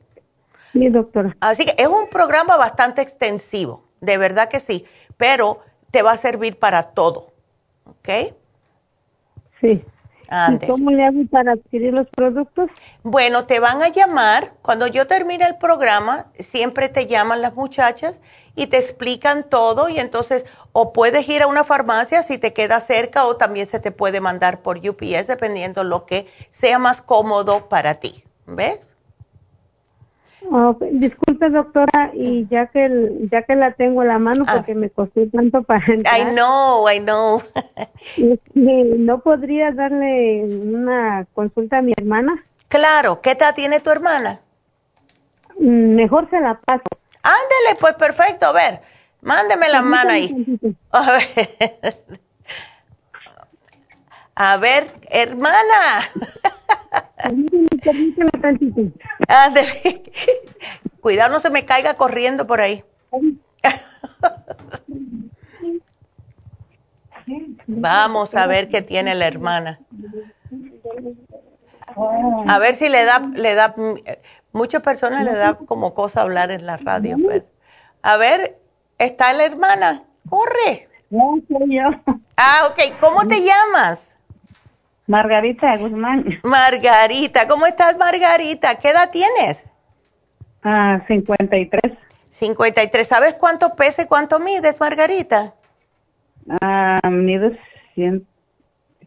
Sí, 0.73 0.89
doctora. 0.89 1.37
Así 1.39 1.65
que 1.65 1.81
es 1.81 1.87
un 1.87 2.09
programa 2.09 2.57
bastante 2.57 3.01
extensivo, 3.01 3.85
de 4.01 4.17
verdad 4.17 4.49
que 4.49 4.59
sí, 4.59 4.85
pero 5.15 5.61
te 5.89 6.01
va 6.01 6.11
a 6.11 6.17
servir 6.17 6.59
para 6.59 6.83
todo. 6.83 7.31
¿Ok? 7.85 8.33
Sí. 9.61 9.83
¿Y 10.31 10.65
cómo 10.65 10.91
le 10.91 11.03
hago 11.03 11.25
para 11.29 11.53
adquirir 11.53 11.93
los 11.93 12.07
productos? 12.09 12.69
Bueno, 13.03 13.45
te 13.45 13.59
van 13.59 13.81
a 13.81 13.89
llamar. 13.89 14.53
Cuando 14.61 14.87
yo 14.87 15.05
termine 15.05 15.45
el 15.45 15.57
programa, 15.57 16.27
siempre 16.39 16.87
te 16.87 17.07
llaman 17.07 17.41
las 17.41 17.53
muchachas 17.53 18.17
y 18.55 18.67
te 18.67 18.77
explican 18.77 19.49
todo 19.49 19.89
y 19.89 19.99
entonces 19.99 20.45
o 20.71 20.93
puedes 20.93 21.27
ir 21.27 21.41
a 21.41 21.47
una 21.47 21.65
farmacia 21.65 22.23
si 22.23 22.37
te 22.37 22.53
queda 22.53 22.79
cerca 22.79 23.25
o 23.25 23.35
también 23.35 23.67
se 23.67 23.79
te 23.79 23.91
puede 23.91 24.21
mandar 24.21 24.61
por 24.61 24.77
UPS 24.77 25.27
dependiendo 25.27 25.83
lo 25.83 26.05
que 26.05 26.27
sea 26.51 26.79
más 26.79 27.01
cómodo 27.01 27.67
para 27.67 27.95
ti. 27.95 28.23
¿Ves? 28.45 28.79
Disculpe, 30.91 31.49
doctora, 31.49 32.11
y 32.13 32.47
ya 32.49 32.67
que 32.67 32.89
ya 33.31 33.43
que 33.43 33.55
la 33.55 33.73
tengo 33.73 34.01
en 34.01 34.07
la 34.07 34.19
mano 34.19 34.43
ah. 34.47 34.55
porque 34.57 34.75
me 34.75 34.89
costó 34.89 35.21
tanto 35.31 35.63
para 35.63 35.85
entrar. 35.87 36.19
I 36.19 36.33
know, 36.33 36.89
I 36.89 36.99
know. 36.99 37.41
¿No 38.53 39.19
podría 39.21 39.71
darle 39.71 40.43
una 40.43 41.25
consulta 41.33 41.77
a 41.77 41.81
mi 41.81 41.93
hermana? 41.97 42.43
Claro, 42.67 43.21
¿qué 43.21 43.31
edad 43.31 43.53
tiene 43.55 43.79
tu 43.79 43.89
hermana? 43.91 44.39
Mm, 45.59 45.95
mejor 45.95 46.29
se 46.29 46.39
la 46.39 46.59
paso. 46.59 46.83
Ándele, 47.23 47.77
pues 47.79 47.93
perfecto, 47.95 48.47
a 48.47 48.51
ver, 48.53 48.81
mándeme 49.21 49.69
la 49.69 49.81
mano 49.81 50.11
ahí. 50.11 50.35
A 50.91 51.11
ver. 51.11 51.99
A 54.35 54.57
ver, 54.57 54.91
hermana. 55.09 55.55
Cuidado, 61.01 61.33
no 61.33 61.39
se 61.39 61.49
me 61.49 61.65
caiga 61.65 61.95
corriendo 61.95 62.45
por 62.47 62.61
ahí. 62.61 62.83
Vamos 67.67 68.35
a 68.35 68.47
ver 68.47 68.69
qué 68.69 68.81
tiene 68.81 69.15
la 69.15 69.27
hermana. 69.27 69.79
A 72.47 72.59
ver 72.59 72.75
si 72.75 72.89
le 72.89 73.05
da, 73.05 73.19
le 73.33 73.55
da, 73.55 73.73
muchas 74.51 74.81
personas 74.81 75.23
le 75.23 75.33
da 75.33 75.55
como 75.55 75.93
cosa 75.93 76.21
hablar 76.21 76.51
en 76.51 76.65
la 76.65 76.75
radio. 76.77 77.17
Pues. 77.21 77.43
A 78.01 78.17
ver, 78.17 78.57
¿está 78.97 79.33
la 79.33 79.45
hermana? 79.45 80.03
Corre. 80.29 80.89
No, 81.09 81.35
soy 81.47 81.75
yo. 81.75 81.83
Ah, 82.37 82.67
ok. 82.69 82.99
¿Cómo 82.99 83.27
te 83.27 83.41
llamas? 83.41 84.10
Margarita 85.11 85.75
Guzmán. 85.75 86.39
Margarita, 86.43 87.45
¿cómo 87.45 87.65
estás, 87.65 87.97
Margarita? 87.97 88.75
¿Qué 88.75 88.89
edad 88.91 89.11
tienes? 89.11 89.65
Ah, 90.63 91.03
53. 91.05 91.97
53. 92.29 93.07
¿Sabes 93.07 93.33
cuánto 93.33 93.75
pesa 93.75 94.03
y 94.03 94.05
cuánto 94.05 94.39
mides, 94.39 94.79
Margarita? 94.79 95.53
Ah, 96.61 97.01
mido 97.09 97.51
100. 97.95 98.25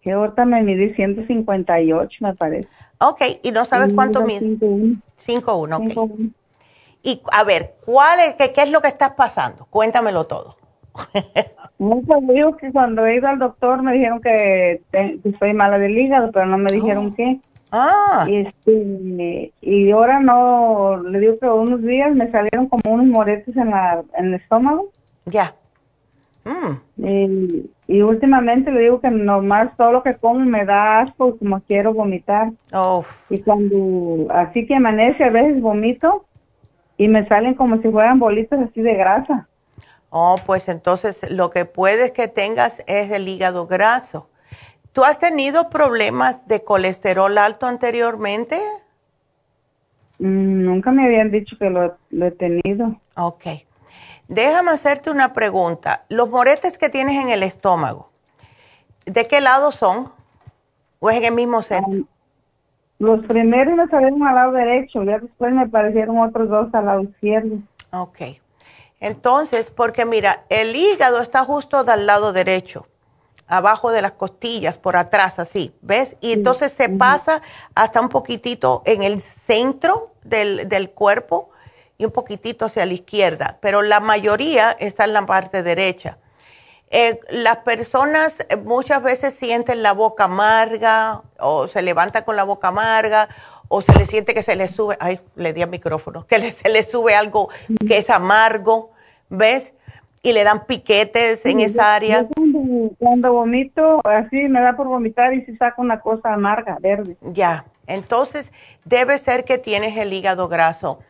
Que 0.02 0.12
ahorita 0.12 0.44
me 0.44 0.60
midí 0.60 0.92
158, 0.92 2.18
me 2.20 2.34
parece. 2.34 2.68
Ok, 2.98 3.22
¿y 3.42 3.50
no 3.50 3.64
sabes 3.64 3.94
cuánto 3.94 4.22
mides? 4.24 4.42
5'1. 4.42 5.00
5'1, 5.16 5.96
ok. 5.96 6.20
Y 7.02 7.22
a 7.32 7.44
ver, 7.44 7.76
¿cuál 7.82 8.20
es, 8.20 8.34
qué, 8.34 8.52
¿qué 8.52 8.62
es 8.62 8.70
lo 8.70 8.82
que 8.82 8.88
estás 8.88 9.12
pasando? 9.12 9.64
Cuéntamelo 9.70 10.26
todo. 10.26 10.58
No, 11.78 12.00
pues 12.06 12.26
digo 12.28 12.56
que 12.56 12.70
cuando 12.70 13.04
he 13.04 13.16
ido 13.16 13.28
al 13.28 13.38
doctor 13.38 13.82
me 13.82 13.94
dijeron 13.94 14.20
que, 14.20 14.80
estoy 15.24 15.52
mala 15.54 15.78
del 15.78 15.98
hígado, 15.98 16.30
pero 16.32 16.46
no 16.46 16.56
me 16.56 16.70
dijeron 16.70 17.08
oh. 17.12 17.14
qué. 17.16 17.40
Ah. 17.72 18.26
Y, 18.28 18.36
este, 18.36 19.52
y 19.60 19.90
ahora 19.90 20.20
no, 20.20 21.02
le 21.02 21.18
digo 21.18 21.34
que 21.40 21.46
unos 21.46 21.82
días 21.82 22.14
me 22.14 22.30
salieron 22.30 22.68
como 22.68 22.94
unos 22.94 23.06
moretes 23.06 23.56
en, 23.56 23.70
la, 23.70 24.04
en 24.16 24.26
el 24.26 24.34
estómago. 24.34 24.90
Ya. 25.26 25.54
Mm. 26.44 27.04
Y, 27.04 27.70
y, 27.88 28.02
últimamente 28.02 28.70
le 28.70 28.82
digo 28.82 29.00
que 29.00 29.10
nomás 29.10 29.76
todo 29.76 29.92
lo 29.92 30.02
que 30.02 30.14
como 30.14 30.40
me 30.40 30.64
da 30.64 31.00
asco, 31.00 31.36
como 31.36 31.60
quiero 31.62 31.92
vomitar. 31.92 32.52
Oh. 32.72 33.04
Y 33.30 33.40
cuando, 33.40 34.32
así 34.32 34.66
que 34.66 34.76
amanece, 34.76 35.24
a 35.24 35.30
veces 35.30 35.60
vomito 35.60 36.26
y 36.96 37.08
me 37.08 37.26
salen 37.26 37.54
como 37.54 37.78
si 37.78 37.90
fueran 37.90 38.18
bolitas 38.18 38.60
así 38.60 38.82
de 38.82 38.94
grasa. 38.94 39.48
Oh, 40.16 40.36
pues 40.46 40.68
entonces 40.68 41.28
lo 41.28 41.50
que 41.50 41.64
puedes 41.64 42.12
que 42.12 42.28
tengas 42.28 42.84
es 42.86 43.10
el 43.10 43.26
hígado 43.26 43.66
graso. 43.66 44.28
¿Tú 44.92 45.02
has 45.02 45.18
tenido 45.18 45.70
problemas 45.70 46.46
de 46.46 46.62
colesterol 46.62 47.36
alto 47.36 47.66
anteriormente? 47.66 48.60
Mm, 50.20 50.66
nunca 50.66 50.92
me 50.92 51.04
habían 51.04 51.32
dicho 51.32 51.58
que 51.58 51.68
lo, 51.68 51.96
he 52.12 52.30
tenido. 52.30 52.94
Ok. 53.16 53.44
Déjame 54.28 54.70
hacerte 54.70 55.10
una 55.10 55.32
pregunta. 55.32 56.02
Los 56.08 56.30
moretes 56.30 56.78
que 56.78 56.90
tienes 56.90 57.16
en 57.16 57.30
el 57.30 57.42
estómago, 57.42 58.08
¿de 59.06 59.26
qué 59.26 59.40
lado 59.40 59.72
son? 59.72 60.12
¿O 61.00 61.10
es 61.10 61.16
en 61.16 61.24
el 61.24 61.34
mismo 61.34 61.60
centro? 61.62 62.06
los 63.00 63.26
primeros 63.26 63.74
me 63.74 63.88
salieron 63.88 64.22
al 64.22 64.36
lado 64.36 64.52
derecho, 64.52 65.02
ya 65.02 65.18
después 65.18 65.52
me 65.52 65.62
aparecieron 65.62 66.20
otros 66.20 66.48
dos 66.48 66.72
al 66.72 66.86
lado 66.86 67.02
izquierdo. 67.02 67.58
Ok. 67.90 68.43
Entonces, 69.04 69.68
porque 69.68 70.06
mira, 70.06 70.46
el 70.48 70.74
hígado 70.74 71.20
está 71.20 71.44
justo 71.44 71.84
del 71.84 72.06
lado 72.06 72.32
derecho, 72.32 72.86
abajo 73.46 73.92
de 73.92 74.00
las 74.00 74.12
costillas, 74.12 74.78
por 74.78 74.96
atrás, 74.96 75.38
así, 75.38 75.74
¿ves? 75.82 76.16
Y 76.22 76.32
entonces 76.32 76.72
se 76.72 76.88
pasa 76.88 77.42
hasta 77.74 78.00
un 78.00 78.08
poquitito 78.08 78.80
en 78.86 79.02
el 79.02 79.20
centro 79.20 80.14
del, 80.22 80.90
cuerpo 80.94 81.50
y 81.98 82.06
un 82.06 82.12
poquitito 82.12 82.64
hacia 82.64 82.86
la 82.86 82.94
izquierda, 82.94 83.58
pero 83.60 83.82
la 83.82 84.00
mayoría 84.00 84.70
está 84.70 85.04
en 85.04 85.12
la 85.12 85.26
parte 85.26 85.62
derecha. 85.62 86.16
Eh, 86.88 87.20
las 87.28 87.58
personas 87.58 88.38
eh, 88.48 88.56
muchas 88.56 89.02
veces 89.02 89.34
sienten 89.34 89.82
la 89.82 89.92
boca 89.92 90.24
amarga 90.24 91.24
o 91.38 91.68
se 91.68 91.82
levantan 91.82 92.24
con 92.24 92.36
la 92.36 92.44
boca 92.44 92.68
amarga 92.68 93.28
o 93.68 93.82
se 93.82 93.92
le 93.98 94.06
siente 94.06 94.32
que 94.32 94.42
se 94.42 94.56
le 94.56 94.66
sube, 94.68 94.96
ay, 94.98 95.20
le 95.36 95.52
di 95.52 95.60
al 95.60 95.68
micrófono, 95.68 96.26
que 96.28 96.52
se 96.52 96.70
le 96.70 96.82
sube 96.84 97.14
algo 97.14 97.50
que 97.86 97.98
es 97.98 98.08
amargo 98.08 98.93
¿ves? 99.36 99.72
Y 100.22 100.32
le 100.32 100.42
dan 100.42 100.64
piquetes 100.64 101.44
en 101.44 101.60
esa 101.60 101.94
área. 101.94 102.26
Cuando, 102.98 103.32
vomito, 103.32 104.00
así 104.04 104.36
me 104.48 104.62
da 104.62 104.74
por 104.74 104.86
vomitar 104.86 105.34
y 105.34 105.44
si 105.44 105.54
saco 105.56 105.82
una 105.82 105.98
cosa 105.98 106.32
amarga, 106.32 106.78
verde. 106.80 107.16
Ya, 107.20 107.66
entonces 107.86 108.50
debe 108.84 109.18
ser 109.18 109.44
que 109.44 109.58
tienes 109.58 109.96
el 109.98 110.14
hígado 110.14 110.48
graso. 110.48 111.00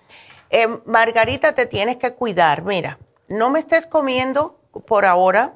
Eh, 0.51 0.66
Margarita, 0.84 1.55
te 1.55 1.66
tienes 1.66 1.96
que 1.96 2.12
cuidar. 2.14 2.62
Mira, 2.62 2.98
no 3.28 3.51
me 3.51 3.60
estés 3.60 3.86
comiendo 3.86 4.59
por 4.86 5.05
ahora 5.05 5.52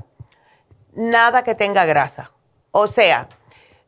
nada 0.95 1.43
que 1.43 1.57
tenga 1.57 1.85
grasa. 1.85 2.31
O 2.71 2.87
sea, 2.87 3.29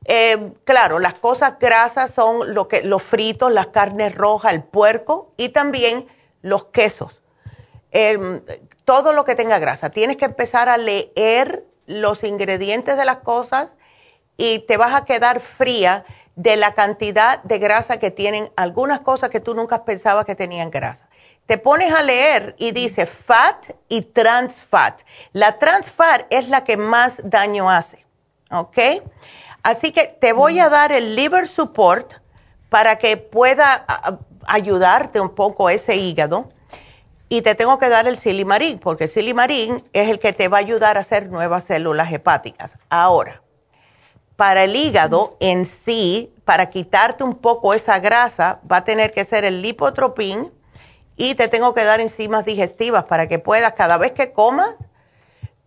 eh, 0.05 0.52
claro, 0.65 0.98
las 0.98 1.15
cosas 1.15 1.61
grasas 1.61 2.12
son 2.12 2.55
lo 2.55 2.66
que, 2.66 2.82
los 2.82 3.05
fritos, 3.05 3.52
las 3.52 3.69
carnes 3.69 4.16
rojas, 4.16 4.52
el 4.52 4.65
puerco 4.65 5.32
y 5.36 5.51
también 5.51 6.07
los 6.43 6.65
quesos 6.65 7.20
todo 8.91 9.12
lo 9.12 9.25
que 9.25 9.37
tenga 9.37 9.61
grasa. 9.61 9.91
Tienes 9.91 10.17
que 10.17 10.25
empezar 10.25 10.69
a 10.69 10.77
leer 10.77 11.65
los 11.87 12.25
ingredientes 12.25 12.97
de 12.97 13.05
las 13.05 13.19
cosas 13.19 13.69
y 14.37 14.67
te 14.67 14.77
vas 14.77 14.95
a 14.95 15.05
quedar 15.05 15.39
fría 15.39 16.05
de 16.35 16.57
la 16.57 16.75
cantidad 16.75 17.41
de 17.45 17.61
grasa 17.61 18.01
que 18.01 18.11
tienen 18.11 18.51
algunas 18.57 18.99
cosas 18.99 19.31
que 19.31 19.39
tú 19.39 19.55
nunca 19.55 19.85
pensabas 19.85 20.25
que 20.25 20.35
tenían 20.35 20.73
grasa. 20.73 21.09
Te 21.47 21.57
pones 21.57 21.93
a 21.93 22.03
leer 22.03 22.57
y 22.59 22.73
dice 22.73 23.07
fat 23.07 23.65
y 23.89 24.03
trans 24.03 24.61
fat. 24.61 25.03
La 25.33 25.61
trans 25.61 25.89
fat 25.89 26.27
es 26.29 26.49
la 26.49 26.65
que 26.65 26.77
más 26.77 27.15
daño 27.23 27.71
hace, 27.71 28.05
¿ok? 28.51 29.05
Así 29.62 29.93
que 29.93 30.09
te 30.21 30.33
voy 30.33 30.59
a 30.59 30.69
dar 30.69 30.91
el 30.91 31.15
liver 31.15 31.47
support 31.47 32.15
para 32.69 32.97
que 32.97 33.17
pueda 33.17 33.87
ayudarte 34.49 35.21
un 35.21 35.33
poco 35.33 35.71
ese 35.71 35.95
hígado. 35.95 36.49
Y 37.32 37.43
te 37.43 37.55
tengo 37.55 37.78
que 37.78 37.89
dar 37.89 38.09
el 38.09 38.19
silimarín, 38.19 38.81
porque 38.81 39.05
el 39.05 39.11
silimarín 39.11 39.85
es 39.93 40.09
el 40.09 40.19
que 40.19 40.32
te 40.32 40.48
va 40.48 40.57
a 40.57 40.61
ayudar 40.61 40.97
a 40.97 41.01
hacer 41.01 41.31
nuevas 41.31 41.62
células 41.62 42.12
hepáticas. 42.12 42.77
Ahora, 42.89 43.40
para 44.35 44.65
el 44.65 44.74
hígado 44.74 45.36
en 45.39 45.65
sí, 45.65 46.35
para 46.44 46.70
quitarte 46.70 47.23
un 47.23 47.36
poco 47.36 47.73
esa 47.73 48.01
grasa, 48.01 48.61
va 48.70 48.78
a 48.78 48.85
tener 48.85 49.12
que 49.12 49.24
ser 49.24 49.44
el 49.44 49.62
lipotropín 49.62 50.51
y 51.16 51.36
te 51.36 51.47
tengo 51.47 51.73
que 51.73 51.85
dar 51.85 52.01
enzimas 52.01 52.44
digestivas 52.44 53.05
para 53.05 53.28
que 53.28 53.39
puedas, 53.39 53.74
cada 53.74 53.97
vez 53.97 54.11
que 54.11 54.32
comas, 54.32 54.74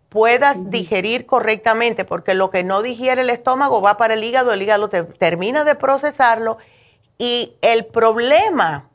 puedas 0.10 0.70
digerir 0.70 1.26
correctamente, 1.26 2.04
porque 2.04 2.34
lo 2.34 2.50
que 2.50 2.66
no 2.66 2.82
digiere 2.82 3.22
el 3.22 3.30
estómago 3.30 3.82
va 3.82 3.96
para 3.96 4.16
el 4.16 4.24
hígado, 4.26 4.52
el 4.52 4.62
hígado 4.62 4.90
te, 4.90 5.04
termina 5.04 5.64
de 5.64 5.76
procesarlo 5.76 6.58
y 7.18 7.56
el 7.62 7.86
problema 7.86 8.90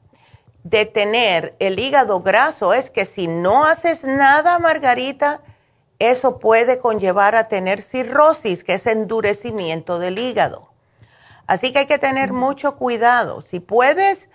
de 0.71 0.85
tener 0.85 1.57
el 1.61 1.79
hígado 1.79 2.21
graso 2.21 2.75
es 2.75 2.91
que 2.91 3.07
si 3.07 3.27
no 3.27 3.65
haces 3.65 4.05
nada, 4.05 4.59
Margarita, 4.59 5.41
eso 5.99 6.39
puede 6.39 6.79
conllevar 6.79 7.35
a 7.35 7.49
tener 7.49 7.81
cirrosis, 7.81 8.65
que 8.65 8.75
es 8.75 8.87
endurecimiento 8.87 9.99
del 9.99 10.19
hígado. 10.19 10.69
Así 11.47 11.73
que 11.73 11.81
hay 11.81 11.87
que 11.87 11.99
tener 11.99 12.33
mucho 12.33 12.77
cuidado. 12.77 13.41
Si 13.43 13.61
puedes 13.61 14.29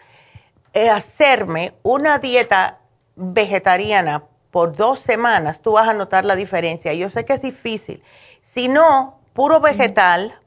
eh, 0.74 0.90
hacerme 0.90 1.76
una 1.84 2.18
dieta 2.18 2.80
vegetariana 3.16 4.24
por 4.50 4.76
dos 4.76 5.00
semanas, 5.00 5.62
tú 5.62 5.74
vas 5.74 5.88
a 5.88 5.94
notar 5.94 6.26
la 6.26 6.36
diferencia. 6.36 6.94
Yo 6.94 7.12
sé 7.12 7.26
que 7.26 7.34
es 7.34 7.42
difícil. 7.44 8.04
Si 8.42 8.70
no, 8.70 9.20
puro 9.34 9.60
vegetal, 9.60 10.40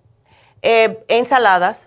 eh, 0.62 1.04
ensaladas, 1.06 1.86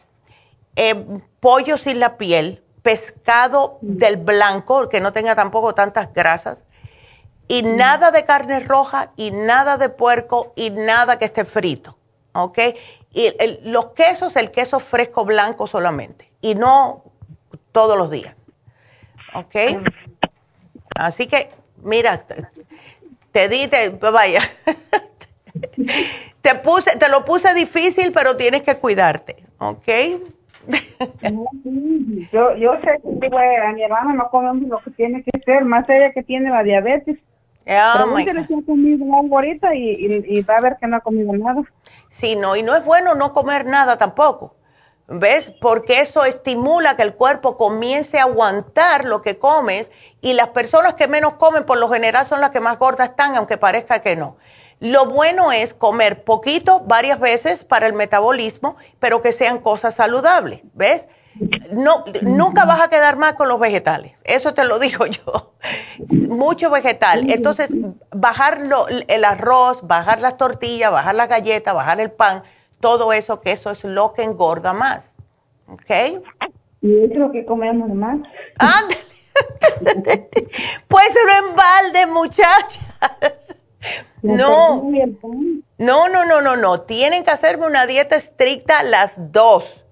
eh, 0.77 1.05
pollo 1.41 1.77
sin 1.77 1.99
la 1.99 2.17
piel, 2.17 2.63
pescado 2.89 3.77
del 3.81 4.17
blanco, 4.17 4.89
que 4.89 4.99
no 4.99 5.13
tenga 5.13 5.35
tampoco 5.35 5.75
tantas 5.75 6.11
grasas, 6.11 6.57
y 7.47 7.61
nada 7.61 8.09
de 8.09 8.25
carne 8.25 8.61
roja 8.61 9.11
y 9.15 9.29
nada 9.29 9.77
de 9.77 9.89
puerco 9.89 10.53
y 10.55 10.71
nada 10.71 11.19
que 11.19 11.25
esté 11.25 11.45
frito, 11.45 11.99
¿ok? 12.33 12.57
Y 13.13 13.31
los 13.61 13.89
quesos, 13.91 14.35
el 14.37 14.49
queso 14.49 14.79
fresco 14.79 15.23
blanco 15.23 15.67
solamente 15.67 16.31
y 16.41 16.55
no 16.55 17.03
todos 17.71 17.95
los 17.95 18.09
días, 18.09 18.35
¿ok? 19.35 19.83
Así 20.95 21.27
que, 21.27 21.51
mira, 21.83 22.25
te 23.31 23.49
di, 23.49 23.67
te, 23.67 23.89
vaya, 23.89 24.41
te 26.41 26.55
puse, 26.55 26.97
te 26.97 27.07
lo 27.07 27.23
puse 27.23 27.53
difícil, 27.53 28.11
pero 28.11 28.35
tienes 28.35 28.63
que 28.63 28.77
cuidarte, 28.77 29.45
¿ok? 29.59 29.87
Yo, 32.31 32.55
yo 32.55 32.73
sé 32.81 33.01
que 33.19 33.27
a 33.27 33.73
mi 33.73 33.83
hermana 33.83 34.13
no 34.13 34.29
come 34.29 34.67
lo 34.67 34.79
que 34.79 34.91
tiene 34.91 35.23
que 35.23 35.39
ser, 35.41 35.65
más 35.65 35.89
ella 35.89 36.11
que 36.13 36.23
tiene 36.23 36.49
la 36.49 36.63
diabetes 36.63 37.17
Oh 37.69 37.93
Pregúntele 37.93 38.47
si 38.47 38.53
ha 38.55 38.65
comido 38.65 39.05
algo 39.15 39.35
ahorita 39.35 39.75
y, 39.75 40.41
va 40.41 40.57
a 40.57 40.61
ver 40.61 40.77
que 40.79 40.87
no 40.87 40.97
ha 40.97 41.01
comido 41.01 41.33
nada. 41.33 41.61
Sí, 42.09 42.35
no, 42.35 42.55
y 42.55 42.63
no 42.63 42.75
es 42.75 42.83
bueno 42.83 43.13
no 43.13 43.33
comer 43.33 43.65
nada 43.65 43.97
tampoco. 43.97 44.55
¿Ves? 45.07 45.51
Porque 45.61 46.01
eso 46.01 46.23
estimula 46.23 46.95
que 46.95 47.01
el 47.01 47.15
cuerpo 47.15 47.57
comience 47.57 48.19
a 48.19 48.23
aguantar 48.23 49.05
lo 49.05 49.21
que 49.21 49.37
comes 49.37 49.91
y 50.21 50.33
las 50.33 50.49
personas 50.49 50.93
que 50.95 51.07
menos 51.07 51.33
comen 51.33 51.65
por 51.65 51.79
lo 51.79 51.89
general 51.89 52.27
son 52.27 52.41
las 52.41 52.51
que 52.51 52.59
más 52.59 52.77
gordas 52.77 53.09
están, 53.09 53.35
aunque 53.35 53.57
parezca 53.57 54.01
que 54.01 54.15
no. 54.15 54.37
Lo 54.79 55.05
bueno 55.05 55.51
es 55.51 55.73
comer 55.73 56.23
poquito 56.23 56.81
varias 56.81 57.19
veces 57.19 57.63
para 57.63 57.85
el 57.85 57.93
metabolismo, 57.93 58.75
pero 58.99 59.21
que 59.21 59.31
sean 59.31 59.59
cosas 59.59 59.95
saludables, 59.95 60.61
¿ves? 60.73 61.07
no, 61.71 62.03
nunca 62.21 62.65
vas 62.65 62.81
a 62.81 62.89
quedar 62.89 63.17
mal 63.17 63.35
con 63.35 63.47
los 63.47 63.59
vegetales. 63.59 64.13
Eso 64.23 64.53
te 64.53 64.65
lo 64.65 64.79
digo 64.79 65.05
yo. 65.05 65.53
Mucho 66.07 66.69
vegetal. 66.69 67.29
Entonces, 67.29 67.69
bajar 68.11 68.59
el 69.07 69.25
arroz, 69.25 69.85
bajar 69.87 70.21
las 70.21 70.37
tortillas, 70.37 70.91
bajar 70.91 71.15
las 71.15 71.29
galletas, 71.29 71.73
bajar 71.73 71.99
el 71.99 72.11
pan, 72.11 72.43
todo 72.79 73.13
eso, 73.13 73.41
que 73.41 73.51
eso 73.51 73.71
es 73.71 73.83
lo 73.83 74.13
que 74.13 74.23
engorda 74.23 74.73
más. 74.73 75.15
¿Ok? 75.67 76.21
¿Y 76.81 77.05
es 77.05 77.15
lo 77.15 77.31
que 77.31 77.45
comemos 77.45 77.89
más? 77.89 78.19
pues 80.87 81.17
un 81.23 81.49
embalde, 81.49 82.07
muchachas. 82.07 82.79
No. 84.21 84.83
No, 85.77 86.09
no, 86.09 86.25
no, 86.25 86.41
no, 86.41 86.57
no. 86.57 86.81
Tienen 86.81 87.23
que 87.23 87.31
hacerme 87.31 87.65
una 87.65 87.85
dieta 87.85 88.15
estricta 88.15 88.83
las 88.83 89.13
dos 89.31 89.85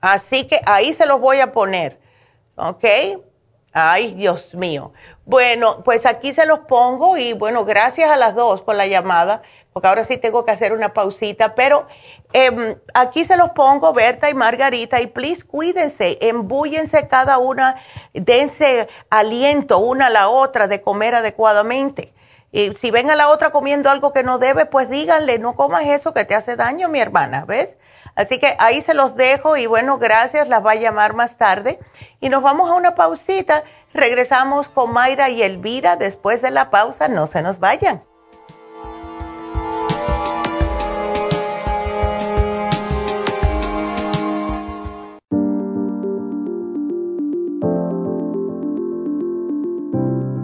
Así 0.00 0.46
que 0.46 0.60
ahí 0.64 0.92
se 0.92 1.06
los 1.06 1.20
voy 1.20 1.40
a 1.40 1.52
poner. 1.52 1.98
¿Ok? 2.56 2.84
Ay, 3.72 4.14
Dios 4.14 4.54
mío. 4.54 4.92
Bueno, 5.24 5.82
pues 5.84 6.06
aquí 6.06 6.32
se 6.32 6.46
los 6.46 6.60
pongo 6.60 7.16
y 7.16 7.32
bueno, 7.32 7.64
gracias 7.64 8.10
a 8.10 8.16
las 8.16 8.34
dos 8.34 8.62
por 8.62 8.74
la 8.74 8.86
llamada, 8.86 9.42
porque 9.72 9.88
ahora 9.88 10.04
sí 10.04 10.16
tengo 10.16 10.44
que 10.44 10.52
hacer 10.52 10.72
una 10.72 10.94
pausita, 10.94 11.54
pero 11.54 11.86
em, 12.32 12.76
aquí 12.94 13.24
se 13.24 13.36
los 13.36 13.50
pongo, 13.50 13.92
Berta 13.92 14.30
y 14.30 14.34
Margarita, 14.34 15.00
y 15.00 15.06
please 15.06 15.44
cuídense, 15.44 16.18
embúyense 16.22 17.08
cada 17.08 17.38
una, 17.38 17.76
dense 18.14 18.88
aliento 19.10 19.78
una 19.78 20.06
a 20.06 20.10
la 20.10 20.28
otra 20.28 20.66
de 20.66 20.80
comer 20.80 21.14
adecuadamente. 21.14 22.14
Y 22.50 22.74
si 22.76 22.90
ven 22.90 23.10
a 23.10 23.16
la 23.16 23.28
otra 23.28 23.50
comiendo 23.50 23.90
algo 23.90 24.12
que 24.12 24.22
no 24.22 24.38
debe, 24.38 24.66
pues 24.66 24.88
díganle, 24.88 25.38
no 25.38 25.54
comas 25.54 25.84
eso 25.86 26.14
que 26.14 26.24
te 26.24 26.34
hace 26.34 26.56
daño, 26.56 26.88
mi 26.88 26.98
hermana, 26.98 27.44
¿ves? 27.44 27.76
Así 28.14 28.38
que 28.38 28.56
ahí 28.58 28.80
se 28.80 28.94
los 28.94 29.14
dejo 29.14 29.56
y 29.56 29.66
bueno, 29.66 29.98
gracias, 29.98 30.48
las 30.48 30.64
va 30.64 30.72
a 30.72 30.74
llamar 30.74 31.14
más 31.14 31.36
tarde. 31.36 31.78
Y 32.20 32.30
nos 32.30 32.42
vamos 32.42 32.68
a 32.68 32.74
una 32.74 32.96
pausita. 32.96 33.62
Regresamos 33.94 34.68
con 34.68 34.92
Mayra 34.92 35.28
y 35.28 35.42
Elvira 35.42 35.94
después 35.94 36.42
de 36.42 36.50
la 36.50 36.70
pausa. 36.70 37.06
No 37.06 37.28
se 37.28 37.42
nos 37.42 37.60
vayan. 37.60 38.02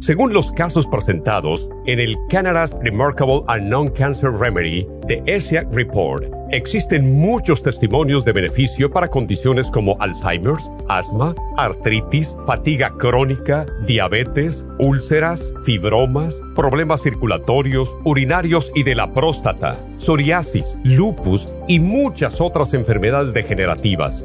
Según 0.00 0.32
los 0.32 0.52
casos 0.52 0.86
presentados 0.86 1.68
en 1.86 1.98
el 1.98 2.16
Canada's 2.28 2.76
Remarkable 2.82 3.42
and 3.48 3.68
Non-Cancer 3.68 4.30
Remedy 4.30 4.86
de 5.08 5.20
ESIAC 5.26 5.66
Report, 5.72 6.24
existen 6.50 7.18
muchos 7.20 7.62
testimonios 7.64 8.24
de 8.24 8.30
beneficio 8.30 8.88
para 8.90 9.08
condiciones 9.08 9.68
como 9.68 9.96
Alzheimer's, 10.00 10.70
asma, 10.88 11.34
artritis, 11.56 12.36
fatiga 12.46 12.92
crónica, 12.96 13.66
diabetes, 13.86 14.64
úlceras, 14.78 15.52
fibromas, 15.64 16.36
problemas 16.54 17.02
circulatorios, 17.02 17.92
urinarios 18.04 18.70
y 18.76 18.84
de 18.84 18.94
la 18.94 19.12
próstata, 19.12 19.80
psoriasis, 19.96 20.76
lupus 20.84 21.48
y 21.66 21.80
muchas 21.80 22.40
otras 22.40 22.72
enfermedades 22.72 23.34
degenerativas. 23.34 24.24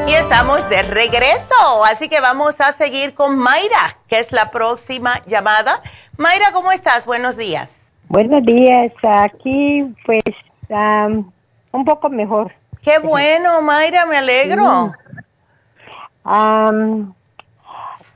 Y 0.07 0.13
estamos 0.15 0.67
de 0.67 0.81
regreso, 0.81 1.85
así 1.85 2.09
que 2.09 2.21
vamos 2.21 2.59
a 2.59 2.71
seguir 2.71 3.13
con 3.13 3.37
Mayra, 3.37 3.99
que 4.07 4.17
es 4.17 4.31
la 4.31 4.49
próxima 4.49 5.21
llamada. 5.27 5.83
Mayra, 6.17 6.45
¿cómo 6.53 6.71
estás? 6.71 7.05
Buenos 7.05 7.37
días. 7.37 7.77
Buenos 8.09 8.43
días, 8.43 8.91
aquí 9.03 9.93
pues 10.07 10.23
un 11.71 11.85
poco 11.85 12.09
mejor. 12.09 12.51
Qué 12.81 12.97
bueno, 12.97 13.61
Mayra, 13.61 14.07
me 14.07 14.17
alegro. 14.17 14.91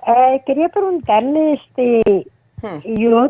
Eh, 0.07 0.41
quería 0.45 0.69
preguntarle, 0.69 1.53
este, 1.53 2.27
hmm. 2.61 2.93
yo 2.97 3.27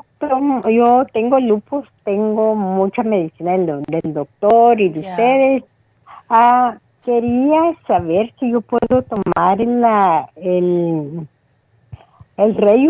yo 0.70 1.06
tengo 1.12 1.40
lupus, 1.40 1.88
tengo 2.04 2.54
mucha 2.54 3.02
medicina 3.02 3.54
del, 3.54 3.82
del 3.84 4.14
doctor 4.14 4.80
y 4.80 4.90
de 4.90 4.99
ustedes. 4.99 5.64
Ah, 6.30 6.78
quería 7.04 7.74
saber 7.88 8.32
si 8.40 8.52
yo 8.52 8.62
puedo 8.62 9.02
tomar 9.04 9.60
la, 9.60 10.30
el, 10.36 11.28
el 12.38 12.56
Rey 12.56 12.88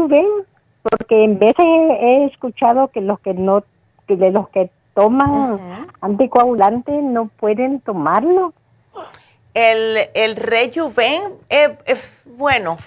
porque 0.82 1.24
en 1.24 1.40
vez 1.40 1.54
he 1.58 2.26
escuchado 2.26 2.90
que 2.90 3.00
los 3.00 3.20
que 3.22 3.34
no, 3.34 3.64
que 4.06 4.18
de 4.18 4.32
los 4.32 4.50
que 4.50 4.70
toman 4.96 5.88
anticoagulante 6.02 6.92
no 6.92 7.28
pueden 7.40 7.80
tomarlo. 7.82 8.54
El, 9.54 9.98
el 10.14 10.36
rejuven, 10.36 11.22
eh, 11.50 11.78
eh, 11.86 11.96
bueno, 12.38 12.78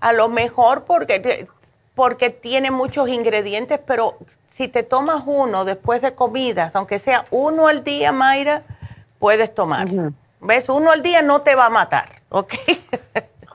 a 0.00 0.12
lo 0.12 0.28
mejor 0.28 0.84
porque, 0.84 1.46
porque 1.94 2.30
tiene 2.30 2.70
muchos 2.70 3.08
ingredientes, 3.08 3.80
pero 3.86 4.16
si 4.50 4.68
te 4.68 4.82
tomas 4.82 5.22
uno 5.26 5.64
después 5.64 6.02
de 6.02 6.14
comidas, 6.14 6.74
aunque 6.76 6.98
sea 6.98 7.26
uno 7.30 7.66
al 7.66 7.84
día, 7.84 8.12
Mayra, 8.12 8.62
puedes 9.18 9.54
tomar. 9.54 9.88
¿Ves? 10.40 10.68
Uno 10.68 10.90
al 10.90 11.02
día 11.02 11.22
no 11.22 11.42
te 11.42 11.54
va 11.54 11.66
a 11.66 11.70
matar, 11.70 12.08
¿ok? 12.30 12.54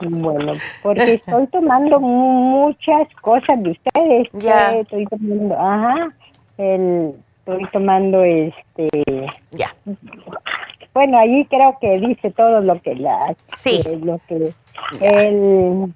Bueno, 0.00 0.54
porque 0.82 1.14
estoy 1.14 1.46
tomando 1.46 1.98
muchas 2.00 3.08
cosas 3.22 3.62
de 3.62 3.70
ustedes. 3.70 4.28
Ya. 4.34 4.72
Estoy 4.72 5.06
tomando, 5.06 5.58
ajá, 5.58 6.08
el, 6.58 7.14
estoy 7.38 7.66
tomando 7.72 8.22
este. 8.22 8.88
Ya. 9.52 9.74
Bueno, 10.92 11.18
ahí 11.18 11.46
creo 11.46 11.78
que 11.80 11.98
dice 11.98 12.30
todo 12.30 12.60
lo 12.60 12.80
que 12.82 12.94
la. 12.96 13.34
Sí. 13.56 13.82
lo 14.02 14.20
que. 14.28 14.52
El. 15.00 15.94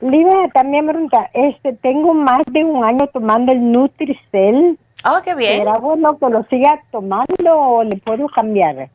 Lidia, 0.00 0.48
también 0.52 0.86
pregunta, 0.86 1.30
este, 1.32 1.72
tengo 1.74 2.14
más 2.14 2.42
de 2.46 2.64
un 2.64 2.84
año 2.84 3.06
tomando 3.08 3.52
el 3.52 3.72
Nutricel. 3.72 4.78
Ah, 5.02 5.20
qué 5.24 5.34
bien. 5.34 5.58
¿Será 5.58 5.78
bueno 5.78 6.18
que 6.18 6.28
lo 6.28 6.44
siga 6.44 6.82
tomando 6.90 7.56
o 7.56 7.84
le 7.84 7.96
puedo 7.96 8.26
cambiar? 8.28 8.88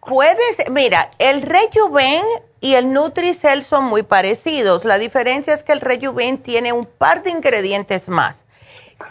Puedes, 0.00 0.70
mira, 0.70 1.10
el 1.18 1.42
Rejuven 1.42 2.22
y 2.60 2.74
el 2.74 2.92
Nutricel 2.92 3.62
son 3.62 3.84
muy 3.84 4.02
parecidos. 4.02 4.84
La 4.84 4.98
diferencia 4.98 5.52
es 5.52 5.62
que 5.62 5.72
el 5.72 5.80
Rejuven 5.80 6.38
tiene 6.38 6.72
un 6.72 6.86
par 6.86 7.22
de 7.22 7.30
ingredientes 7.30 8.08
más. 8.08 8.44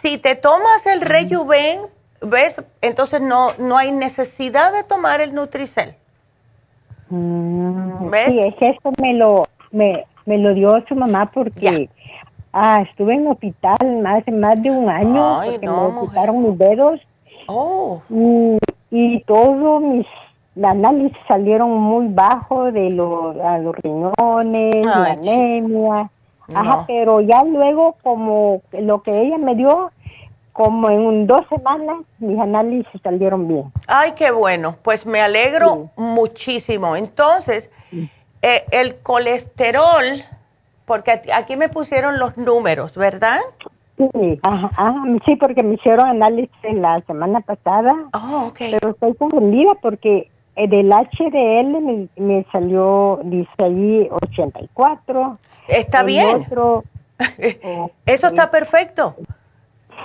Si 0.02 0.18
te 0.18 0.36
tomas 0.36 0.86
el 0.88 1.02
Rejuven, 1.02 1.82
¿ves? 2.22 2.64
Entonces 2.82 3.22
no, 3.22 3.54
no 3.60 3.78
hay 3.78 3.92
necesidad 3.92 4.74
de 4.74 4.84
tomar 4.84 5.22
el 5.22 5.34
Nutricel. 5.34 5.96
Mm, 7.10 8.10
¿Ves? 8.10 8.30
Sí, 8.30 8.40
es 8.40 8.56
que 8.56 8.70
esto 8.70 8.92
me 9.02 9.14
lo, 9.14 9.44
me, 9.72 10.06
me 10.28 10.38
lo 10.38 10.54
dio 10.54 10.84
su 10.88 10.96
mamá 10.96 11.32
porque 11.34 11.90
ah, 12.54 12.84
estuve 12.88 13.16
en 13.16 13.28
hospital 13.28 13.78
más, 14.04 14.24
más 14.28 14.62
de 14.62 14.70
un 14.70 14.90
año 14.90 15.40
porque 15.44 15.68
me 15.68 16.02
quitaron 16.02 16.44
mis 16.44 16.58
dedos. 16.58 17.00
Oh. 17.48 18.02
Y, 18.10 18.58
y 18.92 19.22
todos 19.22 19.82
mis 19.82 20.06
análisis 20.62 21.18
salieron 21.28 21.72
muy 21.72 22.08
bajos 22.10 22.74
de 22.74 22.90
los, 22.90 23.36
los 23.36 23.76
riñones, 23.78 24.86
la 24.86 25.12
anemia. 25.12 26.10
Ajá, 26.54 26.84
pero 26.88 27.22
ya 27.22 27.44
luego 27.44 27.96
como 28.04 28.62
lo 28.72 29.02
que 29.04 29.22
ella 29.22 29.38
me 29.38 29.56
dio, 29.56 29.92
como 30.52 30.90
en 30.90 31.28
dos 31.28 31.46
semanas 31.50 31.98
mis 32.20 32.40
análisis 32.40 33.02
salieron 33.02 33.48
bien. 33.48 33.72
Ay, 33.88 34.12
qué 34.14 34.32
bueno, 34.32 34.76
pues 34.82 35.06
me 35.06 35.22
alegro 35.22 35.90
muchísimo. 35.96 36.96
Entonces, 36.96 37.70
eh, 38.42 38.66
el 38.72 38.98
colesterol, 38.98 40.24
porque 40.86 41.22
aquí 41.34 41.56
me 41.56 41.70
pusieron 41.70 42.20
los 42.20 42.38
números, 42.38 42.96
¿verdad? 42.96 43.40
Sí, 43.98 44.40
ajá, 44.44 44.94
sí, 45.26 45.36
porque 45.38 45.64
me 45.64 45.74
hicieron 45.76 46.08
análisis 46.08 46.52
la 46.74 47.02
semana 47.08 47.42
pasada. 47.42 47.96
Oh. 48.14 48.54
Pero 48.58 48.92
estoy 48.92 49.16
confundida 49.16 49.74
porque 49.82 50.30
eh, 50.56 50.68
del 50.68 50.92
HDL 50.92 51.82
me, 51.82 52.08
me, 52.16 52.46
salió, 52.52 53.20
dice 53.24 53.50
allí 53.58 54.08
84. 54.12 55.40
Está 55.68 56.04
bien. 56.04 56.46
Eso 58.06 58.28
está 58.28 58.52
perfecto. 58.52 59.16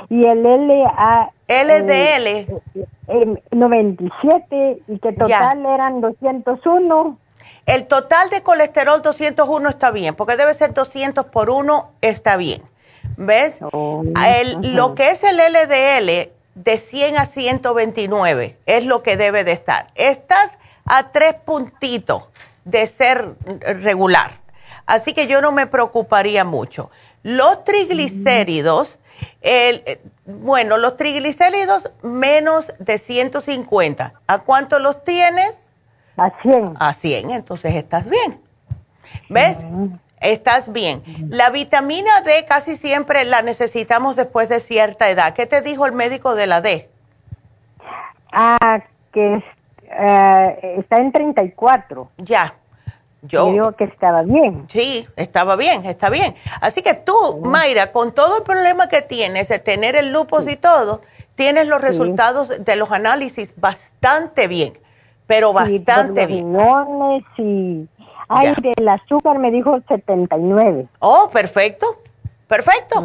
Y 0.09 0.25
el 0.25 0.43
LA, 0.43 1.31
LDL. 1.49 2.63
97 3.51 4.83
y 4.89 4.99
que 4.99 5.13
total 5.13 5.67
eran 5.67 6.01
201. 6.01 7.19
El 7.67 7.87
total 7.87 8.29
de 8.31 8.43
colesterol 8.43 9.03
201 9.03 9.69
está 9.69 9.91
bien, 9.91 10.15
porque 10.15 10.37
debe 10.37 10.55
ser 10.55 10.75
200 10.75 11.27
por 11.27 11.51
1, 11.51 11.93
está 12.01 12.37
bien. 12.37 12.63
¿Ves? 13.17 13.57
Oh, 13.73 14.05
el, 14.27 14.75
lo 14.75 14.95
que 14.95 15.11
es 15.11 15.23
el 15.23 15.37
LDL 15.37 16.33
de 16.55 16.79
100 16.79 17.19
a 17.19 17.27
129 17.27 18.59
es 18.67 18.85
lo 18.85 19.03
que 19.03 19.17
debe 19.17 19.45
de 19.45 19.53
estar. 19.53 19.89
Estás 19.95 20.59
a 20.85 21.13
tres 21.13 21.35
puntitos 21.35 22.25
de 22.65 22.87
ser 22.87 23.35
regular. 23.61 24.33
Así 24.87 25.15
que 25.15 25.27
yo 25.27 25.41
no 25.41 25.53
me 25.53 25.67
preocuparía 25.67 26.45
mucho. 26.45 26.91
Los 27.23 27.65
triglicéridos, 27.65 28.99
el, 29.41 30.01
bueno, 30.25 30.77
los 30.77 30.97
triglicéridos 30.97 31.91
menos 32.03 32.73
de 32.79 32.99
150. 32.99 34.15
¿A 34.27 34.39
cuánto 34.41 34.79
los 34.79 35.05
tienes? 35.05 35.62
A 36.17 36.31
100. 36.43 36.75
A 36.79 36.93
100, 36.93 37.31
entonces 37.31 37.75
estás 37.75 38.09
bien. 38.09 38.41
¿Ves? 39.29 39.59
Estás 40.21 40.73
bien. 40.73 41.03
La 41.31 41.51
vitamina 41.51 42.21
D 42.21 42.45
casi 42.47 42.77
siempre 42.77 43.25
la 43.25 43.43
necesitamos 43.43 44.15
después 44.17 44.49
de 44.49 44.61
cierta 44.61 45.11
edad. 45.11 45.35
¿Qué 45.35 45.47
te 45.47 45.63
dijo 45.63 45.87
el 45.87 45.93
médico 45.93 46.35
de 46.35 46.47
la 46.47 46.61
D? 46.61 46.89
Ah, 48.31 48.81
que 49.13 49.43
eh, 49.91 50.77
está 50.79 50.97
en 50.99 51.13
34. 51.13 52.11
Ya. 52.19 52.55
Yo 53.23 53.53
digo 53.53 53.73
que 53.73 53.85
estaba 53.85 54.23
bien. 54.23 54.67
Sí, 54.69 55.07
estaba 55.15 55.55
bien, 55.55 55.87
está 55.87 56.11
bien. 56.11 56.35
Así 56.61 56.83
que 56.83 56.95
tú, 56.95 57.41
Mayra, 57.43 57.93
con 57.93 58.13
todo 58.13 58.39
el 58.39 58.43
problema 58.43 58.89
que 58.89 59.01
tienes 59.01 59.49
de 59.49 59.61
tener 59.61 59.95
el 59.95 60.13
lupus 60.13 60.49
y 60.49 60.57
todo, 60.57 61.03
tienes 61.37 61.69
los 61.69 61.81
resultados 61.81 62.65
de 62.65 62.77
los 62.77 62.91
análisis 62.91 63.55
bastante 63.57 64.49
bien, 64.49 64.77
pero 65.33 65.55
bastante 65.55 66.27
bien. 66.27 66.55
y 67.39 67.89
Ay, 68.29 68.55
del 68.61 68.87
azúcar 68.87 69.39
me 69.39 69.51
dijo 69.51 69.81
79. 69.89 70.87
Oh, 70.99 71.31
perfecto, 71.33 71.87
perfecto. 72.47 73.03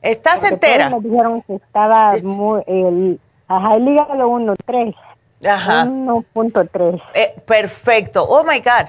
¿Estás 0.00 0.42
entera? 0.50 0.88
Me 0.88 1.00
dijeron 1.00 1.42
que 1.42 1.56
estaba 1.56 2.12
muy, 2.22 2.62
el, 2.66 3.20
ajá, 3.48 3.74
el 3.74 3.86
hígado 3.86 4.30
1.3. 4.30 4.94
Ajá. 5.46 5.84
1.3. 5.84 7.02
Eh, 7.12 7.34
perfecto. 7.46 8.24
Oh 8.26 8.42
my 8.42 8.58
God. 8.60 8.88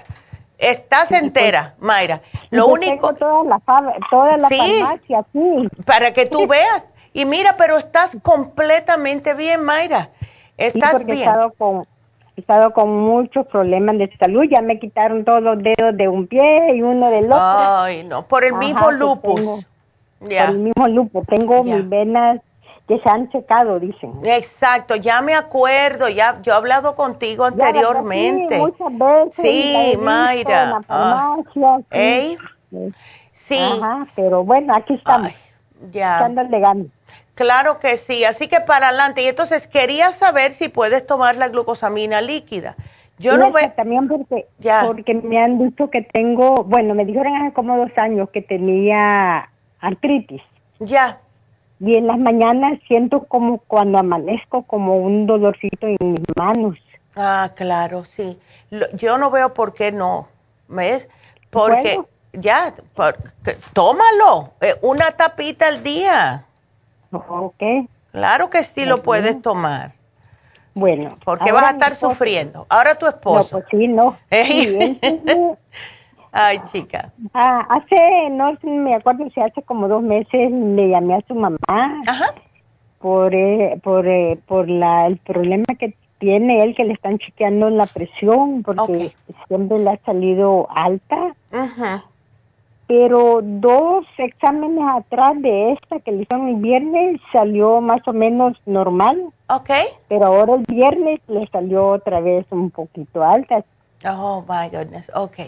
Estás 0.58 1.12
entera, 1.12 1.76
Mayra. 1.80 2.22
Lo 2.50 2.68
único. 2.68 3.14
Tengo 3.14 3.44
toda 3.44 3.44
la, 3.44 4.00
toda 4.10 4.38
la 4.38 4.48
sí, 4.48 4.80
farmacia 4.80 5.20
aquí. 5.20 5.70
Para 5.86 6.14
que 6.14 6.26
tú 6.28 6.48
veas. 6.48 6.86
Y 7.12 7.26
mira, 7.26 7.58
pero 7.58 7.78
estás 7.78 8.18
completamente 8.24 9.34
bien, 9.34 9.66
Mayra. 9.66 10.12
Estás 10.56 11.04
bien. 11.04 11.20
He 11.20 11.24
estado, 11.24 11.52
con, 11.58 11.86
estado 12.38 12.72
con 12.72 12.90
muchos 12.90 13.46
problemas 13.48 13.98
de 13.98 14.10
salud. 14.18 14.44
Ya 14.50 14.62
me 14.62 14.80
quitaron 14.80 15.26
todos 15.26 15.42
los 15.42 15.58
dedos 15.62 15.96
de 15.96 16.08
un 16.08 16.28
pie 16.28 16.76
y 16.76 16.82
uno 16.82 17.10
del 17.10 17.26
otro. 17.26 17.38
Ay, 17.40 18.04
no. 18.04 18.28
Por 18.28 18.46
el 18.46 18.54
mismo 18.54 18.92
lupus. 18.92 19.42
Por 20.20 20.32
el 20.32 20.60
mismo 20.60 20.88
lupus. 20.88 21.26
Tengo 21.28 21.64
mis 21.64 21.88
venas 21.88 22.42
que 22.88 23.00
se 23.00 23.10
han 23.10 23.30
checado, 23.30 23.80
dicen. 23.80 24.14
Exacto, 24.24 24.96
ya 24.96 25.22
me 25.22 25.36
acuerdo, 25.36 26.08
ya 26.08 26.42
yo 26.42 26.54
he 26.54 26.56
hablado 26.56 26.96
contigo 26.96 27.44
anteriormente. 27.44 28.56
sí, 28.56 28.62
muchas 28.62 28.98
veces. 28.98 29.36
Sí, 29.36 29.98
Mayra. 30.00 30.80
Ah. 30.88 31.36
sí. 31.92 32.38
sí. 33.34 33.60
Ajá, 33.60 34.08
pero 34.16 34.44
bueno, 34.44 34.74
aquí 34.74 34.94
estamos. 34.94 35.32
ya. 35.92 36.28
Legal. 36.50 36.90
Claro 37.38 37.78
que 37.78 37.98
sí, 37.98 38.24
así 38.24 38.48
que 38.48 38.62
para 38.62 38.88
adelante. 38.88 39.22
Y 39.22 39.28
entonces 39.28 39.68
quería 39.68 40.10
saber 40.10 40.54
si 40.54 40.70
puedes 40.70 41.06
tomar 41.06 41.36
la 41.38 41.50
glucosamina 41.50 42.20
líquida. 42.20 42.76
Yo 43.20 43.38
no 43.38 43.52
veo. 43.52 43.72
También 43.74 44.08
porque, 44.08 44.48
porque 44.88 45.14
me 45.14 45.38
han 45.38 45.60
dicho 45.60 45.88
que 45.92 46.02
tengo, 46.02 46.64
bueno, 46.64 46.96
me 46.96 47.06
dijeron 47.06 47.36
hace 47.36 47.54
como 47.54 47.78
dos 47.78 47.96
años 47.96 48.28
que 48.32 48.42
tenía 48.42 49.52
artritis. 49.80 50.42
Ya. 50.80 51.20
Y 51.80 51.96
en 51.96 52.08
las 52.08 52.18
mañanas 52.18 52.80
siento 52.88 53.26
como 53.26 53.60
cuando 53.60 54.00
amanezco 54.00 54.64
como 54.64 54.98
un 54.98 55.28
dolorcito 55.28 55.86
en 55.86 56.14
mis 56.14 56.26
manos. 56.36 56.76
Ah, 57.16 57.52
claro, 57.56 58.04
sí. 58.04 58.40
yo 58.94 59.20
no 59.20 59.30
veo 59.30 59.54
por 59.54 59.76
qué 59.76 59.92
no, 59.92 60.28
¿ves? 60.68 61.08
Porque 61.52 62.00
ya, 62.34 62.74
tómalo, 63.74 64.54
eh, 64.60 64.74
una 64.82 65.12
tapita 65.12 65.68
al 65.68 65.84
día. 65.84 66.46
Ok. 67.12 67.64
Claro 68.12 68.50
que 68.50 68.64
sí 68.64 68.86
lo 68.86 69.04
puedes 69.04 69.42
tomar. 69.42 69.94
Bueno. 70.74 71.16
Porque 71.26 71.52
vas 71.52 71.64
a 71.66 71.72
estar 71.72 71.96
sufriendo. 71.96 72.66
Ahora 72.70 72.96
tu 72.96 73.08
esposo. 73.08 73.58
No, 73.58 73.60
pues 73.60 73.66
sí, 73.72 73.88
no. 73.88 74.18
Ay, 76.32 76.60
chica. 76.72 77.12
Ah, 77.34 77.66
hace, 77.70 78.30
no 78.32 78.56
me 78.64 78.96
acuerdo 78.96 79.28
si 79.34 79.42
hace 79.42 79.62
como 79.64 79.88
dos 79.88 80.04
meses 80.04 80.52
le 80.52 80.90
llamé 80.90 81.16
a 81.16 81.22
su 81.28 81.34
mamá. 81.34 81.58
Ajá. 81.68 82.36
Por, 83.00 83.34
eh, 83.34 83.80
por, 83.84 84.08
eh, 84.08 84.40
por 84.46 84.70
la, 84.70 85.08
el 85.08 85.18
problema 85.18 85.66
que 85.80 85.96
tiene 86.20 86.64
él, 86.64 86.76
que 86.76 86.84
le 86.84 86.94
están 86.94 87.18
chequeando 87.18 87.70
la 87.70 87.86
presión, 87.86 88.64
porque 88.64 89.12
siempre 89.48 89.80
le 89.80 89.92
ha 89.92 89.98
salido 90.06 90.68
alta. 90.70 91.36
Ajá. 91.52 92.06
Pero 92.88 93.42
dos 93.44 94.06
exámenes 94.18 94.84
atrás 94.96 95.42
de 95.42 95.74
esta 95.74 96.00
que 96.00 96.12
le 96.12 96.22
hicieron 96.24 96.48
el 96.48 96.56
viernes 96.56 97.20
salió 97.34 97.82
más 97.82 98.00
o 98.08 98.14
menos 98.14 98.58
normal. 98.66 99.32
Ok. 99.50 99.72
Pero 100.08 100.26
ahora 100.26 100.56
el 100.56 100.64
viernes 100.68 101.20
le 101.28 101.48
salió 101.48 101.90
otra 101.90 102.22
vez 102.22 102.46
un 102.50 102.72
poquito 102.72 103.24
alta. 103.24 103.64
Oh, 104.06 104.44
my 104.48 104.70
goodness. 104.70 105.12
Ok. 105.14 105.40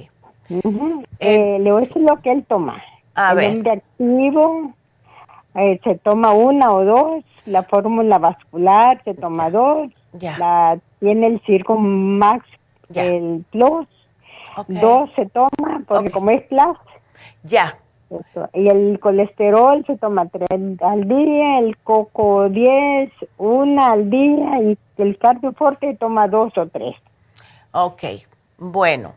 Eh, 1.19 1.59
le 1.59 1.71
voy 1.71 1.83
a 1.83 1.85
decir 1.85 2.01
lo 2.01 2.17
que 2.17 2.31
él 2.31 2.43
toma. 2.47 2.81
A 3.15 3.31
el 3.31 3.61
ver. 3.63 3.77
activo 3.77 4.73
eh, 5.55 5.79
se 5.83 5.95
toma 5.95 6.31
una 6.31 6.71
o 6.71 6.85
dos, 6.85 7.23
la 7.45 7.63
fórmula 7.63 8.17
vascular 8.17 9.01
se 9.03 9.13
toma 9.13 9.49
dos, 9.49 9.89
la 10.13 10.79
tiene 10.99 11.27
el 11.27 11.41
Circo 11.45 11.77
Max, 11.77 12.45
el 12.93 13.43
Plus, 13.51 13.87
dos 14.67 15.09
se 15.15 15.25
toma, 15.27 15.83
porque 15.87 16.11
como 16.11 16.31
es 16.31 16.43
Plus. 16.43 16.77
Ya. 17.43 17.77
Y 18.53 18.67
el 18.67 18.99
colesterol 18.99 19.83
se 19.85 19.97
toma 19.97 20.27
tres 20.27 20.49
al 20.81 21.07
día, 21.07 21.59
el 21.59 21.77
coco 21.77 22.49
diez, 22.49 23.11
una 23.37 23.91
al 23.91 24.09
día, 24.09 24.61
y 24.61 24.77
el 24.97 25.17
cardioforte 25.17 25.95
toma 25.95 26.27
dos 26.27 26.57
o 26.57 26.65
tres. 26.67 26.95
Ok, 27.71 28.03
bueno. 28.57 29.13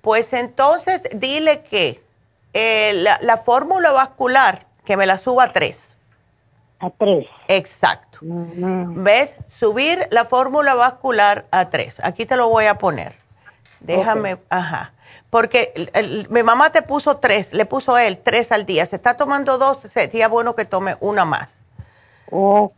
Pues 0.00 0.32
entonces 0.32 1.02
dile 1.14 1.62
que 1.62 2.02
eh, 2.52 2.92
la, 2.94 3.36
fórmula 3.38 3.92
vascular, 3.92 4.66
que 4.84 4.96
me 4.96 5.06
la 5.06 5.16
suba 5.16 5.44
a 5.44 5.52
tres. 5.52 5.96
A 6.80 6.90
tres. 6.90 7.28
Exacto. 7.46 8.18
¿Ves? 8.22 9.36
Subir 9.46 10.08
la 10.10 10.24
fórmula 10.24 10.74
vascular 10.74 11.46
a 11.52 11.70
tres. 11.70 12.00
Aquí 12.02 12.26
te 12.26 12.36
lo 12.36 12.48
voy 12.48 12.64
a 12.66 12.78
poner. 12.78 13.21
Déjame, 13.84 14.38
ajá. 14.48 14.92
Porque 15.30 15.72
mi 16.30 16.42
mamá 16.42 16.70
te 16.70 16.82
puso 16.82 17.16
tres, 17.16 17.52
le 17.52 17.64
puso 17.64 17.96
él 17.98 18.18
tres 18.18 18.52
al 18.52 18.66
día. 18.66 18.86
Se 18.86 18.96
está 18.96 19.16
tomando 19.16 19.58
dos, 19.58 19.78
sería 19.88 20.28
bueno 20.28 20.54
que 20.54 20.64
tome 20.64 20.96
una 21.00 21.24
más. 21.24 21.58
Ok. 22.30 22.72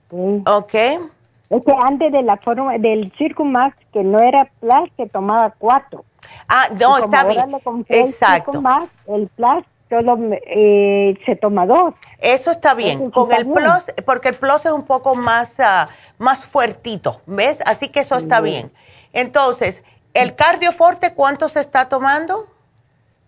Ok. 0.47 0.75
Es 0.75 1.65
que 1.65 1.73
antes 1.87 2.11
de 2.11 2.23
la 2.23 2.37
forma, 2.39 2.79
del 2.79 3.13
Circumax, 3.17 3.77
que 3.93 4.03
no 4.03 4.19
era 4.19 4.51
Plus, 4.61 4.91
que 4.97 5.07
tomaba 5.07 5.55
cuatro. 5.59 6.05
Ah, 6.49 6.67
no, 6.79 6.99
está 6.99 7.25
bien. 7.25 7.57
Exacto. 7.89 8.63
El, 9.07 9.29
Plus 9.29 9.65
solo 9.89 10.19
eh, 10.47 11.17
se 11.25 11.37
toma 11.37 11.67
dos. 11.67 11.95
Eso 12.19 12.51
está 12.51 12.75
bien. 12.75 13.11
Con 13.11 13.31
el 13.33 13.47
Plus, 13.47 13.93
porque 14.05 14.31
el 14.31 14.37
Plus 14.37 14.65
es 14.65 14.73
un 14.73 14.85
poco 14.85 15.15
más, 15.15 15.57
uh, 15.59 15.89
más 16.19 16.45
fuertito, 16.45 17.21
¿ves? 17.27 17.63
Así 17.67 17.89
que 17.89 18.01
eso 18.01 18.17
está 18.17 18.41
bien. 18.41 18.73
Entonces, 19.13 19.83
¿el 20.15 20.35
cardioforte 20.35 21.15
cuánto 21.15 21.49
se 21.49 21.61
está 21.61 21.89
tomando? 21.89 22.47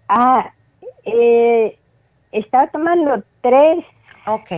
Ah, 0.09 0.53
eh, 1.05 1.79
está 2.33 2.69
tomando 2.69 3.23
tres. 3.43 3.85
Ok. 4.27 4.51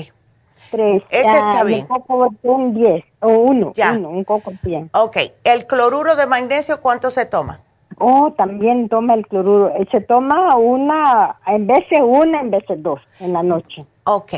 Tres. 0.71 1.03
Ese 1.09 1.37
está 1.37 1.65
bien. 1.65 1.81
Un 1.81 1.87
coco 1.87 2.35
un 2.43 2.75
diez, 2.75 3.05
o 3.21 3.29
uno, 3.29 3.73
ya. 3.75 3.93
uno, 3.93 4.11
un 4.11 4.25
coco 4.25 4.53
bien. 4.63 4.91
Ok. 4.93 5.17
¿El 5.45 5.67
cloruro 5.67 6.15
de 6.15 6.27
magnesio 6.27 6.81
cuánto 6.81 7.11
se 7.11 7.25
toma? 7.25 7.61
Oh, 7.97 8.33
también 8.37 8.89
toma 8.89 9.15
el 9.15 9.27
cloruro. 9.27 9.75
Eh, 9.75 9.89
se 9.91 10.01
toma 10.03 10.57
una, 10.57 11.37
en 11.47 11.67
vez 11.67 11.89
de 11.91 12.03
una, 12.03 12.43
en 12.43 12.51
vez 12.51 12.65
de 12.69 12.77
dos, 12.77 13.01
en 13.19 13.33
la 13.33 13.43
noche. 13.43 13.87
Ok. 14.05 14.35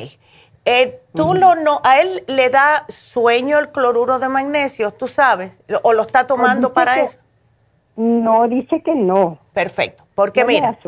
Eh, 0.65 1.01
¿Tú 1.15 1.35
lo 1.35 1.57
no, 1.57 1.81
a 1.83 2.01
él 2.01 2.23
le 2.27 2.49
da 2.51 2.85
sueño 2.89 3.59
el 3.59 3.71
cloruro 3.71 4.19
de 4.19 4.29
magnesio, 4.29 4.93
tú 4.93 5.09
sabes? 5.09 5.59
¿O 5.83 5.93
lo 5.93 6.03
está 6.03 6.27
tomando 6.27 6.73
para 6.73 7.01
eso? 7.01 7.17
No, 8.01 8.49
dice 8.49 8.83
que 8.83 8.95
no. 8.95 9.39
Perfecto. 9.53 10.05
Porque 10.15 10.45
mira, 10.45 10.79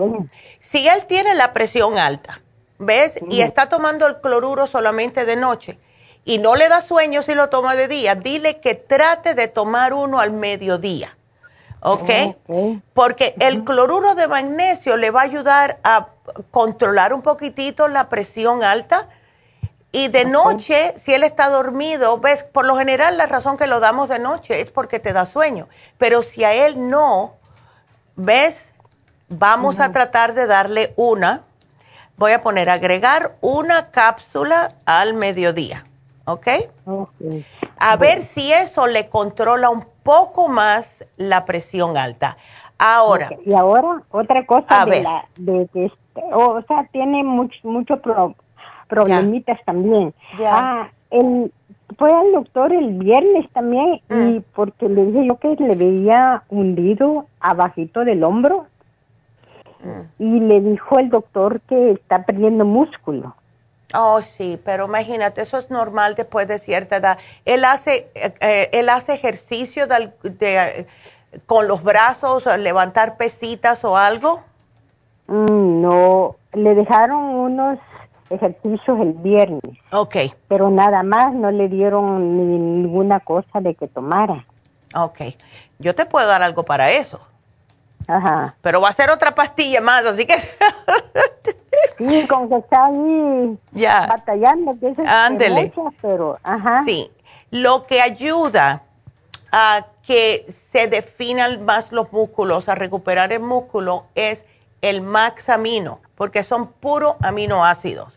si 0.60 0.88
él 0.88 1.06
tiene 1.06 1.34
la 1.34 1.52
presión 1.52 1.98
alta, 1.98 2.40
¿ves? 2.78 3.18
Y 3.28 3.40
está 3.40 3.68
tomando 3.68 4.06
el 4.06 4.20
cloruro 4.20 4.66
solamente 4.66 5.24
de 5.24 5.36
noche 5.36 5.78
y 6.24 6.38
no 6.38 6.54
le 6.54 6.68
da 6.68 6.80
sueño 6.80 7.22
si 7.22 7.34
lo 7.34 7.48
toma 7.50 7.74
de 7.74 7.88
día, 7.88 8.14
dile 8.14 8.60
que 8.60 8.74
trate 8.74 9.34
de 9.34 9.48
tomar 9.48 9.92
uno 9.92 10.20
al 10.20 10.32
mediodía 10.32 11.16
¿ok? 11.82 12.10
Porque 12.94 13.34
el 13.40 13.64
cloruro 13.64 14.14
de 14.14 14.28
magnesio 14.28 14.96
le 14.96 15.10
va 15.10 15.20
a 15.20 15.24
ayudar 15.24 15.78
a 15.82 16.08
controlar 16.50 17.12
un 17.12 17.22
poquitito 17.22 17.88
la 17.88 18.08
presión 18.08 18.62
alta. 18.62 19.08
Y 19.94 20.08
de 20.08 20.24
noche, 20.24 20.94
si 20.96 21.12
él 21.12 21.22
está 21.22 21.50
dormido, 21.50 22.18
ves, 22.18 22.44
por 22.44 22.64
lo 22.64 22.76
general 22.76 23.18
la 23.18 23.26
razón 23.26 23.58
que 23.58 23.66
lo 23.66 23.78
damos 23.78 24.08
de 24.08 24.18
noche 24.18 24.62
es 24.62 24.70
porque 24.70 24.98
te 24.98 25.12
da 25.12 25.26
sueño. 25.26 25.68
Pero 25.98 26.22
si 26.22 26.44
a 26.44 26.54
él 26.54 26.88
no, 26.88 27.34
ves, 28.16 28.72
vamos 29.28 29.80
a 29.80 29.92
tratar 29.92 30.32
de 30.32 30.46
darle 30.46 30.94
una. 30.96 31.42
Voy 32.16 32.32
a 32.32 32.42
poner 32.42 32.70
agregar 32.70 33.36
una 33.42 33.90
cápsula 33.90 34.72
al 34.86 35.12
mediodía, 35.12 35.84
¿ok? 36.24 36.48
A 37.78 37.96
ver 37.96 38.22
si 38.22 38.50
eso 38.50 38.86
le 38.86 39.10
controla 39.10 39.68
un 39.68 39.86
poco 40.02 40.48
más 40.48 41.04
la 41.16 41.44
presión 41.44 41.98
alta. 41.98 42.38
Ahora. 42.78 43.30
Y 43.44 43.52
ahora, 43.52 44.02
otra 44.10 44.44
cosa 44.46 44.86
de, 44.86 45.02
La, 45.02 45.28
de 45.36 45.68
que, 45.72 45.86
este, 45.86 46.22
o 46.32 46.62
sea, 46.62 46.88
tiene 46.92 47.22
muchos 47.22 47.64
mucho 47.64 48.00
problemitas 48.92 49.58
también. 49.64 50.12
Ah, 50.44 50.88
el, 51.10 51.50
fue 51.98 52.12
al 52.12 52.32
doctor 52.32 52.72
el 52.72 52.98
viernes 52.98 53.50
también 53.52 54.00
y 54.10 54.14
mm. 54.14 54.44
porque 54.54 54.88
le 54.88 55.06
dije 55.06 55.26
yo 55.26 55.36
que 55.36 55.56
le 55.56 55.74
veía 55.74 56.42
hundido 56.48 57.26
abajito 57.40 58.04
del 58.04 58.22
hombro 58.22 58.66
mm. 59.82 60.22
y 60.22 60.40
le 60.40 60.60
dijo 60.60 60.98
el 60.98 61.08
doctor 61.08 61.60
que 61.62 61.92
está 61.92 62.24
perdiendo 62.24 62.64
músculo. 62.64 63.34
Oh, 63.94 64.22
sí, 64.22 64.58
pero 64.64 64.86
imagínate, 64.86 65.42
eso 65.42 65.58
es 65.58 65.70
normal 65.70 66.14
después 66.14 66.48
de 66.48 66.58
cierta 66.58 66.96
edad. 66.96 67.18
¿Él 67.44 67.64
hace, 67.64 68.08
eh, 68.14 68.32
eh, 68.40 68.70
él 68.72 68.88
hace 68.88 69.12
ejercicio 69.12 69.86
de, 69.86 70.86
con 71.44 71.68
los 71.68 71.82
brazos, 71.82 72.46
levantar 72.58 73.18
pesitas 73.18 73.84
o 73.84 73.98
algo? 73.98 74.42
Mm, 75.26 75.82
no, 75.82 76.36
le 76.54 76.74
dejaron 76.74 77.22
unos 77.22 77.78
ejercicios 78.32 78.98
el 79.00 79.12
viernes. 79.14 79.78
Ok. 79.90 80.16
Pero 80.48 80.70
nada 80.70 81.02
más 81.02 81.34
no 81.34 81.50
le 81.50 81.68
dieron 81.68 82.36
ninguna 82.36 83.20
cosa 83.20 83.60
de 83.60 83.74
que 83.74 83.88
tomara. 83.88 84.46
Ok. 84.94 85.20
Yo 85.78 85.94
te 85.94 86.06
puedo 86.06 86.26
dar 86.26 86.42
algo 86.42 86.64
para 86.64 86.90
eso. 86.90 87.20
Ajá. 88.08 88.54
Pero 88.60 88.80
va 88.80 88.88
a 88.88 88.92
ser 88.92 89.10
otra 89.10 89.34
pastilla 89.34 89.80
más, 89.80 90.04
así 90.06 90.26
que... 90.26 90.34
sí, 91.98 92.26
con 92.26 92.48
que 92.48 92.56
está 92.56 92.86
ahí 92.86 93.58
ya. 93.72 94.06
batallando, 94.06 94.72
que 94.78 94.88
es 94.88 94.96
pero, 96.00 96.38
ajá. 96.42 96.82
Sí. 96.84 97.10
Lo 97.50 97.86
que 97.86 98.00
ayuda 98.00 98.82
a 99.52 99.86
que 100.02 100.46
se 100.70 100.88
definan 100.88 101.64
más 101.64 101.92
los 101.92 102.12
músculos, 102.12 102.68
a 102.68 102.74
recuperar 102.74 103.32
el 103.32 103.40
músculo, 103.40 104.06
es 104.14 104.44
el 104.80 105.02
maxamino, 105.02 106.00
porque 106.16 106.42
son 106.42 106.66
puros 106.66 107.14
aminoácidos. 107.22 108.12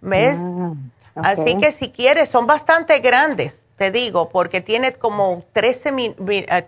¿Ves? 0.00 0.38
Mm, 0.38 0.72
así 1.16 1.56
que 1.58 1.72
si 1.72 1.90
quieres, 1.90 2.28
son 2.28 2.46
bastante 2.46 2.98
grandes, 3.00 3.64
te 3.76 3.90
digo, 3.90 4.28
porque 4.28 4.60
tiene 4.60 4.92
como 4.92 5.44
13, 5.52 6.14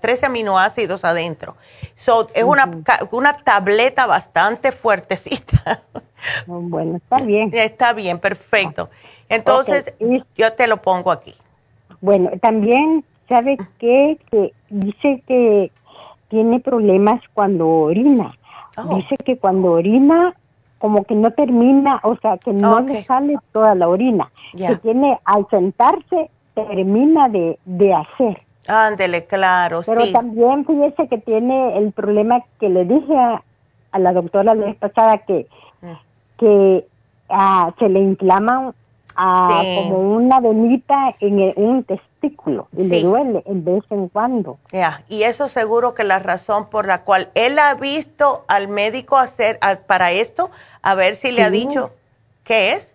13 0.00 0.24
eh, 0.24 0.26
aminoácidos 0.26 1.04
adentro. 1.04 1.56
es 1.96 2.44
una, 2.44 2.82
una 3.10 3.38
tableta 3.38 4.06
bastante 4.06 4.72
fuertecita. 4.72 5.82
Bueno, 6.46 6.96
está 6.96 7.18
bien. 7.18 7.50
Está 7.54 7.92
bien, 7.92 8.18
perfecto. 8.18 8.90
Entonces, 9.28 9.94
yo 10.36 10.52
te 10.52 10.66
lo 10.66 10.82
pongo 10.82 11.12
aquí. 11.12 11.34
Bueno, 12.00 12.30
también, 12.40 13.04
¿sabe 13.28 13.56
qué? 13.78 14.18
Que 14.30 14.52
dice 14.68 15.22
que 15.26 15.70
tiene 16.28 16.60
problemas 16.60 17.20
cuando 17.34 17.68
orina. 17.68 18.36
Oh. 18.76 18.96
Dice 18.96 19.16
que 19.16 19.36
cuando 19.36 19.72
orina, 19.72 20.34
como 20.80 21.04
que 21.04 21.14
no 21.14 21.30
termina, 21.30 22.00
o 22.02 22.16
sea, 22.16 22.38
que 22.38 22.52
no 22.52 22.80
le 22.80 23.04
sale 23.04 23.36
toda 23.52 23.74
la 23.74 23.86
orina. 23.86 24.32
Que 24.56 24.76
tiene, 24.76 25.20
al 25.24 25.46
sentarse, 25.50 26.30
termina 26.54 27.28
de, 27.28 27.58
de 27.66 27.94
hacer. 27.94 28.42
Ándele, 28.66 29.26
claro, 29.26 29.82
Pero 29.84 30.10
también 30.10 30.64
fíjese 30.64 31.06
que 31.08 31.18
tiene 31.18 31.76
el 31.76 31.92
problema 31.92 32.40
que 32.58 32.68
le 32.70 32.84
dije 32.84 33.14
a, 33.16 33.42
la 33.98 34.12
doctora 34.12 34.54
la 34.54 34.66
vez 34.66 34.76
pasada 34.76 35.18
que, 35.18 35.46
mm. 35.82 35.92
que 36.38 36.86
ah, 37.28 37.72
se 37.78 37.88
le 37.88 38.00
inflama 38.00 38.72
ah, 39.16 39.62
como 39.76 39.98
una 40.14 40.40
venita 40.40 41.14
en 41.20 41.52
un 41.56 41.84
testículo 41.84 42.68
y 42.76 42.84
le 42.84 43.02
duele 43.02 43.42
en 43.46 43.64
vez 43.64 43.82
en 43.90 44.08
cuando. 44.08 44.58
Ya, 44.72 45.02
y 45.08 45.22
eso 45.24 45.48
seguro 45.48 45.94
que 45.94 46.04
la 46.04 46.18
razón 46.18 46.68
por 46.68 46.86
la 46.86 47.02
cual 47.02 47.30
él 47.34 47.58
ha 47.58 47.74
visto 47.74 48.44
al 48.46 48.68
médico 48.68 49.16
hacer 49.16 49.58
para 49.86 50.12
esto, 50.12 50.50
a 50.82 50.94
ver 50.94 51.14
si 51.14 51.30
le 51.32 51.42
ha 51.42 51.50
dicho 51.50 51.92
qué 52.44 52.72
es. 52.72 52.94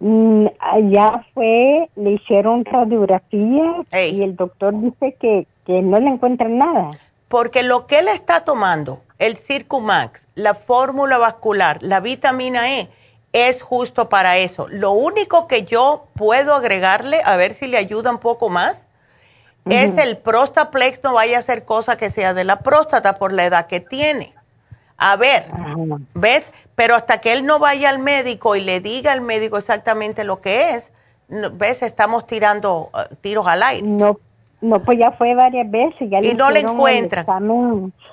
Mm, 0.00 0.46
ya 0.90 1.24
fue, 1.32 1.88
le 1.96 2.12
hicieron 2.12 2.64
radiografía 2.64 3.84
y 3.92 4.22
el 4.22 4.36
doctor 4.36 4.74
dice 4.80 5.16
que, 5.20 5.46
que 5.66 5.82
no 5.82 5.98
le 6.00 6.10
encuentran 6.10 6.58
nada. 6.58 6.90
Porque 7.28 7.62
lo 7.62 7.86
que 7.86 8.00
él 8.00 8.08
está 8.08 8.44
tomando, 8.44 9.00
el 9.18 9.36
Circumax, 9.36 10.28
la 10.34 10.54
fórmula 10.54 11.18
vascular, 11.18 11.82
la 11.82 12.00
vitamina 12.00 12.78
E, 12.78 12.88
es 13.32 13.62
justo 13.62 14.08
para 14.08 14.38
eso. 14.38 14.68
Lo 14.68 14.92
único 14.92 15.48
que 15.48 15.64
yo 15.64 16.06
puedo 16.14 16.54
agregarle, 16.54 17.20
a 17.24 17.36
ver 17.36 17.54
si 17.54 17.66
le 17.66 17.78
ayuda 17.78 18.10
un 18.10 18.18
poco 18.18 18.48
más, 18.50 18.86
es 19.66 19.96
el 19.96 20.18
Prostaplex, 20.18 21.02
no 21.02 21.14
vaya 21.14 21.38
a 21.38 21.42
ser 21.42 21.64
cosa 21.64 21.96
que 21.96 22.10
sea 22.10 22.34
de 22.34 22.44
la 22.44 22.60
próstata 22.60 23.16
por 23.16 23.32
la 23.32 23.46
edad 23.46 23.66
que 23.66 23.80
tiene. 23.80 24.34
A 24.96 25.16
ver, 25.16 25.46
¿ves? 26.14 26.52
Pero 26.74 26.94
hasta 26.94 27.18
que 27.18 27.32
él 27.32 27.44
no 27.44 27.58
vaya 27.58 27.90
al 27.90 27.98
médico 27.98 28.56
y 28.56 28.60
le 28.60 28.80
diga 28.80 29.12
al 29.12 29.20
médico 29.20 29.58
exactamente 29.58 30.24
lo 30.24 30.40
que 30.40 30.70
es, 30.70 30.92
¿ves? 31.28 31.82
Estamos 31.82 32.26
tirando 32.26 32.90
uh, 32.92 33.14
tiros 33.20 33.46
al 33.46 33.62
aire. 33.62 33.86
No, 33.86 34.18
no, 34.60 34.82
pues 34.82 34.98
ya 34.98 35.10
fue 35.12 35.34
varias 35.34 35.70
veces. 35.70 36.08
Ya 36.10 36.20
y 36.20 36.34
no 36.34 36.50
le 36.50 36.60
encuentran. 36.60 37.26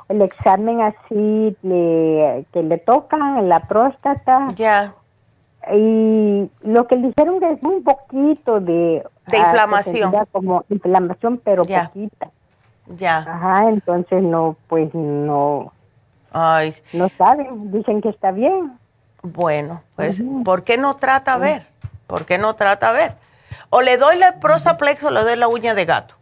El 0.10 0.22
examen, 0.22 0.82
así 0.82 1.56
le, 1.62 2.46
que 2.52 2.64
le 2.64 2.78
tocan 2.80 3.48
la 3.48 3.62
próstata. 3.62 4.48
Ya 4.56 4.94
y 5.70 6.50
lo 6.64 6.88
que 6.88 6.96
le 6.96 7.08
dijeron 7.08 7.40
que 7.40 7.52
es 7.52 7.64
un 7.64 7.84
poquito 7.84 8.60
de 8.60 9.04
de 9.28 9.38
ah, 9.38 9.48
inflamación 9.48 10.14
como 10.32 10.66
inflamación 10.70 11.40
pero 11.44 11.64
poquita 11.64 12.30
ya 12.98 13.18
ajá 13.18 13.70
entonces 13.70 14.24
no 14.24 14.56
pues 14.68 14.94
no 14.96 15.72
Ay. 16.32 16.74
no 16.94 17.10
saben 17.18 17.72
dicen 17.72 18.02
que 18.02 18.10
está 18.10 18.32
bien 18.32 18.78
bueno 19.22 19.84
pues 19.96 20.22
¿por 20.44 20.64
qué 20.64 20.78
no 20.78 20.96
trata 20.96 21.34
a 21.34 21.38
ver? 21.38 21.68
¿por 22.08 22.26
qué 22.26 22.38
no 22.38 22.56
trata 22.56 22.90
a 22.90 22.94
ver? 22.94 23.14
o 23.70 23.82
le 23.82 23.98
doy 23.98 24.22
el 24.22 24.40
prosaplex 24.40 25.04
o 25.04 25.12
le 25.12 25.24
doy 25.24 25.36
la 25.36 25.48
uña 25.48 25.74
de 25.74 25.86
gato 25.86 26.16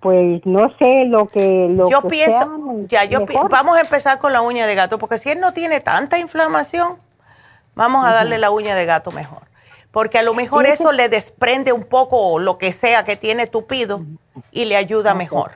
pues 0.00 0.44
no 0.46 0.72
sé 0.78 1.04
lo 1.06 1.26
que 1.26 1.68
lo 1.68 1.90
yo 1.90 2.02
pienso 2.02 2.48
ya 2.88 3.04
yo 3.04 3.26
vamos 3.50 3.76
a 3.76 3.80
empezar 3.80 4.18
con 4.18 4.32
la 4.32 4.42
uña 4.42 4.66
de 4.66 4.74
gato 4.74 4.98
porque 4.98 5.18
si 5.18 5.30
él 5.30 5.40
no 5.40 5.52
tiene 5.52 5.80
tanta 5.80 6.18
inflamación 6.18 6.96
Vamos 7.78 8.04
a 8.04 8.12
darle 8.12 8.38
la 8.38 8.50
uña 8.50 8.74
de 8.74 8.86
gato 8.86 9.12
mejor. 9.12 9.42
Porque 9.92 10.18
a 10.18 10.22
lo 10.22 10.34
mejor 10.34 10.66
eso 10.66 10.90
le 10.90 11.08
desprende 11.08 11.72
un 11.72 11.84
poco 11.84 12.40
lo 12.40 12.58
que 12.58 12.72
sea 12.72 13.04
que 13.04 13.14
tiene 13.14 13.46
tupido 13.46 14.02
y 14.50 14.64
le 14.64 14.74
ayuda 14.74 15.14
mejor. 15.14 15.52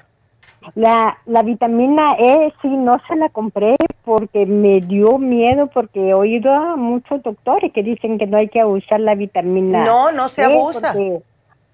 La, 0.75 1.19
la 1.27 1.43
vitamina 1.43 2.15
E 2.19 2.53
sí 2.63 2.69
no 2.69 3.01
se 3.09 3.17
la 3.17 3.29
compré 3.29 3.77
porque 4.05 4.47
me 4.47 4.81
dio 4.81 5.19
miedo 5.19 5.67
porque 5.69 6.11
he 6.11 6.15
oído 6.15 6.53
a 6.53 6.77
muchos 6.77 7.23
doctores 7.23 7.73
que 7.73 7.83
dicen 7.83 8.19
que 8.19 8.27
no 8.27 8.39
hay 8.39 8.49
que 8.49 8.65
usar 8.65 9.01
la 9.01 9.15
vitamina 9.15 9.85
No, 9.85 10.13
no 10.13 10.29
se 10.29 10.43
e 10.43 10.45
abusa. 10.45 10.93
Porque 10.93 11.23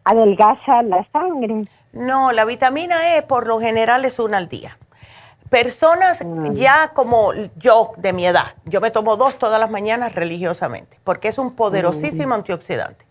adelgaza 0.05 0.83
la 0.83 1.07
sangre. 1.13 1.65
No, 1.93 2.33
la 2.33 2.45
vitamina 2.45 3.17
E 3.17 3.23
por 3.23 3.47
lo 3.47 3.61
general 3.61 4.05
es 4.05 4.19
una 4.19 4.39
al 4.39 4.49
día. 4.49 4.79
Personas 5.51 6.25
mm. 6.25 6.53
ya 6.53 6.93
como 6.95 7.33
yo 7.57 7.93
de 7.97 8.13
mi 8.13 8.27
edad, 8.27 8.55
yo 8.67 8.81
me 8.81 8.91
tomo 8.91 9.17
dos 9.17 9.39
todas 9.39 9.59
las 9.59 9.71
mañanas 9.71 10.15
religiosamente, 10.15 10.99
porque 11.05 11.29
es 11.29 11.39
un 11.39 11.55
poderosísimo 11.55 12.29
mm. 12.29 12.33
antioxidante. 12.33 13.08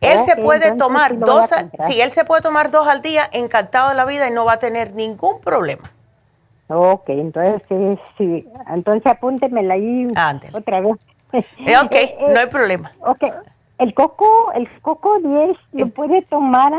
Él 0.00 0.20
se 0.24 0.36
puede 0.36 0.72
tomar 0.76 1.18
dos, 1.18 1.50
si 1.88 2.00
él 2.00 2.12
se 2.12 2.24
puede 2.24 2.42
tomar 2.42 2.70
dos 2.70 2.86
al 2.86 3.02
día, 3.02 3.28
encantado 3.32 3.88
de 3.88 3.94
la 3.96 4.04
vida 4.04 4.28
y 4.28 4.30
no 4.30 4.44
va 4.44 4.54
a 4.54 4.58
tener 4.58 4.94
ningún 4.94 5.40
problema. 5.40 5.90
Ok, 6.68 7.08
entonces 7.08 7.62
sí, 7.68 7.98
sí. 8.18 8.48
entonces 8.68 9.06
apúntemela 9.06 9.74
ahí 9.74 10.06
otra 10.52 10.80
vez. 10.80 10.96
Eh, 11.32 11.76
ok, 11.82 11.92
eh, 11.92 12.16
no 12.32 12.38
hay 12.38 12.46
problema. 12.46 12.92
Ok, 13.00 13.24
el 13.78 13.94
coco, 13.94 14.52
el 14.54 14.68
coco 14.82 15.18
10 15.18 15.56
lo 15.72 15.86
eh. 15.86 15.88
puede 15.88 16.22
tomar 16.22 16.72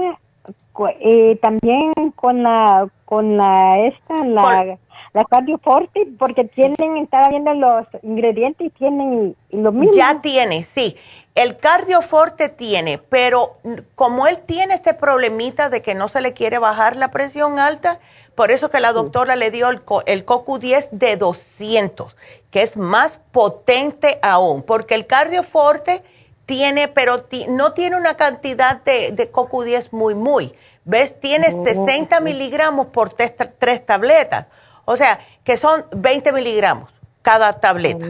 eh, 1.02 1.38
también 1.42 1.92
con 2.16 2.44
la, 2.44 2.88
con 3.06 3.36
la 3.36 3.80
esta, 3.80 4.24
la 4.26 4.78
la 5.14 5.26
cardioforte 5.26 6.08
porque 6.18 6.44
tienen, 6.44 6.98
estaba 6.98 7.30
viendo 7.30 7.54
los 7.54 7.88
ingredientes 8.04 8.68
y 8.68 8.70
tienen 8.70 9.36
lo 9.52 9.72
mismo. 9.72 9.96
Ya 9.96 10.22
tiene, 10.22 10.64
sí. 10.64 10.96
El 11.36 11.58
cardioforte 11.58 12.50
tiene, 12.50 12.98
pero 12.98 13.58
como 13.96 14.28
él 14.28 14.40
tiene 14.46 14.74
este 14.74 14.94
problemita 14.94 15.70
de 15.70 15.82
que 15.82 15.96
no 15.96 16.10
se 16.10 16.22
le 16.22 16.34
quiere 16.34 16.58
bajar 16.58 16.96
la 16.96 17.12
presión 17.12 17.60
alta, 17.60 18.00
por 18.36 18.52
eso 18.52 18.70
que 18.70 18.80
la 18.80 18.94
doctora 18.94 19.36
le 19.36 19.52
dio 19.52 19.70
el, 19.70 19.82
el 20.06 20.26
CoQ10 20.26 20.90
de 20.92 21.18
200, 21.18 22.16
que 22.52 22.62
es 22.62 22.78
más 22.78 23.20
potente 23.32 24.20
aún, 24.22 24.64
porque 24.64 24.96
el 24.96 25.08
cardioforte 25.08 26.04
tiene, 26.46 26.88
pero 26.88 27.26
no 27.50 27.74
tiene 27.74 27.96
una 27.96 28.16
cantidad 28.16 28.82
de, 28.82 29.12
de 29.12 29.32
CoQ10 29.32 29.90
muy, 29.92 30.16
muy. 30.16 30.56
¿Ves? 30.84 31.20
Tiene 31.20 31.52
60 31.52 32.20
miligramos 32.22 32.88
por 32.88 33.14
tres 33.14 33.86
tabletas. 33.86 34.48
O 34.86 34.98
sea, 34.98 35.20
que 35.44 35.56
son 35.56 35.86
20 35.92 36.32
miligramos 36.32 36.92
cada 37.22 37.60
tableta. 37.60 38.08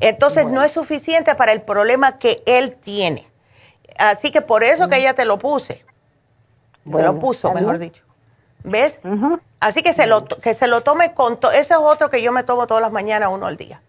Entonces 0.00 0.46
no 0.46 0.62
es 0.62 0.72
suficiente 0.72 1.34
para 1.34 1.52
el 1.52 1.62
problema 1.62 2.18
que 2.18 2.42
él 2.46 2.74
tiene. 2.76 3.26
Así 3.98 4.30
que 4.30 4.40
por 4.40 4.64
eso 4.64 4.88
que 4.88 4.96
ella 4.96 5.14
te 5.14 5.24
lo 5.24 5.38
puse. 5.38 5.84
te 6.84 7.02
lo 7.02 7.18
puso, 7.18 7.52
mejor 7.52 7.78
dicho. 7.78 8.04
¿Ves? 8.64 8.98
Así 9.60 9.82
que 9.82 9.92
se, 9.92 10.06
lo, 10.06 10.24
que 10.24 10.54
se 10.54 10.66
lo 10.66 10.80
tome 10.80 11.12
con 11.12 11.38
todo. 11.38 11.52
Ese 11.52 11.74
es 11.74 11.80
otro 11.80 12.10
que 12.10 12.22
yo 12.22 12.32
me 12.32 12.42
tomo 12.42 12.66
todas 12.66 12.82
las 12.82 12.92
mañanas, 12.92 13.28
uno 13.32 13.46
al 13.46 13.56
día. 13.56 13.80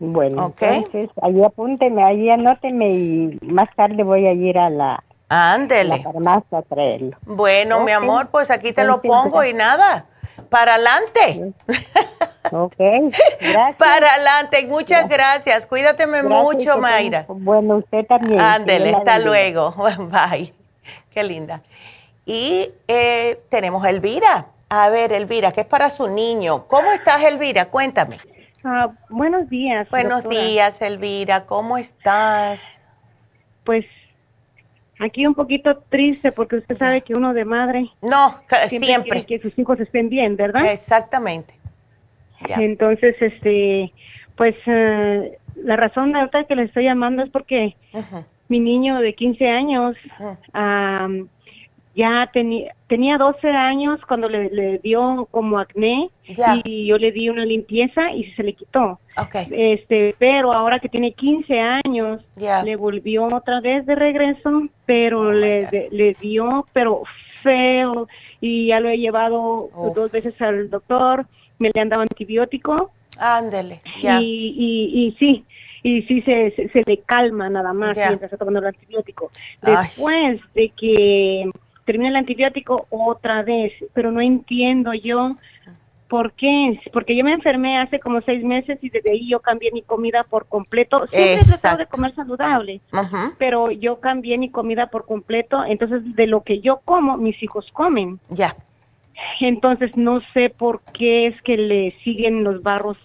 Bueno, 0.00 0.52
entonces 0.58 1.10
ahí 1.20 1.44
apúnteme, 1.44 2.02
ahí 2.02 2.30
anóteme 2.30 2.90
y 2.90 3.38
más 3.42 3.68
tarde 3.76 4.02
voy 4.02 4.26
a 4.26 4.32
ir 4.32 4.58
a 4.58 4.70
la, 4.70 5.04
Ándele. 5.28 6.02
farmacia 6.02 6.58
a 6.58 6.62
traerlo. 6.62 7.18
Bueno, 7.26 7.80
mi 7.80 7.92
amor, 7.92 8.28
pues 8.30 8.50
aquí 8.50 8.72
te 8.72 8.84
lo 8.84 9.02
pongo 9.02 9.44
y 9.44 9.52
nada 9.52 10.06
para 10.48 10.74
adelante. 10.74 11.52
Ok, 12.52 12.74
gracias. 12.78 13.76
Para 13.76 14.14
adelante, 14.14 14.66
muchas 14.66 15.08
gracias. 15.08 15.66
Cuídateme 15.66 16.22
mucho, 16.22 16.78
Mayra. 16.78 17.26
Bueno, 17.28 17.76
usted 17.76 18.06
también. 18.06 18.40
Ándele, 18.40 18.94
hasta 18.94 19.18
luego. 19.18 19.74
Bye. 19.98 20.52
Qué 21.10 21.22
linda. 21.22 21.62
Y 22.26 22.70
eh, 22.88 23.40
tenemos 23.48 23.84
a 23.84 23.90
Elvira. 23.90 24.46
A 24.68 24.88
ver, 24.88 25.12
Elvira, 25.12 25.52
que 25.52 25.62
es 25.62 25.66
para 25.66 25.90
su 25.90 26.08
niño. 26.08 26.66
¿Cómo 26.68 26.92
estás, 26.92 27.22
Elvira? 27.22 27.66
Cuéntame. 27.66 28.18
Ah, 28.62 28.90
buenos 29.08 29.48
días. 29.48 29.88
Buenos 29.90 30.28
días, 30.28 30.80
Elvira. 30.80 31.46
¿Cómo 31.46 31.78
estás? 31.78 32.60
Pues 33.64 33.84
aquí 35.00 35.26
un 35.26 35.34
poquito 35.34 35.78
triste 35.88 36.30
porque 36.30 36.56
usted 36.56 36.78
sabe 36.78 37.00
que 37.00 37.14
uno 37.14 37.32
de 37.34 37.44
madre. 37.44 37.90
No, 38.02 38.38
siempre. 38.68 39.24
que 39.24 39.40
sus 39.40 39.58
hijos 39.58 39.80
estén 39.80 40.08
bien, 40.08 40.36
¿verdad? 40.36 40.66
Exactamente. 40.66 41.59
Entonces, 42.48 43.16
este, 43.20 43.92
pues 44.36 44.54
eh, 44.66 45.38
la 45.56 45.76
razón 45.76 46.12
de 46.12 46.20
ahorita 46.20 46.44
que 46.44 46.56
le 46.56 46.62
estoy 46.64 46.84
llamando 46.84 47.22
es 47.22 47.30
porque 47.30 47.76
mi 48.48 48.60
niño 48.60 49.00
de 49.00 49.14
15 49.14 49.48
años 49.48 49.96
ya 51.94 52.30
tenía 52.32 52.74
tenía 52.90 53.18
12 53.18 53.48
años 53.48 54.00
cuando 54.06 54.28
le, 54.28 54.80
dio 54.82 55.28
como 55.30 55.60
acné 55.60 56.10
y 56.64 56.86
yo 56.86 56.98
le 56.98 57.12
di 57.12 57.28
una 57.28 57.44
limpieza 57.44 58.10
y 58.12 58.24
se 58.32 58.42
le 58.42 58.52
quitó. 58.52 58.98
Este, 59.52 60.16
pero 60.18 60.52
ahora 60.52 60.80
que 60.80 60.88
tiene 60.88 61.12
15 61.12 61.60
años 61.60 62.20
le 62.64 62.74
volvió 62.74 63.26
otra 63.26 63.60
vez 63.60 63.86
de 63.86 63.94
regreso, 63.94 64.66
pero 64.86 65.20
oh 65.20 65.32
le, 65.32 65.88
le 65.92 66.14
dio 66.20 66.66
pero 66.72 67.02
feo 67.44 68.08
y 68.40 68.66
ya 68.66 68.80
lo 68.80 68.88
he 68.88 68.98
llevado 68.98 69.70
dos 69.94 70.10
veces 70.10 70.40
al 70.42 70.68
doctor, 70.68 71.26
me 71.60 71.70
le 71.72 71.80
han 71.80 71.88
dado 71.88 72.02
antibiótico. 72.02 72.90
Ándele, 73.16 73.82
y, 74.02 74.08
y, 74.08 75.06
y 75.06 75.16
sí, 75.18 75.44
y 75.82 76.02
sí 76.02 76.22
se, 76.22 76.70
se, 76.72 76.82
le 76.86 76.98
calma 76.98 77.48
nada 77.48 77.72
más 77.72 77.96
mientras 77.96 78.32
está 78.32 78.38
tomando 78.38 78.60
el 78.60 78.66
antibiótico. 78.66 79.30
Después 79.62 80.40
de 80.54 80.70
que 80.70 81.50
termine 81.84 82.08
el 82.08 82.16
antibiótico 82.16 82.86
otra 82.88 83.42
vez, 83.42 83.72
pero 83.92 84.10
no 84.10 84.20
entiendo 84.20 84.94
yo 84.94 85.34
por 86.08 86.32
qué, 86.32 86.80
porque 86.92 87.14
yo 87.14 87.24
me 87.24 87.32
enfermé 87.32 87.78
hace 87.78 88.00
como 88.00 88.20
seis 88.22 88.42
meses 88.42 88.78
y 88.82 88.90
desde 88.90 89.12
ahí 89.12 89.28
yo 89.28 89.40
cambié 89.40 89.70
mi 89.70 89.82
comida 89.82 90.24
por 90.24 90.46
completo. 90.46 91.06
Siempre 91.06 91.42
he 91.42 91.44
tratado 91.44 91.78
de 91.78 91.86
comer 91.86 92.14
saludable, 92.14 92.80
pero 93.38 93.70
yo 93.70 94.00
cambié 94.00 94.36
mi 94.36 94.50
comida 94.50 94.88
por 94.88 95.06
completo, 95.06 95.64
entonces 95.64 96.02
de 96.16 96.26
lo 96.26 96.42
que 96.42 96.60
yo 96.60 96.80
como, 96.84 97.16
mis 97.16 97.40
hijos 97.42 97.70
comen. 97.72 98.18
Ya. 98.28 98.56
Entonces 99.40 99.96
no 99.96 100.20
sé 100.32 100.50
por 100.50 100.82
qué 100.92 101.26
es 101.26 101.40
que 101.42 101.56
le 101.56 101.92
siguen 102.02 102.44
los 102.44 102.62
barros 102.62 102.96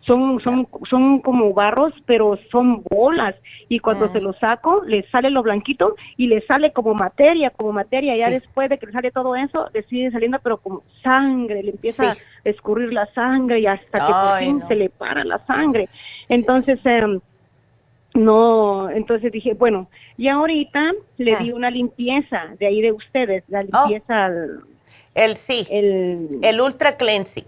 son, 0.00 0.40
son, 0.40 0.68
son 0.88 1.20
como 1.20 1.52
barros, 1.54 1.92
pero 2.06 2.38
son 2.50 2.82
bolas. 2.82 3.36
Y 3.68 3.78
cuando 3.78 4.10
se 4.12 4.20
los 4.20 4.36
saco, 4.38 4.82
le 4.84 5.08
sale 5.10 5.30
lo 5.30 5.42
blanquito 5.42 5.94
y 6.16 6.26
le 6.26 6.40
sale 6.42 6.72
como 6.72 6.94
materia, 6.94 7.50
como 7.50 7.72
materia. 7.72 8.16
Ya 8.16 8.30
después 8.30 8.68
de 8.68 8.78
que 8.78 8.86
le 8.86 8.92
sale 8.92 9.10
todo 9.10 9.36
eso, 9.36 9.68
le 9.72 9.82
sigue 9.84 10.10
saliendo, 10.10 10.38
pero 10.40 10.58
como 10.58 10.82
sangre, 11.02 11.62
le 11.62 11.70
empieza 11.70 12.12
a 12.12 12.16
escurrir 12.44 12.92
la 12.92 13.06
sangre 13.14 13.60
y 13.60 13.66
hasta 13.66 14.06
que 14.06 14.12
por 14.12 14.38
fin 14.38 14.62
se 14.68 14.74
le 14.74 14.88
para 14.90 15.24
la 15.24 15.38
sangre. 15.46 15.88
Entonces, 16.28 16.80
em, 16.84 17.20
no, 18.14 18.90
entonces 18.90 19.32
dije, 19.32 19.54
bueno, 19.54 19.88
y 20.18 20.28
ahorita 20.28 20.92
le 21.16 21.36
di 21.36 21.52
una 21.52 21.70
limpieza 21.70 22.48
de 22.58 22.66
ahí 22.66 22.82
de 22.82 22.92
ustedes, 22.92 23.44
la 23.48 23.60
oh. 23.60 23.62
limpieza. 23.62 24.30
El 25.14 25.36
sí, 25.36 25.66
el, 25.70 26.38
el 26.42 26.60
Ultra 26.60 26.96
Cleansing. 26.96 27.44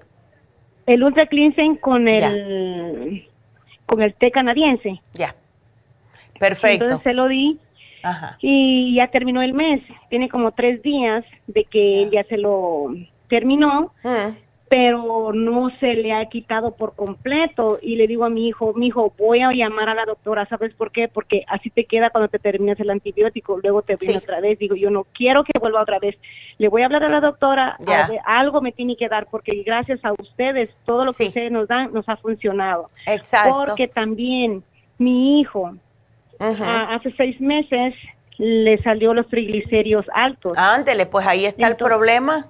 El 0.86 1.02
Ultra 1.02 1.26
Cleansing 1.26 1.76
con 1.76 2.08
el 2.08 3.26
con 3.86 4.02
el 4.02 4.14
té 4.14 4.30
canadiense. 4.30 5.00
Ya. 5.14 5.34
Perfecto. 6.38 6.84
Entonces 6.84 7.04
se 7.04 7.14
lo 7.14 7.28
di 7.28 7.58
y 8.40 8.94
ya 8.94 9.08
terminó 9.08 9.42
el 9.42 9.54
mes. 9.54 9.80
Tiene 10.10 10.28
como 10.28 10.52
tres 10.52 10.82
días 10.82 11.24
de 11.46 11.64
que 11.64 12.08
ya 12.12 12.24
se 12.24 12.38
lo 12.38 12.94
terminó. 13.28 13.92
Mm 14.02 14.43
pero 14.68 15.32
no 15.32 15.70
se 15.78 15.94
le 15.94 16.12
ha 16.12 16.24
quitado 16.26 16.72
por 16.74 16.94
completo 16.94 17.78
y 17.82 17.96
le 17.96 18.06
digo 18.06 18.24
a 18.24 18.30
mi 18.30 18.48
hijo, 18.48 18.72
mi 18.74 18.86
hijo, 18.86 19.12
voy 19.18 19.40
a 19.40 19.52
llamar 19.52 19.88
a 19.88 19.94
la 19.94 20.04
doctora, 20.04 20.46
¿sabes 20.46 20.74
por 20.74 20.90
qué? 20.90 21.06
Porque 21.06 21.44
así 21.48 21.70
te 21.70 21.84
queda 21.84 22.10
cuando 22.10 22.28
te 22.28 22.38
terminas 22.38 22.80
el 22.80 22.90
antibiótico, 22.90 23.58
luego 23.62 23.82
te 23.82 23.96
viene 23.96 24.18
otra 24.18 24.40
vez, 24.40 24.58
digo, 24.58 24.74
yo 24.74 24.90
no 24.90 25.04
quiero 25.12 25.44
que 25.44 25.58
vuelva 25.58 25.82
otra 25.82 25.98
vez, 25.98 26.16
le 26.58 26.68
voy 26.68 26.82
a 26.82 26.86
hablar 26.86 27.04
a 27.04 27.08
la 27.08 27.20
doctora, 27.20 27.78
algo 28.24 28.62
me 28.62 28.72
tiene 28.72 28.96
que 28.96 29.08
dar 29.08 29.26
porque 29.26 29.62
gracias 29.64 30.04
a 30.04 30.12
ustedes 30.12 30.70
todo 30.86 31.04
lo 31.04 31.12
que 31.12 31.28
ustedes 31.28 31.52
nos 31.52 31.68
dan 31.68 31.92
nos 31.92 32.08
ha 32.08 32.16
funcionado. 32.16 32.90
Exacto. 33.06 33.64
Porque 33.66 33.86
también 33.86 34.64
mi 34.98 35.40
hijo 35.40 35.74
hace 36.38 37.12
seis 37.16 37.40
meses 37.40 37.94
le 38.38 38.82
salió 38.82 39.14
los 39.14 39.28
triglicéridos 39.28 40.06
altos. 40.12 40.54
Ándele, 40.56 41.06
pues 41.06 41.26
ahí 41.26 41.44
está 41.44 41.68
el 41.68 41.76
problema 41.76 42.48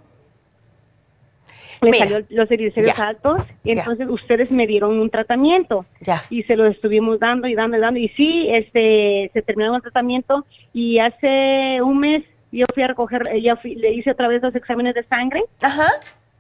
le 1.81 1.93
salió 1.93 2.25
los 2.31 2.49
triglicéridos 2.49 2.99
altos 2.99 3.39
y 3.63 3.73
entonces 3.73 4.09
ustedes 4.09 4.51
me 4.51 4.67
dieron 4.67 4.99
un 4.99 5.11
tratamiento 5.11 5.87
y 6.31 6.43
se 6.45 6.57
lo 6.57 6.67
estuvimos 6.67 7.19
dando 7.19 7.49
y 7.49 7.55
dando 7.55 7.77
y 7.77 7.81
dando 7.81 8.01
y 8.01 8.09
sí, 8.09 8.49
este, 8.51 9.31
se 9.33 9.43
terminó 9.43 9.75
el 9.77 9.83
tratamiento 9.83 10.47
y 10.73 10.99
hace 10.99 11.81
un 11.83 11.99
mes 11.99 12.25
yo 12.55 12.67
fui 12.73 12.83
a 12.83 12.89
recoger, 12.89 13.29
ella 13.33 13.59
le 13.65 13.93
hice 13.93 14.13
otra 14.13 14.29
vez 14.29 14.43
los 14.43 14.55
exámenes 14.55 14.95
de 14.95 15.03
sangre. 15.05 15.45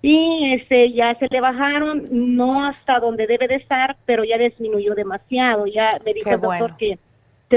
Y 0.00 0.52
este, 0.52 0.92
ya 0.92 1.14
se 1.18 1.28
le 1.30 1.40
bajaron, 1.40 2.06
no 2.10 2.64
hasta 2.64 3.00
donde 3.00 3.26
debe 3.26 3.48
de 3.48 3.56
estar, 3.56 3.96
pero 4.04 4.22
ya 4.22 4.36
disminuyó 4.36 4.94
demasiado. 4.94 5.66
Ya 5.66 5.98
me 6.04 6.12
dijo 6.12 6.30
el 6.30 6.40
doctor 6.40 6.76
que 6.76 6.98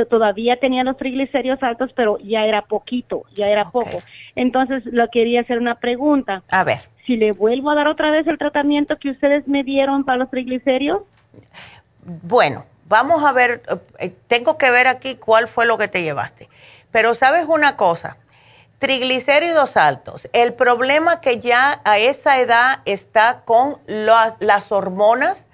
todavía 0.09 0.57
tenía 0.57 0.83
los 0.83 0.97
triglicéridos 0.97 1.61
altos, 1.61 1.91
pero 1.93 2.17
ya 2.19 2.45
era 2.45 2.61
poquito, 2.61 3.23
ya 3.35 3.49
era 3.49 3.69
poco. 3.69 4.01
Entonces, 4.35 4.83
lo 4.85 5.09
quería 5.09 5.41
hacer 5.41 5.59
una 5.59 5.75
pregunta. 5.75 6.43
A 6.49 6.63
ver 6.63 6.79
si 7.07 7.15
le 7.15 7.31
vuelvo 7.31 7.71
a 7.71 7.75
dar 7.75 7.87
otra 7.87 8.11
vez 8.11 8.27
el 8.27 8.37
tratamiento 8.37 8.99
que 8.99 9.09
ustedes 9.09 9.47
me 9.47 9.63
dieron 9.63 10.03
para 10.03 10.17
los 10.17 10.29
triglicéridos? 10.29 11.03
Bueno, 12.03 12.65
vamos 12.85 13.23
a 13.23 13.31
ver, 13.31 13.63
eh, 13.97 14.13
tengo 14.27 14.57
que 14.57 14.69
ver 14.69 14.87
aquí 14.87 15.15
cuál 15.15 15.47
fue 15.47 15.65
lo 15.65 15.77
que 15.77 15.87
te 15.87 16.03
llevaste. 16.03 16.49
Pero 16.91 17.15
sabes 17.15 17.45
una 17.47 17.77
cosa, 17.77 18.17
triglicéridos 18.79 19.77
altos, 19.77 20.27
el 20.33 20.53
problema 20.53 21.21
que 21.21 21.39
ya 21.39 21.81
a 21.85 21.97
esa 21.97 22.39
edad 22.39 22.81
está 22.85 23.41
con 23.45 23.77
las 23.87 24.71
hormonas 24.71 25.45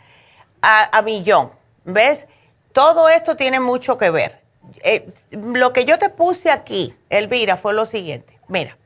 a, 0.61 1.01
millón, 1.01 1.51
¿ves? 1.83 2.25
Todo 2.71 3.09
esto 3.09 3.35
tiene 3.35 3.59
mucho 3.59 3.97
que 3.97 4.09
ver. 4.09 4.39
Eh, 4.83 5.09
lo 5.31 5.73
que 5.73 5.85
yo 5.85 5.99
te 5.99 6.09
puse 6.09 6.49
aquí, 6.49 6.95
Elvira, 7.09 7.57
fue 7.57 7.73
lo 7.73 7.85
siguiente. 7.85 8.39
Mira, 8.47 8.77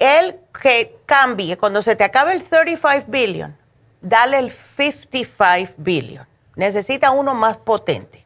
el 0.00 0.40
que 0.60 0.98
cambie, 1.06 1.56
cuando 1.56 1.82
se 1.82 1.94
te 1.94 2.02
acabe 2.02 2.32
el 2.32 2.42
35 2.42 3.04
billion, 3.06 3.56
dale 4.00 4.38
el 4.38 4.50
55 4.50 5.74
billion. 5.76 6.26
Necesita 6.56 7.12
uno 7.12 7.34
más 7.34 7.58
potente. 7.58 8.24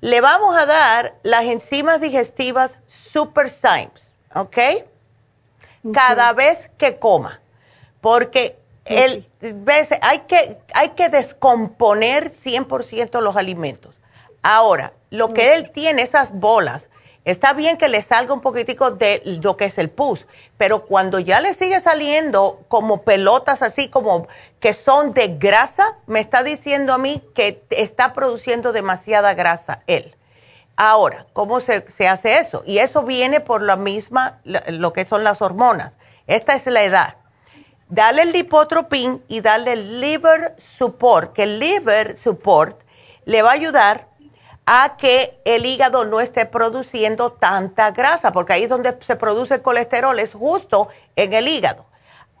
Le 0.00 0.20
vamos 0.20 0.56
a 0.56 0.66
dar 0.66 1.14
las 1.22 1.44
enzimas 1.44 2.00
digestivas 2.00 2.76
Super 2.88 3.50
Symes, 3.50 4.02
¿ok? 4.34 4.58
Cada 5.92 6.32
vez 6.32 6.70
que 6.76 6.98
coma. 6.98 7.40
Porque 8.00 8.58
el, 8.84 9.28
ves, 9.40 9.90
hay, 10.02 10.20
que, 10.20 10.58
hay 10.74 10.90
que 10.90 11.08
descomponer 11.08 12.32
100% 12.32 13.20
los 13.20 13.36
alimentos. 13.36 13.94
Ahora, 14.42 14.92
lo 15.10 15.32
que 15.32 15.54
él 15.54 15.70
tiene, 15.70 16.02
esas 16.02 16.32
bolas, 16.32 16.89
Está 17.24 17.52
bien 17.52 17.76
que 17.76 17.88
le 17.88 18.00
salga 18.02 18.32
un 18.32 18.40
poquitico 18.40 18.92
de 18.92 19.22
lo 19.24 19.56
que 19.58 19.66
es 19.66 19.76
el 19.76 19.90
pus, 19.90 20.26
pero 20.56 20.86
cuando 20.86 21.18
ya 21.18 21.40
le 21.40 21.52
sigue 21.52 21.78
saliendo 21.80 22.60
como 22.68 23.02
pelotas 23.02 23.60
así 23.60 23.88
como 23.88 24.26
que 24.58 24.72
son 24.72 25.12
de 25.12 25.36
grasa, 25.36 25.98
me 26.06 26.20
está 26.20 26.42
diciendo 26.42 26.94
a 26.94 26.98
mí 26.98 27.22
que 27.34 27.62
está 27.70 28.14
produciendo 28.14 28.72
demasiada 28.72 29.34
grasa 29.34 29.82
él. 29.86 30.16
Ahora, 30.76 31.26
¿cómo 31.34 31.60
se, 31.60 31.84
hace 32.08 32.38
eso? 32.38 32.62
Y 32.64 32.78
eso 32.78 33.02
viene 33.02 33.40
por 33.40 33.60
la 33.60 33.76
misma, 33.76 34.40
lo 34.44 34.94
que 34.94 35.04
son 35.04 35.22
las 35.22 35.42
hormonas. 35.42 35.92
Esta 36.26 36.54
es 36.54 36.64
la 36.66 36.82
edad. 36.84 37.16
Dale 37.90 38.22
el 38.22 38.32
lipotropin 38.32 39.22
y 39.28 39.42
dale 39.42 39.74
el 39.74 40.00
liver 40.00 40.54
support, 40.56 41.34
que 41.34 41.42
el 41.42 41.58
liver 41.58 42.16
support 42.16 42.80
le 43.26 43.42
va 43.42 43.50
a 43.50 43.54
ayudar 43.54 44.09
a 44.72 44.96
que 44.96 45.36
el 45.44 45.66
hígado 45.66 46.04
no 46.04 46.20
esté 46.20 46.46
produciendo 46.46 47.32
tanta 47.32 47.90
grasa, 47.90 48.30
porque 48.30 48.52
ahí 48.52 48.62
es 48.62 48.68
donde 48.68 48.96
se 49.04 49.16
produce 49.16 49.62
colesterol, 49.62 50.16
es 50.20 50.32
justo 50.32 50.86
en 51.16 51.32
el 51.32 51.48
hígado. 51.48 51.86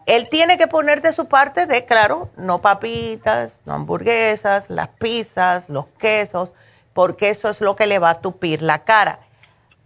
Él 0.06 0.28
tiene 0.30 0.56
que 0.56 0.68
poner 0.68 1.02
de 1.02 1.12
su 1.12 1.26
parte 1.26 1.66
de, 1.66 1.84
claro, 1.86 2.30
no 2.36 2.60
papitas, 2.60 3.58
no 3.64 3.74
hamburguesas, 3.74 4.70
las 4.70 4.90
pizzas, 4.90 5.68
los 5.68 5.86
quesos, 5.98 6.50
porque 6.92 7.30
eso 7.30 7.48
es 7.48 7.60
lo 7.60 7.74
que 7.74 7.88
le 7.88 7.98
va 7.98 8.10
a 8.10 8.20
tupir 8.20 8.62
la 8.62 8.84
cara. 8.84 9.18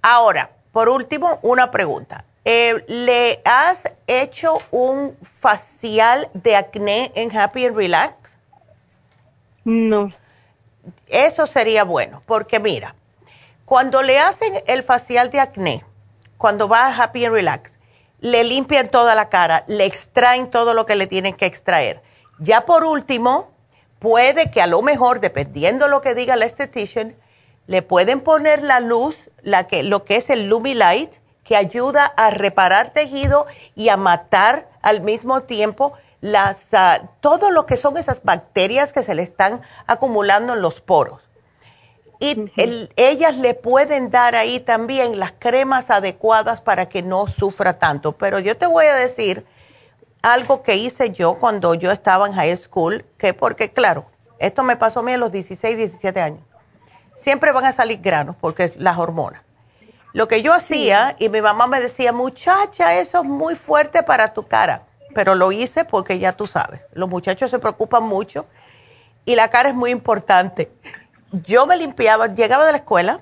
Ahora, 0.02 0.50
por 0.70 0.90
último, 0.90 1.38
una 1.40 1.70
pregunta. 1.70 2.26
Eh, 2.44 2.84
¿Le 2.88 3.40
has 3.46 3.84
hecho 4.06 4.58
un 4.70 5.16
facial 5.22 6.28
de 6.34 6.56
acné 6.56 7.10
en 7.14 7.34
Happy 7.34 7.64
and 7.64 7.74
Relax? 7.74 8.36
No. 9.64 10.12
Eso 11.06 11.47
sería 11.47 11.85
bueno, 11.85 12.23
porque 12.27 12.61
mira, 12.61 12.94
cuando 13.65 14.02
le 14.02 14.19
hacen 14.19 14.55
el 14.66 14.82
facial 14.82 15.31
de 15.31 15.40
acné, 15.40 15.85
cuando 16.39 16.69
va 16.69 16.86
a 16.86 17.02
Happy 17.02 17.24
and 17.24 17.35
Relax, 17.35 17.78
le 18.20 18.44
limpian 18.44 18.89
toda 18.89 19.15
la 19.15 19.28
cara, 19.28 19.65
le 19.66 19.85
extraen 19.86 20.51
todo 20.51 20.74
lo 20.74 20.86
que 20.86 20.97
le 20.97 21.06
tienen 21.06 21.35
que 21.35 21.47
extraer. 21.47 22.02
Ya 22.39 22.66
por 22.66 22.85
último, 22.85 23.51
puede 23.98 24.51
que 24.51 24.61
a 24.61 24.66
lo 24.66 24.82
mejor, 24.82 25.20
dependiendo 25.20 25.89
lo 25.89 26.01
que 26.01 26.15
diga 26.15 26.36
la 26.36 26.47
estetician, 26.47 27.16
le 27.66 27.82
pueden 27.82 28.20
poner 28.20 28.62
la 28.62 28.81
luz, 28.81 29.16
la 29.43 29.66
que, 29.66 29.82
lo 29.82 30.05
que 30.05 30.16
es 30.16 30.31
el 30.31 30.48
Lumilight, 30.48 31.16
que 31.44 31.56
ayuda 31.56 32.06
a 32.06 32.31
reparar 32.31 32.93
tejido 32.93 33.47
y 33.74 33.90
a 33.90 33.97
matar 33.97 34.69
al 34.82 35.01
mismo 35.02 35.43
tiempo 35.43 35.93
las, 36.24 36.72
ah, 36.72 37.10
todo 37.20 37.51
lo 37.51 37.66
que 37.66 37.76
son 37.76 37.98
esas 37.98 38.22
bacterias 38.22 38.94
que 38.94 39.02
se 39.02 39.14
le 39.14 39.22
están 39.22 39.60
acumulando 39.86 40.55
en 40.55 40.62
los 40.62 40.80
poros. 40.80 41.20
Y 42.18 42.51
ellas 42.96 43.36
le 43.36 43.52
pueden 43.52 44.10
dar 44.10 44.34
ahí 44.34 44.59
también 44.59 45.18
las 45.18 45.32
cremas 45.32 45.90
adecuadas 45.90 46.62
para 46.62 46.88
que 46.88 47.02
no 47.02 47.26
sufra 47.26 47.78
tanto. 47.78 48.12
Pero 48.12 48.38
yo 48.38 48.56
te 48.56 48.66
voy 48.66 48.86
a 48.86 48.94
decir 48.94 49.44
algo 50.22 50.62
que 50.62 50.76
hice 50.76 51.10
yo 51.10 51.34
cuando 51.34 51.74
yo 51.74 51.90
estaba 51.90 52.26
en 52.26 52.32
high 52.32 52.56
school, 52.56 53.05
que 53.18 53.34
porque 53.34 53.70
claro, 53.74 54.06
esto 54.38 54.62
me 54.62 54.76
pasó 54.76 55.01
a 55.01 55.02
mí 55.02 55.12
a 55.12 55.18
los 55.18 55.30
16, 55.30 55.76
17 55.76 56.22
años. 56.22 56.40
Siempre 57.18 57.52
van 57.52 57.66
a 57.66 57.72
salir 57.72 58.01
granos 58.01 58.34
porque 58.40 58.72
las 58.78 58.96
hormonas. 58.96 59.42
Lo 60.14 60.26
que 60.26 60.40
yo 60.40 60.55
hacía, 60.55 61.16
y 61.18 61.28
mi 61.28 61.42
mamá 61.42 61.66
me 61.66 61.82
decía, 61.82 62.12
muchacha, 62.12 62.98
eso 62.98 63.18
es 63.18 63.24
muy 63.24 63.56
fuerte 63.56 64.02
para 64.02 64.32
tu 64.32 64.46
cara. 64.46 64.86
Pero 65.15 65.35
lo 65.35 65.53
hice 65.53 65.85
porque 65.85 66.19
ya 66.19 66.32
tú 66.32 66.47
sabes, 66.47 66.81
los 66.93 67.09
muchachos 67.09 67.51
se 67.51 67.59
preocupan 67.59 68.03
mucho 68.03 68.47
y 69.24 69.36
la 69.36 69.49
cara 69.49 69.69
es 69.69 69.74
muy 69.74 69.91
importante. 69.91 70.70
Yo 71.32 71.66
me 71.66 71.77
limpiaba, 71.77 72.27
llegaba 72.27 72.66
de 72.66 72.73
la 72.73 72.78
escuela, 72.78 73.20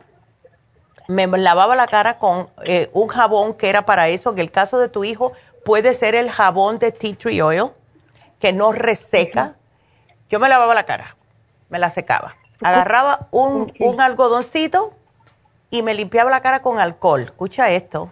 me 1.09 1.27
lavaba 1.27 1.77
la 1.77 1.87
cara 1.87 2.19
con 2.19 2.49
eh, 2.65 2.91
un 2.93 3.09
jabón 3.09 3.55
que 3.55 3.69
era 3.69 3.87
para 3.87 4.09
eso. 4.09 4.31
En 4.31 4.39
el 4.39 4.51
caso 4.51 4.79
de 4.79 4.89
tu 4.89 5.05
hijo, 5.05 5.33
puede 5.65 5.95
ser 5.95 6.15
el 6.15 6.31
jabón 6.31 6.79
de 6.79 6.93
tea 6.93 7.17
tree 7.17 7.43
oil, 7.43 7.71
que 8.41 8.53
no 8.53 8.73
reseca. 8.73 9.57
Yo 10.29 10.41
me 10.41 10.49
lavaba 10.49 10.75
la 10.75 10.85
cara, 10.85 11.17
me 11.69 11.79
la 11.79 11.91
secaba. 11.91 12.37
Agarraba 12.63 13.29
un, 13.31 13.73
un 13.81 14.01
algodoncito 14.01 14.95
y 15.71 15.83
me 15.83 15.95
limpiaba 15.95 16.31
la 16.31 16.41
cara 16.41 16.63
con 16.63 16.79
alcohol. 16.79 17.23
Escucha 17.23 17.71
esto. 17.71 18.11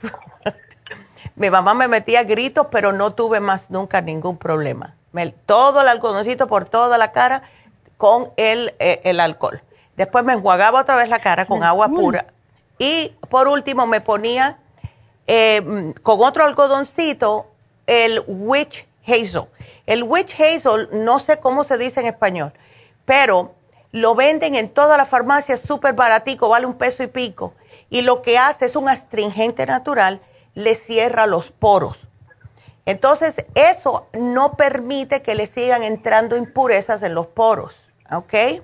Mi 1.40 1.48
mamá 1.48 1.72
me 1.72 1.88
metía 1.88 2.22
gritos, 2.24 2.66
pero 2.70 2.92
no 2.92 3.14
tuve 3.14 3.40
más 3.40 3.70
nunca 3.70 4.02
ningún 4.02 4.36
problema. 4.36 4.94
todo 5.46 5.80
el 5.80 5.88
algodoncito 5.88 6.48
por 6.48 6.66
toda 6.66 6.98
la 6.98 7.12
cara 7.12 7.44
con 7.96 8.30
el, 8.36 8.74
eh, 8.78 9.00
el 9.04 9.20
alcohol. 9.20 9.62
Después 9.96 10.22
me 10.22 10.34
enjuagaba 10.34 10.82
otra 10.82 10.96
vez 10.96 11.08
la 11.08 11.20
cara 11.20 11.46
con 11.46 11.64
agua 11.64 11.88
pura. 11.88 12.26
Y 12.78 13.14
por 13.30 13.48
último 13.48 13.86
me 13.86 14.02
ponía 14.02 14.58
eh, 15.26 15.94
con 16.02 16.20
otro 16.20 16.44
algodoncito 16.44 17.46
el 17.86 18.22
witch 18.26 18.86
hazel. 19.06 19.44
El 19.86 20.02
witch 20.02 20.38
hazel, 20.38 20.90
no 20.92 21.20
sé 21.20 21.40
cómo 21.40 21.64
se 21.64 21.78
dice 21.78 22.00
en 22.00 22.06
español, 22.06 22.52
pero 23.06 23.54
lo 23.92 24.14
venden 24.14 24.56
en 24.56 24.68
todas 24.68 24.98
las 24.98 25.08
farmacias 25.08 25.60
súper 25.60 25.94
baratico, 25.94 26.50
vale 26.50 26.66
un 26.66 26.74
peso 26.74 27.02
y 27.02 27.06
pico. 27.06 27.54
Y 27.88 28.02
lo 28.02 28.20
que 28.20 28.36
hace 28.36 28.66
es 28.66 28.76
un 28.76 28.90
astringente 28.90 29.64
natural, 29.64 30.20
le 30.54 30.74
cierra 30.74 31.26
los 31.26 31.50
poros. 31.50 31.98
Entonces, 32.86 33.44
eso 33.54 34.06
no 34.12 34.54
permite 34.54 35.22
que 35.22 35.34
le 35.34 35.46
sigan 35.46 35.82
entrando 35.82 36.36
impurezas 36.36 37.02
en 37.02 37.14
los 37.14 37.26
poros, 37.26 37.74
¿ok? 38.10 38.62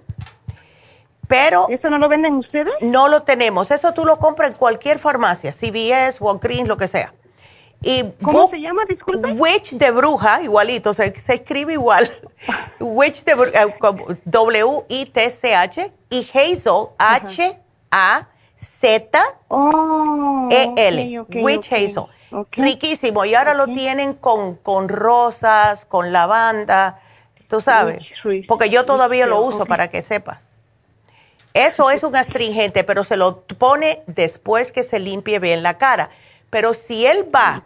Pero... 1.28 1.66
¿Eso 1.68 1.90
no 1.90 1.98
lo 1.98 2.08
venden 2.08 2.34
ustedes? 2.34 2.74
No 2.80 3.08
lo 3.08 3.22
tenemos. 3.22 3.70
Eso 3.70 3.92
tú 3.92 4.04
lo 4.04 4.18
compras 4.18 4.50
en 4.50 4.56
cualquier 4.56 4.98
farmacia, 4.98 5.52
CVS, 5.52 6.20
Walgreens, 6.20 6.68
lo 6.68 6.76
que 6.76 6.88
sea. 6.88 7.12
Y 7.82 8.04
¿Cómo 8.22 8.48
se 8.48 8.60
llama, 8.60 8.84
disculpe? 8.88 9.32
Witch 9.32 9.72
de 9.72 9.90
bruja, 9.90 10.42
igualito, 10.42 10.94
se, 10.94 11.14
escribe 11.28 11.74
igual. 11.74 12.10
Witch 12.80 13.22
de 13.24 13.34
bruja, 13.34 13.62
eh, 13.62 13.74
W-I-T-C-H 14.24 15.92
y 16.10 16.28
Hazel, 16.32 16.88
H-A-Z-E-L. 18.82 20.46
Witch 21.42 21.72
Hazel. 21.72 22.04
Riquísimo. 22.52 23.24
Y 23.24 23.34
ahora 23.34 23.54
lo 23.54 23.66
tienen 23.66 24.14
con, 24.14 24.56
con 24.56 24.88
rosas, 24.88 25.84
con 25.84 26.12
lavanda, 26.12 27.00
tú 27.48 27.60
sabes. 27.60 28.04
Porque 28.48 28.70
yo 28.70 28.84
todavía 28.84 29.26
lo 29.26 29.40
uso 29.42 29.66
para 29.66 29.88
que 29.88 30.02
sepas. 30.02 30.42
Eso 31.54 31.90
es 31.90 32.02
un 32.02 32.14
astringente, 32.14 32.84
pero 32.84 33.02
se 33.02 33.16
lo 33.16 33.40
pone 33.42 34.02
después 34.06 34.72
que 34.72 34.82
se 34.84 34.98
limpie 34.98 35.38
bien 35.38 35.62
la 35.62 35.78
cara. 35.78 36.10
Pero 36.50 36.74
si 36.74 37.06
él 37.06 37.34
va 37.34 37.62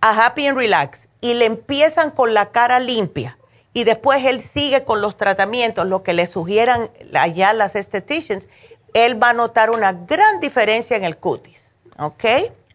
a 0.00 0.26
Happy 0.26 0.48
and 0.48 0.58
Relax 0.58 1.06
y 1.20 1.34
le 1.34 1.44
empiezan 1.44 2.10
con 2.10 2.34
la 2.34 2.50
cara 2.50 2.80
limpia 2.80 3.38
y 3.72 3.84
después 3.84 4.24
él 4.24 4.40
sigue 4.40 4.82
con 4.82 5.00
los 5.00 5.16
tratamientos, 5.16 5.86
lo 5.86 6.02
que 6.02 6.12
le 6.12 6.26
sugieran 6.26 6.90
allá 7.12 7.52
las 7.52 7.76
esteticians, 7.76 8.48
él 8.94 9.22
va 9.22 9.30
a 9.30 9.34
notar 9.34 9.70
una 9.70 9.92
gran 9.92 10.40
diferencia 10.40 10.96
en 10.96 11.04
el 11.04 11.18
cutis. 11.18 11.68
¿Ok? 11.98 12.24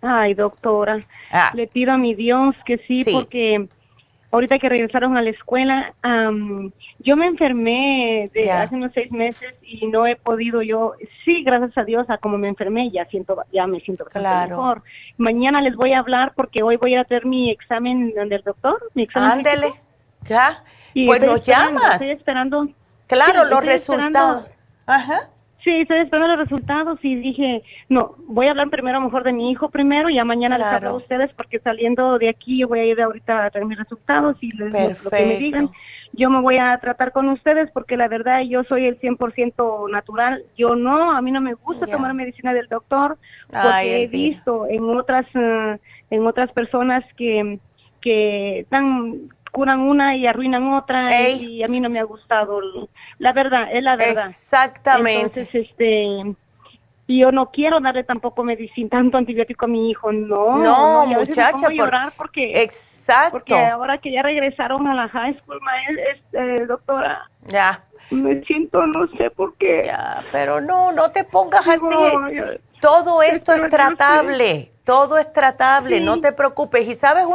Ay, 0.02 0.34
doctora, 0.34 1.06
ah. 1.32 1.52
le 1.56 1.68
pido 1.68 1.94
a 1.94 1.98
mi 1.98 2.14
Dios 2.14 2.56
que 2.66 2.78
sí. 2.88 3.04
porque 3.04 3.68
ahorita 4.32 4.60
que 4.60 4.70
regresaron 4.70 5.18
a 5.18 5.22
la 5.22 5.32
escuela, 5.32 5.94
yo 7.00 7.18
me 7.18 7.26
enfermé 7.26 8.30
de 8.34 8.52
hace 8.52 8.76
unos 8.76 8.92
seis 8.94 9.12
meses 9.12 9.56
y 9.62 9.88
no 9.88 10.06
he 10.06 10.16
podido 10.16 10.62
yo, 10.62 10.94
sí, 11.26 11.44
gracias 11.44 11.78
a 11.78 11.84
Dios, 11.84 12.10
a 12.10 12.18
como 12.18 12.38
me 12.38 12.48
enfermé, 12.48 12.92
ya 12.92 13.06
siento, 13.06 13.44
ya 13.52 13.68
me 13.68 13.80
siento 13.82 14.06
claro. 14.06 14.58
mejor. 14.58 14.84
Mañana 15.18 15.62
les 15.62 15.76
voy 15.76 15.94
a 15.94 16.00
hablar 16.00 16.34
porque 16.36 16.64
hoy 16.64 16.78
voy 16.78 16.96
a 16.96 17.02
hacer 17.02 17.26
mi 17.26 17.50
examen 17.50 18.14
del 18.14 18.44
doctor, 18.44 18.80
mi 18.94 19.04
examen. 19.04 19.32
Ándele, 19.32 19.74
ya, 20.26 20.64
y 20.94 21.08
pues 21.08 21.22
nos 21.22 21.42
llamas. 21.42 21.94
Estoy 21.94 22.12
esperando. 22.12 22.70
Claro, 23.08 23.46
los 23.46 23.66
resultados. 23.66 24.46
Ajá. 24.86 25.30
Sí, 25.64 25.82
estoy 25.82 26.00
esperando 26.00 26.36
los 26.36 26.50
resultados 26.50 27.00
y 27.04 27.16
dije, 27.16 27.64
no, 27.90 28.16
voy 28.28 28.48
a 28.48 28.52
hablar 28.52 28.70
primero 28.70 28.98
a 28.98 29.02
lo 29.02 29.08
mejor 29.08 29.24
de 29.24 29.34
mi 29.34 29.52
hijo 29.52 29.70
primero 29.70 30.10
y 30.10 30.16
ya 30.16 30.24
mañana 30.24 30.58
les 30.58 30.68
hablo 30.68 30.90
a 30.90 30.94
ustedes 30.94 31.34
porque 31.34 31.60
saliendo 31.60 32.18
de 32.18 32.30
aquí 32.30 32.60
yo 32.60 32.70
voy 32.70 32.80
a 32.80 32.86
ir 32.86 33.02
ahorita 33.02 33.46
a 33.46 33.50
tener 33.50 33.68
mis 33.68 33.78
resultados 33.78 34.38
y 34.40 34.56
les 34.56 35.04
lo 35.04 35.10
que 35.10 35.26
me 35.26 35.38
digan. 35.38 35.70
Yo 36.14 36.30
me 36.30 36.40
voy 36.40 36.58
a 36.58 36.78
tratar 36.78 37.12
con 37.12 37.28
ustedes 37.28 37.70
porque 37.72 37.98
la 37.98 38.08
verdad 38.08 38.42
yo 38.42 38.64
soy 38.64 38.86
el 38.86 39.00
100% 39.00 39.92
natural. 39.92 40.46
Yo 40.58 40.76
no, 40.76 41.12
a 41.12 41.22
mí 41.22 41.32
no 41.32 41.42
me 41.42 41.56
gusta 41.56 41.86
tomar 41.88 42.14
medicina 42.14 42.54
del 42.54 42.68
doctor 42.68 43.18
porque 43.52 44.04
he 44.04 44.08
visto 44.08 44.66
en 44.68 44.84
otras 44.90 45.26
eh, 45.36 45.78
en 46.10 46.26
otras 46.26 46.52
personas 46.54 47.04
que 47.18 47.60
que 48.02 48.60
están 48.60 49.30
curan 49.52 49.80
una 49.80 50.16
y 50.16 50.28
arruinan 50.28 50.74
otra 50.74 51.30
y 51.30 51.64
a 51.64 51.68
mí 51.68 51.80
no 51.80 51.90
me 51.90 52.00
ha 52.00 52.04
gustado. 52.04 52.62
La 53.18 53.34
verdad, 53.34 53.70
es 53.72 53.84
la 53.84 53.96
verdad. 53.96 54.30
Exactamente. 54.30 55.42
Entonces, 55.42 55.70
este, 55.70 56.36
yo 57.08 57.32
no 57.32 57.52
quiero 57.52 57.80
darle 57.80 58.04
tampoco 58.04 58.44
medicina, 58.44 58.90
tanto 58.90 59.18
antibiótico 59.18 59.66
a 59.66 59.68
mi 59.68 59.90
hijo, 59.90 60.12
no. 60.12 60.58
No, 60.58 61.06
muchacha. 61.06 61.58
Por, 61.58 61.74
llorar 61.74 62.14
porque, 62.16 62.70
exacto. 63.10 63.32
Porque 63.32 63.56
ahora 63.56 63.98
que 63.98 64.12
ya 64.12 64.22
regresaron 64.22 64.88
a 64.88 64.94
la 64.94 65.10
high 65.10 65.38
school, 65.40 65.60
este, 66.14 66.66
doctora. 66.66 67.30
Ya. 67.48 67.84
Me 68.12 68.42
siento, 68.44 68.86
no 68.88 69.08
sé 69.18 69.30
por 69.30 69.56
qué. 69.56 69.84
Ya, 69.86 70.24
pero 70.32 70.62
no, 70.62 70.92
no 70.92 71.12
te 71.12 71.24
pongas 71.24 71.68
así. 71.68 71.80
Todo 72.82 73.22
esto 73.22 73.54
es 73.54 73.70
tratable. 73.70 74.72
Todo 74.84 75.20
es 75.20 75.32
tratable, 75.32 76.00
no 76.02 76.20
te 76.20 76.32
preocupes. 76.32 76.88
Y 76.88 76.96
sabes 76.96 77.26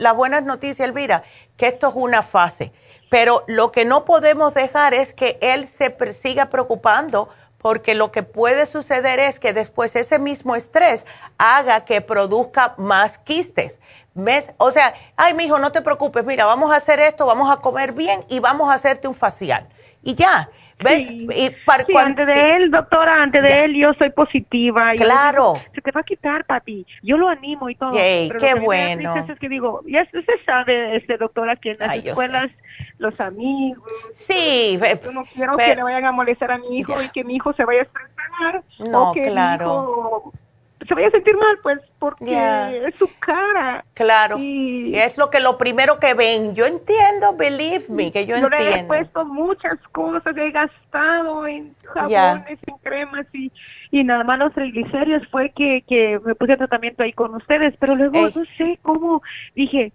la 0.00 0.12
buena 0.12 0.40
noticia, 0.40 0.84
Elvira, 0.84 1.22
que 1.56 1.68
esto 1.68 1.88
es 1.88 1.94
una 1.94 2.22
fase. 2.22 2.72
Pero 3.08 3.44
lo 3.46 3.70
que 3.70 3.84
no 3.84 4.04
podemos 4.04 4.54
dejar 4.54 4.92
es 4.92 5.14
que 5.14 5.38
él 5.40 5.68
se 5.68 5.96
siga 6.14 6.46
preocupando 6.46 7.28
porque 7.58 7.94
lo 7.94 8.12
que 8.12 8.22
puede 8.22 8.66
suceder 8.66 9.18
es 9.18 9.38
que 9.38 9.52
después 9.52 9.96
ese 9.96 10.18
mismo 10.18 10.56
estrés 10.56 11.04
haga 11.38 11.84
que 11.84 12.00
produzca 12.00 12.74
más 12.76 13.18
quistes. 13.18 13.78
¿Ves? 14.16 14.50
O 14.56 14.70
sea, 14.70 14.94
ay, 15.16 15.34
mi 15.34 15.44
hijo, 15.44 15.58
no 15.58 15.72
te 15.72 15.82
preocupes, 15.82 16.24
mira, 16.24 16.46
vamos 16.46 16.72
a 16.72 16.76
hacer 16.76 17.00
esto, 17.00 17.26
vamos 17.26 17.50
a 17.50 17.60
comer 17.60 17.92
bien 17.92 18.24
y 18.30 18.40
vamos 18.40 18.70
a 18.70 18.74
hacerte 18.74 19.06
un 19.06 19.14
facial. 19.14 19.68
Y 20.02 20.14
ya, 20.14 20.48
¿Ves? 20.78 21.08
Y 21.10 21.50
para 21.64 21.84
antes 22.04 22.26
de 22.26 22.56
él, 22.56 22.70
doctora, 22.70 23.22
antes 23.22 23.42
de 23.42 23.64
él 23.64 23.74
yo 23.74 23.94
soy 23.94 24.10
positiva. 24.10 24.92
Claro. 24.94 25.54
se 25.74 25.80
te 25.80 25.90
va 25.90 26.00
a 26.00 26.04
quitar, 26.04 26.44
papi. 26.44 26.86
Yo 27.02 27.16
lo 27.16 27.28
animo 27.28 27.70
y 27.70 27.74
todo. 27.74 27.92
pero 27.92 28.38
qué 28.38 28.54
bueno. 28.54 29.14
Es 29.16 29.38
que 29.38 29.48
digo, 29.48 29.82
ya 29.86 30.04
se 30.10 30.22
sabe, 30.44 30.96
este 30.96 31.16
doctora, 31.16 31.56
que 31.56 31.72
en 31.72 31.78
las 31.78 31.96
escuelas, 31.96 32.50
los 32.98 33.18
amigos. 33.20 33.82
Sí. 34.16 34.78
Yo 35.02 35.12
no 35.12 35.24
quiero 35.24 35.56
que 35.56 35.76
le 35.76 35.82
vayan 35.82 36.04
a 36.04 36.12
molestar 36.12 36.52
a 36.52 36.58
mi 36.58 36.78
hijo 36.78 37.00
y 37.02 37.08
que 37.08 37.24
mi 37.24 37.36
hijo 37.36 37.54
se 37.54 37.64
vaya 37.64 37.80
a 37.80 37.84
estresar. 37.84 38.62
No, 38.90 39.10
o 39.10 39.12
que 39.14 39.30
claro 39.30 40.32
se 40.86 40.94
vaya 40.94 41.08
a 41.08 41.10
sentir 41.10 41.36
mal, 41.36 41.58
pues, 41.62 41.78
porque 41.98 42.86
es 42.86 42.94
su 42.96 43.08
cara. 43.18 43.84
Claro. 43.94 44.38
Y 44.38 44.94
es 44.94 45.16
lo 45.18 45.30
que 45.30 45.40
lo 45.40 45.58
primero 45.58 45.98
que 45.98 46.14
ven. 46.14 46.54
Yo 46.54 46.66
entiendo, 46.66 47.36
believe 47.36 47.84
me, 47.88 48.12
que 48.12 48.26
yo, 48.26 48.36
entiendo. 48.36 48.64
Yo 48.64 48.70
le 48.70 48.80
he 48.80 48.84
puesto 48.84 49.24
muchas 49.24 49.78
cosas, 49.92 50.36
he 50.36 50.50
gastado 50.50 51.46
en 51.46 51.74
jabones, 51.82 52.58
en 52.66 52.78
cremas 52.82 53.26
y, 53.32 53.50
y 53.90 54.04
nada 54.04 54.24
más 54.24 54.38
los 54.38 54.52
triglicéridos 54.52 55.26
fue 55.28 55.50
que, 55.50 55.82
que 55.86 56.20
me 56.24 56.34
puse 56.34 56.56
tratamiento 56.56 57.02
ahí 57.02 57.12
con 57.12 57.34
ustedes, 57.34 57.74
pero 57.78 57.94
luego 57.94 58.28
no 58.34 58.44
sé 58.56 58.78
cómo 58.82 59.22
dije, 59.54 59.92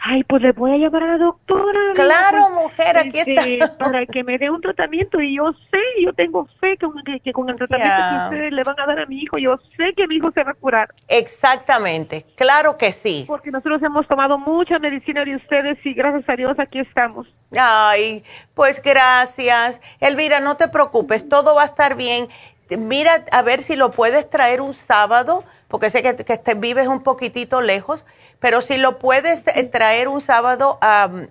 Ay, 0.00 0.22
pues 0.24 0.42
le 0.42 0.52
voy 0.52 0.72
a 0.72 0.76
llevar 0.76 1.02
a 1.02 1.06
la 1.06 1.18
doctora. 1.18 1.80
Claro, 1.94 2.50
mujer, 2.50 2.96
aquí 2.98 3.18
este, 3.18 3.54
está. 3.54 3.76
Para 3.78 4.06
que 4.06 4.22
me 4.22 4.38
dé 4.38 4.48
un 4.48 4.60
tratamiento 4.60 5.20
y 5.20 5.36
yo 5.36 5.52
sé, 5.70 5.80
yo 6.02 6.12
tengo 6.12 6.46
fe 6.60 6.76
que, 6.76 7.20
que, 7.20 7.32
con 7.32 7.48
el 7.50 7.56
tratamiento 7.56 7.96
que 7.96 8.24
ustedes 8.24 8.52
le 8.52 8.62
van 8.62 8.78
a 8.78 8.86
dar 8.86 9.00
a 9.00 9.06
mi 9.06 9.20
hijo, 9.20 9.38
yo 9.38 9.58
sé 9.76 9.94
que 9.94 10.06
mi 10.06 10.16
hijo 10.16 10.30
se 10.32 10.44
va 10.44 10.52
a 10.52 10.54
curar. 10.54 10.94
Exactamente, 11.08 12.24
claro 12.36 12.78
que 12.78 12.92
sí. 12.92 13.24
Porque 13.26 13.50
nosotros 13.50 13.82
hemos 13.82 14.06
tomado 14.06 14.38
mucha 14.38 14.78
medicina 14.78 15.24
de 15.24 15.36
ustedes 15.36 15.84
y 15.84 15.94
gracias 15.94 16.28
a 16.28 16.36
Dios 16.36 16.58
aquí 16.58 16.78
estamos. 16.78 17.34
Ay, 17.56 18.22
pues 18.54 18.80
gracias. 18.80 19.80
Elvira, 20.00 20.38
no 20.40 20.56
te 20.56 20.68
preocupes, 20.68 21.28
todo 21.28 21.56
va 21.56 21.62
a 21.62 21.66
estar 21.66 21.96
bien. 21.96 22.28
Mira 22.76 23.24
a 23.32 23.42
ver 23.42 23.62
si 23.62 23.76
lo 23.76 23.90
puedes 23.90 24.28
traer 24.28 24.60
un 24.60 24.74
sábado, 24.74 25.44
porque 25.68 25.90
sé 25.90 26.02
que, 26.02 26.16
que 26.16 26.36
te 26.36 26.54
vives 26.54 26.86
un 26.86 27.02
poquitito 27.02 27.60
lejos 27.60 28.04
pero 28.40 28.62
si 28.62 28.78
lo 28.78 28.98
puedes 28.98 29.44
eh, 29.48 29.64
traer 29.64 30.08
un 30.08 30.20
sábado 30.20 30.78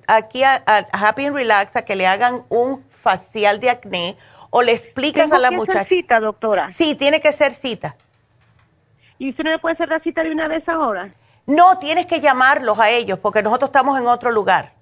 aquí 0.07 0.43
a, 0.43 0.61
Happy 0.91 1.25
and 1.25 1.35
Relax 1.35 1.75
a 1.75 1.85
que 1.85 1.95
le 1.95 2.07
hagan 2.07 2.43
un 2.49 2.83
facial 2.89 3.59
de 3.59 3.69
acné 3.69 4.17
o 4.49 4.61
le 4.61 4.73
explicas 4.73 5.31
a 5.31 5.39
la 5.39 5.49
que 5.49 5.55
muchacha. 5.55 5.79
Hacer 5.81 5.89
cita, 5.89 6.19
doctora? 6.19 6.71
Sí, 6.71 6.95
tiene 6.95 7.21
que 7.21 7.31
ser 7.31 7.53
cita. 7.53 7.95
¿Y 9.19 9.29
usted 9.29 9.43
no 9.43 9.51
le 9.51 9.59
puede 9.59 9.73
hacer 9.73 9.89
la 9.89 9.99
cita 9.99 10.23
de 10.23 10.31
una 10.31 10.47
vez 10.47 10.67
ahora? 10.67 11.09
No, 11.45 11.77
tienes 11.77 12.05
que 12.05 12.19
llamarlos 12.19 12.77
a 12.79 12.89
ellos 12.89 13.19
porque 13.19 13.41
nosotros 13.41 13.69
estamos 13.69 13.97
en 13.99 14.05
otro 14.05 14.31
lugar. 14.31 14.73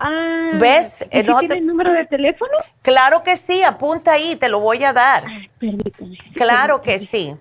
Ah, 0.00 0.52
¿Ves? 0.54 0.94
¿y 1.10 1.22
¿Tiene 1.22 1.54
el 1.54 1.66
número 1.66 1.92
de 1.92 2.06
teléfono? 2.06 2.52
Claro 2.82 3.22
que 3.22 3.36
sí, 3.36 3.62
apunta 3.62 4.12
ahí, 4.12 4.36
te 4.36 4.48
lo 4.48 4.60
voy 4.60 4.84
a 4.84 4.92
dar. 4.92 5.24
permítame. 5.58 6.16
Claro 6.34 6.80
que 6.80 6.98
sí 6.98 7.36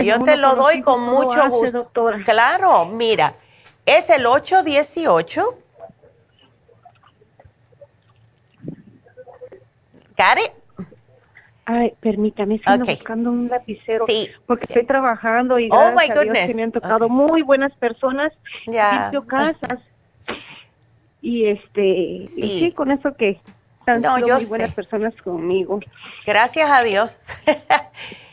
yo 0.00 0.22
te 0.22 0.36
lo 0.36 0.54
doy 0.54 0.80
con 0.80 1.02
mucho 1.02 1.48
gusto. 1.48 1.90
Claro, 2.24 2.86
mira, 2.86 3.34
es 3.84 4.10
el 4.10 4.26
818. 4.26 5.58
¿Got 10.16 10.63
Ay, 11.66 11.94
permítame, 12.00 12.56
estoy 12.56 12.80
buscando 12.80 13.30
un 13.30 13.48
lapicero. 13.48 14.04
Sí. 14.06 14.28
Porque 14.46 14.66
estoy 14.68 14.84
trabajando 14.84 15.58
y 15.58 15.68
oh, 15.70 15.92
gracias 15.92 16.18
a 16.18 16.22
Dios 16.22 16.38
que 16.46 16.54
me 16.54 16.62
han 16.62 16.72
tocado 16.72 17.08
muy 17.08 17.42
buenas 17.42 17.72
personas. 17.76 18.32
Ya. 18.66 19.10
casas. 19.26 19.80
Y 21.22 21.46
este, 21.46 21.82
y 21.82 22.60
sí, 22.60 22.72
con 22.72 22.90
eso 22.90 23.16
que 23.16 23.40
no, 23.86 24.18
yo 24.18 24.36
muy 24.36 24.44
buenas 24.46 24.74
personas 24.74 25.14
conmigo. 25.22 25.78
Gracias 26.26 26.68
a 26.70 26.82
Dios. 26.82 27.16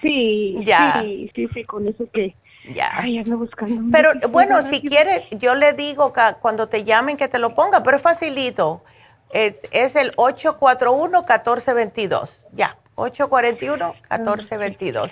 sí, 0.02 0.58
ya. 0.66 1.02
sí, 1.02 1.32
sí, 1.36 1.48
sí, 1.54 1.64
con 1.64 1.88
eso 1.88 2.10
que... 2.12 2.36
Ya. 2.76 2.92
Ay, 2.94 3.18
ando 3.18 3.40
buscando. 3.40 3.82
Pero 3.92 4.12
bueno, 4.30 4.62
si 4.68 4.82
quieres, 4.82 5.24
yo 5.32 5.56
le 5.56 5.74
digo 5.74 6.14
que 6.14 6.22
cuando 6.42 6.70
te 6.70 6.84
llamen 6.84 7.18
que 7.18 7.28
te 7.28 7.40
lo 7.40 7.56
ponga, 7.56 7.82
pero 7.82 7.98
es 7.98 8.04
facilito. 8.04 8.84
Es, 9.32 9.60
es 9.72 9.96
el 9.96 10.16
841-1422. 10.18 12.30
Ya, 12.52 12.78
841-1422. 13.10 15.12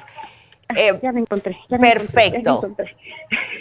Eh, 0.76 1.00
ya 1.02 1.12
me 1.12 1.22
encontré. 1.22 1.58
Ya 1.68 1.80
perfecto. 1.80 2.58
Encontré, 2.58 2.96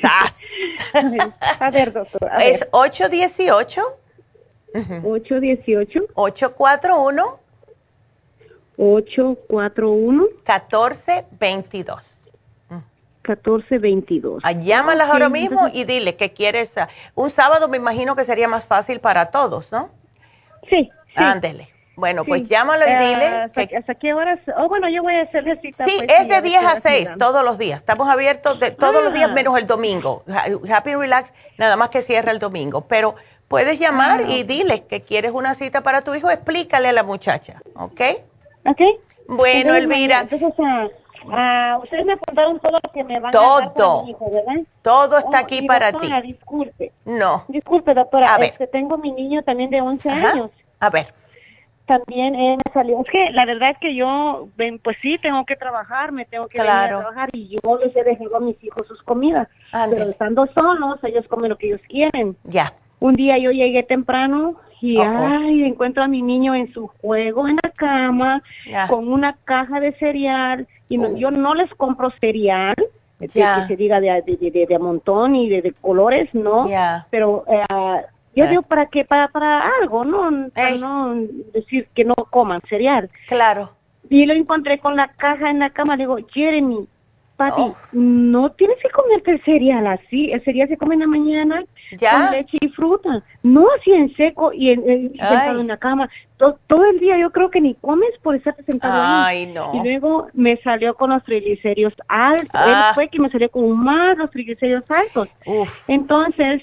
a 1.61 1.71
ver, 1.71 1.93
doctor. 1.93 2.31
Es 2.41 2.67
818. 2.71 3.83
818 5.03 6.09
841 6.15 7.41
841 8.77 10.29
1422 10.45 12.19
1422. 13.37 14.43
Ah, 14.43 14.53
llámalas 14.53 15.11
ahora 15.11 15.29
mismo 15.29 15.69
y 15.73 15.85
dile 15.85 16.17
que 16.17 16.33
quieres. 16.33 16.77
Ah, 16.79 16.89
un 17.15 17.31
sábado 17.31 17.69
me 17.69 17.77
imagino 17.77 18.17
que 18.17 18.25
sería 18.25 18.49
más 18.49 18.65
fácil 18.65 19.01
para 19.01 19.31
todos, 19.31 19.71
¿no? 19.73 19.91
Sí. 20.69 20.91
Ándele. 21.15 21.69
Bueno, 21.99 22.25
pues 22.25 22.49
llámalo 22.49 22.85
y 22.87 22.95
dile. 22.95 23.27
¿Hasta, 23.27 23.66
que, 23.66 23.77
¿Hasta 23.77 23.95
qué 23.97 24.15
horas? 24.15 24.39
Oh, 24.57 24.69
bueno, 24.69 24.89
yo 24.89 25.03
voy 25.03 25.16
a 25.16 25.23
hacer 25.23 25.45
cita. 25.61 25.85
Sí, 25.85 25.97
pues, 25.99 26.20
es 26.20 26.29
de 26.29 26.41
10 26.41 26.65
a 26.65 26.81
6 26.81 27.15
todos 27.19 27.45
los 27.45 27.59
días. 27.59 27.81
Estamos 27.81 28.09
abiertos 28.09 28.61
de, 28.61 28.70
todos 28.70 29.03
los 29.03 29.12
días 29.12 29.29
ah. 29.31 29.35
menos 29.35 29.59
el 29.59 29.66
domingo. 29.66 30.23
Happy 30.73 30.95
Relax, 30.95 31.35
nada 31.59 31.77
más 31.77 31.89
que 31.89 32.03
cierra 32.03 32.31
el 32.31 32.39
domingo. 32.39 32.83
Pero 32.83 33.16
Puedes 33.49 33.79
llamar 33.79 34.25
y 34.29 34.45
dile 34.45 34.85
que 34.85 35.01
quieres 35.01 35.33
una 35.33 35.55
cita 35.55 35.83
para 35.83 36.03
tu 36.03 36.15
hijo, 36.15 36.31
explícale 36.31 36.89
a 36.89 36.93
la 36.93 37.03
muchacha, 37.03 37.62
¿ok? 37.77 38.01
Ok. 38.66 38.81
Bueno, 39.27 39.75
Elvira. 39.75 40.20
Entonces, 40.20 40.53
uh, 40.59 41.83
ustedes 41.83 42.05
me 42.05 42.12
apuntaron 42.12 42.61
todo 42.61 42.73
lo 42.73 42.93
que 42.93 43.05
me 43.05 43.19
van 43.19 43.33
todo, 43.33 43.57
a 43.57 43.61
dar 43.61 43.73
para 43.73 44.03
mi 44.03 44.11
hijo, 44.11 44.31
¿verdad? 44.31 44.62
Todo 44.83 45.16
está 45.16 45.39
oh, 45.39 45.43
aquí 45.43 45.62
para 45.62 45.93
doctora, 45.93 46.20
ti. 46.20 46.29
disculpe. 46.29 46.93
No. 47.07 47.47
Disculpe, 47.49 47.95
doctora. 47.95 48.35
A 48.35 48.39
ver. 48.39 48.51
Este, 48.51 48.66
tengo 48.66 48.99
mi 48.99 49.12
niño 49.12 49.43
también 49.43 49.70
de 49.70 49.81
11 49.81 50.11
años. 50.11 50.51
A 50.79 50.91
ver. 50.91 51.15
También 51.89 52.35
eh, 52.35 52.56
me 52.56 52.73
salió. 52.73 53.01
Es 53.01 53.09
que 53.09 53.31
la 53.32 53.47
verdad 53.47 53.70
es 53.70 53.78
que 53.78 53.94
yo, 53.94 54.48
pues 54.85 54.97
sí, 55.01 55.19
tengo 55.20 55.44
que 55.47 55.56
trabajar, 55.56 56.12
me 56.12 56.27
tengo 56.27 56.47
que 56.47 56.59
claro. 56.59 56.98
trabajar 57.01 57.31
y 57.32 57.48
yo 57.48 57.78
les 57.78 57.97
he 57.97 58.05
dejado 58.05 58.36
a 58.36 58.40
mis 58.40 58.62
hijos 58.62 58.86
sus 58.86 59.02
comidas. 59.02 59.48
Pero 59.90 60.10
estando 60.10 60.47
solos, 60.48 60.98
ellos 61.02 61.27
comen 61.28 61.48
lo 61.48 61.56
que 61.56 61.69
ellos 61.69 61.81
quieren. 61.89 62.36
Ya. 62.44 62.74
Un 63.01 63.16
día 63.16 63.39
yo 63.39 63.52
llegué 63.52 63.82
temprano 63.82 64.56
y 64.82 64.98
ay, 65.01 65.65
encuentro 65.65 66.02
a 66.02 66.09
mi 66.09 66.20
niño 66.20 66.55
en 66.55 66.73
su 66.73 66.89
juego 67.01 67.48
en 67.48 67.56
la 67.62 67.70
cama 67.70 68.43
con 68.89 69.10
una 69.10 69.36
caja 69.44 69.81
de 69.81 69.93
cereal 69.94 70.69
y 70.90 70.98
Oh. 70.98 71.16
yo 71.16 71.31
no 71.31 71.55
les 71.55 71.73
compro 71.74 72.10
cereal 72.20 72.74
de, 73.19 73.28
que 73.28 73.66
se 73.66 73.77
diga 73.77 74.01
de, 74.01 74.23
de, 74.23 74.66
de, 74.66 74.78
montón 74.78 75.35
y 75.35 75.48
de, 75.48 75.73
colores, 75.81 76.28
no, 76.35 76.69
pero 77.10 77.44
eh, 77.48 77.65
yo 78.39 78.44
Eh. 78.47 78.48
digo 78.48 78.62
para 78.62 78.86
que 78.86 79.05
para 79.05 79.28
para 79.28 79.69
algo, 79.81 80.05
no, 80.05 80.48
para 80.55 80.77
no 80.77 81.15
decir 81.52 81.89
que 81.94 82.05
no 82.05 82.15
coman 82.15 82.60
cereal. 82.69 83.10
Claro. 83.27 83.73
Y 84.10 84.24
lo 84.27 84.32
encontré 84.35 84.78
con 84.78 84.97
la 84.97 85.09
caja 85.09 85.51
en 85.51 85.59
la 85.59 85.70
cama, 85.70 85.97
le 85.97 86.05
digo, 86.05 86.16
Jeremy, 86.32 86.86
Pati, 87.36 87.60
Oh. 87.62 87.77
no 87.93 88.51
tienes 88.51 88.78
que 88.82 88.90
comerte 88.90 89.31
el 89.31 89.40
cereal 89.44 89.86
así. 89.86 90.32
El 90.32 90.43
cereal 90.43 90.69
se 90.69 90.77
come 90.77 90.94
en 90.94 91.01
la 91.02 91.06
mañana 91.06 91.62
con 91.90 92.32
leche 92.32 92.59
y 92.60 92.69
fruta. 92.70 93.23
No 93.44 93.65
así 93.78 93.93
en 93.93 94.12
seco 94.16 94.52
y 94.52 94.70
en, 94.70 94.90
en- 94.90 95.10
sentado 95.10 95.60
en 95.60 95.69
la 95.69 95.77
cama. 95.77 96.10
To- 96.36 96.59
todo 96.66 96.85
el 96.86 96.98
día 96.98 97.16
yo 97.16 97.31
creo 97.31 97.48
que 97.48 97.60
ni 97.60 97.74
comes 97.77 98.10
por 98.24 98.35
estarte 98.35 98.65
sentado 98.65 98.94
ahí. 99.01 99.44
Ay, 99.47 99.52
no. 99.52 99.70
Y 99.73 99.85
luego 99.85 100.27
me 100.32 100.56
salió 100.62 100.97
con 100.97 101.10
los 101.10 101.23
triglicéridos 101.23 101.94
altos. 102.09 102.48
Ah. 102.55 102.89
Él 102.89 102.94
fue 102.97 103.06
que 103.09 103.20
me 103.20 103.31
salió 103.31 103.48
con 103.52 103.70
más 103.78 104.19
los 104.19 104.32
triglicéridos 104.32 104.90
altos. 104.90 105.28
Entonces, 105.86 106.62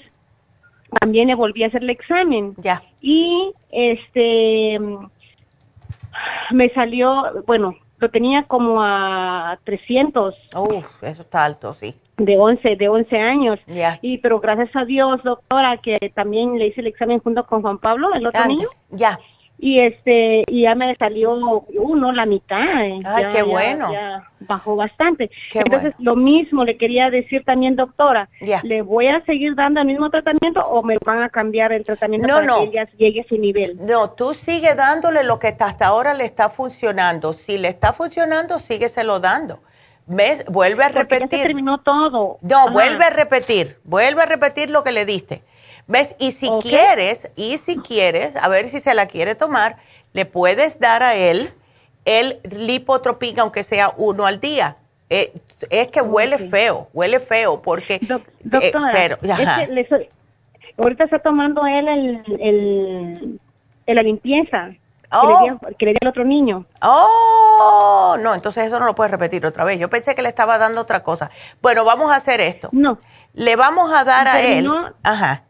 también 1.00 1.28
le 1.28 1.34
volví 1.34 1.64
a 1.64 1.68
hacer 1.68 1.82
el 1.82 1.90
examen. 1.90 2.54
Ya. 2.58 2.82
Y 3.00 3.52
este 3.70 4.78
me 6.50 6.70
salió, 6.70 7.42
bueno, 7.46 7.74
lo 7.98 8.10
tenía 8.10 8.44
como 8.44 8.82
a 8.82 9.58
300 9.64 10.34
Uf, 10.54 11.02
eso 11.02 11.22
está 11.22 11.44
alto, 11.44 11.74
sí. 11.74 11.94
de 12.16 12.38
11, 12.38 12.76
de 12.76 12.88
11 12.88 13.18
años. 13.18 13.58
Ya. 13.66 13.98
Y 14.02 14.18
pero 14.18 14.40
gracias 14.40 14.74
a 14.76 14.84
Dios, 14.84 15.22
doctora, 15.22 15.78
que 15.78 16.12
también 16.14 16.58
le 16.58 16.68
hice 16.68 16.80
el 16.80 16.86
examen 16.88 17.20
junto 17.20 17.46
con 17.46 17.62
Juan 17.62 17.78
Pablo, 17.78 18.12
el 18.14 18.26
otro 18.26 18.46
niño. 18.46 18.68
Ya. 18.90 19.18
Y 19.58 19.80
este 19.80 20.44
y 20.48 20.62
ya 20.62 20.74
me 20.74 20.94
salió 20.96 21.32
uno, 21.32 22.12
la 22.12 22.26
mitad. 22.26 22.84
eh. 22.84 23.00
Ay, 23.04 23.22
Ya- 23.22 23.30
qué 23.30 23.38
ya- 23.38 23.44
bueno. 23.44 23.92
ya 23.92 24.30
bajó 24.40 24.76
bastante. 24.76 25.30
Qué 25.50 25.60
Entonces, 25.60 25.94
lo 25.98 26.14
mismo 26.14 26.62
le 26.64 26.76
quería 26.76 27.08
decir 27.10 27.42
también, 27.44 27.74
doctora. 27.74 28.28
Ya. 28.42 28.60
¿Le 28.62 28.82
voy 28.82 29.06
a 29.08 29.24
seguir 29.24 29.54
dando 29.54 29.80
el 29.80 29.86
mismo 29.86 30.10
tratamiento 30.10 30.60
o 30.66 30.82
me 30.82 30.98
van 31.04 31.22
a 31.22 31.30
cambiar 31.30 31.72
el 31.72 31.84
tratamiento 31.84 32.26
No, 32.28 32.34
para 32.34 32.46
no. 32.46 32.58
que 32.60 32.64
ella 32.68 32.88
llegue 32.98 33.20
a 33.20 33.22
ese 33.22 33.38
nivel? 33.38 33.78
No, 33.80 34.10
tú 34.10 34.34
sigue 34.34 34.74
dándole 34.74 35.24
lo 35.24 35.38
que 35.38 35.48
hasta 35.58 35.86
ahora 35.86 36.12
le 36.12 36.24
está 36.24 36.50
funcionando. 36.50 37.32
Si 37.32 37.56
le 37.56 37.68
está 37.68 37.92
funcionando, 37.94 38.58
sígueselo 38.58 39.20
dando. 39.20 39.60
¿Ves? 40.08 40.44
Vuelve 40.46 40.84
a 40.84 40.90
Porque 40.92 40.98
ya 41.14 41.18
repetir. 41.18 41.38
se 41.40 41.46
terminó 41.46 41.78
todo. 41.78 42.38
No, 42.40 42.58
Ajá. 42.58 42.70
vuelve 42.70 43.04
a 43.06 43.10
repetir. 43.10 43.78
Vuelve 43.82 44.22
a 44.22 44.26
repetir 44.26 44.70
lo 44.70 44.84
que 44.84 44.92
le 44.92 45.04
diste. 45.04 45.42
¿Ves? 45.88 46.16
Y 46.18 46.32
si 46.32 46.50
quieres, 46.62 47.30
y 47.36 47.58
si 47.58 47.76
quieres, 47.78 48.34
a 48.36 48.48
ver 48.48 48.68
si 48.68 48.80
se 48.80 48.92
la 48.94 49.06
quiere 49.06 49.34
tomar, 49.34 49.76
le 50.12 50.24
puedes 50.26 50.80
dar 50.80 51.02
a 51.02 51.14
él 51.14 51.52
el 52.04 52.40
lipotropín, 52.50 53.38
aunque 53.40 53.62
sea 53.64 53.92
uno 53.96 54.26
al 54.26 54.40
día. 54.40 54.76
Eh, 55.10 55.32
es 55.70 55.88
que 55.88 56.00
huele 56.02 56.38
feo, 56.38 56.88
huele 56.92 57.20
feo, 57.20 57.62
porque... 57.62 58.00
Doctora, 58.42 58.90
eh, 58.90 58.92
pero, 58.92 59.18
es 59.22 59.30
ajá. 59.30 59.66
que 59.66 59.72
le 59.72 59.88
soy- 59.88 60.08
ahorita 60.76 61.04
está 61.04 61.20
tomando 61.20 61.64
él 61.66 61.86
el, 61.88 62.22
el, 62.40 63.40
el 63.86 63.96
la 63.96 64.02
limpieza 64.02 64.70
que, 64.70 64.80
Oh. 65.12 65.44
le 65.44 65.52
di, 65.70 65.74
que 65.76 65.84
le 65.86 65.92
di 65.92 65.98
al 66.02 66.08
otro 66.08 66.24
niño. 66.24 66.66
Oh, 66.82 68.16
no, 68.20 68.34
entonces 68.34 68.66
eso 68.66 68.80
no 68.80 68.86
lo 68.86 68.94
puedes 68.96 69.10
repetir 69.12 69.46
otra 69.46 69.62
vez. 69.64 69.78
Yo 69.78 69.88
pensé 69.88 70.14
que 70.16 70.22
le 70.22 70.28
estaba 70.28 70.58
dando 70.58 70.80
otra 70.80 71.02
cosa. 71.04 71.30
Bueno, 71.62 71.84
vamos 71.84 72.10
a 72.10 72.16
hacer 72.16 72.40
esto. 72.40 72.68
No. 72.72 72.98
Le 73.32 73.54
vamos 73.54 73.92
a 73.92 74.02
dar 74.04 74.26
a 74.26 74.40
él. 74.42 74.68
Ajá. 75.04 75.44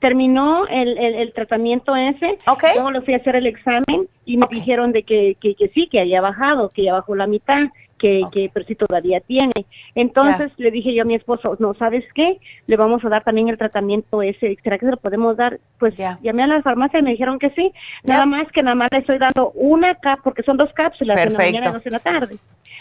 Terminó 0.00 0.66
el, 0.66 0.98
el, 0.98 1.14
el 1.14 1.32
tratamiento 1.32 1.94
ese, 1.94 2.38
yo 2.74 2.90
le 2.90 3.00
fui 3.02 3.14
a 3.14 3.18
hacer 3.18 3.36
el 3.36 3.46
examen 3.46 4.08
y 4.24 4.36
me 4.36 4.46
dijeron 4.50 4.92
de 4.92 5.02
que, 5.04 5.36
que, 5.40 5.54
que 5.54 5.68
sí, 5.68 5.86
que 5.86 6.00
había 6.00 6.20
bajado, 6.20 6.70
que 6.70 6.82
ya 6.84 6.94
bajó 6.94 7.14
la 7.14 7.26
mitad. 7.26 7.68
que, 8.00 8.22
que 8.32 8.50
pero 8.50 8.64
sí 8.66 8.74
todavía 8.76 9.20
tiene. 9.20 9.52
Entonces 9.94 10.50
le 10.56 10.70
dije 10.70 10.94
yo 10.94 11.02
a 11.02 11.04
mi 11.04 11.14
esposo, 11.14 11.56
no, 11.58 11.74
¿sabes 11.74 12.02
qué? 12.14 12.38
Le 12.66 12.76
vamos 12.76 13.04
a 13.04 13.10
dar 13.10 13.22
también 13.24 13.50
el 13.50 13.58
tratamiento 13.58 14.22
ese, 14.22 14.56
¿será 14.64 14.78
que 14.78 14.86
se 14.86 14.92
lo 14.92 14.96
podemos 14.96 15.36
dar? 15.36 15.60
Pues 15.78 15.94
llamé 16.22 16.44
a 16.44 16.46
la 16.46 16.62
farmacia 16.62 17.00
y 17.00 17.02
me 17.02 17.10
dijeron 17.10 17.38
que 17.38 17.50
sí, 17.50 17.70
nada 18.04 18.24
más 18.24 18.50
que 18.52 18.62
nada 18.62 18.74
más 18.74 18.88
le 18.90 19.00
estoy 19.00 19.18
dando 19.18 19.50
una 19.54 19.98
porque 20.24 20.42
son 20.42 20.56
dos 20.56 20.72
cápsulas, 20.72 21.18
en 21.26 21.32
la 21.34 21.38
mañana 21.52 21.66
y 21.68 21.72
dos 21.74 21.84
en 21.86 21.92
la 21.92 21.98
tarde. 21.98 22.36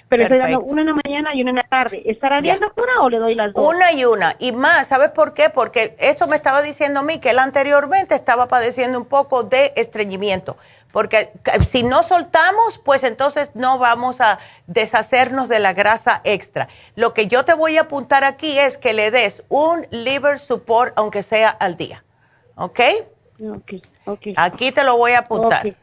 Pero 0.09 0.23
estoy 0.23 0.39
dando 0.39 0.61
una 0.61 0.81
en 0.81 0.87
la 0.87 0.93
mañana 0.93 1.35
y 1.35 1.41
una 1.41 1.51
en 1.51 1.55
la 1.57 1.63
tarde. 1.63 2.01
¿Estará 2.05 2.41
bien, 2.41 2.59
doctora, 2.59 3.01
o 3.01 3.09
le 3.09 3.19
doy 3.19 3.35
las 3.35 3.53
dos? 3.53 3.63
Una 3.63 3.91
y 3.93 4.05
una. 4.05 4.35
Y 4.39 4.51
más, 4.51 4.87
¿sabes 4.87 5.11
por 5.11 5.33
qué? 5.35 5.51
Porque 5.51 5.95
esto 5.99 6.27
me 6.27 6.35
estaba 6.35 6.63
diciendo 6.63 7.01
a 7.01 7.03
mí 7.03 7.19
que 7.19 7.29
él 7.29 7.39
anteriormente 7.39 8.15
estaba 8.15 8.47
padeciendo 8.47 8.97
un 8.97 9.05
poco 9.05 9.43
de 9.43 9.71
estreñimiento. 9.75 10.57
Porque 10.91 11.31
si 11.69 11.83
no 11.83 12.01
soltamos, 12.01 12.79
pues 12.83 13.03
entonces 13.03 13.49
no 13.53 13.77
vamos 13.77 14.19
a 14.19 14.39
deshacernos 14.65 15.47
de 15.47 15.59
la 15.59 15.73
grasa 15.73 16.21
extra. 16.23 16.67
Lo 16.95 17.13
que 17.13 17.27
yo 17.27 17.45
te 17.45 17.53
voy 17.53 17.77
a 17.77 17.81
apuntar 17.81 18.23
aquí 18.23 18.57
es 18.57 18.77
que 18.77 18.93
le 18.93 19.11
des 19.11 19.43
un 19.49 19.85
liver 19.91 20.39
support, 20.39 20.93
aunque 20.97 21.21
sea 21.21 21.49
al 21.49 21.77
día. 21.77 22.03
¿Ok? 22.55 22.79
Ok, 23.39 23.73
ok. 24.05 24.27
Aquí 24.35 24.71
te 24.71 24.83
lo 24.83 24.97
voy 24.97 25.11
a 25.11 25.19
apuntar. 25.19 25.59
Okay. 25.59 25.77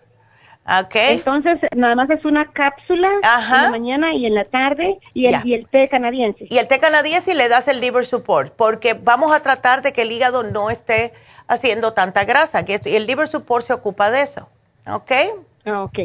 Entonces, 0.67 1.61
nada 1.77 1.95
más 1.95 2.11
es 2.11 2.25
una 2.25 2.47
cápsula 2.47 3.09
en 3.09 3.63
la 3.63 3.71
mañana 3.71 4.15
y 4.15 4.27
en 4.27 4.35
la 4.35 4.45
tarde 4.45 4.99
y 5.15 5.27
el, 5.27 5.47
y 5.47 5.55
el, 5.55 5.69
té 5.69 5.89
canadiense. 5.89 6.47
Y 6.51 6.59
el 6.59 6.67
té 6.67 6.81
canadiense 6.81 7.33
y 7.33 7.35
le 7.35 7.49
das 7.49 7.69
el 7.69 7.81
liver 7.81 8.05
support, 8.05 8.53
porque 8.57 8.95
vamos 8.95 9.33
a 9.33 9.41
tratar 9.41 9.83
de 9.83 9.93
que 9.93 10.03
el 10.03 10.11
hígado 10.11 10.43
no 10.43 10.71
esté 10.71 11.13
haciendo 11.47 11.93
tanta 11.93 12.25
grasa. 12.25 12.65
Y 12.67 12.97
el 12.97 13.07
liver 13.07 13.29
support 13.29 13.65
se 13.65 13.75
ocupa 13.75 14.11
de 14.11 14.23
eso. 14.23 14.49
¿Ok? 14.89 15.13
Ah, 15.67 15.85
ok. 15.85 15.99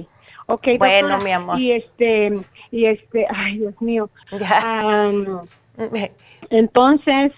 Ok, 0.45 0.67
Bueno, 0.77 1.17
mi 1.19 1.31
amor. 1.31 1.59
Y 1.59 1.71
este, 1.71 2.41
y 2.71 2.85
este, 2.85 3.25
ay, 3.33 3.59
Dios 3.59 3.81
mío. 3.81 4.09
entonces, 6.49 7.31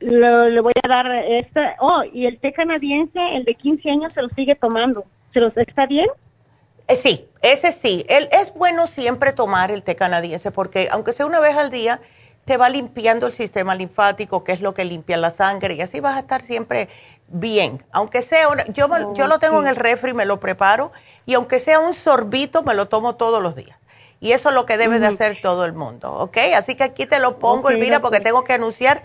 le 0.00 0.60
voy 0.60 0.72
a 0.82 0.88
dar 0.88 1.10
este, 1.12 1.74
oh, 1.80 2.02
y 2.04 2.26
el 2.26 2.38
té 2.38 2.52
canadiense, 2.52 3.36
el 3.36 3.44
de 3.44 3.54
15 3.54 3.90
años, 3.90 4.12
se 4.12 4.22
lo 4.22 4.28
sigue 4.30 4.54
tomando. 4.54 5.04
¿Se 5.34 5.40
los 5.40 5.54
está 5.56 5.86
bien? 5.86 6.06
Eh, 6.86 6.96
sí, 6.96 7.28
ese 7.42 7.72
sí. 7.72 8.06
El, 8.08 8.28
es 8.30 8.54
bueno 8.54 8.86
siempre 8.86 9.32
tomar 9.32 9.70
el 9.72 9.82
té 9.82 9.96
canadiense 9.96 10.52
porque 10.52 10.88
aunque 10.90 11.12
sea 11.12 11.26
una 11.26 11.40
vez 11.40 11.56
al 11.56 11.70
día, 11.70 12.00
te 12.44 12.56
va 12.56 12.68
limpiando 12.68 13.26
el 13.26 13.32
sistema 13.32 13.74
linfático, 13.74 14.44
que 14.44 14.52
es 14.52 14.60
lo 14.60 14.74
que 14.74 14.84
limpia 14.84 15.16
la 15.16 15.30
sangre, 15.30 15.74
y 15.74 15.80
así 15.80 16.00
vas 16.00 16.16
a 16.16 16.20
estar 16.20 16.42
siempre 16.42 16.88
bien. 17.28 17.82
Aunque 17.90 18.22
sea, 18.22 18.46
yo, 18.68 19.14
yo 19.14 19.26
lo 19.26 19.38
tengo 19.38 19.60
en 19.60 19.66
el 19.66 19.76
refri, 19.76 20.14
me 20.14 20.26
lo 20.26 20.38
preparo, 20.40 20.92
y 21.26 21.34
aunque 21.34 21.58
sea 21.58 21.80
un 21.80 21.94
sorbito, 21.94 22.62
me 22.62 22.74
lo 22.74 22.86
tomo 22.86 23.16
todos 23.16 23.42
los 23.42 23.54
días. 23.56 23.78
Y 24.20 24.32
eso 24.32 24.50
es 24.50 24.54
lo 24.54 24.66
que 24.66 24.76
debe 24.76 24.98
de 25.00 25.06
hacer 25.06 25.38
todo 25.42 25.64
el 25.64 25.72
mundo, 25.72 26.12
¿ok? 26.12 26.36
Así 26.54 26.76
que 26.76 26.84
aquí 26.84 27.06
te 27.06 27.18
lo 27.18 27.38
pongo, 27.38 27.70
Elvira, 27.70 28.00
porque 28.00 28.20
tengo 28.20 28.44
que 28.44 28.52
anunciar 28.52 29.02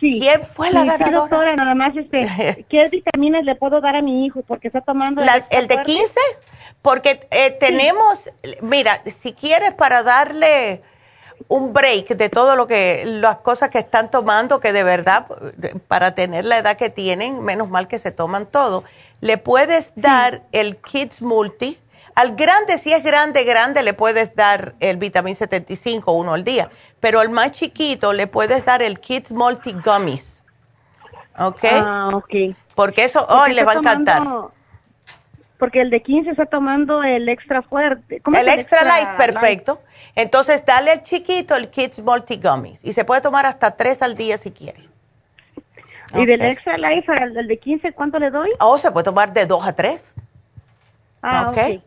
¿Quién 0.00 0.42
fue 0.44 0.70
la 0.70 0.84
ganadora? 0.84 1.18
doctora, 1.18 1.56
nada 1.56 1.74
más, 1.74 1.96
este, 1.96 2.64
¿qué 2.68 2.88
vitaminas 2.88 3.44
le 3.44 3.54
puedo 3.54 3.80
dar 3.80 3.96
a 3.96 4.02
mi 4.02 4.24
hijo? 4.26 4.42
Porque 4.42 4.68
está 4.68 4.80
tomando... 4.80 5.22
¿El, 5.50 5.66
de 5.68 5.82
15? 5.82 6.20
Porque 6.82 7.26
eh, 7.30 7.50
tenemos, 7.52 8.30
mira, 8.60 9.02
si 9.20 9.32
quieres 9.32 9.72
para 9.72 10.02
darle 10.02 10.82
un 11.48 11.72
break 11.72 12.08
de 12.08 12.28
todo 12.28 12.56
lo 12.56 12.66
que, 12.66 13.04
las 13.06 13.38
cosas 13.38 13.70
que 13.70 13.78
están 13.78 14.10
tomando, 14.10 14.60
que 14.60 14.72
de 14.72 14.82
verdad, 14.84 15.26
para 15.86 16.14
tener 16.14 16.44
la 16.44 16.58
edad 16.58 16.76
que 16.76 16.90
tienen, 16.90 17.42
menos 17.42 17.68
mal 17.68 17.88
que 17.88 17.98
se 17.98 18.10
toman 18.10 18.46
todo, 18.46 18.84
le 19.20 19.38
puedes 19.38 19.92
dar 19.96 20.42
el 20.52 20.76
Kids 20.76 21.22
Multi, 21.22 21.78
al 22.18 22.34
grande, 22.34 22.78
si 22.78 22.92
es 22.92 23.04
grande, 23.04 23.44
grande, 23.44 23.84
le 23.84 23.94
puedes 23.94 24.34
dar 24.34 24.74
el 24.80 24.96
vitamín 24.96 25.36
75, 25.36 26.10
uno 26.10 26.34
al 26.34 26.42
día. 26.42 26.68
Pero 26.98 27.20
al 27.20 27.30
más 27.30 27.52
chiquito 27.52 28.12
le 28.12 28.26
puedes 28.26 28.64
dar 28.64 28.82
el 28.82 28.98
Kids 28.98 29.30
Multi 29.30 29.72
Gummies. 29.72 30.42
¿Ok? 31.38 31.60
Ah, 31.70 32.10
ok. 32.12 32.56
Porque 32.74 33.04
eso 33.04 33.24
hoy 33.28 33.52
le 33.52 33.62
va 33.62 33.74
a 33.74 33.74
encantar. 33.76 34.26
porque 35.58 35.80
el 35.80 35.90
de 35.90 36.02
15 36.02 36.30
está 36.30 36.46
tomando 36.46 37.04
el 37.04 37.28
extra 37.28 37.62
fuerte. 37.62 38.20
el, 38.34 38.48
extra, 38.48 38.82
light, 38.82 39.16
perfecto. 39.16 39.80
Entonces, 40.16 40.66
dale 40.66 40.90
al 40.90 41.04
chiquito 41.04 41.54
el 41.54 41.70
Kids 41.70 42.00
Multi 42.00 42.40
Gummies. 42.42 42.80
Y 42.82 42.94
se 42.94 43.04
puede 43.04 43.20
tomar 43.20 43.46
hasta 43.46 43.76
tres 43.76 44.02
al 44.02 44.16
día 44.16 44.38
si 44.38 44.50
quiere. 44.50 44.88
¿Y 46.16 46.26
del 46.26 46.42
extra 46.42 46.78
life 46.78 47.12
al 47.12 47.46
de 47.46 47.58
15 47.60 47.92
cuánto 47.92 48.18
le 48.18 48.30
doy? 48.30 48.50
Oh, 48.58 48.76
se 48.76 48.90
puede 48.90 49.04
tomar 49.04 49.32
de 49.32 49.46
dos 49.46 49.64
a 49.64 49.72
tres. 49.72 50.12
Ah, 51.22 51.46
ok. 51.50 51.80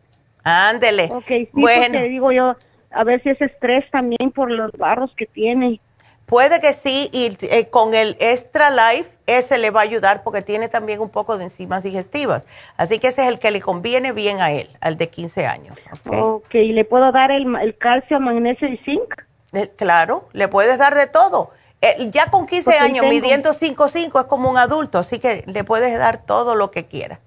Ándele. 0.44 1.08
Ok, 1.12 1.26
sí, 1.26 1.48
bueno. 1.52 2.00
digo 2.00 2.32
yo, 2.32 2.56
a 2.90 3.04
ver 3.04 3.22
si 3.22 3.30
es 3.30 3.40
estrés 3.40 3.88
también 3.90 4.30
por 4.32 4.50
los 4.50 4.72
barros 4.72 5.12
que 5.16 5.26
tiene. 5.26 5.80
Puede 6.26 6.60
que 6.60 6.72
sí, 6.72 7.10
y 7.12 7.36
eh, 7.42 7.68
con 7.68 7.92
el 7.92 8.16
Extra 8.18 8.70
Life 8.70 9.10
ese 9.26 9.58
le 9.58 9.70
va 9.70 9.80
a 9.80 9.82
ayudar 9.82 10.22
porque 10.22 10.40
tiene 10.40 10.68
también 10.68 11.00
un 11.00 11.10
poco 11.10 11.36
de 11.36 11.44
enzimas 11.44 11.82
digestivas. 11.82 12.46
Así 12.76 12.98
que 12.98 13.08
ese 13.08 13.22
es 13.22 13.28
el 13.28 13.38
que 13.38 13.50
le 13.50 13.60
conviene 13.60 14.12
bien 14.12 14.40
a 14.40 14.50
él, 14.50 14.70
al 14.80 14.96
de 14.96 15.10
15 15.10 15.46
años. 15.46 15.76
Ok, 16.06 16.54
¿y 16.54 16.72
le 16.72 16.84
puedo 16.84 17.12
dar 17.12 17.30
el, 17.30 17.76
calcio, 17.78 18.18
magnesio 18.18 18.68
y 18.68 18.78
zinc? 18.78 19.14
Eh, 19.52 19.70
claro, 19.76 20.28
le 20.32 20.48
puedes 20.48 20.78
dar 20.78 20.94
de 20.94 21.06
todo. 21.06 21.50
Eh, 21.82 22.08
ya 22.10 22.30
con 22.30 22.46
15 22.46 22.78
años, 22.78 23.04
midiendo 23.06 23.52
5'5 23.52 24.20
es 24.20 24.26
como 24.26 24.48
un 24.48 24.56
adulto, 24.56 24.98
así 24.98 25.18
que 25.18 25.44
le 25.46 25.64
puedes 25.64 25.98
dar 25.98 26.24
todo 26.24 26.54
lo 26.54 26.70
que 26.70 26.86
quiera. 26.86 27.20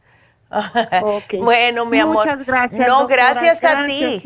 bueno, 1.39 1.85
mi 1.85 1.99
amor. 1.99 2.25
Muchas 2.25 2.45
gracias. 2.45 2.87
No, 2.87 3.07
gracias, 3.07 3.63
a 3.63 3.85
ti. 3.85 4.23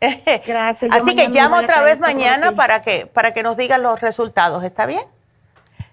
Gracias. 0.46 0.92
Así 0.94 1.16
que 1.16 1.28
llama 1.28 1.58
otra 1.58 1.82
vez 1.82 1.98
mañana 1.98 2.52
para 2.52 2.82
que 2.82 3.06
para 3.06 3.34
que 3.34 3.42
nos 3.42 3.56
digan 3.56 3.82
los 3.82 4.00
resultados, 4.00 4.62
¿está 4.62 4.86
bien? 4.86 5.02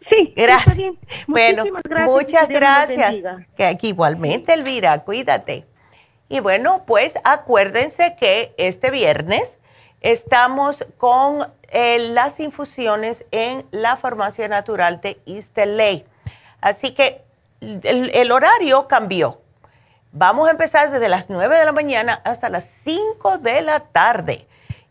Sí, 0.07 0.31
gracias. 0.35 0.77
Bien. 0.77 0.99
Bueno, 1.27 1.63
muchas 2.05 2.47
gracias. 2.47 3.15
Que 3.57 3.65
aquí 3.65 3.87
igualmente, 3.89 4.53
Elvira, 4.53 5.03
cuídate. 5.03 5.65
Y 6.29 6.39
bueno, 6.39 6.83
pues 6.85 7.15
acuérdense 7.23 8.15
que 8.15 8.53
este 8.57 8.91
viernes 8.91 9.57
estamos 10.01 10.85
con 10.97 11.47
eh, 11.69 11.97
las 11.97 12.39
infusiones 12.39 13.25
en 13.31 13.65
la 13.71 13.97
farmacia 13.97 14.47
natural 14.47 15.01
de 15.01 15.19
East 15.25 15.57
Así 16.61 16.93
que 16.93 17.23
el 17.59 18.31
horario 18.31 18.87
cambió 18.87 19.41
Vamos 20.17 20.47
a 20.47 20.51
empezar 20.51 20.91
desde 20.91 21.09
las 21.09 21.29
9 21.29 21.59
de 21.59 21.65
la 21.65 21.73
mañana 21.73 22.21
hasta 22.23 22.47
las 22.47 22.63
5 22.85 23.39
de 23.39 23.61
la 23.61 23.81
tarde. 23.81 24.47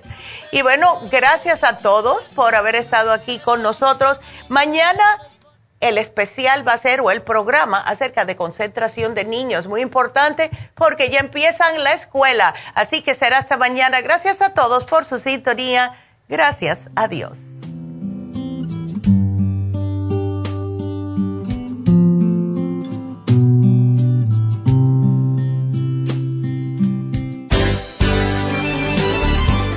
Y 0.53 0.63
bueno, 0.63 1.01
gracias 1.11 1.65
a 1.65 1.79
todos 1.79 2.23
por 2.37 2.55
haber 2.55 2.77
estado 2.77 3.13
aquí 3.13 3.41
con 3.41 3.63
nosotros. 3.63 4.21
Mañana 4.49 5.03
el 5.83 5.99
especial 5.99 6.67
va 6.67 6.73
a 6.73 6.79
ser 6.79 7.01
o 7.01 7.11
el 7.11 7.21
programa 7.23 7.79
acerca 7.79 8.25
de 8.25 8.37
concentración 8.37 9.15
de 9.15 9.25
niños, 9.25 9.67
muy 9.67 9.83
importante 9.83 10.51
porque 10.75 11.11
ya 11.11 11.19
empiezan 11.19 11.83
la 11.83 11.93
escuela. 11.93 12.55
Así 12.75 13.03
que 13.03 13.15
será 13.15 13.39
hasta 13.39 13.59
mañana. 13.59 14.01
Gracias 14.01 14.41
a 14.41 14.55
todos 14.55 14.85
por 14.85 15.05
su 15.05 15.19
sintonía. 15.19 15.93
Gracias 16.29 16.89
a 16.95 17.09
Dios. 17.09 17.52